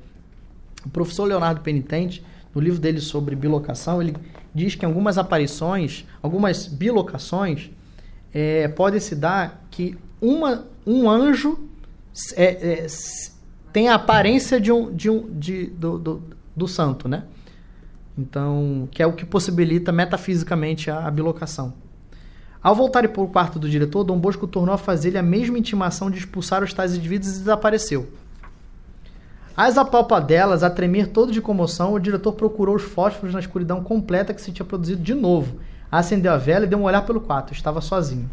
O 0.85 0.89
professor 0.89 1.25
Leonardo 1.25 1.61
Penitente, 1.61 2.23
no 2.53 2.61
livro 2.61 2.79
dele 2.79 3.01
sobre 3.01 3.35
bilocação, 3.35 4.01
ele 4.01 4.15
diz 4.53 4.75
que 4.75 4.85
algumas 4.85 5.17
aparições, 5.17 6.05
algumas 6.21 6.67
bilocações, 6.67 7.69
é, 8.33 8.67
pode 8.67 8.99
se 8.99 9.15
dar 9.15 9.65
que 9.71 9.97
uma, 10.21 10.65
um 10.85 11.09
anjo 11.09 11.59
é, 12.35 12.83
é, 12.83 12.87
tem 13.71 13.87
a 13.87 13.95
aparência 13.95 14.59
de 14.59 14.71
um, 14.71 14.93
de 14.93 15.09
um, 15.09 15.29
de, 15.31 15.67
do, 15.67 15.97
do, 15.97 16.23
do, 16.55 16.67
santo, 16.67 17.07
né? 17.07 17.23
Então, 18.17 18.87
que 18.91 19.01
é 19.01 19.07
o 19.07 19.13
que 19.13 19.25
possibilita 19.25 19.91
metafisicamente 19.91 20.91
a 20.91 21.09
bilocação. 21.09 21.73
Ao 22.61 22.75
voltar 22.75 23.07
para 23.07 23.21
o 23.21 23.27
quarto 23.27 23.57
do 23.57 23.69
diretor, 23.69 24.03
Dom 24.03 24.19
Bosco 24.19 24.45
tornou 24.45 24.75
a 24.75 24.77
fazer-lhe 24.77 25.17
a 25.17 25.23
mesma 25.23 25.57
intimação 25.57 26.11
de 26.11 26.17
expulsar 26.17 26.61
os 26.61 26.73
tais 26.73 26.93
indivíduos 26.93 27.35
e 27.35 27.39
desapareceu. 27.39 28.09
As 29.55 29.77
apalpadelas, 29.77 30.61
a 30.61 30.69
tremer 30.69 31.07
todo 31.07 31.31
de 31.31 31.41
comoção, 31.41 31.93
o 31.93 31.99
diretor 31.99 32.33
procurou 32.33 32.75
os 32.75 32.83
fósforos 32.83 33.33
na 33.33 33.39
escuridão 33.39 33.81
completa 33.81 34.33
que 34.33 34.41
se 34.41 34.51
tinha 34.51 34.65
produzido 34.65 35.01
de 35.01 35.13
novo. 35.13 35.57
Acendeu 35.89 36.33
a 36.33 36.37
vela 36.37 36.65
e 36.65 36.67
deu 36.67 36.79
um 36.79 36.83
olhar 36.83 37.05
pelo 37.05 37.21
quarto. 37.21 37.53
Estava 37.53 37.79
sozinho. 37.79 38.29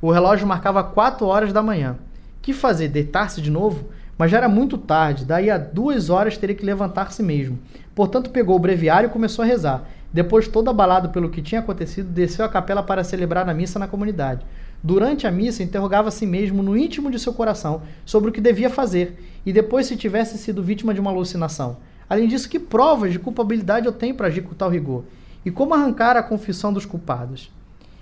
O 0.00 0.10
relógio 0.10 0.46
marcava 0.46 0.82
quatro 0.82 1.26
horas 1.26 1.52
da 1.52 1.62
manhã. 1.62 1.96
Que 2.40 2.54
fazer? 2.54 2.88
Deitar-se 2.88 3.42
de 3.42 3.50
novo? 3.50 3.88
Mas 4.16 4.30
já 4.30 4.38
era 4.38 4.48
muito 4.48 4.76
tarde, 4.76 5.24
daí 5.24 5.48
a 5.48 5.58
duas 5.58 6.10
horas 6.10 6.36
teria 6.36 6.56
que 6.56 6.66
levantar-se 6.66 7.22
mesmo. 7.22 7.58
Portanto, 7.94 8.30
pegou 8.30 8.56
o 8.56 8.58
breviário 8.58 9.08
e 9.08 9.12
começou 9.12 9.44
a 9.44 9.46
rezar. 9.46 9.84
Depois, 10.12 10.48
todo 10.48 10.70
abalado 10.70 11.10
pelo 11.10 11.28
que 11.28 11.42
tinha 11.42 11.60
acontecido, 11.60 12.10
desceu 12.10 12.44
à 12.44 12.48
capela 12.48 12.82
para 12.82 13.04
celebrar 13.04 13.48
a 13.48 13.54
missa 13.54 13.78
na 13.78 13.86
comunidade. 13.86 14.44
Durante 14.82 15.26
a 15.26 15.30
missa, 15.30 15.62
interrogava 15.62 16.08
a 16.08 16.12
si 16.12 16.24
mesmo 16.24 16.62
no 16.62 16.76
íntimo 16.76 17.10
de 17.10 17.18
seu 17.18 17.32
coração 17.32 17.82
sobre 18.06 18.30
o 18.30 18.32
que 18.32 18.40
devia 18.40 18.70
fazer 18.70 19.40
e 19.44 19.52
depois 19.52 19.86
se 19.86 19.96
tivesse 19.96 20.38
sido 20.38 20.62
vítima 20.62 20.94
de 20.94 21.00
uma 21.00 21.10
alucinação. 21.10 21.78
Além 22.08 22.28
disso, 22.28 22.48
que 22.48 22.58
provas 22.58 23.12
de 23.12 23.18
culpabilidade 23.18 23.86
eu 23.86 23.92
tenho 23.92 24.14
para 24.14 24.28
agir 24.28 24.42
com 24.42 24.54
tal 24.54 24.70
rigor? 24.70 25.04
E 25.44 25.50
como 25.50 25.74
arrancar 25.74 26.16
a 26.16 26.22
confissão 26.22 26.72
dos 26.72 26.86
culpados? 26.86 27.50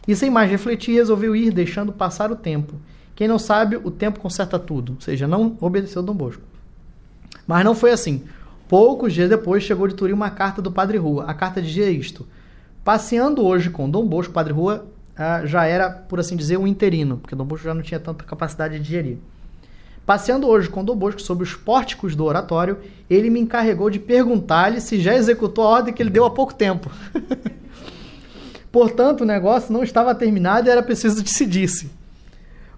E 0.06 0.14
sem 0.14 0.30
mais 0.30 0.50
refletir, 0.50 0.94
resolveu 0.94 1.34
ir 1.34 1.50
deixando 1.50 1.92
passar 1.92 2.30
o 2.30 2.36
tempo. 2.36 2.74
Quem 3.16 3.26
não 3.26 3.38
sabe, 3.38 3.76
o 3.76 3.90
tempo 3.90 4.20
conserta 4.20 4.58
tudo. 4.58 4.92
Ou 4.94 5.00
seja, 5.00 5.26
não 5.26 5.56
obedeceu 5.60 6.02
Dom 6.02 6.14
Bosco. 6.14 6.42
Mas 7.46 7.64
não 7.64 7.74
foi 7.74 7.90
assim. 7.90 8.24
Poucos 8.68 9.12
dias 9.12 9.28
depois 9.28 9.62
chegou 9.62 9.86
de 9.86 9.94
Turim 9.94 10.12
uma 10.12 10.30
carta 10.30 10.60
do 10.60 10.72
Padre 10.72 10.98
Rua. 10.98 11.24
A 11.26 11.34
carta 11.34 11.62
dizia 11.62 11.88
isto. 11.88 12.26
Passeando 12.84 13.44
hoje 13.44 13.70
com 13.70 13.88
Dom 13.88 14.06
Bosco, 14.06 14.32
Padre 14.32 14.52
Rua 14.52 14.86
ah, 15.16 15.46
já 15.46 15.64
era, 15.64 15.88
por 15.88 16.20
assim 16.20 16.36
dizer, 16.36 16.58
um 16.58 16.66
interino, 16.66 17.16
porque 17.16 17.34
Dom 17.34 17.44
Bosco 17.44 17.64
já 17.64 17.74
não 17.74 17.82
tinha 17.82 18.00
tanta 18.00 18.24
capacidade 18.24 18.78
de 18.78 18.88
gerir. 18.88 19.18
Passeando 20.04 20.46
hoje 20.46 20.68
com 20.68 20.84
Dom 20.84 20.94
Bosco 20.94 21.20
sobre 21.20 21.42
os 21.42 21.54
pórticos 21.54 22.14
do 22.14 22.24
oratório, 22.24 22.78
ele 23.08 23.30
me 23.30 23.40
encarregou 23.40 23.90
de 23.90 23.98
perguntar-lhe 23.98 24.80
se 24.80 25.00
já 25.00 25.14
executou 25.14 25.64
a 25.64 25.68
ordem 25.68 25.94
que 25.94 26.02
ele 26.02 26.10
deu 26.10 26.24
há 26.24 26.30
pouco 26.30 26.54
tempo. 26.54 26.90
Portanto, 28.70 29.22
o 29.22 29.24
negócio 29.24 29.72
não 29.72 29.82
estava 29.82 30.14
terminado 30.14 30.68
e 30.68 30.70
era 30.70 30.82
preciso 30.82 31.22
decidir-se. 31.22 31.90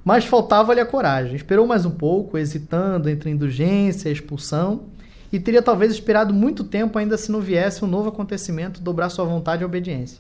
Mas 0.05 0.25
faltava-lhe 0.25 0.81
a 0.81 0.87
coragem. 0.87 1.35
Esperou 1.35 1.67
mais 1.67 1.85
um 1.85 1.91
pouco, 1.91 2.39
hesitando 2.39 3.11
entre 3.11 3.29
a 3.29 3.33
indulgência 3.33 4.09
e 4.09 4.11
a 4.11 4.13
expulsão, 4.13 4.85
e 5.33 5.39
teria 5.39 5.63
talvez 5.63 5.93
esperado 5.93 6.33
muito 6.33 6.65
tempo 6.65 6.99
ainda 6.99 7.17
se 7.17 7.31
não 7.31 7.41
viesse 7.41 7.85
um 7.85 7.89
novo 7.89 8.09
acontecimento 8.09 8.81
dobrar 8.81 9.09
sua 9.11 9.25
vontade 9.25 9.63
e 9.63 9.65
obediência. 9.65 10.19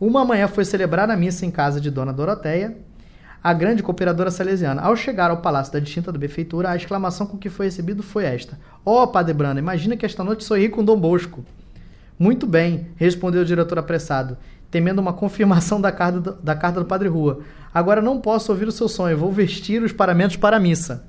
Uma 0.00 0.24
manhã 0.24 0.46
foi 0.48 0.64
celebrar 0.64 1.10
a 1.10 1.16
missa 1.16 1.44
em 1.44 1.50
casa 1.50 1.80
de 1.80 1.90
Dona 1.90 2.12
Doroteia, 2.12 2.76
a 3.42 3.52
grande 3.52 3.82
cooperadora 3.82 4.30
salesiana. 4.30 4.82
Ao 4.82 4.94
chegar 4.96 5.30
ao 5.30 5.38
palácio 5.38 5.72
da 5.72 5.78
distinta 5.78 6.12
da 6.12 6.18
prefeitura, 6.18 6.70
a 6.70 6.76
exclamação 6.76 7.26
com 7.26 7.36
que 7.36 7.48
foi 7.48 7.66
recebido 7.66 8.02
foi 8.02 8.24
esta: 8.24 8.58
Ó, 8.84 9.02
oh, 9.02 9.06
Padre 9.08 9.34
Brana, 9.34 9.60
imagina 9.60 9.96
que 9.96 10.06
esta 10.06 10.24
noite 10.24 10.44
sorri 10.44 10.68
com 10.68 10.84
Dom 10.84 10.98
Bosco. 10.98 11.44
Muito 12.18 12.46
bem, 12.46 12.88
respondeu 12.96 13.42
o 13.42 13.44
diretor 13.44 13.78
apressado, 13.78 14.36
temendo 14.70 15.00
uma 15.00 15.12
confirmação 15.12 15.80
da 15.80 15.92
carta 15.92 16.20
do, 16.20 16.32
da 16.34 16.54
carta 16.54 16.80
do 16.80 16.86
Padre 16.86 17.08
Rua. 17.08 17.40
Agora 17.72 18.02
não 18.02 18.20
posso 18.20 18.50
ouvir 18.50 18.66
o 18.66 18.72
seu 18.72 18.88
sonho, 18.88 19.16
vou 19.16 19.30
vestir 19.30 19.82
os 19.82 19.92
paramentos 19.92 20.36
para 20.36 20.56
a 20.56 20.60
missa. 20.60 21.07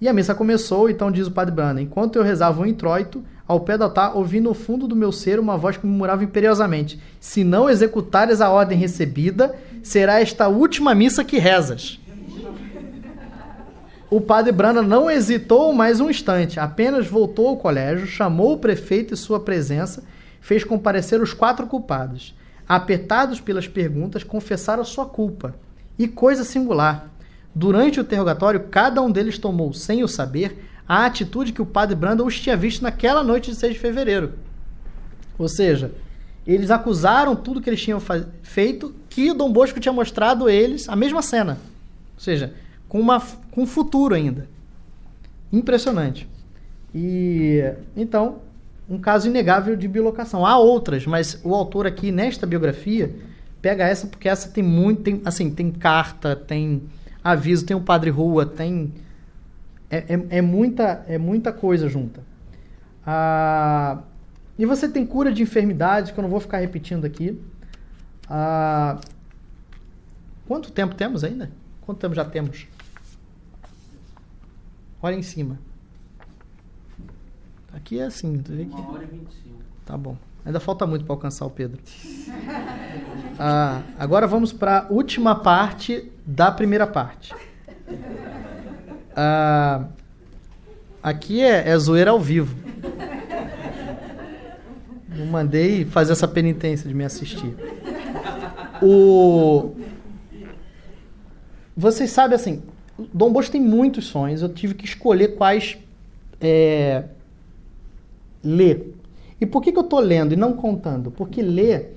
E 0.00 0.08
a 0.08 0.12
missa 0.12 0.34
começou, 0.34 0.88
então 0.88 1.10
diz 1.10 1.26
o 1.26 1.32
Padre 1.32 1.54
Brana: 1.54 1.82
Enquanto 1.82 2.16
eu 2.16 2.22
rezava 2.22 2.62
um 2.62 2.66
introito, 2.66 3.22
ao 3.46 3.60
pé 3.60 3.76
do 3.76 3.84
altar, 3.84 4.16
ouvi 4.16 4.40
no 4.40 4.54
fundo 4.54 4.86
do 4.86 4.94
meu 4.94 5.10
ser 5.10 5.40
uma 5.40 5.56
voz 5.56 5.76
que 5.76 5.84
me 5.84 5.90
murmurava 5.90 6.22
imperiosamente: 6.22 7.00
Se 7.18 7.42
não 7.42 7.68
executares 7.68 8.40
a 8.40 8.50
ordem 8.50 8.78
recebida, 8.78 9.56
será 9.82 10.20
esta 10.20 10.48
última 10.48 10.94
missa 10.94 11.24
que 11.24 11.38
rezas. 11.38 11.98
O 14.10 14.20
padre 14.20 14.52
Brana 14.52 14.80
não 14.80 15.10
hesitou 15.10 15.72
mais 15.72 16.00
um 16.00 16.08
instante, 16.08 16.58
apenas 16.58 17.06
voltou 17.06 17.48
ao 17.48 17.56
colégio, 17.58 18.06
chamou 18.06 18.54
o 18.54 18.58
prefeito 18.58 19.12
em 19.12 19.16
sua 19.16 19.40
presença, 19.40 20.02
fez 20.40 20.64
comparecer 20.64 21.20
os 21.20 21.34
quatro 21.34 21.66
culpados. 21.66 22.34
Apertados 22.66 23.40
pelas 23.40 23.66
perguntas, 23.66 24.24
confessaram 24.24 24.84
sua 24.84 25.04
culpa. 25.04 25.54
E 25.98 26.06
coisa 26.06 26.44
singular, 26.44 27.10
durante 27.58 27.98
o 27.98 28.02
interrogatório, 28.02 28.60
cada 28.70 29.02
um 29.02 29.10
deles 29.10 29.36
tomou, 29.36 29.72
sem 29.72 30.04
o 30.04 30.08
saber, 30.08 30.64
a 30.88 31.04
atitude 31.04 31.52
que 31.52 31.60
o 31.60 31.66
padre 31.66 31.96
Branda 31.96 32.22
os 32.22 32.40
tinha 32.40 32.56
visto 32.56 32.82
naquela 32.82 33.24
noite 33.24 33.50
de 33.50 33.56
6 33.56 33.74
de 33.74 33.80
fevereiro. 33.80 34.34
Ou 35.36 35.48
seja, 35.48 35.92
eles 36.46 36.70
acusaram 36.70 37.34
tudo 37.34 37.60
que 37.60 37.68
eles 37.68 37.82
tinham 37.82 38.00
feito, 38.42 38.94
que 39.10 39.32
o 39.32 39.34
Dom 39.34 39.52
Bosco 39.52 39.80
tinha 39.80 39.92
mostrado 39.92 40.46
a 40.46 40.52
eles 40.52 40.88
a 40.88 40.94
mesma 40.94 41.20
cena. 41.20 41.58
Ou 42.14 42.20
seja, 42.20 42.54
com, 42.88 43.00
uma, 43.00 43.20
com 43.50 43.66
futuro 43.66 44.14
ainda. 44.14 44.48
Impressionante. 45.52 46.28
E 46.94 47.60
então, 47.96 48.36
um 48.88 48.98
caso 48.98 49.26
inegável 49.28 49.74
de 49.76 49.88
bilocação. 49.88 50.46
Há 50.46 50.56
outras, 50.56 51.06
mas 51.06 51.40
o 51.42 51.54
autor 51.54 51.88
aqui 51.88 52.12
nesta 52.12 52.46
biografia 52.46 53.14
pega 53.60 53.84
essa 53.84 54.06
porque 54.06 54.28
essa 54.28 54.48
tem 54.48 54.62
muito, 54.62 55.02
tem, 55.02 55.20
assim, 55.24 55.50
tem 55.50 55.72
carta, 55.72 56.36
tem 56.36 56.82
aviso, 57.30 57.66
tem 57.66 57.76
o 57.76 57.80
Padre 57.80 58.10
Rua, 58.10 58.46
tem 58.46 58.92
é, 59.90 59.98
é, 60.14 60.38
é, 60.38 60.42
muita, 60.42 61.04
é 61.08 61.18
muita 61.18 61.52
coisa 61.52 61.88
junta. 61.88 62.22
Ah, 63.06 64.02
e 64.58 64.66
você 64.66 64.88
tem 64.88 65.06
cura 65.06 65.32
de 65.32 65.42
enfermidades, 65.42 66.10
que 66.10 66.18
eu 66.18 66.22
não 66.22 66.30
vou 66.30 66.40
ficar 66.40 66.58
repetindo 66.58 67.04
aqui. 67.04 67.40
Ah, 68.28 69.00
quanto 70.46 70.70
tempo 70.70 70.94
temos 70.94 71.24
ainda? 71.24 71.50
Quanto 71.82 71.98
tempo 71.98 72.14
já 72.14 72.24
temos? 72.24 72.66
Olha 75.00 75.14
em 75.14 75.22
cima. 75.22 75.58
Aqui 77.72 78.00
é 78.00 78.04
assim. 78.04 78.38
Tu 78.38 78.52
vê 78.52 78.64
que... 78.64 78.74
Uma 78.74 78.92
hora 78.92 79.04
e. 79.04 79.18
Tá 79.86 79.96
bom. 79.96 80.16
Ainda 80.44 80.60
falta 80.60 80.86
muito 80.86 81.04
para 81.04 81.14
alcançar 81.14 81.46
o 81.46 81.50
Pedro. 81.50 81.80
Ah, 83.38 83.82
agora 83.98 84.26
vamos 84.26 84.52
para 84.52 84.80
a 84.80 84.92
última 84.92 85.34
parte 85.36 86.10
da 86.28 86.52
primeira 86.52 86.86
parte. 86.86 87.34
Ah, 89.16 89.86
aqui 91.02 91.40
é, 91.40 91.70
é 91.70 91.78
zoeira 91.78 92.10
ao 92.10 92.20
vivo. 92.20 92.54
Eu 95.18 95.24
mandei 95.24 95.86
fazer 95.86 96.12
essa 96.12 96.28
penitência 96.28 96.86
de 96.86 96.94
me 96.94 97.02
assistir. 97.02 97.56
O... 98.82 99.74
Vocês 101.74 102.10
sabem 102.10 102.36
assim, 102.36 102.62
Dom 103.12 103.32
Bosco 103.32 103.52
tem 103.52 103.60
muitos 103.60 104.04
sonhos. 104.04 104.42
Eu 104.42 104.50
tive 104.50 104.74
que 104.74 104.84
escolher 104.84 105.28
quais 105.28 105.78
é, 106.42 107.04
ler. 108.44 108.94
E 109.40 109.46
por 109.46 109.62
que, 109.62 109.72
que 109.72 109.78
eu 109.78 109.82
estou 109.82 109.98
lendo 109.98 110.34
e 110.34 110.36
não 110.36 110.52
contando? 110.52 111.10
Porque 111.10 111.40
ler, 111.40 111.96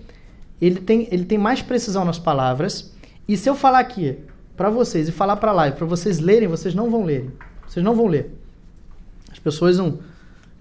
ele 0.61 0.79
tem, 0.79 1.09
ele 1.11 1.25
tem 1.25 1.37
mais 1.37 1.61
precisão 1.61 2.05
nas 2.05 2.17
palavras. 2.17 2.93
E 3.27 3.37
se 3.37 3.49
eu 3.49 3.55
falar 3.55 3.79
aqui 3.79 4.17
para 4.57 4.69
vocês 4.69 5.07
e 5.07 5.11
falar 5.11 5.37
para 5.37 5.51
lá 5.51 5.67
e 5.67 5.71
para 5.71 5.85
vocês 5.85 6.19
lerem, 6.19 6.47
vocês 6.47 6.75
não 6.75 6.89
vão 6.89 7.03
ler. 7.03 7.31
Vocês 7.67 7.83
não 7.83 7.95
vão 7.95 8.07
ler. 8.07 8.35
As 9.31 9.39
pessoas 9.39 9.77
não. 9.77 9.99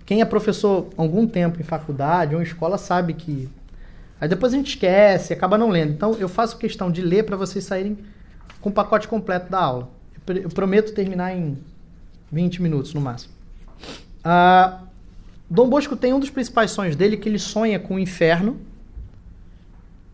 Quem 0.06 0.20
é 0.20 0.24
professor 0.24 0.88
algum 0.96 1.26
tempo 1.26 1.60
em 1.60 1.64
faculdade 1.64 2.34
ou 2.34 2.40
em 2.40 2.44
escola 2.44 2.78
sabe 2.78 3.14
que. 3.14 3.48
Aí 4.20 4.28
depois 4.28 4.52
a 4.52 4.56
gente 4.56 4.68
esquece, 4.74 5.32
acaba 5.32 5.56
não 5.58 5.68
lendo. 5.68 5.92
Então 5.92 6.14
eu 6.14 6.28
faço 6.28 6.58
questão 6.58 6.90
de 6.90 7.02
ler 7.02 7.24
para 7.24 7.36
vocês 7.36 7.64
saírem 7.64 7.98
com 8.60 8.68
o 8.68 8.72
pacote 8.72 9.08
completo 9.08 9.50
da 9.50 9.58
aula. 9.58 9.90
Eu 10.26 10.50
prometo 10.50 10.92
terminar 10.92 11.34
em 11.34 11.58
20 12.30 12.62
minutos 12.62 12.94
no 12.94 13.00
máximo. 13.00 13.32
Ah, 14.22 14.82
Dom 15.48 15.68
Bosco 15.68 15.96
tem 15.96 16.12
um 16.12 16.20
dos 16.20 16.30
principais 16.30 16.70
sonhos 16.70 16.94
dele 16.94 17.16
que 17.16 17.28
ele 17.28 17.38
sonha 17.38 17.78
com 17.80 17.96
o 17.96 17.98
inferno. 17.98 18.60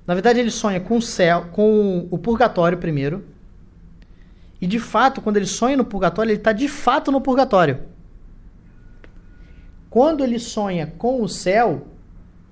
Na 0.06 0.14
verdade, 0.14 0.38
ele 0.38 0.50
sonha 0.50 0.80
com 0.80 0.96
o 0.96 1.02
céu, 1.02 1.46
com 1.52 2.06
o 2.10 2.18
purgatório 2.18 2.78
primeiro. 2.78 3.24
E 4.60 4.66
de 4.66 4.78
fato, 4.78 5.20
quando 5.20 5.36
ele 5.36 5.46
sonha 5.46 5.76
no 5.76 5.84
purgatório, 5.84 6.30
ele 6.30 6.38
está 6.38 6.52
de 6.52 6.68
fato 6.68 7.10
no 7.10 7.20
purgatório. 7.20 7.80
Quando 9.90 10.22
ele 10.22 10.38
sonha 10.38 10.86
com 10.98 11.22
o 11.22 11.28
céu, 11.28 11.88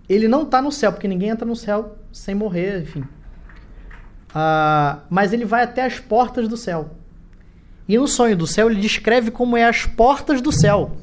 ele 0.09 0.27
não 0.27 0.43
está 0.43 0.61
no 0.61 0.73
céu, 0.73 0.93
porque 0.93 1.09
ninguém 1.09 1.31
entra 1.31 1.47
no 1.47 1.57
céu 1.57 1.97
sem 2.13 2.35
morrer, 2.35 2.83
enfim. 2.83 3.01
Uh, 3.01 5.01
mas 5.09 5.33
ele 5.33 5.45
vai 5.45 5.63
até 5.63 5.85
as 5.85 6.01
portas 6.01 6.49
do 6.49 6.57
céu. 6.57 6.91
E 7.87 7.97
no 7.97 8.09
sonho 8.09 8.37
do 8.37 8.47
céu, 8.47 8.71
ele 8.71 8.81
descreve 8.81 9.31
como 9.31 9.57
é 9.57 9.65
as 9.65 9.87
portas 9.87 10.41
do 10.41 10.51
céu. 10.51 10.97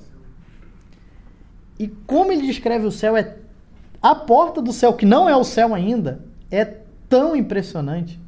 E 1.79 1.87
como 1.87 2.31
ele 2.31 2.45
descreve 2.45 2.85
o 2.85 2.91
céu, 2.91 3.15
é 3.15 3.37
a 4.01 4.13
porta 4.13 4.61
do 4.61 4.73
céu, 4.73 4.93
que 4.93 5.05
não 5.05 5.29
é 5.29 5.35
o 5.35 5.43
céu 5.43 5.73
ainda, 5.73 6.30
é 6.51 6.65
tão 7.07 7.35
impressionante. 7.35 8.19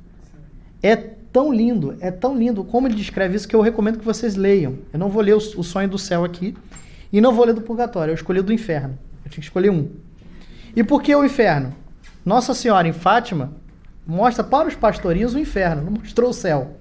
É 0.81 0.95
tão 0.95 1.51
lindo, 1.51 1.97
é 1.99 2.11
tão 2.11 2.37
lindo 2.37 2.63
como 2.63 2.87
ele 2.87 2.95
descreve 2.95 3.35
isso 3.35 3.47
que 3.47 3.55
eu 3.55 3.61
recomendo 3.61 3.97
que 3.97 4.05
vocês 4.05 4.35
leiam. 4.35 4.77
Eu 4.93 4.99
não 4.99 5.09
vou 5.09 5.21
ler 5.21 5.33
o, 5.33 5.39
sonho 5.39 5.89
do 5.89 5.97
céu 5.97 6.23
aqui 6.23 6.55
e 7.11 7.19
não 7.19 7.33
vou 7.33 7.45
ler 7.45 7.53
do 7.53 7.61
purgatório, 7.61 8.11
eu 8.11 8.15
escolhi 8.15 8.41
do 8.41 8.53
inferno. 8.53 8.97
Eu 9.25 9.31
tinha 9.31 9.41
que 9.41 9.47
escolher 9.47 9.71
um. 9.71 9.89
E 10.75 10.83
por 10.83 11.01
que 11.01 11.13
o 11.15 11.25
inferno? 11.25 11.75
Nossa 12.23 12.53
Senhora 12.53 12.87
em 12.87 12.93
Fátima 12.93 13.53
mostra 14.05 14.43
para 14.43 14.67
os 14.67 14.75
pastorinhos 14.75 15.33
o 15.33 15.39
inferno, 15.39 15.83
não 15.83 15.91
mostrou 15.91 16.29
o 16.29 16.33
céu. 16.33 16.77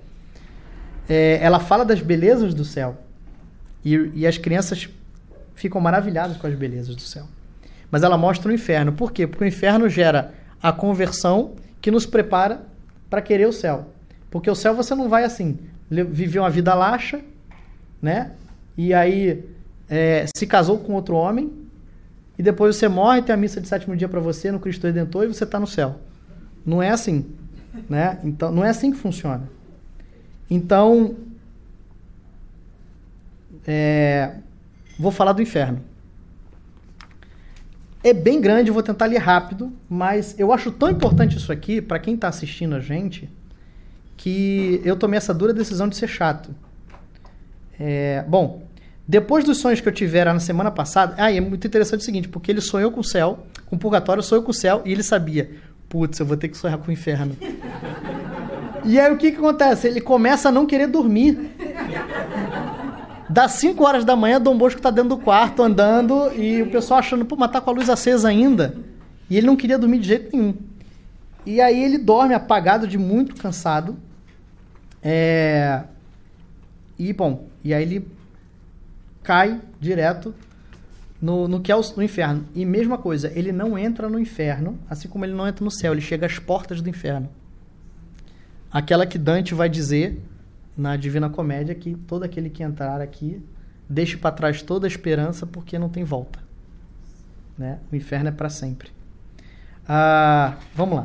É, 1.08 1.38
ela 1.42 1.58
fala 1.58 1.84
das 1.84 2.00
belezas 2.00 2.54
do 2.54 2.64
céu. 2.64 2.98
E, 3.84 4.10
e 4.14 4.26
as 4.26 4.38
crianças 4.38 4.88
ficam 5.54 5.80
maravilhadas 5.80 6.36
com 6.36 6.46
as 6.46 6.54
belezas 6.54 6.94
do 6.94 7.02
céu. 7.02 7.26
Mas 7.90 8.02
ela 8.02 8.16
mostra 8.16 8.50
o 8.50 8.54
inferno. 8.54 8.92
Por 8.92 9.12
quê? 9.12 9.26
Porque 9.26 9.44
o 9.44 9.46
inferno 9.46 9.88
gera 9.88 10.34
a 10.62 10.72
conversão 10.72 11.54
que 11.80 11.90
nos 11.90 12.06
prepara 12.06 12.62
para 13.10 13.20
querer 13.20 13.48
o 13.48 13.52
céu. 13.52 13.88
Porque 14.30 14.50
o 14.50 14.54
céu 14.54 14.74
você 14.74 14.94
não 14.94 15.08
vai 15.08 15.24
assim, 15.24 15.58
viver 15.90 16.38
uma 16.38 16.50
vida 16.50 16.72
laxa, 16.74 17.20
né? 18.00 18.32
E 18.76 18.94
aí 18.94 19.44
é, 19.90 20.26
se 20.34 20.46
casou 20.46 20.78
com 20.78 20.94
outro 20.94 21.16
homem, 21.16 21.52
e 22.38 22.42
depois 22.42 22.76
você 22.76 22.88
morre, 22.88 23.22
tem 23.22 23.34
a 23.34 23.36
missa 23.36 23.60
de 23.60 23.68
sétimo 23.68 23.96
dia 23.96 24.08
para 24.08 24.20
você 24.20 24.50
no 24.50 24.58
Cristo 24.58 24.86
Redentor 24.86 25.24
e 25.24 25.28
você 25.28 25.44
está 25.44 25.60
no 25.60 25.66
céu. 25.66 26.00
Não 26.64 26.82
é 26.82 26.90
assim, 26.90 27.26
né? 27.88 28.18
Então, 28.24 28.50
não 28.50 28.64
é 28.64 28.70
assim 28.70 28.90
que 28.90 28.96
funciona. 28.96 29.42
Então, 30.50 31.16
é, 33.66 34.36
vou 34.98 35.12
falar 35.12 35.32
do 35.32 35.42
inferno. 35.42 35.80
É 38.04 38.12
bem 38.12 38.40
grande, 38.40 38.70
vou 38.70 38.82
tentar 38.82 39.06
ler 39.06 39.18
rápido, 39.18 39.72
mas 39.88 40.34
eu 40.38 40.52
acho 40.52 40.72
tão 40.72 40.90
importante 40.90 41.36
isso 41.36 41.52
aqui 41.52 41.80
para 41.80 41.98
quem 42.00 42.14
está 42.14 42.28
assistindo 42.28 42.74
a 42.74 42.80
gente 42.80 43.30
que 44.16 44.80
eu 44.84 44.96
tomei 44.96 45.18
essa 45.18 45.32
dura 45.32 45.52
decisão 45.52 45.88
de 45.88 45.96
ser 45.96 46.08
chato. 46.08 46.50
É, 47.78 48.24
bom, 48.26 48.62
depois 49.06 49.44
dos 49.44 49.58
sonhos 49.58 49.80
que 49.80 49.88
eu 49.88 49.92
tivera 49.92 50.32
na 50.32 50.40
semana 50.40 50.70
passada, 50.70 51.14
ah, 51.18 51.32
é 51.32 51.40
muito 51.40 51.66
interessante 51.66 52.00
o 52.00 52.04
seguinte, 52.04 52.28
porque 52.28 52.50
ele 52.50 52.60
sonhou 52.60 52.90
com 52.90 53.00
o 53.00 53.04
céu, 53.04 53.46
com 53.66 53.76
o 53.76 53.78
purgatório, 53.78 54.22
sonhou 54.22 54.44
com 54.44 54.50
o 54.50 54.54
céu, 54.54 54.82
e 54.84 54.92
ele 54.92 55.02
sabia, 55.02 55.50
putz, 55.88 56.18
eu 56.18 56.26
vou 56.26 56.36
ter 56.36 56.48
que 56.48 56.56
sonhar 56.56 56.78
com 56.78 56.88
o 56.88 56.92
inferno. 56.92 57.36
e 58.84 58.98
aí 58.98 59.12
o 59.12 59.16
que, 59.16 59.32
que 59.32 59.38
acontece? 59.38 59.88
Ele 59.88 60.00
começa 60.00 60.48
a 60.48 60.52
não 60.52 60.66
querer 60.66 60.86
dormir. 60.86 61.50
Das 63.32 63.52
5 63.52 63.82
horas 63.82 64.04
da 64.04 64.14
manhã, 64.14 64.38
Dom 64.38 64.58
Bosco 64.58 64.78
tá 64.78 64.90
dentro 64.90 65.16
do 65.16 65.16
quarto, 65.16 65.62
andando, 65.62 66.30
e 66.36 66.60
o 66.60 66.70
pessoal 66.70 67.00
achando, 67.00 67.24
pô, 67.24 67.34
mas 67.34 67.50
tá 67.50 67.62
com 67.62 67.70
a 67.70 67.72
luz 67.72 67.88
acesa 67.88 68.28
ainda. 68.28 68.76
E 69.30 69.38
ele 69.38 69.46
não 69.46 69.56
queria 69.56 69.78
dormir 69.78 70.00
de 70.00 70.08
jeito 70.08 70.36
nenhum. 70.36 70.54
E 71.46 71.58
aí 71.58 71.82
ele 71.82 71.96
dorme 71.96 72.34
apagado, 72.34 72.86
de 72.86 72.98
muito 72.98 73.34
cansado. 73.34 73.96
É... 75.02 75.82
E, 76.98 77.10
bom, 77.14 77.46
e 77.64 77.72
aí 77.72 77.82
ele 77.82 78.06
cai 79.22 79.62
direto 79.80 80.34
no, 81.18 81.48
no 81.48 81.58
que 81.58 81.72
é 81.72 81.76
o 81.76 81.80
no 81.96 82.02
inferno. 82.02 82.44
E 82.54 82.66
mesma 82.66 82.98
coisa, 82.98 83.32
ele 83.34 83.50
não 83.50 83.78
entra 83.78 84.10
no 84.10 84.18
inferno, 84.18 84.78
assim 84.90 85.08
como 85.08 85.24
ele 85.24 85.32
não 85.32 85.48
entra 85.48 85.64
no 85.64 85.70
céu, 85.70 85.92
ele 85.92 86.02
chega 86.02 86.26
às 86.26 86.38
portas 86.38 86.82
do 86.82 86.90
inferno. 86.90 87.30
Aquela 88.70 89.06
que 89.06 89.16
Dante 89.16 89.54
vai 89.54 89.70
dizer 89.70 90.20
na 90.76 90.96
Divina 90.96 91.28
Comédia 91.28 91.74
que 91.74 91.94
todo 91.94 92.24
aquele 92.24 92.50
que 92.50 92.62
entrar 92.62 93.00
aqui 93.00 93.42
deixe 93.88 94.16
para 94.16 94.30
trás 94.30 94.62
toda 94.62 94.86
a 94.86 94.88
esperança 94.88 95.46
porque 95.46 95.78
não 95.78 95.88
tem 95.88 96.04
volta. 96.04 96.38
Né? 97.58 97.78
O 97.90 97.96
inferno 97.96 98.28
é 98.28 98.32
para 98.32 98.48
sempre. 98.48 98.90
Ah, 99.86 100.56
vamos 100.74 100.96
lá. 100.96 101.04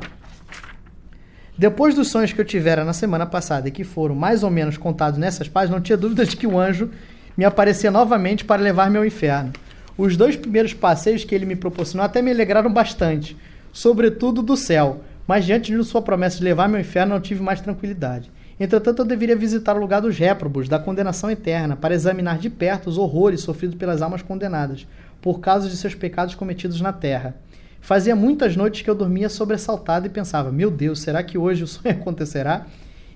Depois 1.58 1.96
dos 1.96 2.10
sonhos 2.10 2.32
que 2.32 2.40
eu 2.40 2.46
tivera 2.46 2.86
na 2.86 2.94
semana 2.94 3.26
passada 3.26 3.68
e 3.68 3.72
que 3.72 3.84
foram 3.84 4.16
mais 4.16 4.44
ou 4.44 4.52
menos 4.52 4.78
contados 4.78 5.20
nessas 5.20 5.50
páginas, 5.50 5.80
não 5.80 5.84
tinha 5.84 5.98
dúvida 5.98 6.26
de 6.26 6.38
que 6.38 6.48
o 6.48 6.60
anjo 6.60 6.92
me 7.36 7.44
aparecia 7.44 7.92
novamente 7.92 8.46
para 8.46 8.62
levar-me 8.62 8.98
ao 8.98 9.06
inferno. 9.06 9.52
Os 9.98 10.16
dois 10.16 10.36
primeiros 10.36 10.74
passeios 10.74 11.24
que 11.24 11.34
ele 11.34 11.46
me 11.46 11.56
proporcionou 11.56 12.06
até 12.06 12.22
me 12.22 12.32
alegraram 12.32 12.72
bastante, 12.72 13.36
sobretudo 13.74 14.44
do 14.44 14.56
céu, 14.56 15.04
mas 15.28 15.46
diante 15.46 15.76
de 15.76 15.84
sua 15.84 16.02
promessa 16.02 16.38
de 16.38 16.44
levar-me 16.44 16.76
ao 16.76 16.82
inferno 16.82 17.16
não 17.16 17.22
tive 17.22 17.42
mais 17.42 17.60
tranquilidade. 17.60 18.32
Entretanto, 18.60 19.02
eu 19.02 19.06
deveria 19.06 19.36
visitar 19.36 19.76
o 19.76 19.80
lugar 19.80 20.02
dos 20.02 20.18
réprobos, 20.18 20.68
da 20.68 20.80
condenação 20.80 21.30
eterna, 21.30 21.76
para 21.76 21.94
examinar 21.94 22.40
de 22.40 22.50
perto 22.50 22.88
os 22.88 22.98
horrores 22.98 23.42
sofridos 23.42 23.78
pelas 23.78 24.02
almas 24.02 24.24
condenadas, 24.24 24.88
por 25.22 25.40
causa 25.40 25.70
de 25.70 25.78
seus 25.78 25.94
pecados 25.94 26.34
cometidos 26.34 26.82
na 26.82 26.92
terra. 26.92 27.36
Fazia 27.80 28.16
muitas 28.16 28.56
noites 28.56 28.82
que 28.82 28.90
eu 28.90 28.96
dormia 28.96 29.30
sobressaltado 29.30 30.08
e 30.08 30.10
pensava: 30.10 30.52
meu 30.52 30.72
Deus, 30.72 31.00
será 31.00 31.22
que 31.22 31.38
hoje 31.38 31.64
o 31.64 31.68
sonho 31.68 31.96
acontecerá? 31.96 32.66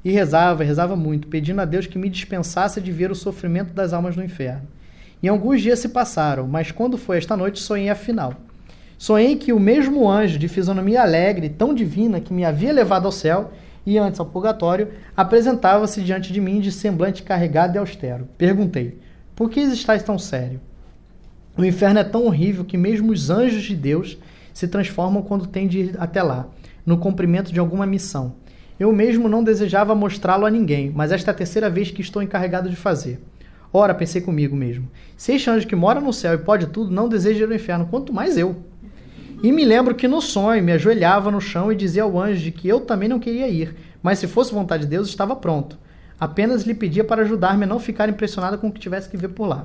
E 0.06 0.12
rezava, 0.12 0.64
rezava 0.64 0.96
muito, 0.96 1.28
pedindo 1.28 1.62
a 1.62 1.66
Deus 1.66 1.88
que 1.88 1.98
me 1.98 2.10
dispensasse 2.10 2.80
de 2.80 2.92
ver 2.92 3.12
o 3.12 3.16
sofrimento 3.16 3.74
das 3.74 3.94
almas 3.94 4.16
no 4.16 4.24
inferno. 4.24 4.68
E 5.22 5.28
alguns 5.28 5.62
dias 5.62 5.80
se 5.80 5.90
passaram, 5.90 6.48
mas 6.48 6.72
quando 6.72 6.98
foi 6.98 7.18
esta 7.18 7.38
noite, 7.38 7.60
sonhei 7.60 7.90
afinal. 7.90 8.34
Sonhei 8.98 9.36
que 9.36 9.52
o 9.52 9.60
mesmo 9.60 10.10
anjo 10.10 10.40
de 10.40 10.48
fisionomia 10.48 11.02
alegre, 11.02 11.50
tão 11.50 11.74
divina, 11.74 12.20
que 12.20 12.34
me 12.34 12.46
havia 12.46 12.72
levado 12.72 13.06
ao 13.06 13.12
céu 13.12 13.52
e 13.86 13.98
antes 13.98 14.20
ao 14.20 14.26
purgatório, 14.26 14.90
apresentava-se 15.16 16.02
diante 16.02 16.32
de 16.32 16.40
mim 16.40 16.60
de 16.60 16.72
semblante 16.72 17.24
carregado 17.24 17.76
e 17.76 17.80
austero. 17.80 18.28
Perguntei: 18.38 19.00
Por 19.36 19.50
que 19.50 19.60
estás 19.60 20.04
tão 20.04 20.18
sério? 20.20 20.60
O 21.58 21.66
inferno 21.66 22.00
é 22.00 22.04
tão 22.04 22.26
horrível 22.26 22.64
que 22.64 22.78
mesmo 22.78 23.12
os 23.12 23.30
anjos 23.30 23.64
de 23.64 23.76
Deus 23.76 24.18
se 24.54 24.68
transformam 24.68 25.22
quando 25.22 25.48
têm 25.48 25.68
de 25.68 25.80
ir 25.80 25.96
até 26.00 26.24
lá, 26.24 26.48
no 26.86 26.98
cumprimento 26.98 27.52
de 27.52 27.60
alguma 27.60 27.86
missão. 27.86 28.36
Eu 28.80 28.92
mesmo 28.92 29.30
não 29.30 29.44
desejava 29.44 29.94
mostrá-lo 29.94 30.46
a 30.46 30.50
ninguém, 30.50 30.92
mas 30.94 31.12
esta 31.12 31.30
é 31.30 31.34
a 31.34 31.38
terceira 31.38 31.70
vez 31.70 31.92
que 31.92 32.02
estou 32.02 32.22
encarregado 32.22 32.70
de 32.70 32.76
fazer. 32.76 33.20
Ora, 33.74 33.94
pensei 33.94 34.22
comigo 34.22 34.56
mesmo, 34.56 34.90
se 35.16 35.34
este 35.34 35.50
anjo 35.50 35.68
que 35.68 35.76
mora 35.76 36.02
no 36.02 36.12
céu 36.12 36.34
e 36.34 36.38
pode 36.38 36.68
tudo 36.68 36.92
não 36.92 37.08
deseja 37.08 37.46
ir 37.46 37.48
ao 37.48 37.54
inferno, 37.54 37.88
quanto 37.90 38.12
mais 38.12 38.38
eu. 38.38 38.56
E 39.44 39.52
me 39.52 39.66
lembro 39.66 39.96
que 39.96 40.08
no 40.08 40.22
sonho 40.22 40.64
me 40.64 40.72
ajoelhava 40.72 41.32
no 41.32 41.42
chão 41.42 41.72
e 41.72 41.76
dizia 41.76 42.04
ao 42.04 42.20
anjo 42.20 42.44
de 42.44 42.52
que 42.52 42.68
eu 42.68 42.82
também 42.82 43.10
não 43.10 43.20
queria 43.20 43.48
ir, 43.48 43.76
mas 44.04 44.20
se 44.20 44.28
fosse 44.28 44.54
vontade 44.54 44.84
de 44.84 44.90
Deus 44.90 45.08
estava 45.08 45.36
pronto. 45.36 45.80
Apenas 46.20 46.62
lhe 46.62 46.76
pedia 46.76 47.04
para 47.04 47.24
ajudar-me 47.24 47.64
a 47.64 47.68
não 47.68 47.80
ficar 47.80 48.08
impressionada 48.08 48.56
com 48.56 48.68
o 48.68 48.72
que 48.72 48.80
tivesse 48.80 49.10
que 49.10 49.18
ver 49.18 49.30
por 49.30 49.48
lá. 49.48 49.64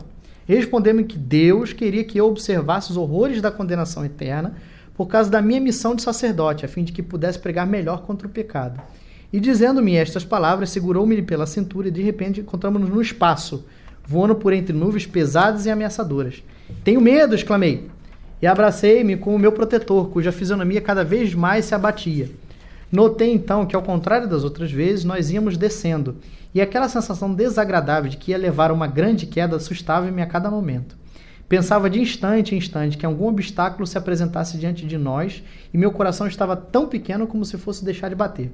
Respondeu-me 0.48 1.04
que 1.04 1.18
Deus 1.18 1.74
queria 1.74 2.04
que 2.04 2.18
eu 2.18 2.26
observasse 2.26 2.90
os 2.90 2.96
horrores 2.96 3.42
da 3.42 3.50
condenação 3.50 4.02
eterna 4.02 4.54
por 4.94 5.08
causa 5.08 5.28
da 5.28 5.42
minha 5.42 5.60
missão 5.60 5.94
de 5.94 6.00
sacerdote, 6.00 6.64
a 6.64 6.68
fim 6.68 6.82
de 6.82 6.92
que 6.92 7.02
pudesse 7.02 7.38
pregar 7.38 7.66
melhor 7.66 8.00
contra 8.06 8.26
o 8.26 8.30
pecado. 8.30 8.80
E 9.30 9.38
dizendo-me 9.38 9.94
estas 9.94 10.24
palavras, 10.24 10.70
segurou-me 10.70 11.20
pela 11.20 11.44
cintura 11.44 11.88
e 11.88 11.90
de 11.90 12.00
repente 12.00 12.40
encontramos-nos 12.40 12.88
no 12.88 13.02
espaço, 13.02 13.66
voando 14.06 14.36
por 14.36 14.54
entre 14.54 14.74
nuvens 14.74 15.04
pesadas 15.04 15.66
e 15.66 15.70
ameaçadoras. 15.70 16.42
Tenho 16.82 17.00
medo, 17.00 17.34
exclamei. 17.34 17.90
E 18.40 18.46
abracei-me 18.46 19.16
com 19.16 19.34
o 19.34 19.38
meu 19.38 19.52
protetor, 19.52 20.10
cuja 20.10 20.32
fisionomia 20.32 20.80
cada 20.80 21.02
vez 21.02 21.34
mais 21.34 21.64
se 21.64 21.74
abatia. 21.74 22.30
Notei 22.90 23.32
então 23.32 23.66
que, 23.66 23.74
ao 23.74 23.82
contrário 23.82 24.28
das 24.28 24.44
outras 24.44 24.70
vezes, 24.70 25.04
nós 25.04 25.30
íamos 25.30 25.56
descendo, 25.56 26.16
e 26.54 26.60
aquela 26.60 26.88
sensação 26.88 27.34
desagradável 27.34 28.10
de 28.10 28.16
que 28.16 28.30
ia 28.30 28.38
levar 28.38 28.70
uma 28.70 28.86
grande 28.86 29.26
queda 29.26 29.56
assustava-me 29.56 30.22
a 30.22 30.26
cada 30.26 30.50
momento. 30.50 30.96
Pensava 31.48 31.88
de 31.88 32.00
instante 32.00 32.54
em 32.54 32.58
instante 32.58 32.98
que 32.98 33.06
algum 33.06 33.28
obstáculo 33.28 33.86
se 33.86 33.96
apresentasse 33.96 34.58
diante 34.58 34.86
de 34.86 34.98
nós, 34.98 35.42
e 35.72 35.78
meu 35.78 35.92
coração 35.92 36.26
estava 36.26 36.56
tão 36.56 36.88
pequeno 36.88 37.26
como 37.26 37.44
se 37.44 37.56
fosse 37.56 37.84
deixar 37.84 38.08
de 38.08 38.14
bater. 38.14 38.52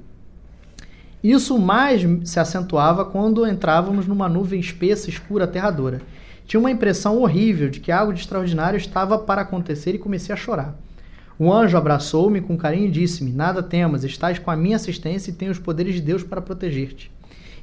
Isso 1.22 1.58
mais 1.58 2.02
se 2.28 2.40
acentuava 2.40 3.04
quando 3.04 3.46
entrávamos 3.46 4.06
numa 4.06 4.28
nuvem 4.28 4.58
espessa, 4.58 5.08
escura, 5.08 5.44
aterradora. 5.44 6.02
Tinha 6.46 6.60
uma 6.60 6.70
impressão 6.70 7.18
horrível 7.18 7.68
de 7.68 7.80
que 7.80 7.92
algo 7.92 8.12
de 8.12 8.20
extraordinário 8.20 8.76
estava 8.76 9.18
para 9.18 9.42
acontecer 9.42 9.94
e 9.94 9.98
comecei 9.98 10.32
a 10.32 10.36
chorar. 10.36 10.76
O 11.38 11.52
anjo 11.52 11.76
abraçou-me 11.76 12.40
com 12.40 12.56
carinho 12.56 12.86
e 12.86 12.90
disse-me: 12.90 13.32
Nada 13.32 13.62
temas, 13.62 14.04
estás 14.04 14.38
com 14.38 14.50
a 14.50 14.56
minha 14.56 14.76
assistência 14.76 15.30
e 15.30 15.34
tenho 15.34 15.50
os 15.50 15.58
poderes 15.58 15.94
de 15.94 16.00
Deus 16.00 16.22
para 16.22 16.42
proteger-te. 16.42 17.10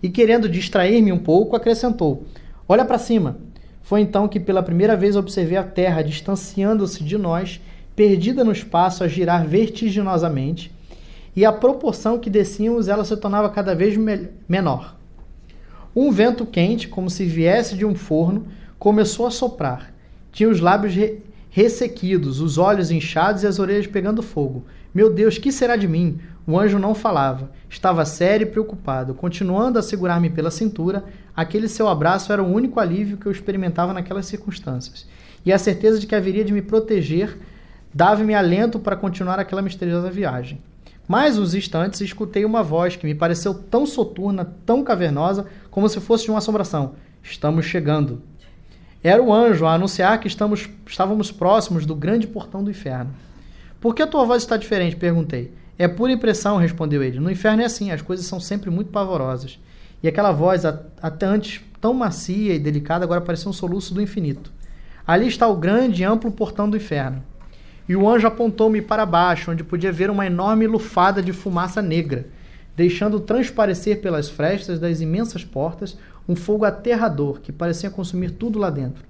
E 0.01 0.09
querendo 0.09 0.49
distrair-me 0.49 1.11
um 1.11 1.19
pouco, 1.19 1.55
acrescentou: 1.55 2.25
Olha 2.67 2.85
para 2.85 2.97
cima. 2.97 3.37
Foi 3.81 4.01
então 4.01 4.27
que 4.27 4.39
pela 4.39 4.61
primeira 4.61 4.95
vez 4.95 5.15
observei 5.15 5.57
a 5.57 5.63
Terra 5.63 6.01
distanciando-se 6.01 7.03
de 7.03 7.17
nós, 7.17 7.59
perdida 7.95 8.43
no 8.43 8.51
espaço 8.51 9.03
a 9.03 9.07
girar 9.07 9.47
vertiginosamente 9.47 10.71
e 11.35 11.45
à 11.45 11.51
proporção 11.51 12.19
que 12.19 12.29
descíamos, 12.29 12.87
ela 12.87 13.05
se 13.05 13.15
tornava 13.15 13.49
cada 13.49 13.73
vez 13.73 13.95
menor. 14.47 14.95
Um 15.95 16.11
vento 16.11 16.45
quente, 16.45 16.87
como 16.87 17.09
se 17.09 17.25
viesse 17.25 17.77
de 17.77 17.85
um 17.85 17.95
forno, 17.95 18.47
começou 18.79 19.27
a 19.27 19.31
soprar. 19.31 19.93
Tinha 20.31 20.49
os 20.49 20.61
lábios 20.61 20.95
re 20.95 21.19
ressequidos, 21.51 22.39
os 22.39 22.59
olhos 22.59 22.91
inchados 22.91 23.41
e 23.41 23.47
as 23.47 23.57
orelhas 23.57 23.87
pegando 23.87 24.21
fogo. 24.21 24.65
Meu 24.93 25.11
Deus, 25.11 25.39
que 25.39 25.51
será 25.51 25.75
de 25.75 25.87
mim? 25.87 26.19
O 26.45 26.59
anjo 26.59 26.77
não 26.77 26.93
falava. 26.93 27.51
Estava 27.67 28.05
sério 28.05 28.47
e 28.47 28.49
preocupado. 28.49 29.15
Continuando 29.15 29.79
a 29.79 29.81
segurar-me 29.81 30.29
pela 30.29 30.51
cintura, 30.51 31.03
aquele 31.35 31.67
seu 31.67 31.87
abraço 31.87 32.31
era 32.31 32.41
o 32.41 32.53
único 32.53 32.79
alívio 32.79 33.17
que 33.17 33.25
eu 33.25 33.31
experimentava 33.31 33.93
naquelas 33.93 34.27
circunstâncias. 34.27 35.07
E 35.43 35.51
a 35.51 35.57
certeza 35.57 35.99
de 35.99 36.05
que 36.05 36.15
haveria 36.15 36.45
de 36.45 36.53
me 36.53 36.61
proteger 36.61 37.35
dava-me 37.91 38.35
alento 38.35 38.79
para 38.79 38.95
continuar 38.95 39.39
aquela 39.39 39.61
misteriosa 39.61 40.11
viagem. 40.11 40.61
Mais 41.07 41.39
uns 41.39 41.55
instantes 41.55 42.01
escutei 42.01 42.45
uma 42.45 42.61
voz 42.61 42.95
que 42.95 43.07
me 43.07 43.15
pareceu 43.15 43.55
tão 43.55 43.87
soturna, 43.87 44.45
tão 44.67 44.83
cavernosa, 44.83 45.47
como 45.71 45.89
se 45.89 45.99
fosse 45.99 46.25
de 46.25 46.29
uma 46.29 46.37
assombração. 46.37 46.93
Estamos 47.23 47.65
chegando. 47.65 48.21
Era 49.01 49.23
o 49.23 49.33
anjo 49.33 49.65
a 49.65 49.73
anunciar 49.73 50.19
que 50.19 50.27
estamos, 50.27 50.69
estávamos 50.85 51.31
próximos 51.31 51.85
do 51.85 51.95
grande 51.95 52.27
portão 52.27 52.63
do 52.63 52.69
inferno. 52.69 53.13
Por 53.79 53.95
que 53.95 54.01
a 54.01 54.07
tua 54.07 54.25
voz 54.25 54.43
está 54.43 54.57
diferente? 54.57 54.95
perguntei. 54.97 55.53
É 55.77 55.87
pura 55.87 56.11
impressão, 56.11 56.57
respondeu 56.57 57.01
ele. 57.01 57.19
No 57.19 57.31
inferno 57.31 57.61
é 57.61 57.65
assim, 57.65 57.91
as 57.91 58.01
coisas 58.01 58.25
são 58.25 58.41
sempre 58.41 58.69
muito 58.69 58.91
pavorosas. 58.91 59.57
E 60.03 60.07
aquela 60.09 60.33
voz, 60.33 60.65
até 60.65 61.25
antes 61.25 61.61
tão 61.79 61.93
macia 61.93 62.53
e 62.53 62.59
delicada, 62.59 63.05
agora 63.05 63.21
parecia 63.21 63.49
um 63.49 63.53
soluço 63.53 63.93
do 63.93 64.01
infinito. 64.01 64.51
Ali 65.07 65.27
está 65.27 65.47
o 65.47 65.55
grande 65.55 66.01
e 66.01 66.05
amplo 66.05 66.29
portão 66.29 66.69
do 66.69 66.75
inferno. 66.75 67.23
E 67.87 67.95
o 67.95 68.07
anjo 68.07 68.27
apontou-me 68.27 68.81
para 68.81 69.05
baixo, 69.05 69.51
onde 69.51 69.63
podia 69.63 69.91
ver 69.91 70.09
uma 70.09 70.25
enorme 70.25 70.67
lufada 70.67 71.23
de 71.23 71.31
fumaça 71.31 71.81
negra, 71.81 72.27
deixando 72.75 73.19
transparecer 73.19 74.01
pelas 74.01 74.29
frestas 74.29 74.79
das 74.79 74.99
imensas 74.99 75.45
portas 75.45 75.97
um 76.29 76.35
fogo 76.35 76.63
aterrador 76.63 77.41
que 77.41 77.51
parecia 77.51 77.89
consumir 77.89 78.29
tudo 78.29 78.59
lá 78.59 78.69
dentro. 78.69 79.03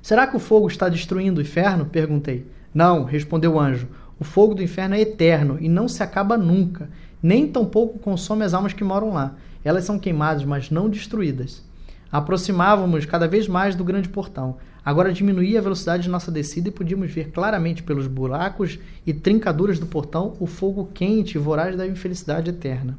Será 0.00 0.24
que 0.24 0.36
o 0.36 0.40
fogo 0.40 0.68
está 0.68 0.88
destruindo 0.88 1.40
o 1.40 1.42
inferno? 1.42 1.84
perguntei. 1.84 2.46
Não, 2.72 3.02
respondeu 3.02 3.54
o 3.54 3.60
anjo. 3.60 3.88
O 4.20 4.22
fogo 4.22 4.54
do 4.54 4.62
inferno 4.62 4.94
é 4.94 5.00
eterno 5.00 5.58
e 5.60 5.68
não 5.68 5.88
se 5.88 6.04
acaba 6.04 6.38
nunca, 6.38 6.88
nem 7.20 7.48
tampouco 7.48 7.98
consome 7.98 8.44
as 8.44 8.54
almas 8.54 8.72
que 8.72 8.84
moram 8.84 9.12
lá. 9.12 9.34
Elas 9.64 9.84
são 9.84 9.98
queimadas, 9.98 10.44
mas 10.44 10.70
não 10.70 10.88
destruídas. 10.88 11.64
Aproximávamos 12.12 13.04
cada 13.04 13.26
vez 13.26 13.48
mais 13.48 13.74
do 13.74 13.82
grande 13.82 14.08
portão. 14.08 14.58
Agora 14.84 15.12
diminuía 15.12 15.58
a 15.58 15.62
velocidade 15.62 16.04
de 16.04 16.08
nossa 16.08 16.30
descida 16.30 16.68
e 16.68 16.72
podíamos 16.72 17.10
ver 17.10 17.32
claramente 17.32 17.82
pelos 17.82 18.06
buracos 18.06 18.78
e 19.04 19.12
trincaduras 19.12 19.80
do 19.80 19.86
portão 19.86 20.36
o 20.38 20.46
fogo 20.46 20.88
quente 20.94 21.34
e 21.34 21.40
voraz 21.40 21.76
da 21.76 21.84
infelicidade 21.84 22.50
eterna. 22.50 22.96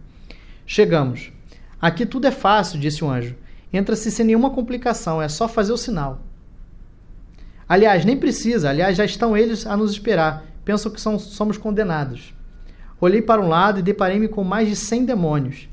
Chegamos. 0.65 1.36
Aqui 1.81 2.05
tudo 2.05 2.27
é 2.27 2.31
fácil, 2.31 2.79
disse 2.79 3.03
o 3.03 3.09
anjo. 3.09 3.35
Entra-se 3.71 4.11
sem 4.11 4.25
nenhuma 4.25 4.49
complicação, 4.49 5.21
é 5.21 5.27
só 5.27 5.47
fazer 5.47 5.73
o 5.73 5.77
sinal. 5.77 6.21
Aliás, 7.67 8.05
nem 8.05 8.17
precisa, 8.17 8.69
aliás, 8.69 8.95
já 8.97 9.03
estão 9.03 9.35
eles 9.35 9.65
a 9.67 9.75
nos 9.75 9.91
esperar. 9.91 10.45
Pensam 10.63 10.91
que 10.91 11.01
são, 11.01 11.19
somos 11.19 11.57
condenados. 11.57 12.33
Olhei 12.99 13.21
para 13.21 13.41
um 13.41 13.47
lado 13.47 13.79
e 13.79 13.83
deparei-me 13.83 14.27
com 14.27 14.43
mais 14.43 14.69
de 14.69 14.75
cem 14.75 15.05
demônios. 15.05 15.67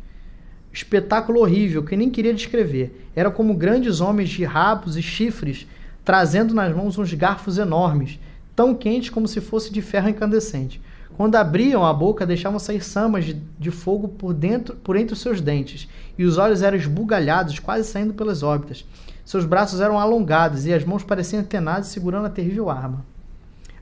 Espetáculo 0.72 1.40
horrível 1.40 1.85
que 1.85 1.97
nem 1.97 2.10
queria 2.10 2.35
descrever. 2.35 3.09
Era 3.14 3.31
como 3.31 3.55
grandes 3.55 4.01
homens 4.01 4.28
de 4.28 4.44
rabos 4.44 4.97
e 4.97 5.02
chifres 5.02 5.66
trazendo 6.05 6.55
nas 6.55 6.74
mãos 6.74 6.98
uns 6.98 7.14
garfos 7.14 7.56
enormes, 7.56 8.20
tão 8.55 8.74
quentes 8.74 9.09
como 9.09 9.26
se 9.26 9.40
fosse 9.40 9.72
de 9.72 9.81
ferro 9.81 10.09
incandescente. 10.09 10.81
Quando 11.16 11.36
abriam 11.36 11.85
a 11.85 11.93
boca, 11.93 12.27
deixavam 12.27 12.59
sair 12.59 12.82
samas 12.82 13.24
de, 13.24 13.35
de, 13.35 13.70
fogo 13.70 14.09
por 14.09 14.35
dentro, 14.35 14.74
por 14.77 14.97
entre 14.97 15.15
os 15.15 15.20
seus 15.20 15.41
dentes, 15.41 15.89
e 16.19 16.24
os 16.24 16.39
olhos 16.39 16.61
eram 16.61 16.77
esbugalhados, 16.77 17.59
quase 17.61 17.89
saindo 17.89 18.15
pelas 18.15 18.43
órbitas. 18.43 18.85
Seus 19.24 19.45
braços 19.45 19.81
eram 19.81 19.99
alongados 19.99 20.66
e 20.66 20.73
as 20.73 20.85
mãos 20.85 21.05
pareciam 21.05 21.41
antenadas 21.41 21.86
segurando 21.86 22.27
a 22.27 22.31
terrível 22.31 22.69
arma. 22.69 23.05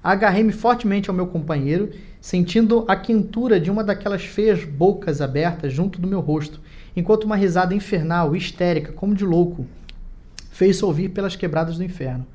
Agarrei-me 0.04 0.52
fortemente 0.52 1.08
ao 1.08 1.16
meu 1.16 1.26
companheiro, 1.26 1.90
sentindo 2.20 2.84
a 2.86 2.96
quentura 2.96 3.58
de 3.58 3.70
uma 3.70 3.82
daquelas 3.82 4.24
feias 4.24 4.64
bocas 4.64 5.22
abertas 5.22 5.72
junto 5.72 6.00
do 6.00 6.08
meu 6.08 6.20
rosto, 6.20 6.60
enquanto 6.94 7.24
uma 7.24 7.36
risada 7.36 7.74
infernal, 7.74 8.36
histérica, 8.36 8.92
como 8.92 9.14
de 9.14 9.24
louco, 9.24 9.66
fez-se 10.50 10.84
ouvir 10.84 11.08
pelas 11.08 11.34
quebradas 11.34 11.78
do 11.78 11.84
inferno. 11.84 12.26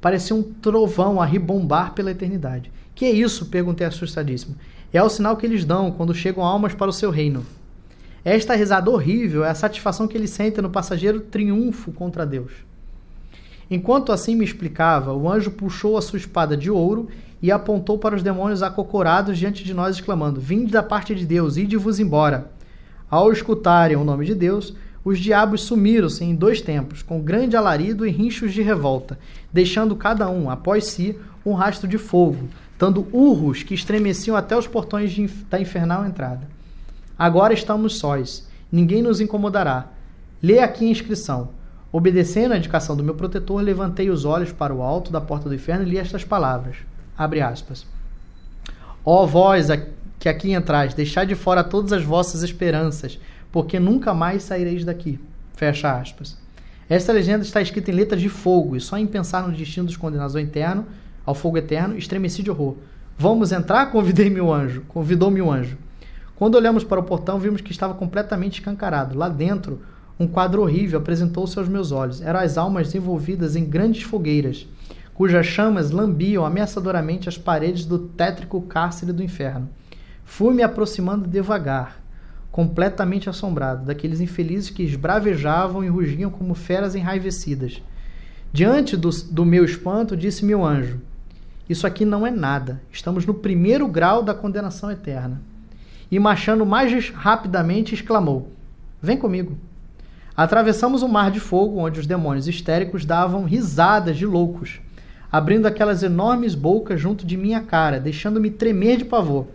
Parecia 0.00 0.34
um 0.34 0.42
trovão 0.42 1.20
a 1.20 1.26
ribombar 1.26 1.92
pela 1.92 2.10
eternidade. 2.10 2.70
Que 2.96 3.04
é 3.04 3.10
isso? 3.10 3.46
perguntei 3.46 3.86
assustadíssimo. 3.86 4.56
É 4.90 5.02
o 5.02 5.10
sinal 5.10 5.36
que 5.36 5.44
eles 5.44 5.66
dão 5.66 5.92
quando 5.92 6.14
chegam 6.14 6.42
almas 6.42 6.72
para 6.72 6.88
o 6.88 6.92
seu 6.92 7.10
reino. 7.10 7.44
Esta 8.24 8.56
risada 8.56 8.90
horrível 8.90 9.44
é 9.44 9.50
a 9.50 9.54
satisfação 9.54 10.08
que 10.08 10.16
ele 10.16 10.26
sente 10.26 10.62
no 10.62 10.70
passageiro 10.70 11.20
triunfo 11.20 11.92
contra 11.92 12.24
Deus. 12.24 12.52
Enquanto 13.70 14.12
assim 14.12 14.34
me 14.34 14.46
explicava, 14.46 15.12
o 15.12 15.30
anjo 15.30 15.50
puxou 15.50 15.98
a 15.98 16.02
sua 16.02 16.16
espada 16.16 16.56
de 16.56 16.70
ouro 16.70 17.08
e 17.42 17.52
apontou 17.52 17.98
para 17.98 18.16
os 18.16 18.22
demônios 18.22 18.62
acocorados 18.62 19.36
diante 19.36 19.62
de 19.62 19.74
nós, 19.74 19.96
exclamando: 19.96 20.40
Vinde 20.40 20.72
da 20.72 20.82
parte 20.82 21.14
de 21.14 21.26
Deus, 21.26 21.58
ide-vos 21.58 22.00
embora. 22.00 22.50
Ao 23.10 23.30
escutarem 23.30 23.96
o 23.96 24.04
nome 24.04 24.24
de 24.24 24.34
Deus, 24.34 24.74
os 25.04 25.18
diabos 25.18 25.60
sumiram-se 25.60 26.24
em 26.24 26.34
dois 26.34 26.62
tempos, 26.62 27.02
com 27.02 27.20
grande 27.20 27.56
alarido 27.56 28.06
e 28.06 28.10
rinchos 28.10 28.54
de 28.54 28.62
revolta, 28.62 29.18
deixando 29.52 29.94
cada 29.94 30.30
um, 30.30 30.48
após 30.48 30.86
si, 30.86 31.16
um 31.44 31.52
rastro 31.52 31.86
de 31.86 31.98
fogo, 31.98 32.48
dando 32.78 33.06
urros 33.12 33.62
que 33.62 33.74
estremeciam 33.74 34.36
até 34.36 34.56
os 34.56 34.66
portões 34.66 35.12
de, 35.12 35.26
da 35.48 35.60
infernal 35.60 36.06
entrada. 36.06 36.48
Agora 37.18 37.54
estamos 37.54 37.98
sós, 37.98 38.46
ninguém 38.70 39.02
nos 39.02 39.20
incomodará. 39.20 39.86
Lê 40.42 40.58
aqui 40.58 40.86
a 40.86 40.90
inscrição. 40.90 41.50
Obedecendo 41.90 42.52
à 42.52 42.58
indicação 42.58 42.94
do 42.94 43.02
meu 43.02 43.14
protetor, 43.14 43.62
levantei 43.62 44.10
os 44.10 44.24
olhos 44.24 44.52
para 44.52 44.74
o 44.74 44.82
alto 44.82 45.10
da 45.10 45.20
porta 45.20 45.48
do 45.48 45.54
inferno 45.54 45.86
e 45.86 45.90
li 45.90 45.98
estas 45.98 46.24
palavras. 46.24 46.76
Abre 47.16 47.40
aspas. 47.40 47.86
Ó 49.04 49.24
vós 49.24 49.68
que 50.18 50.28
aqui 50.28 50.52
entrais, 50.52 50.92
deixai 50.92 51.24
de 51.26 51.34
fora 51.34 51.64
todas 51.64 51.92
as 51.92 52.02
vossas 52.02 52.42
esperanças, 52.42 53.18
porque 53.50 53.78
nunca 53.78 54.12
mais 54.12 54.42
saireis 54.42 54.84
daqui. 54.84 55.18
Fecha 55.54 55.98
aspas. 55.98 56.36
Esta 56.88 57.12
legenda 57.12 57.44
está 57.44 57.62
escrita 57.62 57.90
em 57.90 57.94
letras 57.94 58.20
de 58.20 58.28
fogo, 58.28 58.76
e 58.76 58.80
só 58.80 58.98
em 58.98 59.06
pensar 59.06 59.46
no 59.46 59.54
destino 59.54 59.86
dos 59.86 59.96
condenados 59.96 60.36
ao 60.36 60.42
eterno, 60.42 60.86
ao 61.26 61.34
fogo 61.34 61.58
eterno, 61.58 61.98
estremeci 61.98 62.42
de 62.42 62.50
horror. 62.50 62.76
Vamos 63.18 63.50
entrar? 63.50 63.90
Convidei-me 63.92 64.40
o 64.40 64.52
anjo. 64.52 64.82
Convidou-me 64.88 65.42
o 65.42 65.50
anjo. 65.50 65.76
Quando 66.36 66.54
olhamos 66.54 66.84
para 66.84 67.00
o 67.00 67.02
portão, 67.02 67.38
vimos 67.38 67.60
que 67.60 67.72
estava 67.72 67.94
completamente 67.94 68.60
escancarado. 68.60 69.18
Lá 69.18 69.28
dentro, 69.28 69.80
um 70.20 70.26
quadro 70.26 70.62
horrível 70.62 70.98
apresentou-se 70.98 71.58
aos 71.58 71.68
meus 71.68 71.92
olhos. 71.92 72.20
Eram 72.20 72.40
as 72.40 72.56
almas 72.56 72.94
envolvidas 72.94 73.56
em 73.56 73.64
grandes 73.64 74.02
fogueiras, 74.02 74.66
cujas 75.14 75.46
chamas 75.46 75.90
lambiam 75.90 76.44
ameaçadoramente 76.44 77.28
as 77.28 77.36
paredes 77.36 77.84
do 77.84 77.98
tétrico 77.98 78.60
cárcere 78.62 79.12
do 79.12 79.22
inferno. 79.22 79.68
Fui 80.24 80.54
me 80.54 80.62
aproximando 80.62 81.26
devagar. 81.26 82.02
completamente 82.52 83.28
assombrado, 83.28 83.84
daqueles 83.84 84.18
infelizes 84.18 84.70
que 84.70 84.82
esbravejavam 84.82 85.84
e 85.84 85.88
rugiam 85.88 86.30
como 86.30 86.54
feras 86.54 86.94
enraivecidas. 86.94 87.82
Diante 88.50 88.96
do, 88.96 89.10
do 89.30 89.44
meu 89.44 89.62
espanto, 89.62 90.16
disse 90.16 90.42
meu 90.42 90.64
anjo: 90.64 90.98
Isso 91.68 91.86
aqui 91.86 92.04
não 92.04 92.26
é 92.26 92.30
nada. 92.30 92.80
Estamos 92.92 93.26
no 93.26 93.34
primeiro 93.34 93.88
grau 93.88 94.22
da 94.22 94.34
condenação 94.34 94.90
eterna. 94.90 95.40
E 96.10 96.18
marchando 96.18 96.64
mais 96.64 97.10
rapidamente, 97.10 97.94
exclamou: 97.94 98.52
Vem 99.02 99.16
comigo. 99.16 99.56
Atravessamos 100.36 101.02
um 101.02 101.08
mar 101.08 101.30
de 101.30 101.40
fogo 101.40 101.78
onde 101.78 101.98
os 101.98 102.06
demônios 102.06 102.46
histéricos 102.46 103.04
davam 103.04 103.44
risadas 103.44 104.16
de 104.16 104.26
loucos, 104.26 104.80
abrindo 105.32 105.66
aquelas 105.66 106.02
enormes 106.02 106.54
bocas 106.54 107.00
junto 107.00 107.26
de 107.26 107.36
minha 107.36 107.62
cara, 107.62 107.98
deixando-me 107.98 108.50
tremer 108.50 108.98
de 108.98 109.04
pavor. 109.04 109.46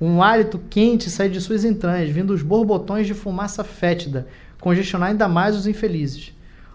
Um 0.00 0.22
hálito 0.22 0.58
quente 0.70 1.10
sai 1.10 1.28
de 1.28 1.40
suas 1.40 1.64
entranhas, 1.64 2.10
vindo 2.10 2.32
os 2.32 2.42
borbotões 2.42 3.06
de 3.06 3.14
fumaça 3.14 3.62
fétida, 3.62 4.26
congestionar 4.60 5.10
ainda 5.10 5.28
mais 5.28 5.54
os 5.54 5.66
infelizes. 5.66 6.34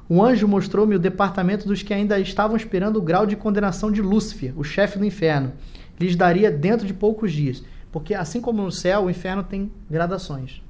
O 0.10 0.24
anjo 0.24 0.48
mostrou-me 0.48 0.96
o 0.96 1.00
departamento 1.00 1.68
dos 1.68 1.84
que 1.84 1.94
ainda 1.94 2.18
estavam 2.20 2.56
esperando 2.56 2.98
o 2.98 3.02
grau 3.02 3.26
de 3.26 3.36
condenação 3.36 3.92
de 3.92 4.02
Lúcifer, 4.02 4.54
o 4.58 4.64
chefe 4.64 4.98
do 4.98 5.06
inferno. 5.06 5.52
Lhes 6.00 6.16
daria 6.16 6.50
dentro 6.50 6.88
de 6.88 6.94
poucos 6.94 7.34
dias, 7.34 7.62
porque 7.92 8.14
assim 8.14 8.40
como 8.40 8.62
no 8.62 8.72
céu, 8.72 9.06
o 9.06 9.10
inferno 9.10 9.44
tem 9.44 9.72
gradações. 9.90 10.62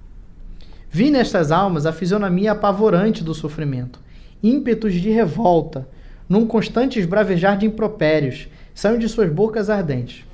Vi 0.89 1.11
nestas 1.11 1.51
almas 1.51 1.85
a 1.85 1.93
fisionomia 1.93 2.53
apavorante 2.53 3.23
do 3.23 3.33
sofrimento, 3.33 3.99
ímpetos 4.41 4.93
de 4.93 5.09
revolta, 5.09 5.87
num 6.27 6.47
constante 6.47 6.99
esbravejar 6.99 7.57
de 7.57 7.65
impropérios, 7.65 8.47
saem 8.73 8.97
de 8.97 9.07
suas 9.07 9.31
bocas 9.31 9.69
ardentes. 9.69 10.25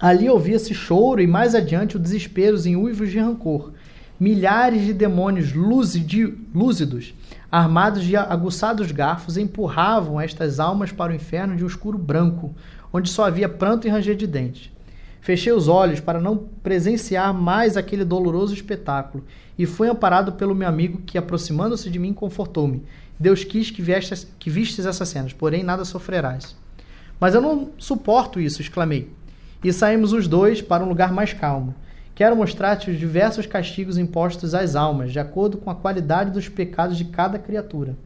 Ali 0.00 0.28
ouvia-se 0.28 0.74
choro 0.74 1.20
e 1.20 1.26
mais 1.26 1.54
adiante 1.54 1.96
o 1.96 2.00
desespero 2.00 2.56
em 2.66 2.76
uivos 2.76 3.10
de 3.10 3.18
rancor. 3.18 3.72
Milhares 4.18 4.84
de 4.84 4.92
demônios 4.92 5.52
lúcidos, 5.52 7.14
armados 7.52 8.02
de 8.02 8.16
aguçados 8.16 8.90
garfos, 8.90 9.36
empurravam 9.36 10.18
estas 10.18 10.58
almas 10.58 10.90
para 10.90 11.12
o 11.12 11.14
inferno 11.14 11.54
de 11.54 11.62
um 11.62 11.66
escuro 11.66 11.98
branco, 11.98 12.54
onde 12.90 13.10
só 13.10 13.26
havia 13.26 13.46
pranto 13.46 13.86
e 13.86 13.90
ranger 13.90 14.16
de 14.16 14.26
dentes. 14.26 14.72
Fechei 15.20 15.52
os 15.52 15.68
olhos 15.68 16.00
para 16.00 16.18
não 16.18 16.36
presenciar 16.36 17.32
mais 17.34 17.76
aquele 17.76 18.06
doloroso 18.06 18.54
espetáculo 18.54 19.22
e 19.58 19.66
fui 19.66 19.86
amparado 19.86 20.32
pelo 20.32 20.54
meu 20.54 20.66
amigo 20.66 21.02
que, 21.04 21.18
aproximando-se 21.18 21.90
de 21.90 21.98
mim, 21.98 22.14
confortou-me. 22.14 22.82
Deus 23.20 23.44
quis 23.44 23.70
que, 23.70 23.82
viestes, 23.82 24.26
que 24.38 24.48
vistes 24.48 24.86
essas 24.86 25.10
cenas, 25.10 25.34
porém 25.34 25.62
nada 25.62 25.84
sofrerás. 25.84 26.56
Mas 27.20 27.34
eu 27.34 27.40
não 27.42 27.70
suporto 27.76 28.40
isso, 28.40 28.62
exclamei 28.62 29.12
e 29.62 29.72
saímos 29.72 30.12
os 30.12 30.26
dois 30.26 30.60
para 30.60 30.82
um 30.82 30.88
lugar 30.88 31.12
mais 31.12 31.32
calmo. 31.32 31.74
Quero 32.14 32.36
mostrar-te 32.36 32.90
os 32.90 32.98
diversos 32.98 33.46
castigos 33.46 33.96
impostos 33.96 34.54
às 34.54 34.76
almas, 34.76 35.12
de 35.12 35.18
acordo 35.18 35.56
com 35.56 35.70
a 35.70 35.74
qualidade 35.74 36.30
dos 36.30 36.48
pecados 36.48 36.98
de 36.98 37.06
cada 37.06 37.38
criatura. 37.38 37.96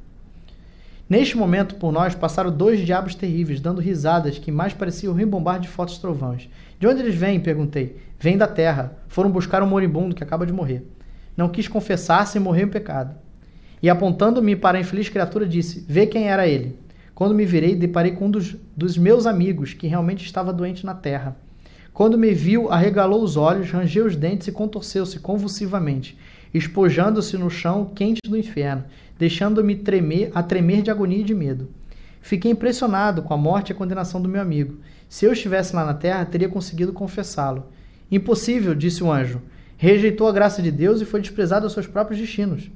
Neste 1.08 1.36
momento, 1.36 1.76
por 1.76 1.92
nós, 1.92 2.14
passaram 2.14 2.50
dois 2.50 2.80
diabos 2.84 3.14
terríveis, 3.14 3.60
dando 3.60 3.80
risadas 3.80 4.38
que 4.38 4.52
mais 4.52 4.72
pareciam 4.72 5.14
rebombar 5.14 5.60
de 5.60 5.68
fortes 5.68 5.98
trovões. 5.98 6.48
De 6.78 6.86
onde 6.86 7.00
eles 7.00 7.14
vêm? 7.14 7.40
perguntei. 7.40 7.96
Vêm 8.18 8.36
da 8.36 8.46
terra. 8.46 8.96
Foram 9.08 9.30
buscar 9.30 9.62
um 9.62 9.68
moribundo 9.68 10.14
que 10.14 10.22
acaba 10.22 10.46
de 10.46 10.52
morrer. 10.52 10.84
Não 11.36 11.48
quis 11.48 11.68
confessar-se 11.68 12.38
e 12.38 12.40
morreu 12.40 12.66
em 12.66 12.70
pecado. 12.70 13.14
E 13.82 13.90
apontando-me 13.90 14.56
para 14.56 14.78
a 14.78 14.80
infeliz 14.80 15.08
criatura, 15.08 15.46
disse: 15.46 15.84
Vê 15.88 16.06
quem 16.06 16.28
era 16.28 16.46
ele. 16.46 16.78
Quando 17.14 17.34
me 17.34 17.44
virei, 17.44 17.74
deparei 17.74 18.12
com 18.12 18.26
um 18.26 18.30
dos, 18.30 18.56
dos 18.76 18.98
meus 18.98 19.26
amigos, 19.26 19.74
que 19.74 19.86
realmente 19.86 20.24
estava 20.24 20.52
doente 20.52 20.84
na 20.84 20.94
terra. 20.94 21.36
Quando 21.96 22.18
me 22.18 22.34
viu, 22.34 22.70
arregalou 22.70 23.22
os 23.22 23.38
olhos, 23.38 23.70
rangeu 23.70 24.04
os 24.04 24.14
dentes 24.14 24.48
e 24.48 24.52
contorceu-se 24.52 25.18
convulsivamente, 25.18 26.14
espojando-se 26.52 27.38
no 27.38 27.48
chão 27.48 27.86
quente 27.86 28.20
do 28.22 28.36
inferno, 28.36 28.84
deixando-me 29.18 29.74
tremer, 29.74 30.30
a 30.34 30.42
tremer 30.42 30.82
de 30.82 30.90
agonia 30.90 31.20
e 31.20 31.24
de 31.24 31.34
medo. 31.34 31.70
Fiquei 32.20 32.50
impressionado 32.50 33.22
com 33.22 33.32
a 33.32 33.38
morte 33.38 33.70
e 33.70 33.72
a 33.72 33.74
condenação 33.74 34.20
do 34.20 34.28
meu 34.28 34.42
amigo. 34.42 34.76
Se 35.08 35.24
eu 35.24 35.32
estivesse 35.32 35.74
lá 35.74 35.86
na 35.86 35.94
terra, 35.94 36.26
teria 36.26 36.50
conseguido 36.50 36.92
confessá-lo. 36.92 37.64
Impossível, 38.12 38.74
disse 38.74 39.02
o 39.02 39.10
anjo. 39.10 39.40
Rejeitou 39.78 40.28
a 40.28 40.32
graça 40.32 40.60
de 40.60 40.70
Deus 40.70 41.00
e 41.00 41.06
foi 41.06 41.22
desprezado 41.22 41.64
aos 41.64 41.72
seus 41.72 41.86
próprios 41.86 42.20
destinos. 42.20 42.70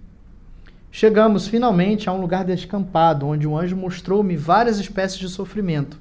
Chegamos 0.90 1.46
finalmente 1.46 2.08
a 2.08 2.12
um 2.14 2.22
lugar 2.22 2.42
descampado, 2.42 3.26
onde 3.26 3.46
o 3.46 3.54
anjo 3.54 3.76
mostrou-me 3.76 4.34
várias 4.34 4.78
espécies 4.78 5.18
de 5.18 5.28
sofrimento. 5.28 6.00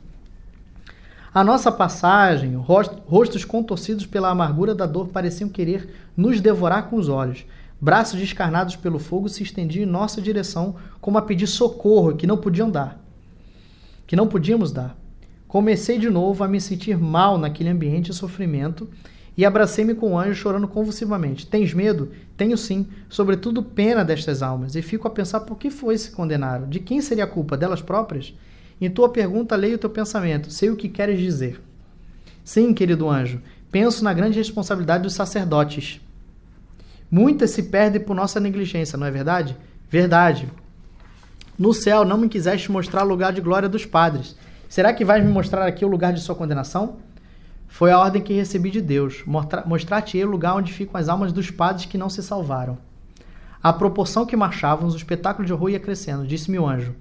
A 1.31 1.43
nossa 1.43 1.71
passagem, 1.71 2.55
rostos 2.55 3.45
contorcidos 3.45 4.07
pela 4.07 4.29
amargura 4.29 4.73
da 4.73 4.87
dor 4.87 5.09
pareciam 5.09 5.47
querer 5.47 5.87
nos 6.17 6.41
devorar 6.41 6.89
com 6.89 6.95
os 6.95 7.07
olhos. 7.07 7.45
Braços 7.79 8.19
descarnados 8.19 8.75
pelo 8.75 8.97
fogo 8.97 9.29
se 9.29 9.43
estendiam 9.43 9.83
em 9.83 9.91
nossa 9.91 10.19
direção 10.19 10.75
como 10.99 11.19
a 11.19 11.21
pedir 11.21 11.45
socorro 11.45 12.15
que 12.15 12.25
não 12.25 12.35
podiam 12.35 12.71
dar. 12.71 12.99
Que 14.07 14.15
não 14.15 14.27
podíamos 14.27 14.71
dar. 14.71 14.97
Comecei 15.47 15.99
de 15.99 16.09
novo 16.09 16.43
a 16.43 16.47
me 16.47 16.59
sentir 16.59 16.97
mal 16.97 17.37
naquele 17.37 17.69
ambiente 17.69 18.09
de 18.09 18.15
sofrimento 18.15 18.89
e 19.37 19.45
abracei-me 19.45 19.93
com 19.93 20.13
o 20.13 20.19
anjo 20.19 20.33
chorando 20.33 20.67
convulsivamente. 20.67 21.45
Tens 21.45 21.75
medo? 21.75 22.11
Tenho 22.35 22.57
sim, 22.57 22.87
sobretudo 23.07 23.61
pena 23.61 24.03
destas 24.03 24.41
almas, 24.41 24.75
e 24.75 24.81
fico 24.81 25.07
a 25.07 25.11
pensar 25.11 25.41
por 25.41 25.59
que 25.59 25.69
foi 25.69 25.95
se 25.95 26.11
condenaram. 26.11 26.67
De 26.67 26.79
quem 26.79 27.01
seria 27.01 27.25
a 27.25 27.27
culpa? 27.27 27.55
Delas 27.55 27.83
próprias? 27.83 28.33
Em 28.81 28.89
tua 28.89 29.09
pergunta, 29.09 29.55
leio 29.55 29.75
o 29.75 29.79
teu 29.79 29.89
pensamento, 29.89 30.51
sei 30.51 30.69
o 30.69 30.75
que 30.75 30.87
queres 30.87 31.19
dizer. 31.19 31.61
Sim, 32.43 32.73
querido 32.73 33.09
anjo, 33.09 33.41
penso 33.71 34.03
na 34.03 34.13
grande 34.13 34.37
responsabilidade 34.37 35.03
dos 35.03 35.13
sacerdotes. 35.13 35.99
Muitas 37.11 37.51
se 37.51 37.63
perdem 37.63 38.01
por 38.01 38.15
nossa 38.15 38.39
negligência, 38.39 38.97
não 38.97 39.05
é 39.05 39.11
verdade? 39.11 39.57
Verdade. 39.89 40.47
No 41.57 41.73
céu 41.73 42.05
não 42.05 42.17
me 42.17 42.29
quiseste 42.29 42.71
mostrar 42.71 43.03
o 43.03 43.07
lugar 43.07 43.33
de 43.33 43.41
glória 43.41 43.67
dos 43.67 43.85
padres. 43.85 44.35
Será 44.69 44.93
que 44.93 45.03
vais 45.03 45.23
me 45.23 45.31
mostrar 45.31 45.65
aqui 45.65 45.83
o 45.83 45.89
lugar 45.89 46.13
de 46.13 46.21
sua 46.21 46.35
condenação? 46.35 46.97
Foi 47.67 47.91
a 47.91 47.99
ordem 47.99 48.21
que 48.21 48.33
recebi 48.33 48.71
de 48.71 48.81
Deus, 48.81 49.23
mostrar-te-ei 49.65 50.23
o 50.23 50.29
lugar 50.29 50.55
onde 50.55 50.71
ficam 50.71 50.99
as 50.99 51.09
almas 51.09 51.33
dos 51.33 51.51
padres 51.51 51.85
que 51.85 51.97
não 51.97 52.09
se 52.09 52.23
salvaram. 52.23 52.77
À 53.61 53.73
proporção 53.73 54.25
que 54.25 54.37
marchávamos, 54.37 54.93
o 54.93 54.97
espetáculo 54.97 55.45
de 55.45 55.51
horror 55.51 55.69
ia 55.69 55.79
crescendo, 55.79 56.25
disse-me 56.25 56.57
o 56.57 56.67
anjo. 56.67 56.95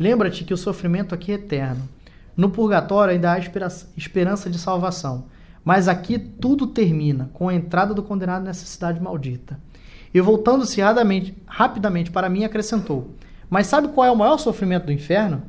Lembra-te 0.00 0.44
que 0.44 0.54
o 0.54 0.56
sofrimento 0.56 1.14
aqui 1.14 1.30
é 1.30 1.34
eterno. 1.34 1.86
No 2.34 2.48
purgatório 2.48 3.12
ainda 3.12 3.32
há 3.32 3.38
esperança 3.38 4.48
de 4.48 4.58
salvação. 4.58 5.26
Mas 5.62 5.88
aqui 5.88 6.18
tudo 6.18 6.68
termina 6.68 7.28
com 7.34 7.50
a 7.50 7.54
entrada 7.54 7.92
do 7.92 8.02
condenado 8.02 8.42
nessa 8.42 8.64
cidade 8.64 8.98
maldita. 8.98 9.60
E 10.14 10.18
voltando-se 10.18 10.80
rapidamente 11.46 12.10
para 12.10 12.30
mim, 12.30 12.44
acrescentou: 12.44 13.10
Mas 13.50 13.66
sabe 13.66 13.88
qual 13.88 14.06
é 14.06 14.10
o 14.10 14.16
maior 14.16 14.38
sofrimento 14.38 14.86
do 14.86 14.92
inferno? 14.92 15.42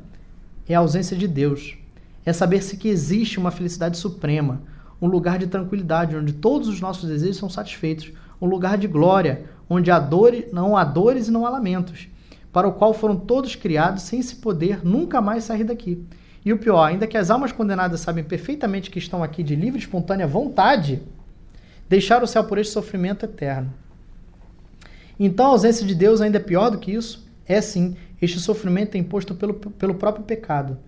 É 0.68 0.74
a 0.74 0.80
ausência 0.80 1.16
de 1.16 1.26
Deus. 1.26 1.78
É 2.22 2.30
saber-se 2.30 2.76
que 2.76 2.88
existe 2.88 3.38
uma 3.38 3.50
felicidade 3.50 3.96
suprema, 3.96 4.60
um 5.00 5.06
lugar 5.06 5.38
de 5.38 5.46
tranquilidade, 5.46 6.14
onde 6.14 6.34
todos 6.34 6.68
os 6.68 6.78
nossos 6.78 7.08
desejos 7.08 7.38
são 7.38 7.48
satisfeitos, 7.48 8.12
um 8.38 8.46
lugar 8.46 8.76
de 8.76 8.86
glória, 8.86 9.46
onde 9.68 9.90
há 9.90 9.98
dores, 9.98 10.52
não 10.52 10.76
há 10.76 10.84
dores 10.84 11.28
e 11.28 11.30
não 11.30 11.46
há 11.46 11.48
lamentos 11.48 12.11
para 12.52 12.68
o 12.68 12.72
qual 12.72 12.92
foram 12.92 13.16
todos 13.16 13.56
criados 13.56 14.02
sem 14.02 14.20
se 14.20 14.36
poder 14.36 14.84
nunca 14.84 15.20
mais 15.20 15.44
sair 15.44 15.64
daqui. 15.64 16.04
E 16.44 16.52
o 16.52 16.58
pior, 16.58 16.84
ainda 16.84 17.06
que 17.06 17.16
as 17.16 17.30
almas 17.30 17.52
condenadas 17.52 18.00
sabem 18.00 18.22
perfeitamente 18.22 18.90
que 18.90 18.98
estão 18.98 19.22
aqui 19.22 19.42
de 19.42 19.54
livre 19.54 19.78
e 19.78 19.82
espontânea 19.82 20.26
vontade, 20.26 21.00
deixaram 21.88 22.24
o 22.24 22.28
céu 22.28 22.44
por 22.44 22.58
este 22.58 22.72
sofrimento 22.72 23.24
eterno. 23.24 23.72
Então 25.18 25.46
a 25.46 25.50
ausência 25.50 25.86
de 25.86 25.94
Deus 25.94 26.20
ainda 26.20 26.38
é 26.38 26.40
pior 26.40 26.70
do 26.70 26.78
que 26.78 26.92
isso? 26.92 27.26
É 27.46 27.60
sim, 27.60 27.96
este 28.20 28.40
sofrimento 28.40 28.96
é 28.96 28.98
imposto 28.98 29.34
pelo, 29.34 29.54
pelo 29.54 29.94
próprio 29.94 30.24
pecado. 30.24 30.78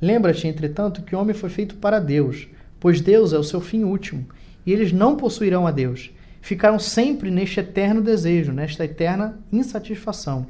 Lembra-te, 0.00 0.46
entretanto, 0.46 1.02
que 1.02 1.16
o 1.16 1.18
homem 1.18 1.34
foi 1.34 1.48
feito 1.48 1.76
para 1.76 1.98
Deus, 1.98 2.46
pois 2.78 3.00
Deus 3.00 3.32
é 3.32 3.38
o 3.38 3.42
seu 3.42 3.60
fim 3.60 3.82
último, 3.82 4.26
e 4.64 4.72
eles 4.72 4.92
não 4.92 5.16
possuirão 5.16 5.66
a 5.66 5.70
Deus. 5.70 6.10
Ficaram 6.40 6.78
sempre 6.78 7.30
neste 7.30 7.60
eterno 7.60 8.00
desejo, 8.00 8.52
nesta 8.52 8.84
eterna 8.84 9.38
insatisfação. 9.50 10.46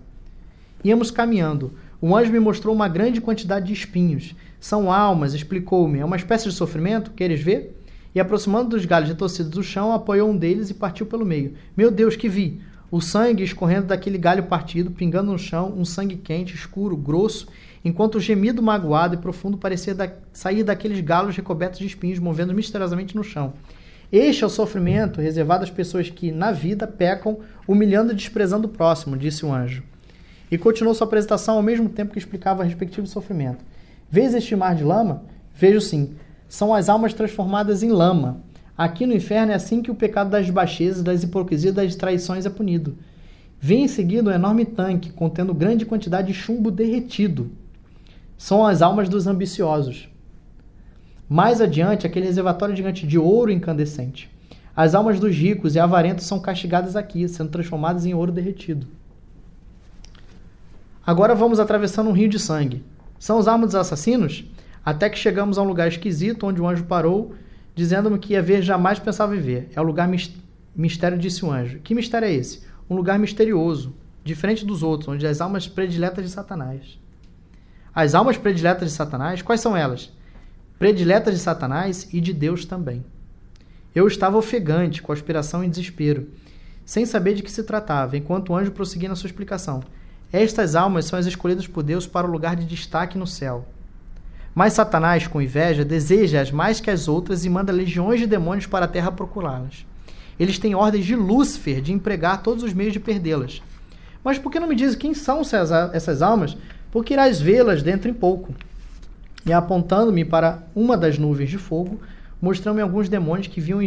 Íamos 0.85 1.11
caminhando. 1.11 1.73
O 2.01 2.17
anjo 2.17 2.31
me 2.31 2.39
mostrou 2.39 2.73
uma 2.73 2.87
grande 2.87 3.21
quantidade 3.21 3.67
de 3.67 3.73
espinhos. 3.73 4.35
São 4.61 4.93
almas, 4.93 5.35
explicou-me. 5.35 5.99
É 5.99 6.05
uma 6.05 6.17
espécie 6.17 6.49
de 6.49 6.55
sofrimento? 6.55 7.11
Queres 7.11 7.41
ver? 7.41 7.77
E 8.15 8.21
aproximando 8.21 8.71
dos 8.71 8.85
galhos 8.85 9.09
retorcidos 9.09 9.51
do 9.51 9.63
chão, 9.63 9.93
apoiou 9.93 10.31
um 10.31 10.37
deles 10.37 10.71
e 10.71 10.75
partiu 10.75 11.05
pelo 11.07 11.27
meio. 11.27 11.55
Meu 11.77 11.91
Deus, 11.91 12.15
que 12.15 12.29
vi! 12.29 12.61
O 12.91 13.01
sangue 13.01 13.43
escorrendo 13.43 13.89
daquele 13.89 14.17
galho 14.17 14.45
partido, 14.45 14.93
pingando 14.93 15.33
no 15.33 15.39
chão, 15.39 15.75
um 15.77 15.85
sangue 15.85 16.17
quente, 16.17 16.55
escuro, 16.55 16.97
grosso, 16.97 17.49
enquanto 17.85 18.15
o 18.15 18.21
gemido 18.21 18.63
magoado 18.63 19.15
e 19.15 19.19
profundo 19.19 19.59
parecia 19.59 19.95
da... 19.95 20.11
sair 20.33 20.63
daqueles 20.63 21.01
galos 21.01 21.37
recobertos 21.37 21.81
de 21.81 21.87
espinhos, 21.87 22.19
movendo 22.19 22.55
misteriosamente 22.55 23.15
no 23.15 23.25
chão. 23.25 23.53
Este 24.11 24.43
é 24.43 24.47
o 24.47 24.51
sofrimento 24.51 25.21
reservado 25.21 25.65
às 25.65 25.71
pessoas 25.71 26.09
que, 26.09 26.33
na 26.33 26.51
vida, 26.51 26.87
pecam, 26.87 27.41
humilhando 27.67 28.13
e 28.13 28.17
desprezando 28.17 28.69
o 28.69 28.71
próximo, 28.71 29.19
disse 29.19 29.45
o 29.45 29.53
anjo 29.53 29.83
e 30.51 30.59
continuou 30.59 30.95
sua 30.95 31.07
apresentação 31.07 31.57
ao 31.57 31.63
mesmo 31.63 31.89
tempo 31.89 32.13
que 32.13 32.19
explicava 32.19 32.63
o 32.63 32.65
respectivo 32.65 33.07
sofrimento. 33.07 33.65
Vês 34.11 34.35
este 34.35 34.57
mar 34.57 34.75
de 34.75 34.85
lama? 34.85 35.23
Vejo 35.55 35.81
sim. 35.81 36.15
São 36.49 36.75
as 36.75 36.89
almas 36.89 37.13
transformadas 37.13 37.83
em 37.83 37.91
lama. 37.91 38.41
Aqui 38.77 39.07
no 39.07 39.15
inferno 39.15 39.53
é 39.53 39.55
assim 39.55 39.83
que 39.83 39.91
o 39.91 39.95
pecado 39.95 40.31
das 40.31 40.49
baixezas, 40.49 41.03
das 41.03 41.23
hipocrisias, 41.23 41.75
das 41.75 41.97
traições 41.97 42.47
é 42.47 42.51
punido. 42.51 42.97
Vem 43.61 43.85
em 43.85 43.89
seguida 43.89 44.31
um 44.31 44.33
enorme 44.33 44.65
tanque 44.65 45.11
contendo 45.11 45.53
grande 45.53 45.85
quantidade 45.85 46.29
de 46.29 46.35
chumbo 46.35 46.71
derretido. 46.71 47.51
São 48.37 48.65
as 48.65 48.81
almas 48.81 49.09
dos 49.09 49.27
ambiciosos. 49.27 50.09
Mais 51.29 51.61
adiante, 51.61 52.07
aquele 52.07 52.27
reservatório 52.27 52.75
gigante 52.75 53.07
de 53.07 53.19
ouro 53.19 53.51
incandescente. 53.51 54.31
As 54.75 54.95
almas 54.95 55.19
dos 55.19 55.35
ricos 55.35 55.75
e 55.75 55.81
avarentos 55.81 56.25
são 56.25 56.39
castigadas 56.39 56.95
aqui, 56.95 57.29
sendo 57.29 57.51
transformadas 57.51 58.07
em 58.07 58.15
ouro 58.15 58.31
derretido. 58.31 58.87
Agora 61.09 61.35
vamos 61.35 61.59
atravessando 61.59 62.11
um 62.11 62.13
rio 62.13 62.29
de 62.29 62.39
sangue. 62.39 62.85
São 63.19 63.39
os 63.39 63.49
almas 63.49 63.69
dos 63.69 63.77
assassinos? 63.77 64.45
Até 64.85 65.09
que 65.09 65.19
chegamos 65.19 65.57
a 65.57 65.63
um 65.63 65.67
lugar 65.67 65.89
esquisito 65.89 66.47
onde 66.47 66.61
o 66.61 66.69
anjo 66.69 66.85
parou, 66.85 67.35
dizendo-me 67.75 68.19
que 68.19 68.35
ia 68.35 68.43
ver 68.43 68.61
jamais 68.61 68.99
pensava 68.99 69.35
viver. 69.35 69.71
É 69.75 69.81
o 69.81 69.85
lugar 69.85 70.07
mistério, 70.77 71.17
disse 71.17 71.47
o 71.47 71.51
anjo. 71.51 71.79
Que 71.79 71.95
mistério 71.95 72.27
é 72.29 72.35
esse? 72.35 72.61
Um 72.91 72.95
lugar 72.95 73.19
misterioso, 73.19 73.97
diferente 74.23 74.67
dos 74.67 74.83
outros, 74.83 75.09
onde 75.09 75.27
as 75.27 75.41
almas 75.41 75.67
prediletas 75.67 76.27
de 76.27 76.31
Satanás. 76.31 77.01
As 77.95 78.15
almas 78.15 78.37
prediletas 78.37 78.91
de 78.91 78.95
Satanás, 78.95 79.41
quais 79.41 79.63
são 79.63 79.75
elas? 79.75 80.13
Prediletas 80.79 81.33
de 81.33 81.41
Satanás 81.41 82.07
e 82.13 82.21
de 82.21 82.35
Deus 82.35 82.67
também. 82.67 83.03
Eu 83.95 84.07
estava 84.07 84.37
ofegante, 84.37 85.01
com 85.01 85.11
aspiração 85.11 85.65
e 85.65 85.71
desespero, 85.71 86.29
sem 86.85 87.07
saber 87.07 87.33
de 87.33 87.43
que 87.43 87.51
se 87.51 87.63
tratava, 87.63 88.15
enquanto 88.15 88.51
o 88.51 88.55
anjo 88.55 88.73
prosseguia 88.73 89.09
na 89.09 89.17
sua 89.17 89.29
explicação. 89.29 89.83
Estas 90.33 90.75
almas 90.75 91.07
são 91.07 91.19
as 91.19 91.27
escolhidas 91.27 91.67
por 91.67 91.83
Deus 91.83 92.07
para 92.07 92.27
o 92.27 92.31
lugar 92.31 92.55
de 92.55 92.67
destaque 92.67 93.17
no 93.17 93.27
céu. 93.27 93.67
Mas 94.55 94.75
Satanás, 94.75 95.27
com 95.27 95.41
inveja, 95.41 95.85
deseja-as 95.85 96.51
mais 96.51 96.81
que 96.81 96.91
as 96.91 97.09
outras 97.09 97.45
e 97.45 97.49
manda 97.49 97.73
legiões 97.73 98.21
de 98.21 98.27
demônios 98.27 98.67
para 98.67 98.85
a 98.85 98.89
terra 98.89 99.11
procurá-las. 99.11 99.87
Eles 100.39 100.59
têm 100.59 100.75
ordens 100.75 101.07
de 101.07 101.17
Lúcifer 101.17 101.81
de 101.81 101.93
empregar 101.93 102.43
todos 102.43 102.63
os 102.63 102.75
meios 102.75 102.93
de 102.93 103.01
perdê-las. 103.01 103.63
Mas 104.23 104.39
por 104.39 104.53
que 104.53 104.61
não 104.61 104.69
me 104.69 104.75
diz 104.75 104.95
quem 104.95 105.15
são 105.15 105.41
essas 105.41 106.23
almas? 106.23 106.57
Porque 106.91 107.15
irás 107.15 107.41
vê-las 107.41 107.83
dentro 107.83 108.11
em 108.11 108.15
pouco. 108.15 108.55
E 109.47 109.53
apontando-me 109.53 110.25
para 110.25 110.63
uma 110.75 110.97
das 110.97 111.19
nuvens 111.19 111.49
de 111.51 111.59
fogo, 111.59 112.01
mostrou-me 112.41 112.83
alguns 112.83 113.09
demônios 113.09 113.47
que 113.47 113.61
viam 113.61 113.81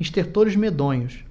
estertores 0.00 0.56
medonhos, 0.56 1.24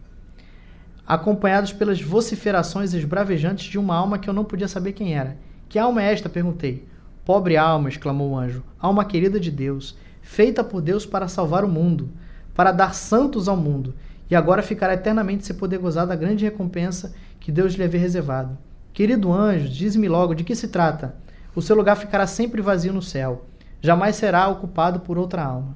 acompanhados 1.07 1.71
pelas 1.71 2.01
vociferações 2.01 2.93
esbravejantes 2.93 3.65
de 3.65 3.79
uma 3.79 3.95
alma 3.95 4.19
que 4.19 4.29
eu 4.29 4.33
não 4.33 4.43
podia 4.43 4.67
saber 4.67 4.91
quem 4.91 5.15
era. 5.15 5.37
Que 5.69 5.79
alma 5.79 6.03
é 6.03 6.11
esta? 6.11 6.27
perguntei. 6.27 6.85
Pobre 7.23 7.55
alma, 7.55 7.87
exclamou 7.87 8.31
o 8.31 8.37
anjo, 8.37 8.63
alma 8.79 9.05
querida 9.05 9.39
de 9.39 9.49
Deus, 9.49 9.97
feita 10.21 10.63
por 10.63 10.81
Deus 10.81 11.05
para 11.05 11.27
salvar 11.27 11.63
o 11.63 11.69
mundo, 11.69 12.09
para 12.53 12.71
dar 12.71 12.93
santos 12.93 13.47
ao 13.47 13.55
mundo, 13.55 13.93
e 14.29 14.35
agora 14.35 14.61
ficará 14.61 14.93
eternamente 14.93 15.45
sem 15.45 15.55
poder 15.55 15.77
gozar 15.77 16.05
da 16.05 16.15
grande 16.15 16.45
recompensa 16.45 17.13
que 17.39 17.51
Deus 17.51 17.73
lhe 17.73 17.83
havia 17.83 17.99
reservado. 17.99 18.57
Querido 18.93 19.31
anjo, 19.31 19.69
diz-me 19.69 20.07
logo 20.07 20.33
de 20.33 20.43
que 20.43 20.55
se 20.55 20.67
trata. 20.69 21.15
O 21.55 21.61
seu 21.61 21.75
lugar 21.75 21.95
ficará 21.95 22.25
sempre 22.27 22.61
vazio 22.61 22.93
no 22.93 23.01
céu, 23.01 23.45
jamais 23.81 24.15
será 24.15 24.47
ocupado 24.47 25.01
por 25.01 25.17
outra 25.17 25.43
alma. 25.43 25.75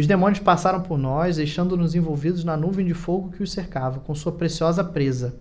Os 0.00 0.06
demônios 0.06 0.38
passaram 0.38 0.80
por 0.80 0.96
nós, 0.96 1.36
deixando-nos 1.36 1.94
envolvidos 1.94 2.42
na 2.42 2.56
nuvem 2.56 2.86
de 2.86 2.94
fogo 2.94 3.32
que 3.36 3.42
os 3.42 3.52
cercava, 3.52 4.00
com 4.00 4.14
sua 4.14 4.32
preciosa 4.32 4.82
presa. 4.82 5.34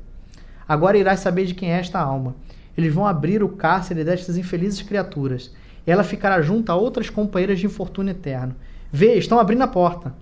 Agora 0.67 0.97
irás 0.97 1.21
saber 1.21 1.45
de 1.45 1.53
quem 1.53 1.71
é 1.71 1.79
esta 1.79 1.97
alma. 1.97 2.35
Eles 2.77 2.93
vão 2.93 3.07
abrir 3.07 3.41
o 3.41 3.47
cárcere 3.47 4.03
destas 4.03 4.35
infelizes 4.35 4.81
criaturas. 4.81 5.55
Ela 5.87 6.03
ficará 6.03 6.41
junto 6.41 6.69
a 6.73 6.75
outras 6.75 7.09
companheiras 7.09 7.57
de 7.57 7.67
infortúnio 7.67 8.11
eterno. 8.11 8.53
Vê, 8.91 9.13
estão 9.13 9.39
abrindo 9.39 9.61
a 9.61 9.67
porta. 9.67 10.13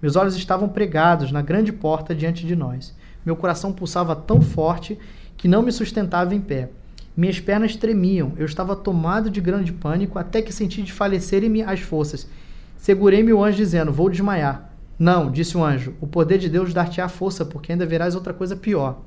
Meus 0.00 0.14
olhos 0.14 0.36
estavam 0.36 0.68
pregados 0.68 1.32
na 1.32 1.42
grande 1.42 1.72
porta 1.72 2.14
diante 2.14 2.46
de 2.46 2.54
nós. 2.54 2.94
Meu 3.26 3.34
coração 3.34 3.72
pulsava 3.72 4.14
tão 4.14 4.40
forte 4.40 4.96
que 5.36 5.48
não 5.48 5.62
me 5.62 5.72
sustentava 5.72 6.32
em 6.32 6.40
pé. 6.40 6.68
Minhas 7.16 7.40
pernas 7.40 7.74
tremiam. 7.74 8.34
Eu 8.36 8.46
estava 8.46 8.76
tomado 8.76 9.28
de 9.28 9.40
grande 9.40 9.72
pânico 9.72 10.16
até 10.16 10.40
que 10.40 10.52
senti 10.52 10.80
desfalecerem-me 10.80 11.64
as 11.64 11.80
forças 11.80 12.28
Segurei-me 12.80 13.30
o 13.30 13.44
anjo 13.44 13.58
dizendo: 13.58 13.92
Vou 13.92 14.08
desmaiar. 14.08 14.72
Não, 14.98 15.30
disse 15.30 15.54
o 15.54 15.62
anjo, 15.62 15.94
o 16.00 16.06
poder 16.06 16.38
de 16.38 16.48
Deus 16.48 16.72
dar-te-á 16.72 17.08
força, 17.08 17.44
porque 17.44 17.72
ainda 17.72 17.84
verás 17.84 18.14
outra 18.14 18.32
coisa 18.32 18.56
pior. 18.56 19.02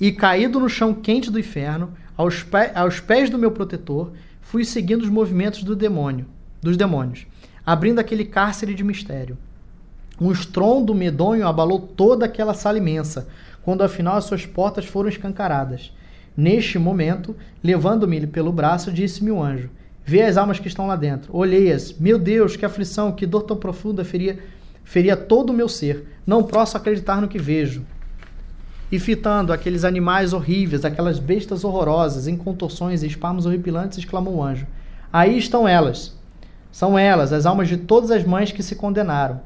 E 0.00 0.10
caído 0.10 0.58
no 0.58 0.68
chão 0.68 0.92
quente 0.92 1.30
do 1.30 1.38
inferno, 1.38 1.92
aos, 2.16 2.42
pé, 2.42 2.72
aos 2.74 2.98
pés 2.98 3.30
do 3.30 3.38
meu 3.38 3.52
protetor, 3.52 4.12
fui 4.40 4.64
seguindo 4.64 5.02
os 5.02 5.08
movimentos 5.08 5.62
do 5.62 5.76
demônio, 5.76 6.26
dos 6.60 6.76
demônios, 6.76 7.26
abrindo 7.64 8.00
aquele 8.00 8.24
cárcere 8.24 8.74
de 8.74 8.82
mistério. 8.82 9.38
Um 10.20 10.32
estrondo 10.32 10.94
medonho 10.94 11.46
abalou 11.46 11.78
toda 11.78 12.26
aquela 12.26 12.54
sala 12.54 12.78
imensa, 12.78 13.28
quando 13.62 13.82
afinal 13.82 14.16
as 14.16 14.24
suas 14.24 14.46
portas 14.46 14.84
foram 14.84 15.08
escancaradas. 15.08 15.92
Neste 16.36 16.76
momento, 16.76 17.36
levando-me 17.62 18.26
pelo 18.26 18.52
braço, 18.52 18.92
disse-me 18.92 19.30
o 19.30 19.40
anjo: 19.40 19.70
Vê 20.04 20.22
as 20.22 20.36
almas 20.36 20.58
que 20.58 20.68
estão 20.68 20.86
lá 20.86 20.96
dentro. 20.96 21.34
Olhei-as. 21.34 21.94
Meu 21.98 22.18
Deus, 22.18 22.56
que 22.56 22.64
aflição, 22.64 23.12
que 23.12 23.24
dor 23.24 23.42
tão 23.42 23.56
profunda 23.56 24.04
feria, 24.04 24.38
feria 24.84 25.16
todo 25.16 25.50
o 25.50 25.52
meu 25.52 25.68
ser. 25.68 26.06
Não 26.26 26.42
posso 26.42 26.76
acreditar 26.76 27.22
no 27.22 27.28
que 27.28 27.38
vejo. 27.38 27.82
E 28.92 28.98
fitando 28.98 29.52
aqueles 29.52 29.82
animais 29.82 30.34
horríveis, 30.34 30.84
aquelas 30.84 31.18
bestas 31.18 31.64
horrorosas, 31.64 32.28
em 32.28 32.36
contorções 32.36 33.02
e 33.02 33.06
espasmos 33.06 33.46
horripilantes, 33.46 33.96
exclamou 33.96 34.36
o 34.36 34.42
anjo: 34.42 34.66
Aí 35.10 35.38
estão 35.38 35.66
elas. 35.66 36.14
São 36.70 36.98
elas, 36.98 37.32
as 37.32 37.46
almas 37.46 37.68
de 37.68 37.78
todas 37.78 38.10
as 38.10 38.24
mães 38.24 38.52
que 38.52 38.62
se 38.62 38.76
condenaram. 38.76 39.40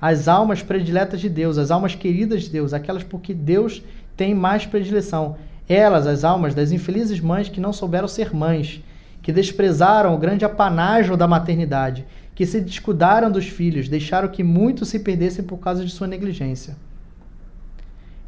As 0.00 0.28
almas 0.28 0.62
prediletas 0.62 1.20
de 1.20 1.28
Deus, 1.28 1.58
as 1.58 1.70
almas 1.70 1.94
queridas 1.94 2.42
de 2.42 2.50
Deus, 2.50 2.72
aquelas 2.72 3.02
por 3.02 3.20
que 3.20 3.34
Deus 3.34 3.82
tem 4.16 4.34
mais 4.34 4.64
predileção. 4.64 5.36
Elas, 5.68 6.06
as 6.06 6.24
almas 6.24 6.54
das 6.54 6.70
infelizes 6.70 7.20
mães 7.20 7.48
que 7.48 7.60
não 7.60 7.72
souberam 7.72 8.06
ser 8.06 8.34
mães 8.34 8.82
que 9.24 9.32
desprezaram 9.32 10.14
o 10.14 10.18
grande 10.18 10.44
apanágio 10.44 11.16
da 11.16 11.26
maternidade, 11.26 12.04
que 12.34 12.44
se 12.44 12.60
descuidaram 12.60 13.30
dos 13.30 13.46
filhos, 13.46 13.88
deixaram 13.88 14.28
que 14.28 14.44
muitos 14.44 14.90
se 14.90 14.98
perdessem 14.98 15.42
por 15.42 15.56
causa 15.56 15.82
de 15.82 15.90
sua 15.90 16.06
negligência. 16.06 16.76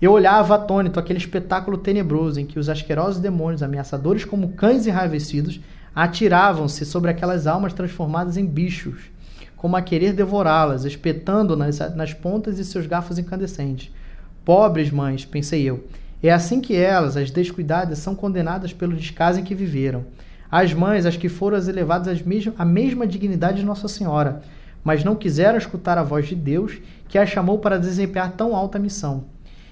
Eu 0.01 0.12
olhava 0.12 0.55
atônito 0.55 0.98
aquele 0.98 1.18
espetáculo 1.18 1.77
tenebroso 1.77 2.40
em 2.40 2.47
que 2.47 2.59
os 2.59 2.70
asquerosos 2.70 3.20
demônios, 3.20 3.62
ameaçadores 3.62 4.24
como 4.24 4.55
cães 4.55 4.86
enraivecidos, 4.86 5.60
atiravam-se 5.94 6.86
sobre 6.86 7.10
aquelas 7.10 7.47
almas 7.47 7.74
transformadas 7.74 8.39
em 8.39 8.47
bichos, 8.47 9.10
como 9.55 9.77
a 9.77 9.82
querer 9.82 10.14
devorá-las, 10.14 10.86
espetando 10.86 11.55
nas, 11.59 11.78
nas 11.94 12.14
pontas 12.14 12.56
de 12.56 12.64
seus 12.64 12.86
garfos 12.86 13.18
incandescentes. 13.18 13.93
Pobres 14.47 14.90
mães, 14.90 15.27
pensei 15.27 15.62
eu, 15.62 15.86
é 16.23 16.32
assim 16.32 16.59
que 16.59 16.74
elas, 16.74 17.18
as 17.18 17.31
descuidadas, 17.31 17.98
são 17.98 18.14
condenadas 18.14 18.73
pelo 18.73 18.97
descaso 18.97 19.40
em 19.40 19.44
que 19.44 19.55
viveram. 19.55 20.06
As 20.51 20.73
mães, 20.73 21.06
as 21.06 21.16
que 21.16 21.28
foram 21.28 21.59
elevadas 21.59 22.23
à 22.56 22.64
mesma 22.64 23.06
dignidade 23.06 23.59
de 23.59 23.64
Nossa 23.64 23.89
Senhora, 23.89 24.43
mas 24.85 25.02
não 25.02 25.16
quiseram 25.16 25.59
escutar 25.59 25.98
a 25.98 26.02
voz 26.02 26.28
de 26.28 26.35
Deus, 26.35 26.78
que 27.09 27.18
as 27.18 27.28
chamou 27.28 27.59
para 27.59 27.78
desempenhar 27.78 28.32
tão 28.32 28.55
alta 28.55 28.78
missão. 28.78 29.24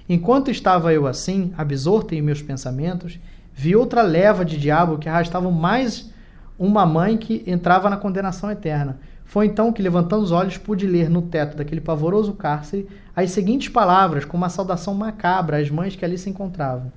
Enquanto 0.07 0.51
estava 0.51 0.93
eu 0.93 1.07
assim, 1.07 1.53
absorto 1.57 2.13
em 2.13 2.21
meus 2.21 2.41
pensamentos, 2.41 3.19
vi 3.53 3.75
outra 3.75 4.01
leva 4.01 4.43
de 4.43 4.57
diabo 4.57 4.97
que 4.97 5.09
arrastavam 5.09 5.51
mais 5.51 6.11
uma 6.59 6.85
mãe 6.85 7.17
que 7.17 7.43
entrava 7.47 7.89
na 7.89 7.97
condenação 7.97 8.51
eterna. 8.51 8.99
Foi 9.23 9.47
então 9.47 9.73
que, 9.73 9.81
levantando 9.81 10.23
os 10.23 10.31
olhos, 10.31 10.57
pude 10.57 10.85
ler 10.85 11.09
no 11.09 11.21
teto 11.21 11.57
daquele 11.57 11.81
pavoroso 11.81 12.33
cárcere 12.33 12.87
as 13.15 13.31
seguintes 13.31 13.69
palavras, 13.69 14.25
com 14.25 14.37
uma 14.37 14.49
saudação 14.49 14.93
macabra 14.93 15.57
às 15.57 15.71
mães 15.71 15.95
que 15.95 16.05
ali 16.05 16.17
se 16.17 16.29
encontravam. 16.29 16.91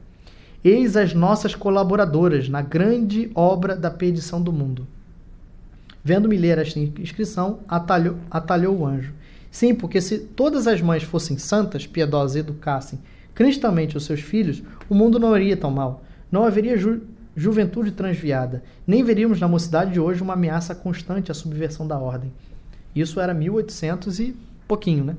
Eis 0.65 0.97
as 0.97 1.15
nossas 1.15 1.55
colaboradoras 1.55 2.49
na 2.49 2.61
grande 2.63 3.31
obra 3.35 3.77
da 3.77 3.91
perdição 3.91 4.43
do 4.43 4.53
mundo. 4.53 4.87
Vendo-me 6.03 6.37
ler 6.37 6.59
esta 6.59 6.79
inscrição, 6.79 7.61
atalhou, 7.69 8.17
atalhou 8.31 8.79
o 8.79 8.87
anjo. 8.87 9.13
Sim, 9.51 9.75
porque 9.75 10.01
se 10.01 10.19
todas 10.19 10.67
as 10.67 10.81
mães 10.81 11.03
fossem 11.03 11.39
santas, 11.39 11.87
piedosas 11.87 12.37
e 12.37 12.41
educassem 12.41 12.99
cristamente 13.35 13.97
os 13.97 14.05
seus 14.05 14.21
filhos, 14.21 14.63
o 14.89 14.95
mundo 14.97 15.19
não 15.19 15.37
iria 15.37 15.57
tão 15.57 15.71
mal. 15.71 16.03
Não 16.31 16.45
haveria 16.45 16.77
ju 16.77 17.03
juventude 17.37 17.93
transviada. 17.93 18.65
Nem 18.85 19.05
veríamos 19.05 19.39
na 19.39 19.47
mocidade 19.47 19.93
de 19.93 20.01
hoje 20.01 20.21
uma 20.21 20.33
ameaça 20.33 20.75
constante 20.75 21.31
à 21.31 21.35
subversão 21.35 21.87
da 21.87 21.97
ordem. 21.97 22.33
Isso 22.97 23.21
era 23.21 23.33
1800 23.33 24.19
e 24.19 24.37
pouquinho, 24.67 25.05
né? 25.05 25.17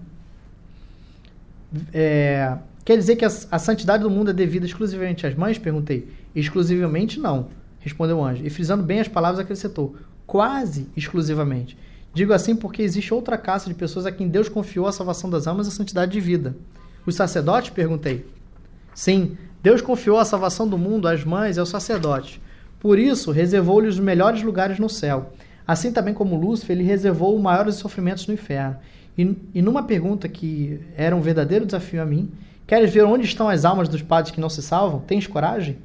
É, 1.94 2.57
Quer 2.90 2.98
dizer 2.98 3.18
que 3.18 3.24
a, 3.24 3.28
a, 3.52 3.60
santidade 3.60 4.02
do 4.02 4.10
mundo 4.10 4.32
é 4.32 4.34
devida 4.34 4.66
exclusivamente 4.66 5.28
às 5.28 5.36
mães? 5.36 5.60
Perguntei. 5.60 6.07
Exclusivamente 6.36 7.20
não, 7.20 7.49
respondeu 7.80 8.18
o 8.18 8.26
anjo. 8.26 8.44
E 8.44 8.49
frisando 8.49 8.82
bem 8.82 8.99
as 8.99 9.07
palavras, 9.07 9.40
acrescentou: 9.40 9.95
quase 10.26 10.88
exclusivamente. 10.98 11.78
Digo 12.16 12.34
assim 12.34 12.56
porque 12.56 12.82
existe 12.82 13.14
outra 13.14 13.38
caça 13.38 13.70
de 13.70 13.76
pessoas 13.76 14.07
a 14.07 14.11
quem 14.11 14.28
Deus 14.28 14.49
confiou 14.49 14.88
a 14.88 14.91
salvação 14.91 15.30
das 15.30 15.45
almas 15.45 15.68
e 15.68 15.70
a 15.70 15.72
santidade 15.72 16.11
de 16.11 16.20
vida. 16.20 16.57
Os 17.06 17.14
sacerdotes? 17.14 17.70
Perguntei. 17.70 18.26
Sim, 18.95 19.38
Deus 19.61 19.82
confiou 19.82 20.18
a 20.18 20.26
salvação 20.26 20.68
do 20.68 20.76
mundo 20.76 21.07
às 21.07 21.24
mães 21.24 21.57
e 21.57 21.60
aos 21.60 21.70
sacerdotes. 21.70 22.41
Por 22.80 22.98
isso, 22.98 23.30
reservou-lhes 23.30 23.94
os 23.94 23.99
melhores 23.99 24.41
lugares 24.41 24.80
no 24.80 24.90
céu. 24.90 25.32
Assim 25.68 25.91
também 25.91 26.16
como 26.16 26.36
Lúcifer, 26.36 26.76
ele 26.76 26.88
reservou 26.88 27.36
os 27.36 27.41
maiores 27.44 27.76
sofrimentos 27.76 28.26
no 28.26 28.34
inferno. 28.34 28.78
E, 29.16 29.38
e 29.53 29.61
numa 29.61 29.84
pergunta 29.84 30.28
que 30.28 30.80
era 30.98 31.16
um 31.16 31.22
verdadeiro 31.22 31.68
desafio 31.68 32.02
a 32.02 32.06
mim, 32.06 32.32
queres 32.70 32.94
ver 32.94 33.04
onde 33.04 33.26
estão 33.26 33.50
as 33.50 33.66
almas 33.66 33.90
dos 33.90 34.04
padres 34.04 34.32
que 34.32 34.40
não 34.40 34.48
se 34.48 34.62
salvam? 34.62 35.00
Tens 35.00 35.26
coragem? 35.26 35.80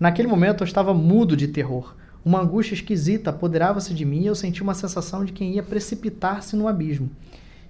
Naquele 0.00 0.26
momento 0.26 0.64
eu 0.64 0.66
estava 0.66 0.92
mudo 0.92 1.36
de 1.36 1.46
terror. 1.46 1.94
Uma 2.24 2.40
angústia 2.40 2.74
esquisita 2.74 3.30
apoderava-se 3.30 3.94
de 3.94 4.04
mim 4.04 4.22
e 4.22 4.26
eu 4.26 4.34
senti 4.34 4.60
uma 4.60 4.74
sensação 4.74 5.24
de 5.24 5.32
quem 5.32 5.52
ia 5.52 5.62
precipitar-se 5.62 6.56
no 6.56 6.66
abismo. 6.66 7.08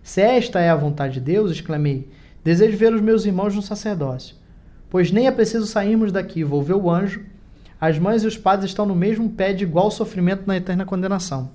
Se 0.02 0.22
esta 0.22 0.60
é 0.60 0.70
a 0.70 0.76
vontade 0.76 1.14
de 1.14 1.20
Deus, 1.20 1.50
exclamei, 1.50 2.08
desejo 2.42 2.78
ver 2.78 2.94
os 2.94 3.02
meus 3.02 3.26
irmãos 3.26 3.54
no 3.54 3.60
sacerdócio. 3.60 4.34
Pois 4.88 5.10
nem 5.10 5.26
é 5.26 5.30
preciso 5.30 5.66
sairmos 5.66 6.10
daqui, 6.10 6.42
volveu 6.42 6.82
o 6.82 6.90
anjo. 6.90 7.20
As 7.78 7.98
mães 7.98 8.22
e 8.22 8.26
os 8.26 8.38
padres 8.38 8.70
estão 8.70 8.86
no 8.86 8.94
mesmo 8.94 9.28
pé 9.28 9.52
de 9.52 9.64
igual 9.64 9.90
sofrimento 9.90 10.44
na 10.46 10.56
eterna 10.56 10.86
condenação. 10.86 11.50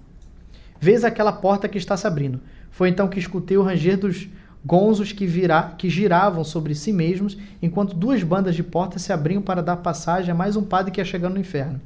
Vês 0.79 1.03
aquela 1.03 1.31
porta 1.31 1.67
que 1.67 1.79
está 1.79 1.97
se 1.97 2.05
abrindo. 2.05 2.39
Foi 2.69 2.87
então 2.87 3.07
que 3.07 3.17
escutei 3.17 3.57
o 3.57 3.63
ranger 3.63 3.97
dos 3.97 4.29
gonzos 4.65 5.11
que, 5.11 5.25
vira, 5.25 5.73
que 5.77 5.89
giravam 5.89 6.43
sobre 6.43 6.75
si 6.75 6.91
mesmos, 6.91 7.37
enquanto 7.61 7.95
duas 7.95 8.23
bandas 8.23 8.55
de 8.55 8.63
portas 8.63 9.01
se 9.01 9.13
abriam 9.13 9.41
para 9.41 9.63
dar 9.63 9.77
passagem 9.77 10.31
a 10.31 10.35
mais 10.35 10.55
um 10.55 10.63
padre 10.63 10.91
que 10.91 10.99
ia 10.99 11.05
chegando 11.05 11.35
no 11.35 11.39
inferno. 11.39 11.79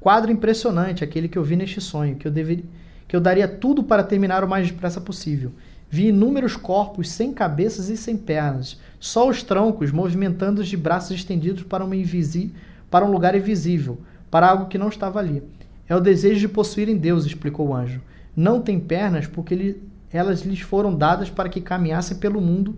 Quadro 0.00 0.32
impressionante, 0.32 1.04
aquele 1.04 1.28
que 1.28 1.38
eu 1.38 1.44
vi 1.44 1.56
neste 1.56 1.80
sonho, 1.80 2.16
que 2.16 2.26
eu, 2.26 2.32
deveria, 2.32 2.64
que 3.06 3.14
eu 3.14 3.20
daria 3.20 3.46
tudo 3.46 3.82
para 3.84 4.02
terminar 4.02 4.42
o 4.42 4.48
mais 4.48 4.66
depressa 4.66 5.00
possível. 5.00 5.52
Vi 5.88 6.08
inúmeros 6.08 6.56
corpos 6.56 7.10
sem 7.10 7.32
cabeças 7.32 7.88
e 7.88 7.96
sem 7.96 8.16
pernas, 8.16 8.80
só 8.98 9.28
os 9.28 9.42
troncos 9.42 9.92
movimentando 9.92 10.64
de 10.64 10.76
braços 10.76 11.16
estendidos 11.16 11.62
para, 11.62 11.84
uma 11.84 11.94
invisi 11.94 12.52
para 12.90 13.04
um 13.04 13.10
lugar 13.10 13.34
invisível, 13.34 13.98
para 14.30 14.48
algo 14.48 14.66
que 14.66 14.76
não 14.76 14.88
estava 14.88 15.18
ali. 15.18 15.42
É 15.88 15.96
o 15.96 16.00
desejo 16.00 16.40
de 16.40 16.48
possuírem 16.48 16.96
Deus, 16.96 17.24
explicou 17.24 17.68
o 17.68 17.74
anjo. 17.74 18.00
Não 18.34 18.60
tem 18.60 18.80
pernas 18.80 19.26
porque 19.26 19.54
ele, 19.54 19.82
elas 20.12 20.42
lhes 20.42 20.60
foram 20.60 20.94
dadas 20.94 21.30
para 21.30 21.48
que 21.48 21.60
caminhassem 21.60 22.18
pelo 22.18 22.40
mundo 22.40 22.76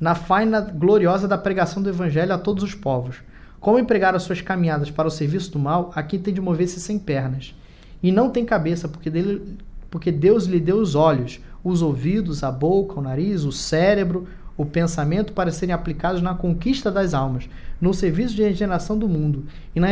na 0.00 0.14
faina 0.14 0.60
gloriosa 0.60 1.26
da 1.26 1.38
pregação 1.38 1.82
do 1.82 1.88
Evangelho 1.88 2.32
a 2.32 2.38
todos 2.38 2.62
os 2.62 2.74
povos. 2.74 3.16
Como 3.60 3.78
empregaram 3.78 4.18
suas 4.20 4.40
caminhadas 4.40 4.90
para 4.90 5.08
o 5.08 5.10
serviço 5.10 5.52
do 5.52 5.58
mal, 5.58 5.90
aqui 5.94 6.18
tem 6.18 6.32
de 6.32 6.40
mover-se 6.40 6.80
sem 6.80 6.98
pernas. 6.98 7.54
E 8.02 8.12
não 8.12 8.30
tem 8.30 8.44
cabeça, 8.44 8.88
porque, 8.88 9.10
dele, 9.10 9.56
porque 9.90 10.12
Deus 10.12 10.44
lhe 10.44 10.60
deu 10.60 10.76
os 10.76 10.94
olhos, 10.94 11.40
os 11.64 11.82
ouvidos, 11.82 12.44
a 12.44 12.52
boca, 12.52 13.00
o 13.00 13.02
nariz, 13.02 13.42
o 13.42 13.50
cérebro, 13.50 14.28
o 14.56 14.64
pensamento 14.64 15.32
para 15.32 15.50
serem 15.50 15.74
aplicados 15.74 16.22
na 16.22 16.34
conquista 16.34 16.90
das 16.90 17.14
almas, 17.14 17.48
no 17.80 17.94
serviço 17.94 18.34
de 18.34 18.42
regeneração 18.42 18.98
do 18.98 19.08
mundo 19.08 19.46
e 19.74 19.80
na 19.80 19.88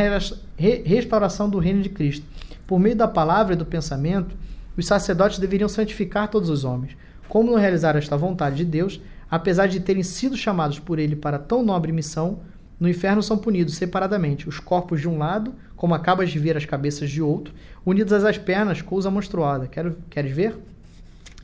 restauração 0.56 1.48
do 1.48 1.59
reino 1.59 1.82
de 1.82 1.88
Cristo. 1.88 2.26
Por 2.66 2.78
meio 2.78 2.97
da 2.97 3.06
palavra 3.06 3.55
e 3.55 3.56
do 3.56 3.64
pensamento, 3.64 4.36
os 4.77 4.86
sacerdotes 4.86 5.39
deveriam 5.39 5.69
santificar 5.69 6.28
todos 6.28 6.51
os 6.51 6.65
homens. 6.65 6.97
Como 7.28 7.51
não 7.51 7.59
realizar 7.59 7.97
esta 7.97 8.16
vontade 8.16 8.57
de 8.57 8.65
Deus, 8.65 9.01
apesar 9.31 9.66
de 9.66 9.81
terem 9.81 10.03
sido 10.03 10.36
chamados 10.36 10.78
por 10.78 10.98
ele 10.98 11.16
para 11.16 11.39
tão 11.39 11.62
nobre 11.62 11.93
missão, 11.93 12.40
no 12.78 12.89
inferno 12.89 13.23
são 13.23 13.39
punidos 13.39 13.74
separadamente 13.74 14.48
os 14.48 14.61
corpos 14.61 15.01
de 15.01 15.09
um 15.09 15.16
lado, 15.16 15.55
como 15.74 15.94
acabas 15.94 16.31
de 16.31 16.39
ver 16.39 16.57
as 16.57 16.66
cabeças 16.66 17.11
de 17.11 17.23
outro, 17.23 17.55
unidas 17.85 18.24
às 18.24 18.36
pernas, 18.36 18.82
coisa 18.82 19.11
monstruosa. 19.11 19.66
Quero, 19.66 19.97
queres 20.11 20.32
ver? 20.32 20.57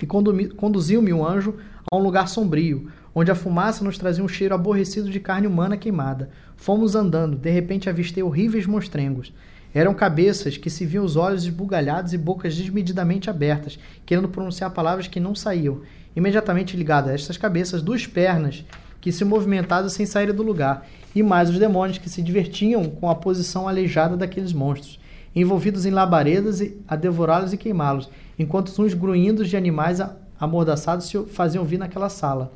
E 0.00 0.06
conduziu-me 0.06 1.12
um 1.12 1.24
anjo 1.24 1.56
a 1.90 1.96
um 1.96 2.02
lugar 2.02 2.28
sombrio, 2.28 2.90
onde 3.14 3.30
a 3.30 3.34
fumaça 3.34 3.84
nos 3.84 3.96
trazia 3.96 4.24
um 4.24 4.28
cheiro 4.28 4.54
aborrecido 4.54 5.08
de 5.08 5.20
carne 5.20 5.46
humana 5.46 5.76
queimada. 5.76 6.30
Fomos 6.56 6.94
andando, 6.94 7.36
de 7.36 7.50
repente 7.50 7.88
avistei 7.88 8.22
horríveis 8.22 8.66
monstrengos. 8.66 9.32
Eram 9.74 9.94
cabeças 9.94 10.56
que 10.56 10.68
se 10.68 10.84
viam 10.84 11.04
os 11.04 11.16
olhos 11.16 11.44
esbugalhados 11.44 12.12
e 12.12 12.18
bocas 12.18 12.54
desmedidamente 12.54 13.30
abertas, 13.30 13.78
querendo 14.04 14.28
pronunciar 14.28 14.70
palavras 14.70 15.08
que 15.08 15.18
não 15.18 15.34
saíam. 15.34 15.80
Imediatamente 16.14 16.76
ligadas 16.76 17.10
a 17.10 17.14
estas 17.14 17.38
cabeças, 17.38 17.80
duas 17.80 18.06
pernas 18.06 18.64
que 19.00 19.10
se 19.10 19.24
movimentavam 19.24 19.88
sem 19.88 20.06
sair 20.06 20.32
do 20.32 20.42
lugar, 20.42 20.86
e 21.14 21.22
mais 21.22 21.50
os 21.50 21.58
demônios 21.58 21.98
que 21.98 22.08
se 22.08 22.22
divertiam 22.22 22.84
com 22.84 23.08
a 23.08 23.14
posição 23.14 23.66
aleijada 23.66 24.16
daqueles 24.16 24.52
monstros, 24.52 25.00
envolvidos 25.34 25.84
em 25.84 25.90
labaredas 25.90 26.62
a 26.86 26.94
devorá-los 26.94 27.52
e 27.52 27.56
queimá-los, 27.56 28.08
enquanto 28.38 28.80
uns 28.80 28.94
grunhidos 28.94 29.48
de 29.48 29.56
animais 29.56 30.00
amordaçados 30.38 31.06
se 31.06 31.18
faziam 31.26 31.64
vir 31.64 31.78
naquela 31.78 32.08
sala. 32.08 32.52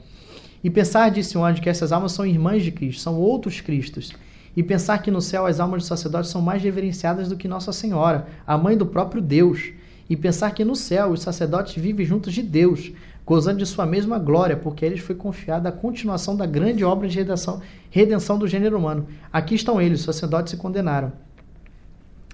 E 0.62 0.70
pensar, 0.70 1.10
disse 1.10 1.36
o 1.36 1.44
anjo, 1.44 1.62
que 1.62 1.68
essas 1.68 1.93
almas 1.93 2.12
são 2.12 2.26
irmãs 2.26 2.62
de 2.62 2.70
Cristo, 2.70 3.01
são 3.01 3.14
outros 3.16 3.60
Cristos. 3.60 4.12
E 4.57 4.62
pensar 4.62 4.99
que 4.99 5.11
no 5.11 5.20
céu 5.20 5.45
as 5.45 5.61
almas 5.61 5.83
dos 5.83 5.89
sacerdotes 5.89 6.31
são 6.31 6.41
mais 6.41 6.62
reverenciadas 6.62 7.28
do 7.28 7.37
que 7.37 7.47
Nossa 7.47 7.73
Senhora, 7.73 8.27
a 8.47 8.57
mãe 8.57 8.77
do 8.77 8.87
próprio 8.87 9.20
Deus. 9.20 9.73
E 10.09 10.16
pensar 10.16 10.53
que 10.53 10.65
no 10.65 10.74
céu 10.74 11.11
os 11.11 11.20
sacerdotes 11.20 11.74
vivem 11.81 12.07
juntos 12.07 12.33
de 12.33 12.43
Deus, 12.43 12.93
gozando 13.27 13.59
de 13.59 13.66
sua 13.66 13.85
mesma 13.85 14.19
glória, 14.19 14.57
porque 14.57 14.85
a 14.85 14.89
eles 14.89 15.01
foi 15.01 15.15
confiada 15.15 15.69
a 15.69 15.73
continuação 15.73 16.35
da 16.35 16.47
grande 16.47 16.85
obra 16.85 17.07
de 17.07 17.19
redenção, 17.19 17.61
redenção 17.91 18.39
do 18.39 18.49
gênero 18.49 18.78
humano. 18.78 19.07
Aqui 19.31 19.55
estão 19.55 19.81
eles, 19.81 20.01
os 20.01 20.07
sacerdotes 20.07 20.53
se 20.53 20.57
condenaram. 20.57 21.12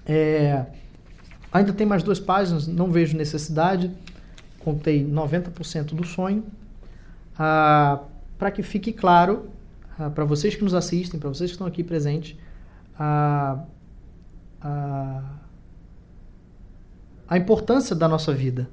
É, 0.05 0.65
ainda 1.51 1.73
tem 1.73 1.85
mais 1.85 2.03
duas 2.03 2.19
páginas, 2.19 2.67
não 2.67 2.89
vejo 2.89 3.17
necessidade. 3.17 3.91
Contei 4.59 5.05
90% 5.05 5.93
do 5.93 6.05
sonho. 6.05 6.45
Ah, 7.37 7.99
para 8.37 8.51
que 8.51 8.63
fique 8.63 8.93
claro 8.93 9.49
ah, 9.97 10.09
para 10.09 10.25
vocês 10.25 10.55
que 10.55 10.63
nos 10.63 10.73
assistem, 10.73 11.19
para 11.19 11.29
vocês 11.29 11.51
que 11.51 11.55
estão 11.55 11.67
aqui 11.67 11.83
presentes, 11.83 12.37
a, 12.97 13.63
a, 14.61 15.23
a 17.27 17.37
importância 17.37 17.95
da 17.95 18.07
nossa 18.07 18.33
vida. 18.33 18.69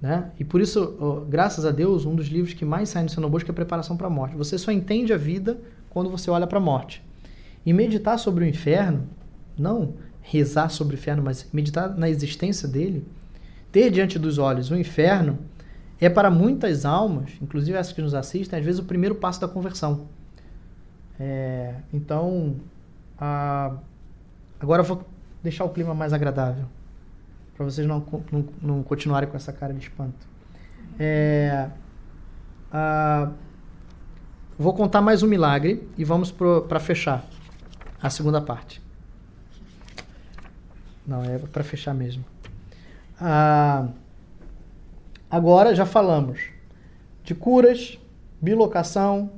Né? 0.00 0.30
E 0.38 0.44
por 0.44 0.60
isso, 0.60 1.24
graças 1.28 1.64
a 1.64 1.70
Deus, 1.70 2.04
um 2.04 2.14
dos 2.14 2.26
livros 2.26 2.54
que 2.54 2.64
mais 2.64 2.88
sai 2.88 3.04
no 3.04 3.08
Senhor 3.08 3.28
Bosco 3.30 3.50
é 3.50 3.54
Preparação 3.54 3.96
para 3.96 4.08
a 4.08 4.10
Morte. 4.10 4.36
Você 4.36 4.58
só 4.58 4.72
entende 4.72 5.12
a 5.12 5.16
vida 5.16 5.60
quando 5.88 6.10
você 6.10 6.30
olha 6.30 6.46
para 6.46 6.58
a 6.58 6.60
morte. 6.60 7.04
E 7.64 7.72
meditar 7.72 8.18
sobre 8.18 8.44
o 8.44 8.48
inferno, 8.48 9.06
não 9.56 9.94
rezar 10.20 10.70
sobre 10.70 10.96
o 10.96 10.98
inferno, 10.98 11.22
mas 11.22 11.48
meditar 11.52 11.96
na 11.96 12.08
existência 12.08 12.66
dele, 12.66 13.06
ter 13.70 13.90
diante 13.90 14.18
dos 14.18 14.38
olhos 14.38 14.70
o 14.70 14.76
inferno, 14.76 15.38
é 16.04 16.10
para 16.10 16.30
muitas 16.30 16.84
almas, 16.84 17.30
inclusive 17.40 17.78
essas 17.78 17.92
que 17.92 18.02
nos 18.02 18.12
assistem, 18.12 18.58
às 18.58 18.64
vezes 18.64 18.80
o 18.80 18.84
primeiro 18.84 19.14
passo 19.14 19.40
da 19.40 19.46
conversão. 19.46 20.08
É, 21.18 21.76
então, 21.92 22.56
a, 23.16 23.76
agora 24.58 24.82
eu 24.82 24.86
vou 24.86 25.06
deixar 25.42 25.64
o 25.64 25.68
clima 25.68 25.94
mais 25.94 26.12
agradável, 26.12 26.64
para 27.56 27.64
vocês 27.64 27.86
não, 27.86 28.04
não, 28.32 28.48
não, 28.60 28.82
continuarem 28.82 29.28
com 29.28 29.36
essa 29.36 29.52
cara 29.52 29.72
de 29.72 29.78
espanto. 29.78 30.26
É, 30.98 31.68
a, 32.72 33.30
vou 34.58 34.74
contar 34.74 35.00
mais 35.00 35.22
um 35.22 35.28
milagre 35.28 35.88
e 35.96 36.04
vamos 36.04 36.32
para 36.32 36.80
fechar 36.80 37.24
a 38.02 38.10
segunda 38.10 38.40
parte. 38.40 38.82
Não, 41.06 41.22
é 41.22 41.38
para 41.38 41.62
fechar 41.62 41.94
mesmo. 41.94 42.24
Ah, 43.20 43.86
Agora 45.32 45.74
já 45.74 45.86
falamos 45.86 46.40
de 47.24 47.34
curas, 47.34 47.98
bilocação, 48.38 49.30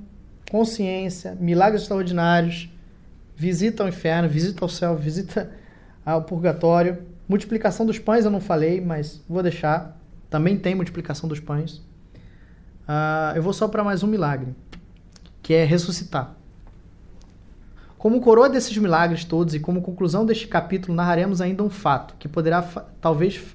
consciência, 0.51 1.37
milagres 1.39 1.83
extraordinários, 1.83 2.69
visita 3.37 3.85
ao 3.85 3.89
inferno, 3.89 4.29
visita 4.29 4.65
ao 4.65 4.69
céu, 4.69 4.97
visita 4.97 5.53
ao 6.05 6.23
purgatório. 6.23 6.99
Multiplicação 7.29 7.87
dos 7.87 7.97
pães 7.97 8.25
eu 8.25 8.31
não 8.33 8.41
falei, 8.41 8.81
mas 8.81 9.23
vou 9.29 9.41
deixar. 9.41 9.97
Também 10.29 10.59
tem 10.59 10.75
multiplicação 10.75 11.29
dos 11.29 11.39
pães. 11.39 11.77
Uh, 11.77 13.37
eu 13.37 13.43
vou 13.45 13.53
só 13.53 13.69
para 13.69 13.85
mais 13.85 14.03
um 14.03 14.09
milagre, 14.09 14.53
que 15.45 15.55
é 15.55 15.65
ressuscitar. 15.65 16.35
Como 17.97 18.21
coroa 18.21 18.51
desses 18.51 18.77
milagres 18.77 19.25
todos 19.25 19.55
e 19.55 19.61
como 19.61 19.81
conclusão 19.81 20.27
deste 20.27 20.49
capítulo, 20.49 20.93
narraremos 20.93 21.41
ainda 21.41 21.62
um 21.62 21.71
fato 21.71 22.16
que 22.19 22.27
poderá 22.27 22.62
talvez 23.01 23.55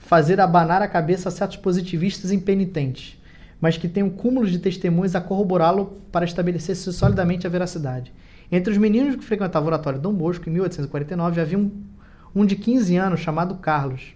fazer 0.00 0.40
abanar 0.40 0.82
a 0.82 0.88
cabeça 0.88 1.28
a 1.28 1.32
certos 1.32 1.58
positivistas 1.58 2.32
impenitentes, 2.32 3.16
mas 3.60 3.76
que 3.76 3.86
tem 3.86 4.02
um 4.02 4.10
cúmulo 4.10 4.46
de 4.46 4.58
testemunhos 4.58 5.14
a 5.14 5.20
corroborá-lo 5.20 6.00
para 6.10 6.24
estabelecer-se 6.24 6.92
solidamente 6.92 7.46
a 7.46 7.50
veracidade. 7.50 8.12
Entre 8.50 8.72
os 8.72 8.78
meninos 8.78 9.14
que 9.14 9.24
frequentavam 9.24 9.68
o 9.68 9.72
oratório 9.72 10.00
Dom 10.00 10.12
Bosco, 10.12 10.48
em 10.48 10.52
1849, 10.52 11.40
havia 11.40 11.58
um, 11.58 11.70
um 12.34 12.44
de 12.44 12.56
15 12.56 12.96
anos 12.96 13.20
chamado 13.20 13.54
Carlos, 13.56 14.14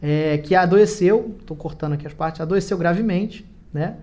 é, 0.00 0.38
que 0.38 0.56
adoeceu, 0.56 1.36
estou 1.38 1.56
cortando 1.56 1.92
aqui 1.92 2.06
as 2.06 2.12
partes, 2.12 2.40
adoeceu 2.40 2.76
gravemente, 2.76 3.46
né? 3.72 3.98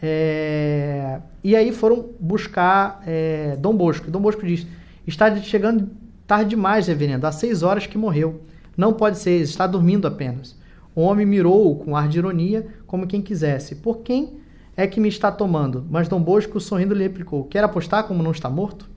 É, 0.00 1.20
e 1.44 1.54
aí 1.54 1.70
foram 1.70 2.08
buscar 2.18 3.02
é, 3.06 3.56
Dom 3.58 3.76
Bosco. 3.76 4.10
Dom 4.10 4.20
Bosco 4.20 4.46
diz: 4.46 4.66
está 5.06 5.36
chegando 5.36 5.90
tarde 6.26 6.50
demais, 6.50 6.86
reverendo, 6.86 7.26
há 7.26 7.32
seis 7.32 7.62
horas 7.62 7.86
que 7.86 7.98
morreu. 7.98 8.42
Não 8.76 8.92
pode 8.92 9.18
ser, 9.18 9.40
está 9.40 9.66
dormindo 9.66 10.06
apenas. 10.06 10.56
O 10.94 11.02
homem 11.02 11.26
mirou-o 11.26 11.76
com 11.76 11.96
ar 11.96 12.08
de 12.08 12.18
ironia, 12.18 12.66
como 12.86 13.06
quem 13.06 13.22
quisesse. 13.22 13.76
Por 13.76 13.98
quem 13.98 14.40
é 14.76 14.86
que 14.86 15.00
me 15.00 15.08
está 15.08 15.30
tomando? 15.30 15.84
Mas 15.90 16.08
Dom 16.08 16.20
Bosco, 16.20 16.60
sorrindo, 16.60 16.94
lhe 16.94 17.02
replicou: 17.02 17.44
Quer 17.44 17.64
apostar 17.64 18.04
como 18.04 18.22
não 18.22 18.30
está 18.30 18.48
morto? 18.50 18.88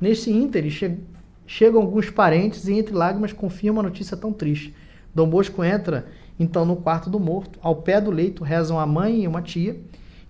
Nesse 0.00 0.30
ínter, 0.30 0.68
che 0.70 0.98
chegam 1.46 1.82
alguns 1.82 2.10
parentes 2.10 2.66
e, 2.66 2.72
entre 2.74 2.94
lágrimas, 2.94 3.32
confirmam 3.32 3.80
a 3.80 3.88
notícia 3.88 4.16
tão 4.16 4.32
triste. 4.32 4.74
Dom 5.14 5.28
Bosco 5.28 5.62
entra 5.62 6.06
então 6.38 6.64
no 6.64 6.76
quarto 6.76 7.10
do 7.10 7.20
morto. 7.20 7.58
Ao 7.62 7.76
pé 7.76 8.00
do 8.00 8.10
leito 8.10 8.42
rezam 8.42 8.78
a 8.80 8.86
mãe 8.86 9.22
e 9.22 9.28
uma 9.28 9.42
tia, 9.42 9.76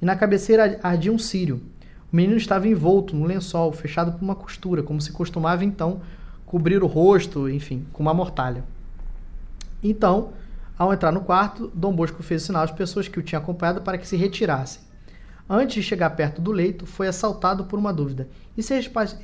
e 0.00 0.04
na 0.04 0.16
cabeceira 0.16 0.78
ardia 0.82 1.12
um 1.12 1.18
círio. 1.18 1.62
O 2.12 2.16
menino 2.16 2.36
estava 2.36 2.68
envolto 2.68 3.16
no 3.16 3.24
lençol, 3.24 3.72
fechado 3.72 4.12
por 4.12 4.22
uma 4.22 4.34
costura, 4.34 4.82
como 4.82 5.00
se 5.00 5.12
costumava 5.12 5.64
então 5.64 6.00
cobrir 6.44 6.82
o 6.82 6.86
rosto, 6.86 7.48
enfim, 7.48 7.86
com 7.92 8.02
uma 8.02 8.12
mortalha. 8.12 8.64
Então, 9.82 10.32
ao 10.78 10.92
entrar 10.92 11.12
no 11.12 11.20
quarto, 11.20 11.70
Dom 11.74 11.94
Bosco 11.94 12.22
fez 12.22 12.42
sinal 12.42 12.62
às 12.62 12.70
pessoas 12.70 13.08
que 13.08 13.18
o 13.18 13.22
tinham 13.22 13.42
acompanhado 13.42 13.82
para 13.82 13.98
que 13.98 14.06
se 14.06 14.16
retirassem. 14.16 14.82
Antes 15.48 15.76
de 15.76 15.82
chegar 15.82 16.10
perto 16.10 16.40
do 16.40 16.52
leito, 16.52 16.86
foi 16.86 17.08
assaltado 17.08 17.64
por 17.64 17.78
uma 17.78 17.92
dúvida. 17.92 18.28
E 18.56 18.62
se 18.62 18.74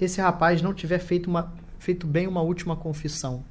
esse 0.01 0.21
rapaz 0.21 0.61
não 0.61 0.75
tiver 0.75 0.99
feito, 0.99 1.29
uma, 1.29 1.53
feito 1.79 2.07
bem 2.07 2.27
uma 2.27 2.43
última 2.43 2.77
confissão? 2.77 3.43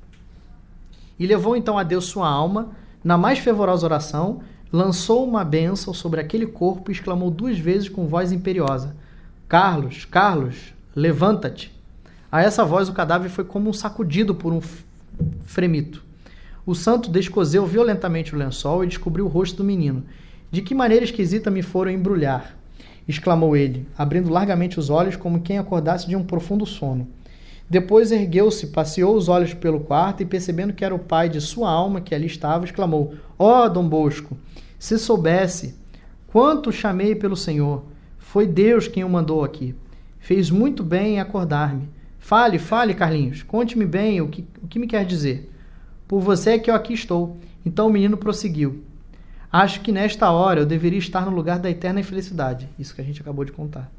E 1.17 1.25
levou 1.25 1.55
então 1.55 1.77
a 1.77 1.83
Deus 1.83 2.05
sua 2.05 2.27
alma, 2.27 2.69
na 3.03 3.17
mais 3.17 3.39
fervorosa 3.39 3.85
oração, 3.85 4.41
lançou 4.71 5.27
uma 5.27 5.43
bênção 5.43 5.93
sobre 5.93 6.19
aquele 6.19 6.45
corpo 6.45 6.91
e 6.91 6.93
exclamou 6.93 7.31
duas 7.31 7.57
vezes 7.57 7.89
com 7.89 8.07
voz 8.07 8.31
imperiosa: 8.31 8.95
Carlos, 9.47 10.05
Carlos, 10.05 10.73
levanta-te. 10.95 11.73
A 12.31 12.41
essa 12.41 12.63
voz 12.65 12.89
o 12.89 12.93
cadáver 12.93 13.29
foi 13.29 13.43
como 13.43 13.69
um 13.69 13.73
sacudido 13.73 14.35
por 14.35 14.51
um 14.51 14.61
fremito. 15.45 16.06
O 16.67 16.75
santo 16.75 17.09
descoseu 17.09 17.65
violentamente 17.65 18.35
o 18.35 18.37
lençol 18.37 18.83
e 18.83 18.87
descobriu 18.87 19.23
o 19.23 19.29
rosto 19.29 19.55
do 19.55 19.63
menino. 19.63 20.03
De 20.51 20.61
que 20.61 20.75
maneira 20.75 21.05
esquisita 21.05 21.49
me 21.49 21.61
foram 21.61 21.89
embrulhar! 21.89 22.57
exclamou 23.07 23.55
ele, 23.55 23.87
abrindo 23.97 24.29
largamente 24.29 24.77
os 24.77 24.89
olhos 24.89 25.15
como 25.15 25.39
quem 25.39 25.57
acordasse 25.57 26.09
de 26.09 26.15
um 26.17 26.25
profundo 26.25 26.65
sono. 26.65 27.07
Depois 27.69 28.11
ergueu-se, 28.11 28.67
passeou 28.67 29.15
os 29.15 29.29
olhos 29.29 29.53
pelo 29.53 29.79
quarto 29.79 30.23
e, 30.23 30.25
percebendo 30.25 30.73
que 30.73 30.83
era 30.83 30.93
o 30.93 30.99
pai 30.99 31.29
de 31.29 31.39
sua 31.39 31.71
alma 31.71 32.01
que 32.01 32.13
ali 32.13 32.25
estava, 32.25 32.65
exclamou: 32.65 33.13
Ó, 33.39 33.63
oh, 33.63 33.69
Dom 33.69 33.87
Bosco, 33.87 34.37
se 34.77 34.99
soubesse 34.99 35.73
quanto 36.27 36.69
chamei 36.69 37.15
pelo 37.15 37.37
Senhor, 37.37 37.85
foi 38.17 38.45
Deus 38.45 38.89
quem 38.89 39.05
o 39.05 39.09
mandou 39.09 39.41
aqui. 39.41 39.73
Fez 40.19 40.49
muito 40.51 40.83
bem 40.83 41.15
em 41.15 41.19
acordar-me. 41.21 41.87
Fale, 42.19 42.59
fale, 42.59 42.93
Carlinhos, 42.93 43.41
conte-me 43.41 43.85
bem 43.85 44.19
o 44.19 44.27
que, 44.27 44.45
o 44.61 44.67
que 44.67 44.79
me 44.79 44.87
quer 44.87 45.05
dizer. 45.05 45.49
Por 46.07 46.21
você 46.21 46.51
é 46.51 46.59
que 46.59 46.71
eu 46.71 46.75
aqui 46.75 46.93
estou. 46.93 47.37
Então 47.65 47.87
o 47.87 47.91
menino 47.91 48.17
prosseguiu. 48.17 48.83
Acho 49.51 49.81
que 49.81 49.91
nesta 49.91 50.29
hora 50.31 50.61
eu 50.61 50.65
deveria 50.65 50.99
estar 50.99 51.25
no 51.25 51.35
lugar 51.35 51.59
da 51.59 51.69
eterna 51.69 51.99
infelicidade. 51.99 52.69
Isso 52.77 52.93
que 52.93 53.01
a 53.01 53.03
gente 53.03 53.21
acabou 53.21 53.43
de 53.43 53.51
contar. 53.51 53.91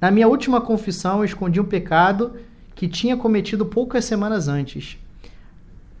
Na 0.00 0.10
minha 0.10 0.26
última 0.26 0.60
confissão, 0.60 1.18
eu 1.18 1.24
escondi 1.24 1.60
um 1.60 1.64
pecado 1.64 2.36
que 2.74 2.88
tinha 2.88 3.16
cometido 3.16 3.64
poucas 3.64 4.04
semanas 4.04 4.48
antes. 4.48 4.98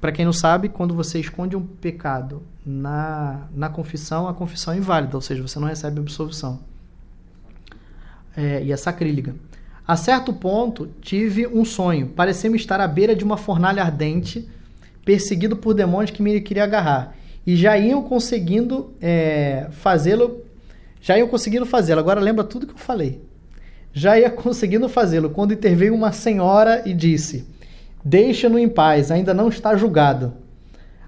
Para 0.00 0.10
quem 0.10 0.24
não 0.24 0.32
sabe, 0.32 0.68
quando 0.68 0.94
você 0.94 1.20
esconde 1.20 1.54
um 1.54 1.64
pecado 1.64 2.42
na, 2.66 3.42
na 3.54 3.68
confissão, 3.68 4.26
a 4.26 4.34
confissão 4.34 4.74
é 4.74 4.78
inválida, 4.78 5.16
ou 5.16 5.20
seja, 5.20 5.40
você 5.40 5.60
não 5.60 5.68
recebe 5.68 6.00
absolvição. 6.00 6.58
É, 8.36 8.64
e 8.64 8.72
é 8.72 8.76
sacrílega. 8.76 9.36
A 9.86 9.94
certo 9.94 10.32
ponto, 10.32 10.88
tive 11.00 11.46
um 11.46 11.64
sonho. 11.64 12.08
Parecia-me 12.08 12.56
estar 12.56 12.80
à 12.80 12.88
beira 12.88 13.14
de 13.14 13.22
uma 13.22 13.36
fornalha 13.36 13.82
ardente, 13.82 14.48
perseguido 15.04 15.56
por 15.56 15.74
demônios 15.74 16.10
que 16.10 16.22
me 16.22 16.40
queriam 16.40 16.64
agarrar 16.64 17.16
e 17.46 17.56
já 17.56 17.76
iam 17.76 18.02
conseguindo 18.02 18.92
é, 19.00 19.66
fazê-lo, 19.70 20.42
já 21.00 21.18
iam 21.18 21.28
conseguindo 21.28 21.66
fazê-lo. 21.66 22.00
Agora 22.00 22.20
lembra 22.20 22.44
tudo 22.44 22.66
que 22.66 22.74
eu 22.74 22.78
falei. 22.78 23.20
Já 23.92 24.18
ia 24.18 24.30
conseguindo 24.30 24.88
fazê-lo 24.88 25.30
quando 25.30 25.52
interveio 25.52 25.94
uma 25.94 26.12
senhora 26.12 26.82
e 26.86 26.94
disse: 26.94 27.46
Deixa-no 28.04 28.58
em 28.58 28.68
paz, 28.68 29.10
ainda 29.10 29.34
não 29.34 29.48
está 29.48 29.76
julgado. 29.76 30.34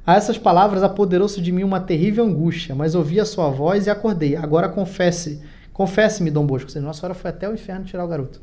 A 0.06 0.16
essas 0.16 0.36
palavras 0.36 0.82
apoderou-se 0.82 1.40
de 1.40 1.50
mim 1.50 1.62
uma 1.62 1.80
terrível 1.80 2.24
angústia, 2.24 2.74
mas 2.74 2.94
ouvi 2.94 3.18
a 3.18 3.24
sua 3.24 3.48
voz 3.48 3.86
e 3.86 3.90
acordei. 3.90 4.36
Agora 4.36 4.68
confesse, 4.68 5.40
confesse-me, 5.72 6.30
Dom 6.30 6.44
Bosco. 6.44 6.78
Nossa 6.80 7.00
Senhora 7.00 7.14
foi 7.14 7.30
até 7.30 7.48
o 7.48 7.54
inferno 7.54 7.86
tirar 7.86 8.04
o 8.04 8.08
garoto. 8.08 8.42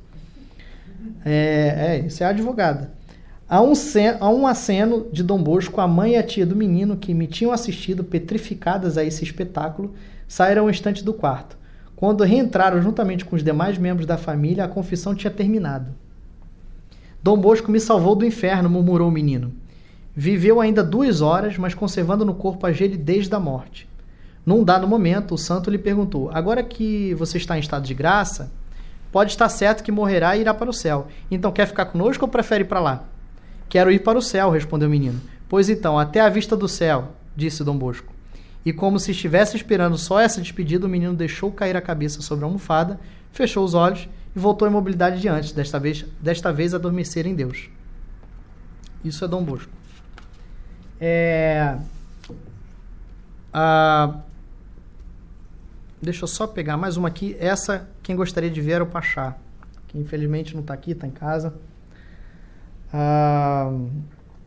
É, 1.24 2.00
é 2.00 2.08
isso 2.08 2.24
é 2.24 2.26
advogada. 2.26 2.92
Há 3.52 3.60
um, 3.60 3.74
há 4.22 4.30
um 4.30 4.48
aceno 4.48 5.08
de 5.12 5.22
Dom 5.22 5.44
Bosco, 5.44 5.82
a 5.82 5.86
mãe 5.86 6.14
e 6.14 6.16
a 6.16 6.24
tia 6.24 6.46
do 6.46 6.56
menino, 6.56 6.96
que 6.96 7.14
me 7.14 7.28
tinham 7.28 7.52
assistido 7.52 8.02
petrificadas 8.02 8.98
a 8.98 9.04
esse 9.04 9.26
espetáculo, 9.26 9.94
saíram 10.26 10.68
um 10.68 10.70
instante 10.70 11.04
do 11.04 11.14
quarto. 11.14 11.58
Quando 11.94 12.24
reentraram 12.24 12.82
juntamente 12.82 13.26
com 13.26 13.36
os 13.36 13.44
demais 13.44 13.78
membros 13.78 14.06
da 14.06 14.18
família, 14.18 14.64
a 14.64 14.70
confissão 14.70 15.14
tinha 15.14 15.30
terminado. 15.30 15.92
Dom 17.22 17.36
Bosco 17.36 17.70
me 17.70 17.82
salvou 17.82 18.16
do 18.16 18.26
inferno, 18.26 18.70
murmurou 18.70 19.10
o 19.10 19.12
menino. 19.12 19.52
Viveu 20.16 20.62
ainda 20.62 20.82
duas 20.82 21.20
horas, 21.20 21.58
mas 21.58 21.74
conservando 21.74 22.24
no 22.24 22.34
corpo 22.34 22.66
a 22.66 22.72
gelidez 22.72 23.28
da 23.28 23.38
morte. 23.38 23.86
Num 24.46 24.64
dado 24.64 24.88
momento, 24.88 25.36
o 25.36 25.38
santo 25.38 25.70
lhe 25.70 25.78
perguntou: 25.78 26.32
Agora 26.34 26.64
que 26.64 27.14
você 27.16 27.38
está 27.38 27.58
em 27.58 27.60
estado 27.60 27.84
de 27.84 27.94
graça, 27.94 28.50
pode 29.12 29.32
estar 29.32 29.50
certo 29.50 29.84
que 29.84 29.92
morrerá 29.92 30.38
e 30.38 30.40
irá 30.40 30.54
para 30.54 30.70
o 30.70 30.74
céu. 30.74 31.08
Então 31.30 31.52
quer 31.52 31.66
ficar 31.66 31.88
conosco 31.88 32.24
ou 32.24 32.32
prefere 32.32 32.64
ir 32.64 32.68
para 32.68 32.80
lá? 32.80 33.12
Quero 33.72 33.90
ir 33.90 34.00
para 34.00 34.20
o 34.20 34.22
céu, 34.22 34.50
respondeu 34.50 34.90
o 34.90 34.92
menino. 34.92 35.22
Pois 35.48 35.70
então, 35.70 35.98
até 35.98 36.20
a 36.20 36.28
vista 36.28 36.58
do 36.58 36.68
céu, 36.68 37.16
disse 37.34 37.64
Dom 37.64 37.78
Bosco. 37.78 38.14
E 38.66 38.74
como 38.74 39.00
se 39.00 39.12
estivesse 39.12 39.56
esperando 39.56 39.98
só 39.98 40.20
essa 40.20 40.42
despedida, 40.42 40.86
o 40.86 40.90
menino 40.90 41.14
deixou 41.14 41.50
cair 41.54 41.78
a 41.78 41.82
cabeça 41.82 42.22
sobre 42.22 42.44
a 42.44 42.50
almofada, 42.50 43.00
fechou 43.32 43.64
os 43.64 43.74
olhos 43.74 44.10
e 44.36 44.40
voltou 44.40 44.68
à 44.68 44.70
imobilidade 44.70 45.22
de 45.22 45.30
antes, 45.30 45.54
desta 45.54 45.80
vez, 45.80 46.06
desta 46.22 46.52
vez 46.52 46.74
adormecer 46.74 47.26
em 47.26 47.34
Deus. 47.34 47.70
Isso 49.06 49.24
é 49.24 49.28
Dom 49.30 49.42
Bosco. 49.42 49.72
É... 51.00 51.78
Ah, 53.54 54.20
deixa 56.02 56.26
eu 56.26 56.28
só 56.28 56.46
pegar 56.46 56.76
mais 56.76 56.98
uma 56.98 57.08
aqui. 57.08 57.38
Essa, 57.40 57.88
quem 58.04 58.18
gostaria 58.18 58.50
de 58.50 58.60
ver 58.60 58.74
era 58.74 58.84
o 58.84 58.88
Pachá, 58.88 59.38
que 59.88 59.98
infelizmente 59.98 60.56
não 60.56 60.62
está 60.62 60.74
aqui, 60.74 60.92
está 60.92 61.08
em 61.08 61.12
casa. 61.12 61.54
Ah, 62.94 63.72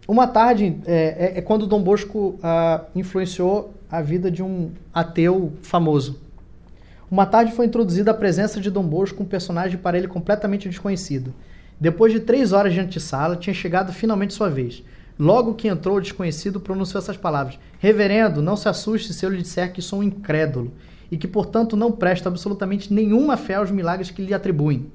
uma 0.07 0.27
tarde 0.27 0.77
é, 0.87 1.33
é, 1.35 1.39
é, 1.39 1.41
quando 1.41 1.67
Dom 1.67 1.83
Bosco 1.83 2.39
ah, 2.43 2.85
influenciou 2.95 3.73
a 3.91 4.03
vida 4.03 4.31
de 4.31 4.43
um 4.43 4.71
ateu 4.93 5.53
famoso. 5.63 6.21
Uma 7.11 7.27
tarde 7.27 7.53
foi 7.53 7.67
introduzida 7.67 8.11
a 8.11 8.15
presença 8.15 8.61
de 8.61 8.71
Dom 8.71 8.83
Bosco, 8.83 9.23
um 9.23 9.27
personagem 9.27 9.79
para 9.79 9.97
ele 9.97 10.09
completamente 10.09 10.69
desconhecido. 10.69 11.33
Depois 11.81 12.13
de 12.13 12.21
três 12.21 12.53
horas 12.53 12.73
de 12.73 12.81
antessala, 12.81 13.37
tinha 13.37 13.55
chegado 13.55 13.93
finalmente 13.93 14.35
sua 14.35 14.51
vez. 14.51 14.83
Logo 15.19 15.55
que 15.55 15.69
entrou 15.69 15.97
o 15.97 16.01
desconhecido, 16.01 16.61
pronunciou 16.61 17.01
essas 17.01 17.17
palavras: 17.17 17.59
Reverendo, 17.79 18.43
não 18.43 18.57
se 18.57 18.69
assuste 18.69 19.13
se 19.13 19.25
eu 19.25 19.31
lhe 19.31 19.43
disser 19.43 19.73
que 19.73 19.81
sou 19.81 20.01
um 20.01 20.03
incrédulo 20.03 20.73
e 21.11 21.17
que, 21.17 21.29
portanto, 21.29 21.77
não 21.77 21.93
presto 21.93 22.27
absolutamente 22.27 22.93
nenhuma 22.93 23.37
fé 23.37 23.55
aos 23.55 23.71
milagres 23.71 24.11
que 24.11 24.23
lhe 24.23 24.35
atribuem. 24.35 24.91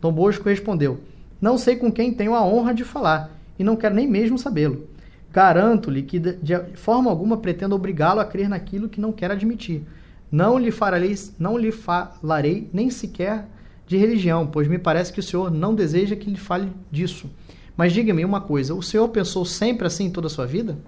Dom 0.00 0.12
Bosco 0.12 0.48
respondeu: 0.48 1.00
não 1.42 1.58
sei 1.58 1.74
com 1.74 1.90
quem 1.90 2.14
tenho 2.14 2.36
a 2.36 2.46
honra 2.46 2.72
de 2.72 2.84
falar, 2.84 3.36
e 3.58 3.64
não 3.64 3.74
quero 3.74 3.96
nem 3.96 4.06
mesmo 4.06 4.38
sabê-lo. 4.38 4.86
Garanto-lhe 5.32 6.02
que 6.02 6.20
de 6.20 6.56
forma 6.74 7.10
alguma 7.10 7.36
pretendo 7.36 7.74
obrigá-lo 7.74 8.20
a 8.20 8.24
crer 8.24 8.48
naquilo 8.48 8.88
que 8.88 9.00
não 9.00 9.10
quer 9.10 9.32
admitir. 9.32 9.82
Não 10.30 10.56
lhe 10.56 10.70
farei, 10.70 11.12
não 11.40 11.58
lhe 11.58 11.72
falarei 11.72 12.70
nem 12.72 12.90
sequer 12.90 13.48
de 13.88 13.96
religião, 13.96 14.46
pois 14.46 14.68
me 14.68 14.78
parece 14.78 15.12
que 15.12 15.18
o 15.18 15.22
senhor 15.22 15.50
não 15.50 15.74
deseja 15.74 16.14
que 16.14 16.30
lhe 16.30 16.36
fale 16.36 16.70
disso. 16.92 17.28
Mas 17.76 17.92
diga-me 17.92 18.24
uma 18.24 18.40
coisa: 18.40 18.72
o 18.72 18.82
senhor 18.82 19.08
pensou 19.08 19.44
sempre 19.44 19.84
assim 19.84 20.10
toda 20.10 20.28
a 20.28 20.30
sua 20.30 20.46
vida? 20.46 20.78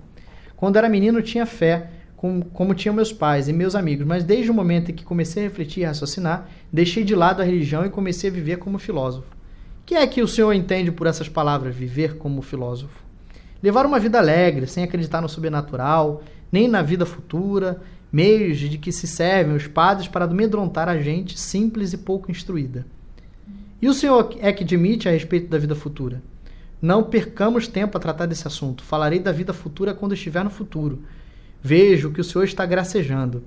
Quando 0.57 0.77
era 0.77 0.89
menino 0.89 1.21
tinha 1.21 1.47
fé, 1.47 1.91
como, 2.17 2.45
como 2.45 2.75
tinham 2.75 2.95
meus 2.95 3.13
pais 3.13 3.49
e 3.49 3.53
meus 3.53 3.75
amigos, 3.75 4.07
mas 4.07 4.23
desde 4.23 4.53
o 4.53 4.55
momento 4.55 4.93
em 4.93 4.95
que 4.95 5.05
comecei 5.05 5.45
a 5.45 5.49
refletir 5.49 5.81
e 5.81 5.85
raciocinar, 5.85 6.49
deixei 6.73 7.03
de 7.03 7.17
lado 7.17 7.43
a 7.43 7.45
religião 7.45 7.85
e 7.85 7.91
comecei 7.91 8.31
a 8.31 8.33
viver 8.33 8.59
como 8.59 8.79
filósofo 8.79 9.34
que 9.85 9.95
é 9.95 10.07
que 10.07 10.23
o 10.23 10.29
senhor 10.29 10.53
entende 10.53 10.91
por 10.91 11.07
essas 11.07 11.29
palavras, 11.29 11.75
viver 11.75 12.17
como 12.17 12.41
filósofo? 12.41 13.03
Levar 13.63 13.87
uma 13.87 13.99
vida 13.99 14.19
alegre, 14.19 14.67
sem 14.67 14.85
acreditar 14.85 15.21
no 15.21 15.29
sobrenatural, 15.29 16.23
nem 16.51 16.69
na 16.69 16.83
vida 16.83 17.05
futura, 17.05 17.81
meios 18.13 18.59
de 18.59 18.79
que 18.79 18.93
se 18.93 19.07
servem 19.07 19.57
os 19.57 19.67
padres 19.67 20.09
para 20.09 20.25
amedrontar 20.25 20.89
a 20.89 20.99
gente 20.99 21.39
simples 21.39 21.93
e 21.93 21.99
pouco 21.99 22.31
instruída. 22.31 22.87
E 23.83 23.89
o 23.89 23.93
senhor 23.93 24.37
é 24.41 24.53
que 24.53 24.65
admite 24.65 25.09
a 25.09 25.13
respeito 25.13 25.49
da 25.49 25.59
vida 25.59 25.75
futura? 25.75 26.23
Não 26.81 27.03
percamos 27.03 27.67
tempo 27.67 27.97
a 27.97 28.01
tratar 28.01 28.27
desse 28.27 28.47
assunto. 28.47 28.85
Falarei 28.85 29.19
da 29.19 29.33
vida 29.33 29.53
futura 29.53 29.95
quando 29.95 30.15
estiver 30.15 30.45
no 30.45 30.51
futuro. 30.51 31.03
Vejo 31.63 32.13
que 32.13 32.21
o 32.21 32.25
senhor 32.25 32.45
está 32.45 32.65
gracejando. 32.65 33.43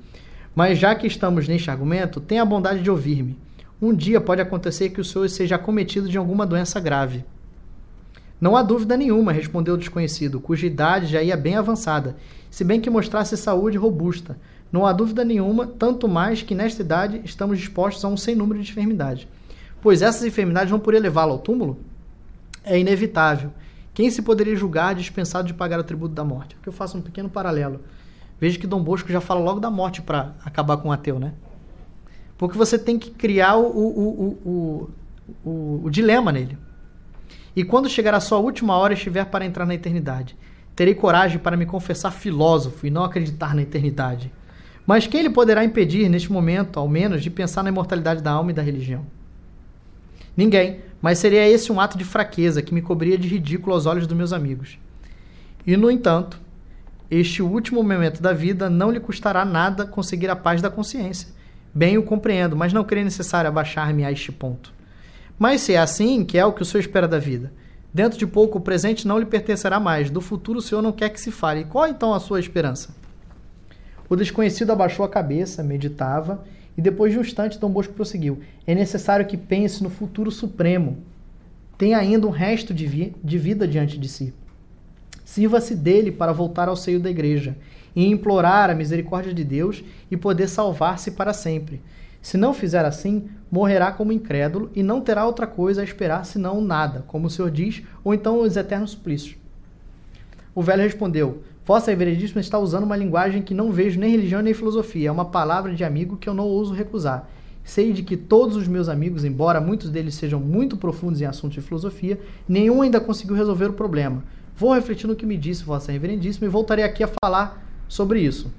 Mas 0.55 0.79
já 0.79 0.93
que 0.95 1.07
estamos 1.07 1.47
neste 1.47 1.69
argumento, 1.69 2.19
tenha 2.19 2.41
a 2.41 2.45
bondade 2.45 2.81
de 2.81 2.89
ouvir-me. 2.89 3.37
Um 3.81 3.93
dia 3.93 4.19
pode 4.19 4.41
acontecer 4.41 4.89
que 4.89 5.01
o 5.01 5.05
senhor 5.05 5.29
seja 5.29 5.55
acometido 5.55 6.09
de 6.09 6.17
alguma 6.17 6.45
doença 6.45 6.79
grave. 6.79 7.23
Não 8.39 8.55
há 8.55 8.63
dúvida 8.63 8.95
nenhuma, 8.97 9.31
respondeu 9.31 9.75
o 9.75 9.77
desconhecido, 9.77 10.39
cuja 10.39 10.67
idade 10.67 11.07
já 11.07 11.21
ia 11.21 11.35
bem 11.35 11.55
avançada, 11.55 12.15
se 12.49 12.63
bem 12.63 12.79
que 12.79 12.89
mostrasse 12.89 13.35
saúde 13.37 13.77
robusta. 13.77 14.37
Não 14.71 14.85
há 14.85 14.91
dúvida 14.91 15.23
nenhuma, 15.23 15.65
tanto 15.65 16.07
mais 16.07 16.41
que 16.41 16.55
nesta 16.55 16.81
idade 16.81 17.21
estamos 17.23 17.57
dispostos 17.57 18.03
a 18.03 18.07
um 18.07 18.17
sem 18.17 18.35
número 18.35 18.61
de 18.61 18.71
enfermidades. 18.71 19.27
Pois 19.81 20.01
essas 20.01 20.23
enfermidades 20.23 20.71
não 20.71 20.79
poderiam 20.79 21.03
levá-lo 21.03 21.33
ao 21.33 21.39
túmulo? 21.39 21.77
É 22.63 22.77
inevitável 22.77 23.51
quem 23.97 24.11
se 24.11 24.21
poderia 24.21 24.55
julgar 24.55 24.93
dispensado 24.93 25.47
de 25.47 25.55
pagar 25.55 25.79
o 25.79 25.83
tributo 25.83 26.13
da 26.13 26.23
morte? 26.23 26.55
Aqui 26.59 26.69
eu 26.69 26.71
faço 26.71 26.99
um 26.99 27.01
pequeno 27.01 27.27
paralelo. 27.27 27.79
Veja 28.39 28.59
que 28.59 28.67
Dom 28.67 28.79
Bosco 28.79 29.11
já 29.11 29.19
fala 29.19 29.39
logo 29.39 29.59
da 29.59 29.71
morte 29.71 30.03
para 30.03 30.35
acabar 30.45 30.77
com 30.77 30.89
o 30.89 30.91
ateu, 30.91 31.17
né? 31.17 31.33
Porque 32.37 32.57
você 32.57 32.77
tem 32.77 32.99
que 32.99 33.09
criar 33.09 33.55
o, 33.55 33.65
o, 33.65 34.37
o, 34.45 34.89
o, 35.43 35.81
o 35.85 35.89
dilema 35.89 36.31
nele. 36.31 36.57
E 37.55 37.63
quando 37.63 37.89
chegar 37.89 38.13
a 38.13 38.19
sua 38.19 38.37
última 38.37 38.77
hora 38.77 38.93
e 38.93 38.97
estiver 38.97 39.25
para 39.25 39.45
entrar 39.45 39.65
na 39.65 39.73
eternidade, 39.73 40.37
terei 40.75 40.93
coragem 40.93 41.39
para 41.39 41.57
me 41.57 41.65
confessar 41.65 42.11
filósofo 42.11 42.85
e 42.85 42.91
não 42.91 43.03
acreditar 43.03 43.55
na 43.55 43.63
eternidade. 43.63 44.31
Mas 44.85 45.07
quem 45.07 45.23
lhe 45.23 45.29
poderá 45.29 45.65
impedir, 45.65 46.07
neste 46.07 46.31
momento, 46.31 46.79
ao 46.79 46.87
menos, 46.87 47.23
de 47.23 47.31
pensar 47.31 47.63
na 47.63 47.69
imortalidade 47.69 48.21
da 48.21 48.31
alma 48.31 48.51
e 48.51 48.53
da 48.53 48.61
religião? 48.61 49.05
Ninguém, 50.35 50.81
mas 51.01 51.17
seria 51.17 51.49
esse 51.49 51.71
um 51.71 51.81
ato 51.81 51.97
de 51.97 52.03
fraqueza 52.03 52.61
que 52.61 52.73
me 52.73 52.81
cobria 52.81 53.17
de 53.17 53.27
ridículo 53.27 53.73
aos 53.73 53.87
olhos 53.87 54.05
dos 54.05 54.15
meus 54.15 54.31
amigos. 54.31 54.77
E, 55.65 55.75
no 55.75 55.89
entanto, 55.89 56.39
este 57.09 57.41
último 57.41 57.81
momento 57.81 58.21
da 58.21 58.33
vida 58.33 58.69
não 58.69 58.91
lhe 58.91 58.99
custará 58.99 59.43
nada 59.43 59.85
conseguir 59.85 60.29
a 60.29 60.35
paz 60.35 60.61
da 60.61 60.69
consciência. 60.69 61.29
Bem 61.77 61.95
o 61.95 62.01
compreendo, 62.01 62.55
mas 62.55 62.73
não 62.73 62.83
creio 62.83 63.05
necessário 63.05 63.47
abaixar-me 63.47 64.03
a 64.03 64.11
este 64.11 64.31
ponto. 64.31 64.73
Mas 65.37 65.61
se 65.61 65.73
é 65.73 65.77
assim, 65.77 66.25
que 66.25 66.35
é 66.35 66.43
o 66.43 66.51
que 66.51 66.63
o 66.63 66.65
Senhor 66.65 66.81
espera 66.81 67.07
da 67.07 67.19
vida? 67.19 67.53
Dentro 67.93 68.17
de 68.17 68.25
pouco 68.25 68.57
o 68.57 68.61
presente 68.61 69.07
não 69.07 69.19
lhe 69.19 69.27
pertencerá 69.27 69.79
mais, 69.79 70.09
do 70.09 70.19
futuro 70.19 70.57
o 70.57 70.61
Senhor 70.61 70.81
não 70.81 70.91
quer 70.91 71.09
que 71.09 71.21
se 71.21 71.29
fale. 71.29 71.65
Qual 71.65 71.85
então 71.85 72.15
a 72.15 72.19
sua 72.19 72.39
esperança? 72.39 72.95
O 74.09 74.15
desconhecido 74.15 74.71
abaixou 74.71 75.05
a 75.05 75.09
cabeça, 75.09 75.61
meditava 75.61 76.43
e 76.75 76.81
depois 76.81 77.11
de 77.11 77.19
um 77.19 77.21
instante, 77.21 77.59
Dom 77.59 77.69
Bosco 77.69 77.93
prosseguiu: 77.93 78.39
É 78.65 78.73
necessário 78.73 79.27
que 79.27 79.37
pense 79.37 79.83
no 79.83 79.91
futuro 79.91 80.31
supremo. 80.31 80.97
Tem 81.77 81.93
ainda 81.93 82.25
um 82.25 82.31
resto 82.31 82.73
de, 82.73 82.87
vi 82.87 83.15
de 83.23 83.37
vida 83.37 83.67
diante 83.67 83.99
de 83.99 84.09
si. 84.09 84.33
Sirva-se 85.23 85.75
dele 85.75 86.11
para 86.11 86.33
voltar 86.33 86.69
ao 86.69 86.75
seio 86.75 86.99
da 86.99 87.11
igreja 87.11 87.55
e 87.97 88.05
implorar 88.05 88.69
a 88.69 88.75
misericórdia 88.75 89.33
de 89.33 89.43
Deus 89.43 89.83
e 90.11 90.15
poder 90.15 90.47
salvar-se 90.47 91.09
para 91.09 91.33
sempre. 91.33 91.81
Se 92.21 92.37
não 92.37 92.53
fizer 92.53 92.85
assim, 92.85 93.27
morrerá 93.49 93.91
como 93.91 94.11
incrédulo 94.11 94.69
e 94.75 94.83
não 94.83 95.01
terá 95.01 95.25
outra 95.25 95.47
coisa 95.47 95.81
a 95.81 95.83
esperar 95.83 96.23
senão 96.23 96.61
nada, 96.61 97.03
como 97.07 97.25
o 97.25 97.29
Senhor 97.29 97.49
diz, 97.49 97.81
ou 98.03 98.13
então 98.13 98.39
os 98.39 98.55
eternos 98.55 98.91
suplícios. 98.91 99.35
O 100.53 100.61
velho 100.61 100.83
respondeu: 100.83 101.41
Vossa 101.65 101.89
Reverendíssima 101.89 102.39
está 102.39 102.59
usando 102.59 102.83
uma 102.83 102.95
linguagem 102.95 103.41
que 103.41 103.55
não 103.55 103.71
vejo 103.71 103.99
nem 103.99 104.11
religião 104.11 104.43
nem 104.43 104.53
filosofia. 104.53 105.09
É 105.09 105.11
uma 105.11 105.25
palavra 105.25 105.73
de 105.73 105.83
amigo 105.83 106.17
que 106.17 106.29
eu 106.29 106.35
não 106.35 106.45
ouso 106.45 106.75
recusar. 106.75 107.27
Sei 107.63 107.91
de 107.91 108.03
que 108.03 108.15
todos 108.15 108.55
os 108.55 108.67
meus 108.67 108.89
amigos, 108.89 109.25
embora 109.25 109.59
muitos 109.59 109.89
deles 109.89 110.13
sejam 110.13 110.39
muito 110.39 110.77
profundos 110.77 111.19
em 111.19 111.25
assuntos 111.25 111.55
de 111.55 111.61
filosofia, 111.61 112.19
nenhum 112.47 112.83
ainda 112.83 112.99
conseguiu 112.99 113.35
resolver 113.35 113.71
o 113.71 113.73
problema. 113.73 114.23
Vou 114.55 114.71
refletir 114.75 115.07
no 115.07 115.15
que 115.15 115.25
me 115.25 115.35
disse 115.35 115.63
Vossa 115.63 115.91
Reverendíssima 115.91 116.45
e 116.45 116.49
voltarei 116.49 116.85
aqui 116.85 117.03
a 117.03 117.09
falar 117.23 117.66
sobre 117.87 118.21
isso. 118.21 118.51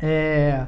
É, 0.00 0.66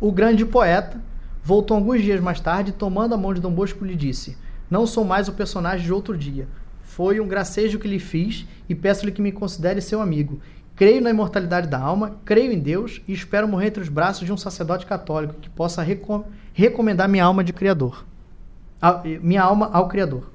o 0.00 0.12
grande 0.12 0.44
poeta 0.44 1.00
voltou 1.42 1.76
alguns 1.76 2.02
dias 2.02 2.20
mais 2.20 2.40
tarde, 2.40 2.72
tomando 2.72 3.14
a 3.14 3.18
mão 3.18 3.32
de 3.32 3.40
Dom 3.40 3.52
Bosco, 3.52 3.84
lhe 3.84 3.96
disse: 3.96 4.36
Não 4.70 4.86
sou 4.86 5.04
mais 5.04 5.28
o 5.28 5.32
personagem 5.32 5.86
de 5.86 5.92
outro 5.92 6.16
dia. 6.16 6.48
Foi 6.82 7.20
um 7.20 7.28
gracejo 7.28 7.78
que 7.78 7.88
lhe 7.88 7.98
fiz 7.98 8.46
e 8.68 8.74
peço-lhe 8.74 9.12
que 9.12 9.22
me 9.22 9.32
considere 9.32 9.80
seu 9.80 10.00
amigo. 10.00 10.40
Creio 10.74 11.00
na 11.00 11.10
imortalidade 11.10 11.68
da 11.68 11.78
alma, 11.78 12.16
creio 12.24 12.52
em 12.52 12.58
Deus 12.58 13.00
e 13.08 13.12
espero 13.12 13.48
morrer 13.48 13.68
entre 13.68 13.82
os 13.82 13.88
braços 13.88 14.26
de 14.26 14.32
um 14.32 14.36
sacerdote 14.36 14.84
católico 14.84 15.34
que 15.40 15.48
possa 15.48 15.82
recom 15.82 16.24
recomendar 16.52 17.08
minha 17.08 17.24
alma 17.24 17.42
de 17.42 17.52
Criador. 17.52 18.04
A, 18.80 19.02
minha 19.22 19.42
alma 19.42 19.70
ao 19.72 19.88
Criador. 19.88 20.30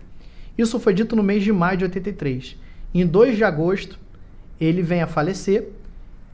Isso 0.57 0.79
foi 0.79 0.93
dito 0.93 1.15
no 1.15 1.23
mês 1.23 1.43
de 1.43 1.51
maio 1.51 1.77
de 1.77 1.83
83. 1.85 2.57
Em 2.93 3.05
2 3.05 3.37
de 3.37 3.43
agosto, 3.43 3.99
ele 4.59 4.81
vem 4.81 5.01
a 5.01 5.07
falecer 5.07 5.69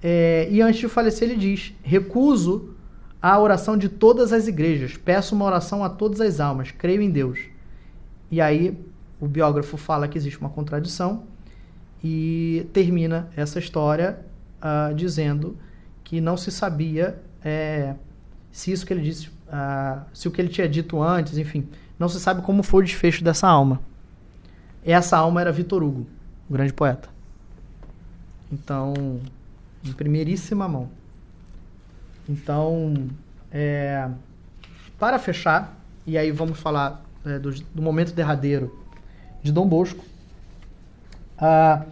é, 0.02 0.48
e 0.52 0.62
antes 0.62 0.80
de 0.80 0.88
falecer 0.88 1.30
ele 1.30 1.40
diz: 1.40 1.74
Recuso 1.84 2.76
a 3.22 3.40
oração 3.40 3.78
de 3.78 3.90
todas 3.90 4.32
as 4.32 4.48
igrejas, 4.48 4.96
peço 4.96 5.36
uma 5.36 5.46
oração 5.46 5.84
a 5.84 5.90
todas 5.90 6.22
as 6.22 6.40
almas, 6.40 6.72
creio 6.72 7.02
em 7.02 7.10
Deus. 7.10 7.40
E 8.30 8.40
aí 8.40 8.78
o 9.20 9.28
biógrafo 9.28 9.78
fala 9.78 10.08
que 10.08 10.18
existe 10.18 10.40
uma 10.40 10.50
contradição 10.50 11.24
e 12.04 12.68
termina 12.74 13.30
essa 13.36 13.58
história 13.58 14.20
uh, 14.62 14.94
dizendo 14.94 15.58
que 16.04 16.22
não 16.22 16.38
se 16.38 16.52
sabia 16.52 17.22
é, 17.44 17.96
se 18.52 18.72
isso 18.72 18.86
que 18.86 18.94
ele 18.94 19.02
disse, 19.02 19.28
uh, 19.28 20.02
se 20.14 20.28
o 20.28 20.32
que 20.32 20.40
ele 20.40 20.50
tinha 20.50 20.70
dito 20.70 21.02
antes, 21.02 21.38
enfim, 21.38 21.68
não 21.98 22.08
se 22.08 22.20
sabe 22.20 22.42
como 22.42 22.62
foi 22.62 22.84
o 22.84 22.86
desfecho 22.86 23.24
dessa 23.24 23.48
alma. 23.48 23.82
Essa 24.86 25.18
alma 25.18 25.42
era 25.42 25.52
Vitor 25.52 25.84
Hugo, 25.84 26.06
o 26.50 26.54
grande 26.54 26.72
poeta. 26.74 27.10
Então, 28.52 29.20
em 29.88 29.94
primeiríssima 29.94 30.68
mão. 30.68 30.90
Então, 32.28 33.08
é, 33.52 34.08
para 35.00 35.18
fechar, 35.18 35.78
e 36.06 36.18
aí 36.18 36.32
vamos 36.32 36.60
falar 36.60 37.06
é, 37.26 37.40
do, 37.40 37.52
do 37.52 37.82
momento 37.82 38.14
derradeiro 38.14 38.78
de 39.42 39.52
Dom 39.52 39.68
Bosco. 39.68 40.04
Ah, 41.38 41.86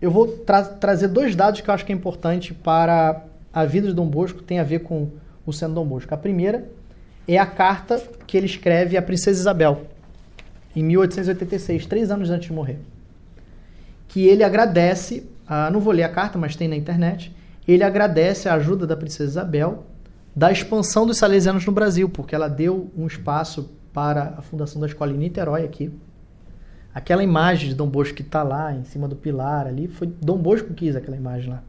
eu 0.00 0.10
vou 0.10 0.28
tra 0.28 0.62
trazer 0.62 1.08
dois 1.08 1.34
dados 1.34 1.60
que 1.60 1.68
eu 1.68 1.74
acho 1.74 1.84
que 1.84 1.92
é 1.92 1.94
importante 1.94 2.54
para 2.54 3.24
a 3.52 3.64
vida 3.64 3.88
de 3.88 3.94
Dom 3.94 4.06
Bosco, 4.06 4.42
tem 4.42 4.60
a 4.60 4.64
ver 4.64 4.80
com 4.80 5.08
o 5.44 5.52
Sendo 5.52 5.74
Dom 5.74 5.86
Bosco. 5.86 6.12
A 6.14 6.16
primeira 6.16 6.68
é 7.26 7.38
a 7.38 7.46
carta 7.46 8.00
que 8.26 8.36
ele 8.36 8.46
escreve 8.46 8.96
à 8.96 9.02
Princesa 9.02 9.40
Isabel, 9.40 9.86
em 10.74 10.82
1886, 10.82 11.86
três 11.86 12.10
anos 12.10 12.30
antes 12.30 12.48
de 12.48 12.52
morrer. 12.52 12.78
Que 14.06 14.26
ele 14.26 14.44
agradece, 14.44 15.26
ah, 15.48 15.70
não 15.70 15.80
vou 15.80 15.92
ler 15.92 16.02
a 16.02 16.08
carta, 16.08 16.38
mas 16.38 16.56
tem 16.56 16.68
na 16.68 16.76
internet, 16.76 17.34
ele 17.66 17.82
agradece 17.82 18.48
a 18.48 18.54
ajuda 18.54 18.86
da 18.86 18.96
Princesa 18.96 19.30
Isabel 19.30 19.86
da 20.34 20.52
expansão 20.52 21.06
dos 21.06 21.18
salesianos 21.18 21.66
no 21.66 21.72
Brasil, 21.72 22.08
porque 22.08 22.34
ela 22.34 22.48
deu 22.48 22.90
um 22.96 23.06
espaço 23.06 23.70
para 23.92 24.34
a 24.36 24.42
fundação 24.42 24.80
da 24.80 24.86
escola 24.86 25.12
em 25.12 25.16
Niterói 25.16 25.64
aqui, 25.64 25.92
Aquela 26.98 27.22
imagem 27.22 27.68
de 27.68 27.76
Dom 27.76 27.86
Bosco 27.86 28.16
que 28.16 28.22
está 28.22 28.42
lá 28.42 28.74
em 28.74 28.82
cima 28.82 29.06
do 29.06 29.14
pilar 29.14 29.68
ali, 29.68 29.86
foi 29.86 30.08
Dom 30.20 30.36
Bosco 30.36 30.68
que 30.68 30.86
quis 30.86 30.96
aquela 30.96 31.16
imagem 31.16 31.50
lá. 31.50 31.62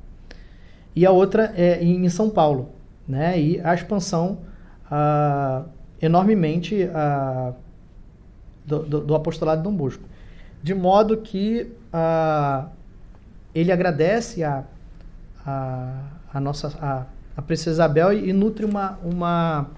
E 0.95 1.06
a 1.06 1.11
outra 1.11 1.53
é 1.56 1.84
em 1.84 2.10
São 2.10 2.31
Paulo, 2.31 2.69
né? 3.07 3.39
E 3.39 3.61
a 3.61 3.76
expansão 3.76 4.39
ah, 4.89 5.65
enormemente 6.01 6.89
ah, 6.95 7.53
do, 8.65 8.80
do, 8.80 9.01
do, 9.01 9.15
apostolado 9.15 9.61
de 9.61 9.69
Dom 9.69 9.76
Bosco. 9.76 10.03
De 10.64 10.73
modo 10.73 11.18
que 11.18 11.72
ah, 11.93 12.69
ele 13.53 13.71
agradece 13.71 14.43
a, 14.43 14.63
a, 15.45 16.01
a 16.34 16.39
nossa 16.39 16.67
a, 16.81 17.05
a 17.35 17.41
Princesa 17.41 17.71
Isabel 17.71 18.13
e, 18.13 18.30
e 18.30 18.34
nutre 18.34 18.65
uma, 18.65 18.99
uma, 19.03 19.69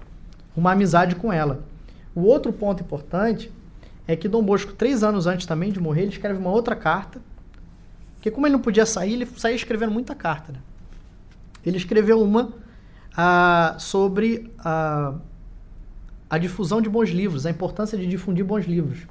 uma 0.56 0.72
amizade 0.72 1.14
com 1.14 1.32
ela. 1.32 1.64
O 2.14 2.22
outro 2.22 2.52
ponto 2.52 2.82
importante 2.82 3.50
é 4.06 4.16
que 4.16 4.28
Dom 4.28 4.42
Bosco, 4.42 4.72
três 4.72 5.02
anos 5.02 5.26
antes 5.26 5.46
também 5.46 5.72
de 5.72 5.80
morrer, 5.80 6.02
ele 6.02 6.10
escreve 6.10 6.38
uma 6.38 6.50
outra 6.50 6.76
carta. 6.76 7.20
Porque 8.16 8.30
como 8.30 8.46
ele 8.46 8.52
não 8.52 8.60
podia 8.60 8.84
sair, 8.84 9.14
ele 9.14 9.26
saía 9.26 9.56
escrevendo 9.56 9.92
muita 9.92 10.14
carta. 10.14 10.52
Né? 10.52 10.58
Ele 11.64 11.76
escreveu 11.76 12.22
uma 12.22 12.52
ah, 13.16 13.76
sobre 13.78 14.52
a, 14.58 15.14
a 16.28 16.38
difusão 16.38 16.80
de 16.80 16.88
bons 16.88 17.10
livros, 17.10 17.46
a 17.46 17.50
importância 17.50 17.96
de 17.96 18.06
difundir 18.06 18.44
bons 18.44 18.64
livros. 18.64 19.06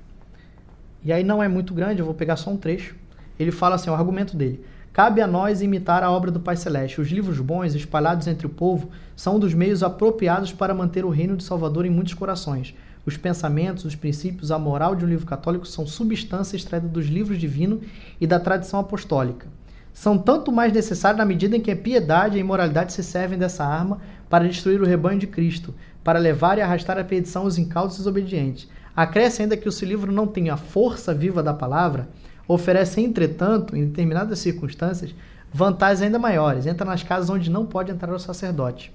E 1.04 1.12
aí 1.12 1.24
não 1.24 1.42
é 1.42 1.48
muito 1.48 1.74
grande, 1.74 2.00
eu 2.00 2.06
vou 2.06 2.14
pegar 2.14 2.36
só 2.36 2.52
um 2.52 2.58
trecho. 2.58 2.96
Ele 3.40 3.52
fala 3.52 3.76
assim, 3.76 3.90
o 3.90 3.94
argumento 3.94 4.36
dele. 4.36 4.64
Cabe 4.94 5.22
a 5.22 5.28
nós 5.28 5.62
imitar 5.62 6.04
a 6.04 6.12
obra 6.12 6.30
do 6.30 6.40
Pai 6.40 6.58
Celeste. 6.58 7.00
Os 7.00 7.08
livros 7.08 7.40
bons, 7.40 7.74
espalhados 7.74 8.28
entre 8.28 8.46
o 8.46 8.50
povo, 8.50 8.90
são 9.16 9.38
um 9.38 9.40
dos 9.40 9.54
meios 9.54 9.84
apropriados 9.84 10.52
para 10.52 10.74
manter 10.74 11.06
o 11.06 11.10
reino 11.10 11.38
de 11.38 11.44
Salvador 11.46 11.86
em 11.86 11.90
muitos 11.90 12.14
corações. 12.14 12.76
Os 13.06 13.16
pensamentos, 13.16 13.86
os 13.86 13.96
princípios, 13.96 14.52
a 14.52 14.60
moral 14.60 14.96
de 14.96 15.06
um 15.06 15.08
livro 15.08 15.26
católico 15.26 15.66
são 15.66 15.88
substância 15.88 16.56
extraída 16.56 16.88
dos 16.88 17.08
livros 17.08 17.40
divinos 17.40 17.80
e 18.20 18.28
da 18.28 18.40
tradição 18.40 18.80
apostólica. 18.80 19.48
São 19.94 20.18
tanto 20.18 20.52
mais 20.52 20.72
necessários 20.72 21.18
na 21.18 21.26
medida 21.26 21.56
em 21.56 21.62
que 21.62 21.72
a 21.72 21.76
piedade 21.76 22.36
e 22.36 22.38
a 22.38 22.42
imoralidade 22.42 22.94
se 22.94 23.04
servem 23.04 23.40
dessa 23.40 23.66
arma 23.66 24.00
para 24.30 24.48
destruir 24.48 24.82
o 24.82 24.86
rebanho 24.86 25.20
de 25.20 25.28
Cristo, 25.28 25.74
para 26.04 26.20
levar 26.20 26.58
e 26.58 26.62
arrastar 26.62 26.98
à 26.98 27.04
perdição 27.04 27.46
os 27.46 27.58
incautos 27.58 27.96
e 27.96 28.00
desobedientes. 28.00 28.70
Acresce 28.96 29.42
ainda 29.42 29.58
que 29.58 29.70
o 29.70 29.86
livro 29.86 30.12
não 30.12 30.28
tem 30.28 30.50
a 30.50 30.58
força 30.58 31.14
viva 31.14 31.42
da 31.42 31.54
palavra, 31.54 32.10
oferece, 32.54 33.02
entretanto, 33.02 33.76
em 33.76 33.86
determinadas 33.86 34.40
circunstâncias, 34.40 35.14
vantagens 35.54 36.02
ainda 36.02 36.20
maiores. 36.20 36.66
Entra 36.66 36.86
nas 36.86 37.04
casas 37.04 37.30
onde 37.30 37.50
não 37.50 37.66
pode 37.66 37.92
entrar 37.92 38.14
o 38.14 38.20
sacerdote. 38.20 38.92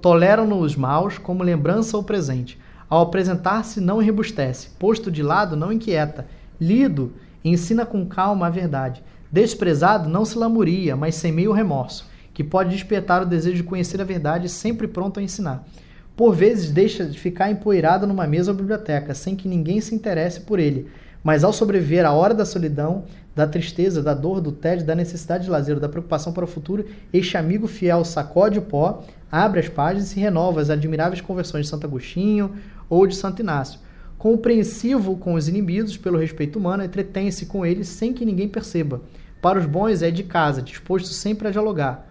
Toleram-no 0.00 0.58
os 0.58 0.74
maus 0.74 1.18
como 1.18 1.42
lembrança 1.44 1.96
ou 1.96 2.02
presente 2.02 2.58
ao 2.92 3.00
apresentar-se, 3.00 3.80
não 3.80 3.96
rebustece, 3.96 4.68
posto 4.78 5.10
de 5.10 5.22
lado, 5.22 5.56
não 5.56 5.72
inquieta, 5.72 6.26
lido, 6.60 7.14
ensina 7.42 7.86
com 7.86 8.04
calma 8.04 8.48
a 8.48 8.50
verdade, 8.50 9.02
desprezado, 9.30 10.10
não 10.10 10.26
se 10.26 10.36
lamuria, 10.36 10.94
mas 10.94 11.14
semeia 11.14 11.48
o 11.48 11.54
remorso, 11.54 12.06
que 12.34 12.44
pode 12.44 12.68
despertar 12.68 13.22
o 13.22 13.26
desejo 13.26 13.56
de 13.56 13.62
conhecer 13.62 13.98
a 13.98 14.04
verdade, 14.04 14.46
sempre 14.46 14.86
pronto 14.86 15.18
a 15.18 15.22
ensinar. 15.22 15.66
Por 16.14 16.34
vezes 16.34 16.70
deixa 16.70 17.06
de 17.06 17.18
ficar 17.18 17.50
empoeirado 17.50 18.06
numa 18.06 18.26
mesa 18.26 18.50
ou 18.50 18.56
biblioteca, 18.58 19.14
sem 19.14 19.34
que 19.34 19.48
ninguém 19.48 19.80
se 19.80 19.94
interesse 19.94 20.40
por 20.40 20.58
ele, 20.58 20.90
Mas 21.22 21.44
ao 21.44 21.52
sobreviver 21.52 22.04
a 22.04 22.12
hora 22.12 22.34
da 22.34 22.44
solidão, 22.44 23.04
da 23.34 23.46
tristeza, 23.46 24.02
da 24.02 24.12
dor, 24.12 24.40
do 24.40 24.52
tédio, 24.52 24.84
da 24.84 24.94
necessidade 24.94 25.44
de 25.44 25.50
lazer, 25.50 25.78
da 25.78 25.88
preocupação 25.88 26.32
para 26.32 26.44
o 26.44 26.48
futuro, 26.48 26.84
este 27.12 27.36
amigo 27.36 27.66
fiel 27.66 28.04
sacode 28.04 28.58
o 28.58 28.62
pó, 28.62 29.04
abre 29.30 29.60
as 29.60 29.68
páginas 29.68 30.14
e 30.14 30.20
renova 30.20 30.60
as 30.60 30.68
admiráveis 30.68 31.20
conversões 31.20 31.66
de 31.66 31.70
Santo 31.70 31.86
Agostinho 31.86 32.52
ou 32.88 33.06
de 33.06 33.14
Santo 33.14 33.40
Inácio. 33.40 33.78
Compreensivo 34.18 35.16
com 35.16 35.34
os 35.34 35.48
inimigos 35.48 35.96
pelo 35.96 36.18
respeito 36.18 36.58
humano, 36.58 36.84
entretém-se 36.84 37.46
com 37.46 37.64
eles 37.64 37.88
sem 37.88 38.12
que 38.12 38.24
ninguém 38.24 38.48
perceba. 38.48 39.00
Para 39.40 39.58
os 39.58 39.66
bons 39.66 40.02
é 40.02 40.10
de 40.10 40.22
casa, 40.22 40.62
disposto 40.62 41.08
sempre 41.08 41.48
a 41.48 41.50
dialogar. 41.50 42.06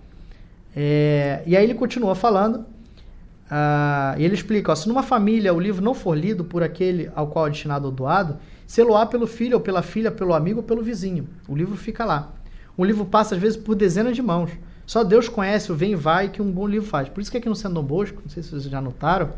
É, 0.75 1.41
e 1.45 1.55
aí 1.55 1.63
ele 1.63 1.73
continua 1.73 2.15
falando, 2.15 2.55
uh, 2.55 4.17
e 4.17 4.25
ele 4.25 4.33
explica: 4.33 4.71
ó, 4.71 4.75
se 4.75 4.87
numa 4.87 5.03
família 5.03 5.53
o 5.53 5.59
livro 5.59 5.83
não 5.83 5.93
for 5.93 6.17
lido 6.17 6.43
por 6.43 6.63
aquele 6.63 7.09
ao 7.15 7.27
qual 7.27 7.47
é 7.47 7.49
destinado 7.49 7.85
ou 7.85 7.91
doado, 7.91 8.37
Celular 8.71 9.07
pelo 9.07 9.27
filho, 9.27 9.57
ou 9.57 9.59
pela 9.59 9.81
filha, 9.81 10.09
pelo 10.09 10.33
amigo 10.33 10.61
ou 10.61 10.63
pelo 10.63 10.81
vizinho. 10.81 11.27
O 11.45 11.53
livro 11.53 11.75
fica 11.75 12.05
lá. 12.05 12.31
Um 12.77 12.85
livro 12.85 13.03
passa, 13.03 13.35
às 13.35 13.41
vezes, 13.41 13.57
por 13.57 13.75
dezenas 13.75 14.15
de 14.15 14.21
mãos. 14.21 14.49
Só 14.85 15.03
Deus 15.03 15.27
conhece 15.27 15.73
o 15.73 15.75
vem 15.75 15.91
e 15.91 15.95
vai 15.95 16.29
que 16.29 16.41
um 16.41 16.49
bom 16.49 16.65
livro 16.65 16.87
faz. 16.87 17.09
Por 17.09 17.19
isso 17.19 17.29
que 17.29 17.35
aqui 17.35 17.49
no 17.49 17.55
Centro 17.55 17.83
Bosco, 17.83 18.21
não 18.23 18.29
sei 18.29 18.41
se 18.41 18.47
vocês 18.47 18.63
já 18.63 18.79
notaram, 18.79 19.31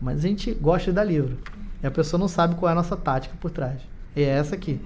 mas 0.00 0.24
a 0.24 0.28
gente 0.28 0.52
gosta 0.54 0.90
de 0.90 0.96
dar 0.96 1.04
livro. 1.04 1.38
E 1.80 1.86
a 1.86 1.90
pessoa 1.92 2.18
não 2.18 2.26
sabe 2.26 2.56
qual 2.56 2.68
é 2.68 2.72
a 2.72 2.74
nossa 2.74 2.96
tática 2.96 3.32
por 3.40 3.52
trás. 3.52 3.80
E 4.16 4.22
é 4.22 4.30
essa 4.30 4.56
aqui. 4.56 4.80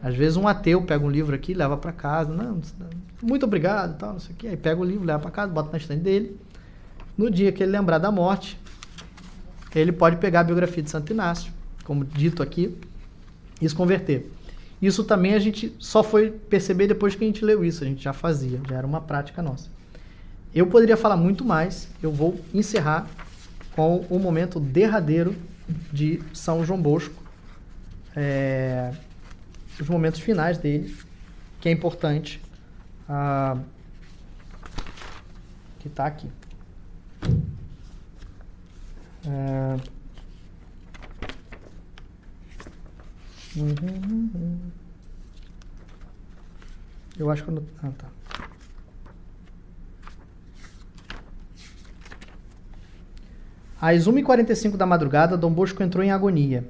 Às 0.00 0.14
vezes 0.14 0.36
um 0.36 0.46
ateu 0.46 0.80
pega 0.82 1.04
um 1.04 1.10
livro 1.10 1.34
aqui, 1.34 1.52
leva 1.52 1.76
para 1.76 1.90
casa, 1.90 2.32
não, 2.32 2.60
muito 3.20 3.44
obrigado, 3.44 3.98
tal, 3.98 4.12
não 4.12 4.20
sei 4.20 4.36
o 4.36 4.38
quê. 4.38 4.46
Aí 4.46 4.56
pega 4.56 4.80
o 4.80 4.84
livro, 4.84 5.04
leva 5.04 5.18
para 5.18 5.32
casa, 5.32 5.52
bota 5.52 5.72
na 5.72 5.78
estante 5.78 6.00
dele. 6.00 6.38
No 7.18 7.28
dia 7.28 7.50
que 7.50 7.60
ele 7.60 7.72
lembrar 7.72 7.98
da 7.98 8.12
morte, 8.12 8.56
ele 9.74 9.90
pode 9.90 10.18
pegar 10.18 10.40
a 10.40 10.44
biografia 10.44 10.80
de 10.80 10.90
Santo 10.90 11.12
Inácio 11.12 11.52
como 11.84 12.04
dito 12.04 12.42
aqui, 12.42 12.76
e 13.60 13.68
se 13.68 13.74
converter. 13.74 14.30
Isso 14.80 15.04
também 15.04 15.34
a 15.34 15.38
gente 15.38 15.74
só 15.78 16.02
foi 16.02 16.30
perceber 16.30 16.86
depois 16.86 17.14
que 17.14 17.24
a 17.24 17.26
gente 17.26 17.44
leu 17.44 17.64
isso, 17.64 17.84
a 17.84 17.86
gente 17.86 18.02
já 18.02 18.12
fazia, 18.12 18.60
já 18.68 18.76
era 18.76 18.86
uma 18.86 19.00
prática 19.00 19.40
nossa. 19.40 19.68
Eu 20.54 20.66
poderia 20.66 20.96
falar 20.96 21.16
muito 21.16 21.44
mais, 21.44 21.88
eu 22.02 22.12
vou 22.12 22.40
encerrar 22.52 23.08
com 23.74 24.04
o 24.08 24.18
momento 24.18 24.60
derradeiro 24.60 25.34
de 25.92 26.22
São 26.32 26.64
João 26.64 26.80
Bosco, 26.80 27.22
é, 28.14 28.92
os 29.80 29.88
momentos 29.88 30.20
finais 30.20 30.58
dele, 30.58 30.94
que 31.60 31.68
é 31.68 31.72
importante, 31.72 32.40
ah, 33.08 33.58
que 35.80 35.88
está 35.88 36.06
aqui. 36.06 36.28
É, 39.26 39.93
Eu 47.18 47.30
acho 47.30 47.44
que 47.44 47.50
eu. 47.50 47.64
Ah, 47.82 47.90
tá. 47.96 48.08
Às 53.80 54.08
1h45 54.08 54.76
da 54.76 54.86
madrugada, 54.86 55.36
Dom 55.36 55.52
Bosco 55.52 55.82
entrou 55.82 56.02
em 56.02 56.10
agonia. 56.10 56.64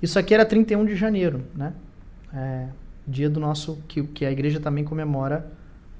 Isso 0.00 0.18
aqui 0.18 0.32
era 0.32 0.46
31 0.46 0.84
de 0.84 0.94
janeiro, 0.94 1.44
né? 1.54 1.72
É, 2.32 2.68
dia 3.06 3.28
do 3.28 3.40
nosso... 3.40 3.76
Que, 3.88 4.02
que 4.04 4.24
a 4.24 4.30
igreja 4.30 4.60
também 4.60 4.84
comemora 4.84 5.50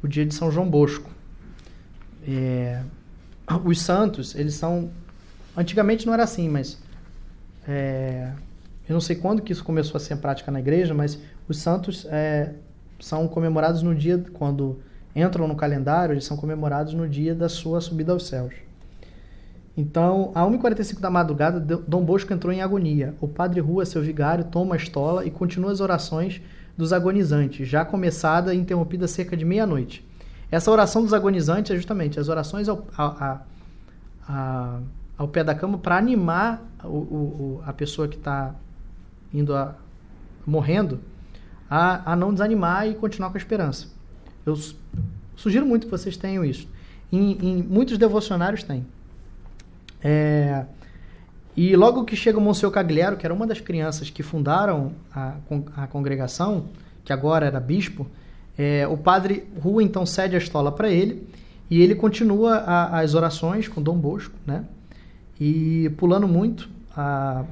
o 0.01 0.07
dia 0.07 0.25
de 0.25 0.33
São 0.33 0.53
João 0.53 0.69
Bosco. 0.69 1.11
É, 2.27 2.83
os 3.65 3.81
santos, 3.81 4.35
eles 4.37 4.55
são... 4.55 4.91
Antigamente 5.57 6.07
não 6.07 6.15
era 6.15 6.23
assim, 6.23 6.49
mas... 6.49 6.81
É, 7.67 8.31
eu 8.89 8.93
não 8.93 9.01
sei 9.01 9.17
quando 9.17 9.43
que 9.43 9.53
isso 9.53 9.65
começou 9.65 9.97
a 9.97 10.01
ser 10.01 10.17
prática 10.17 10.51
na 10.51 10.61
igreja, 10.61 10.93
mas 10.93 11.19
os 11.49 11.59
santos 11.59 12.07
é, 12.11 12.53
são 13.01 13.27
comemorados 13.27 13.83
no 13.83 13.95
dia, 13.95 14.23
quando 14.33 14.79
entram 15.15 15.49
no 15.49 15.55
calendário, 15.55 16.13
eles 16.13 16.25
são 16.25 16.37
comemorados 16.37 16.93
no 16.93 17.09
dia 17.09 17.35
da 17.35 17.49
sua 17.49 17.81
subida 17.81 18.13
aos 18.13 18.27
céus. 18.27 18.55
Então, 19.77 20.31
a 20.35 20.43
1h45 20.43 21.01
da 21.01 21.11
madrugada, 21.11 21.59
Dom 21.59 22.05
Bosco 22.05 22.33
entrou 22.33 22.53
em 22.53 22.63
agonia. 22.63 23.15
O 23.21 23.27
padre 23.27 23.61
Rua, 23.61 23.85
seu 23.85 24.01
vigário, 24.03 24.45
toma 24.45 24.75
a 24.75 24.79
estola 24.79 25.25
e 25.25 25.31
continua 25.31 25.73
as 25.73 25.81
orações 25.81 26.41
dos 26.77 26.93
agonizantes, 26.93 27.67
já 27.67 27.85
começada 27.85 28.55
e 28.55 28.59
interrompida 28.59 29.09
cerca 29.09 29.37
de 29.37 29.45
meia-noite. 29.45 30.07
Essa 30.51 30.71
oração 30.71 31.03
dos 31.03 31.13
agonizantes 31.13 31.73
é 31.73 31.77
justamente 31.77 32.21
as 32.21 32.29
orações 32.29 32.69
ao, 32.69 32.87
a, 32.97 33.41
a, 34.29 34.79
ao 35.17 35.29
pé 35.29 35.43
da 35.43 35.55
cama 35.55 35.79
para 35.79 35.97
animar 35.97 36.63
o, 36.85 36.89
o, 36.89 37.63
a 37.65 37.73
pessoa 37.73 38.07
que 38.07 38.17
está 38.17 38.55
indo 39.35 39.55
a 39.55 39.75
morrendo, 40.47 41.01
a, 41.69 42.13
a 42.13 42.17
não 42.17 42.33
desanimar 42.33 42.87
e 42.87 42.95
continuar 42.95 43.31
com 43.31 43.37
a 43.37 43.41
esperança. 43.41 43.89
Eu 44.47 44.57
sugiro 45.37 45.67
muito 45.67 45.87
que 45.87 45.91
vocês 45.91 46.17
tenham 46.17 46.45
isso. 46.45 46.69
Em, 47.11 47.39
em 47.43 47.63
muitos 47.63 47.99
devocionários 47.99 48.63
tem. 48.63 48.87
É, 50.03 50.65
e 51.57 51.75
logo 51.77 52.05
que 52.05 52.17
chega 52.17 52.39
o 52.39 52.41
Monsenhor 52.41 52.73
Cagliero, 52.73 53.17
que 53.17 53.25
era 53.25 53.35
uma 53.35 53.47
das 53.47 53.61
crianças 53.61 54.11
que 54.11 54.23
fundaram 54.23 54.93
a, 55.15 55.37
a 55.77 55.87
congregação, 55.87 56.67
que 57.05 57.13
agora 57.13 57.47
era 57.47 57.61
bispo, 57.61 58.07
é, 58.57 58.87
o 58.87 58.97
padre 58.97 59.45
Rua 59.61 59.83
então 59.83 60.05
cede 60.05 60.35
a 60.35 60.39
estola 60.39 60.71
para 60.71 60.89
ele 60.89 61.27
e 61.71 61.81
ele 61.81 61.95
continua 61.95 62.57
a, 62.57 63.01
as 63.01 63.15
orações 63.15 63.69
com 63.69 63.83
Dom 63.83 63.97
Bosco, 63.97 64.35
né? 64.47 64.65
E 65.41 65.91
pulando 65.97 66.29
muito, 66.29 66.69
a, 66.97 67.45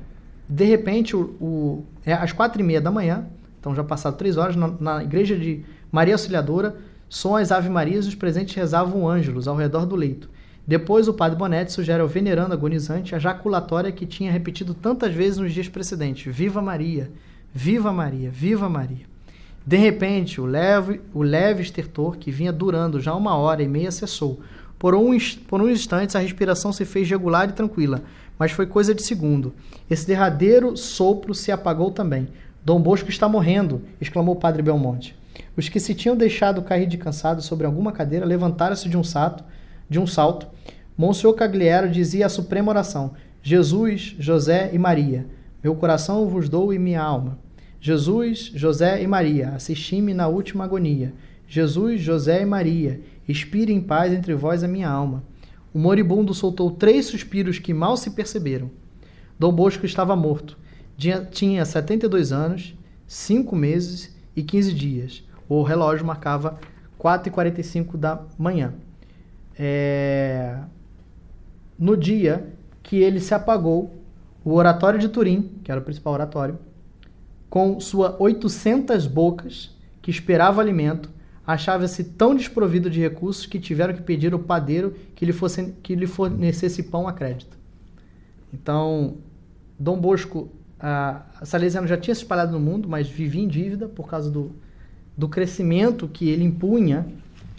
de 0.48 0.64
repente, 0.64 1.16
o, 1.16 1.20
o, 1.40 1.84
é 2.04 2.12
às 2.12 2.32
quatro 2.32 2.60
e 2.60 2.64
meia 2.64 2.80
da 2.80 2.90
manhã, 2.90 3.26
então 3.58 3.74
já 3.74 3.84
passaram 3.84 4.16
três 4.16 4.36
horas, 4.36 4.56
na, 4.56 4.68
na 4.80 5.02
igreja 5.02 5.36
de 5.36 5.64
Maria 5.90 6.14
Auxiliadora, 6.14 6.76
som 7.08 7.36
as 7.36 7.52
Ave 7.52 7.68
Marias 7.68 8.06
e 8.06 8.08
os 8.08 8.14
presentes 8.14 8.54
rezavam 8.54 9.08
ângelos 9.08 9.46
ao 9.46 9.56
redor 9.56 9.86
do 9.86 9.94
leito. 9.94 10.28
Depois, 10.66 11.08
o 11.08 11.14
padre 11.14 11.38
Bonetti 11.38 11.72
sugere 11.72 12.00
ao 12.00 12.08
venerando 12.08 12.54
agonizante 12.54 13.14
a 13.14 13.18
jaculatória 13.18 13.92
que 13.92 14.06
tinha 14.06 14.30
repetido 14.30 14.74
tantas 14.74 15.12
vezes 15.12 15.38
nos 15.38 15.52
dias 15.52 15.68
precedentes: 15.68 16.34
Viva 16.34 16.62
Maria! 16.62 17.10
Viva 17.52 17.92
Maria! 17.92 18.30
Viva 18.30 18.68
Maria! 18.68 19.04
De 19.66 19.76
repente, 19.76 20.40
o 20.40 20.46
leve, 20.46 21.00
o 21.12 21.22
leve 21.22 21.62
estertor, 21.62 22.16
que 22.16 22.30
vinha 22.30 22.52
durando 22.52 23.00
já 23.00 23.14
uma 23.14 23.36
hora 23.36 23.62
e 23.62 23.68
meia, 23.68 23.90
cessou. 23.90 24.40
Por, 24.78 24.94
por 25.46 25.60
uns 25.60 25.70
instantes, 25.70 26.16
a 26.16 26.20
respiração 26.20 26.72
se 26.72 26.84
fez 26.84 27.08
regular 27.08 27.48
e 27.48 27.52
tranquila 27.52 28.02
mas 28.42 28.50
foi 28.50 28.66
coisa 28.66 28.92
de 28.92 29.04
segundo. 29.04 29.54
Esse 29.88 30.04
derradeiro 30.04 30.76
sopro 30.76 31.32
se 31.32 31.52
apagou 31.52 31.92
também. 31.92 32.26
Dom 32.64 32.82
Bosco 32.82 33.08
está 33.08 33.28
morrendo, 33.28 33.82
exclamou 34.00 34.34
o 34.34 34.38
padre 34.40 34.62
Belmonte. 34.62 35.16
Os 35.56 35.68
que 35.68 35.78
se 35.78 35.94
tinham 35.94 36.16
deixado 36.16 36.60
cair 36.60 36.88
de 36.88 36.98
cansado 36.98 37.40
sobre 37.40 37.66
alguma 37.68 37.92
cadeira 37.92 38.26
levantaram-se 38.26 38.88
de 38.88 38.96
um 38.96 39.04
salto, 39.04 39.44
de 39.88 40.00
um 40.00 40.08
salto. 40.08 40.48
Monsenhor 40.98 41.36
Cagliero 41.36 41.88
dizia 41.88 42.26
a 42.26 42.28
suprema 42.28 42.70
oração: 42.70 43.12
Jesus, 43.44 44.16
José 44.18 44.70
e 44.72 44.78
Maria, 44.78 45.24
meu 45.62 45.76
coração 45.76 46.28
vos 46.28 46.48
dou 46.48 46.74
e 46.74 46.80
minha 46.80 47.00
alma. 47.00 47.38
Jesus, 47.80 48.50
José 48.52 49.00
e 49.00 49.06
Maria, 49.06 49.50
assisti-me 49.50 50.12
na 50.12 50.26
última 50.26 50.64
agonia. 50.64 51.14
Jesus, 51.46 52.00
José 52.00 52.42
e 52.42 52.44
Maria, 52.44 53.00
expire 53.28 53.72
em 53.72 53.80
paz 53.80 54.12
entre 54.12 54.34
vós 54.34 54.64
a 54.64 54.68
minha 54.68 54.88
alma. 54.88 55.22
O 55.72 55.78
moribundo 55.78 56.34
soltou 56.34 56.70
três 56.70 57.06
suspiros 57.06 57.58
que 57.58 57.72
mal 57.72 57.96
se 57.96 58.10
perceberam. 58.10 58.70
Dom 59.38 59.52
Bosco 59.52 59.86
estava 59.86 60.14
morto. 60.14 60.58
Tinha 61.30 61.64
72 61.64 62.32
anos, 62.32 62.76
5 63.06 63.56
meses 63.56 64.14
e 64.36 64.42
15 64.42 64.74
dias. 64.74 65.24
O 65.48 65.62
relógio 65.62 66.06
marcava 66.06 66.58
4h45 67.00 67.96
da 67.96 68.22
manhã. 68.38 68.74
É... 69.58 70.58
No 71.78 71.96
dia 71.96 72.52
que 72.82 72.96
ele 72.96 73.18
se 73.20 73.34
apagou, 73.34 73.94
o 74.44 74.54
oratório 74.54 74.98
de 74.98 75.08
Turim, 75.08 75.52
que 75.64 75.70
era 75.70 75.80
o 75.80 75.84
principal 75.84 76.12
oratório, 76.12 76.58
com 77.48 77.78
suas 77.80 78.14
800 78.18 79.06
bocas 79.06 79.76
que 80.00 80.10
esperava 80.10 80.60
alimento, 80.60 81.10
achava-se 81.46 82.04
tão 82.04 82.34
desprovido 82.34 82.88
de 82.88 83.00
recursos 83.00 83.46
que 83.46 83.58
tiveram 83.58 83.94
que 83.94 84.02
pedir 84.02 84.32
ao 84.32 84.38
padeiro 84.38 84.94
que 85.14 85.24
lhe, 85.24 85.32
fosse, 85.32 85.74
que 85.82 85.94
lhe 85.94 86.06
fornecesse 86.06 86.82
pão 86.84 87.08
a 87.08 87.12
crédito. 87.12 87.56
Então, 88.52 89.16
Dom 89.78 90.00
Bosco, 90.00 90.50
a, 90.78 91.22
Salesiano 91.42 91.86
já 91.86 91.96
tinha 91.96 92.14
se 92.14 92.22
espalhado 92.22 92.52
no 92.52 92.60
mundo, 92.60 92.88
mas 92.88 93.08
vivia 93.08 93.42
em 93.42 93.48
dívida 93.48 93.88
por 93.88 94.08
causa 94.08 94.30
do, 94.30 94.52
do 95.16 95.28
crescimento 95.28 96.06
que 96.06 96.28
ele 96.28 96.44
impunha 96.44 97.06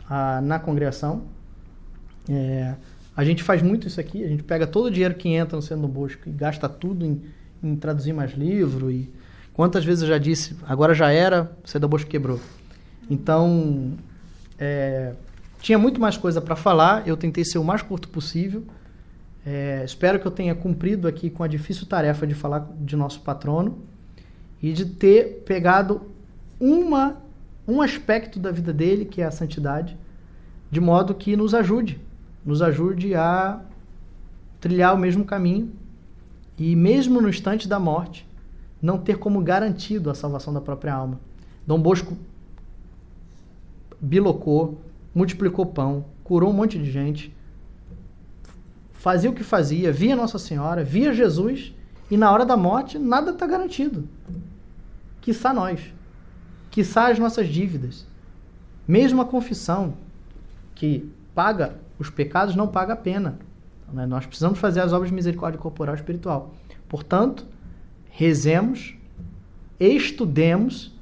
a, 0.10 0.40
na 0.42 0.60
congregação. 0.60 1.24
É, 2.30 2.76
a 3.16 3.24
gente 3.26 3.44
faz 3.44 3.62
muito 3.62 3.88
isso 3.88 4.00
aqui, 4.00 4.24
a 4.24 4.28
gente 4.28 4.44
pega 4.44 4.66
todo 4.66 4.86
o 4.86 4.92
dinheiro 4.92 5.16
que 5.16 5.30
entra 5.30 5.56
no 5.56 5.62
Centro 5.62 5.88
Dom 5.88 5.94
Bosco 5.94 6.28
e 6.28 6.32
gasta 6.32 6.70
tudo 6.70 7.06
em, 7.06 7.22
em 7.62 7.76
traduzir 7.76 8.14
mais 8.14 8.32
livro. 8.32 8.90
E 8.90 9.12
quantas 9.54 9.84
vezes 9.84 10.04
eu 10.04 10.08
já 10.08 10.18
disse, 10.18 10.56
agora 10.66 10.94
já 10.94 11.12
era, 11.12 11.52
o 11.64 11.68
Centro 11.68 11.82
Dom 11.82 11.90
Bosco 11.90 12.10
quebrou. 12.10 12.40
Então, 13.10 13.94
é, 14.58 15.14
tinha 15.62 15.78
muito 15.78 16.00
mais 16.00 16.18
coisa 16.18 16.42
para 16.42 16.56
falar, 16.56 17.08
eu 17.08 17.16
tentei 17.16 17.46
ser 17.46 17.58
o 17.58 17.64
mais 17.64 17.82
curto 17.82 18.10
possível. 18.10 18.64
É, 19.46 19.82
espero 19.86 20.20
que 20.20 20.26
eu 20.26 20.32
tenha 20.32 20.56
cumprido 20.56 21.08
aqui 21.08 21.30
com 21.30 21.44
a 21.44 21.48
difícil 21.48 21.86
tarefa 21.86 22.26
de 22.26 22.34
falar 22.34 22.68
de 22.80 22.96
nosso 22.96 23.22
patrono. 23.22 23.78
e 24.62 24.72
de 24.72 24.86
ter 24.86 25.44
pegado 25.46 26.02
uma, 26.58 27.18
um 27.68 27.82
aspecto 27.82 28.40
da 28.40 28.50
vida 28.50 28.72
dele, 28.72 29.04
que 29.04 29.22
é 29.22 29.26
a 29.26 29.32
santidade, 29.32 29.98
de 30.72 30.80
modo 30.80 31.14
que 31.14 31.36
nos 31.36 31.54
ajude, 31.54 32.00
nos 32.46 32.62
ajude 32.62 33.14
a 33.14 33.60
trilhar 34.62 34.96
o 34.96 34.98
mesmo 34.98 35.26
caminho 35.26 35.72
e, 36.58 36.76
mesmo 36.76 37.22
no 37.22 37.28
instante 37.28 37.68
da 37.68 37.78
morte, 37.78 38.26
não 38.82 38.98
ter 38.98 39.18
como 39.18 39.42
garantido 39.42 40.10
a 40.10 40.16
salvação 40.16 40.54
da 40.54 40.62
própria 40.62 40.94
alma. 40.94 41.20
Dom 41.68 41.80
Bosco 41.80 42.18
bilocou, 44.04 44.82
multiplicou 45.16 45.66
pão, 45.66 46.06
curou 46.24 46.50
um 46.50 46.54
monte 46.54 46.78
de 46.78 46.92
gente, 46.92 47.34
fazia 48.92 49.30
o 49.30 49.34
que 49.34 49.44
fazia, 49.44 49.92
via 49.92 50.16
Nossa 50.16 50.38
Senhora, 50.38 50.84
via 50.84 51.14
Jesus, 51.14 51.74
e 52.12 52.18
na 52.18 52.30
hora 52.30 52.46
da 52.46 52.58
morte 52.58 53.00
nada 53.00 53.32
está 53.32 53.48
garantido. 53.48 54.08
Quiçá 55.22 55.54
nós, 55.54 55.82
quiçá 56.70 57.08
as 57.08 57.18
nossas 57.18 57.48
dívidas. 57.48 58.06
Mesmo 58.86 59.22
a 59.22 59.26
confissão, 59.26 59.94
que 60.76 61.10
paga 61.34 61.76
os 61.98 62.10
pecados, 62.10 62.56
não 62.56 62.68
paga 62.68 62.94
a 62.94 62.98
pena. 62.98 63.40
Né? 63.92 64.06
Nós 64.06 64.26
precisamos 64.26 64.60
fazer 64.60 64.82
as 64.82 64.92
obras 64.92 65.10
de 65.10 65.16
misericórdia 65.16 65.60
corporal 65.60 65.96
e 65.96 65.98
espiritual. 65.98 66.54
Portanto, 66.90 67.48
rezemos, 68.10 68.96
estudemos, 69.80 70.93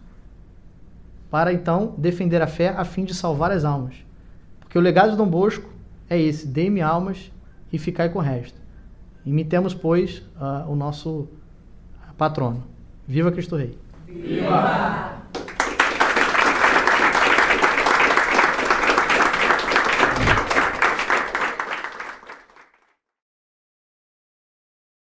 para 1.31 1.53
então 1.53 1.95
defender 1.97 2.41
a 2.41 2.47
fé 2.47 2.69
a 2.69 2.83
fim 2.83 3.05
de 3.05 3.15
salvar 3.15 3.51
as 3.51 3.63
almas. 3.63 3.95
Porque 4.59 4.77
o 4.77 4.81
legado 4.81 5.11
de 5.11 5.17
Dom 5.17 5.27
Bosco 5.27 5.67
é 6.09 6.19
esse: 6.19 6.45
dê-me 6.45 6.81
almas 6.81 7.31
e 7.71 7.79
ficai 7.79 8.09
com 8.09 8.19
o 8.19 8.21
resto. 8.21 8.59
Imitemos, 9.25 9.73
pois, 9.73 10.19
uh, 10.35 10.69
o 10.69 10.75
nosso 10.75 11.29
patrono. 12.17 12.63
Viva 13.07 13.31
Cristo 13.31 13.55
Rei! 13.55 13.77
Viva! 14.07 15.21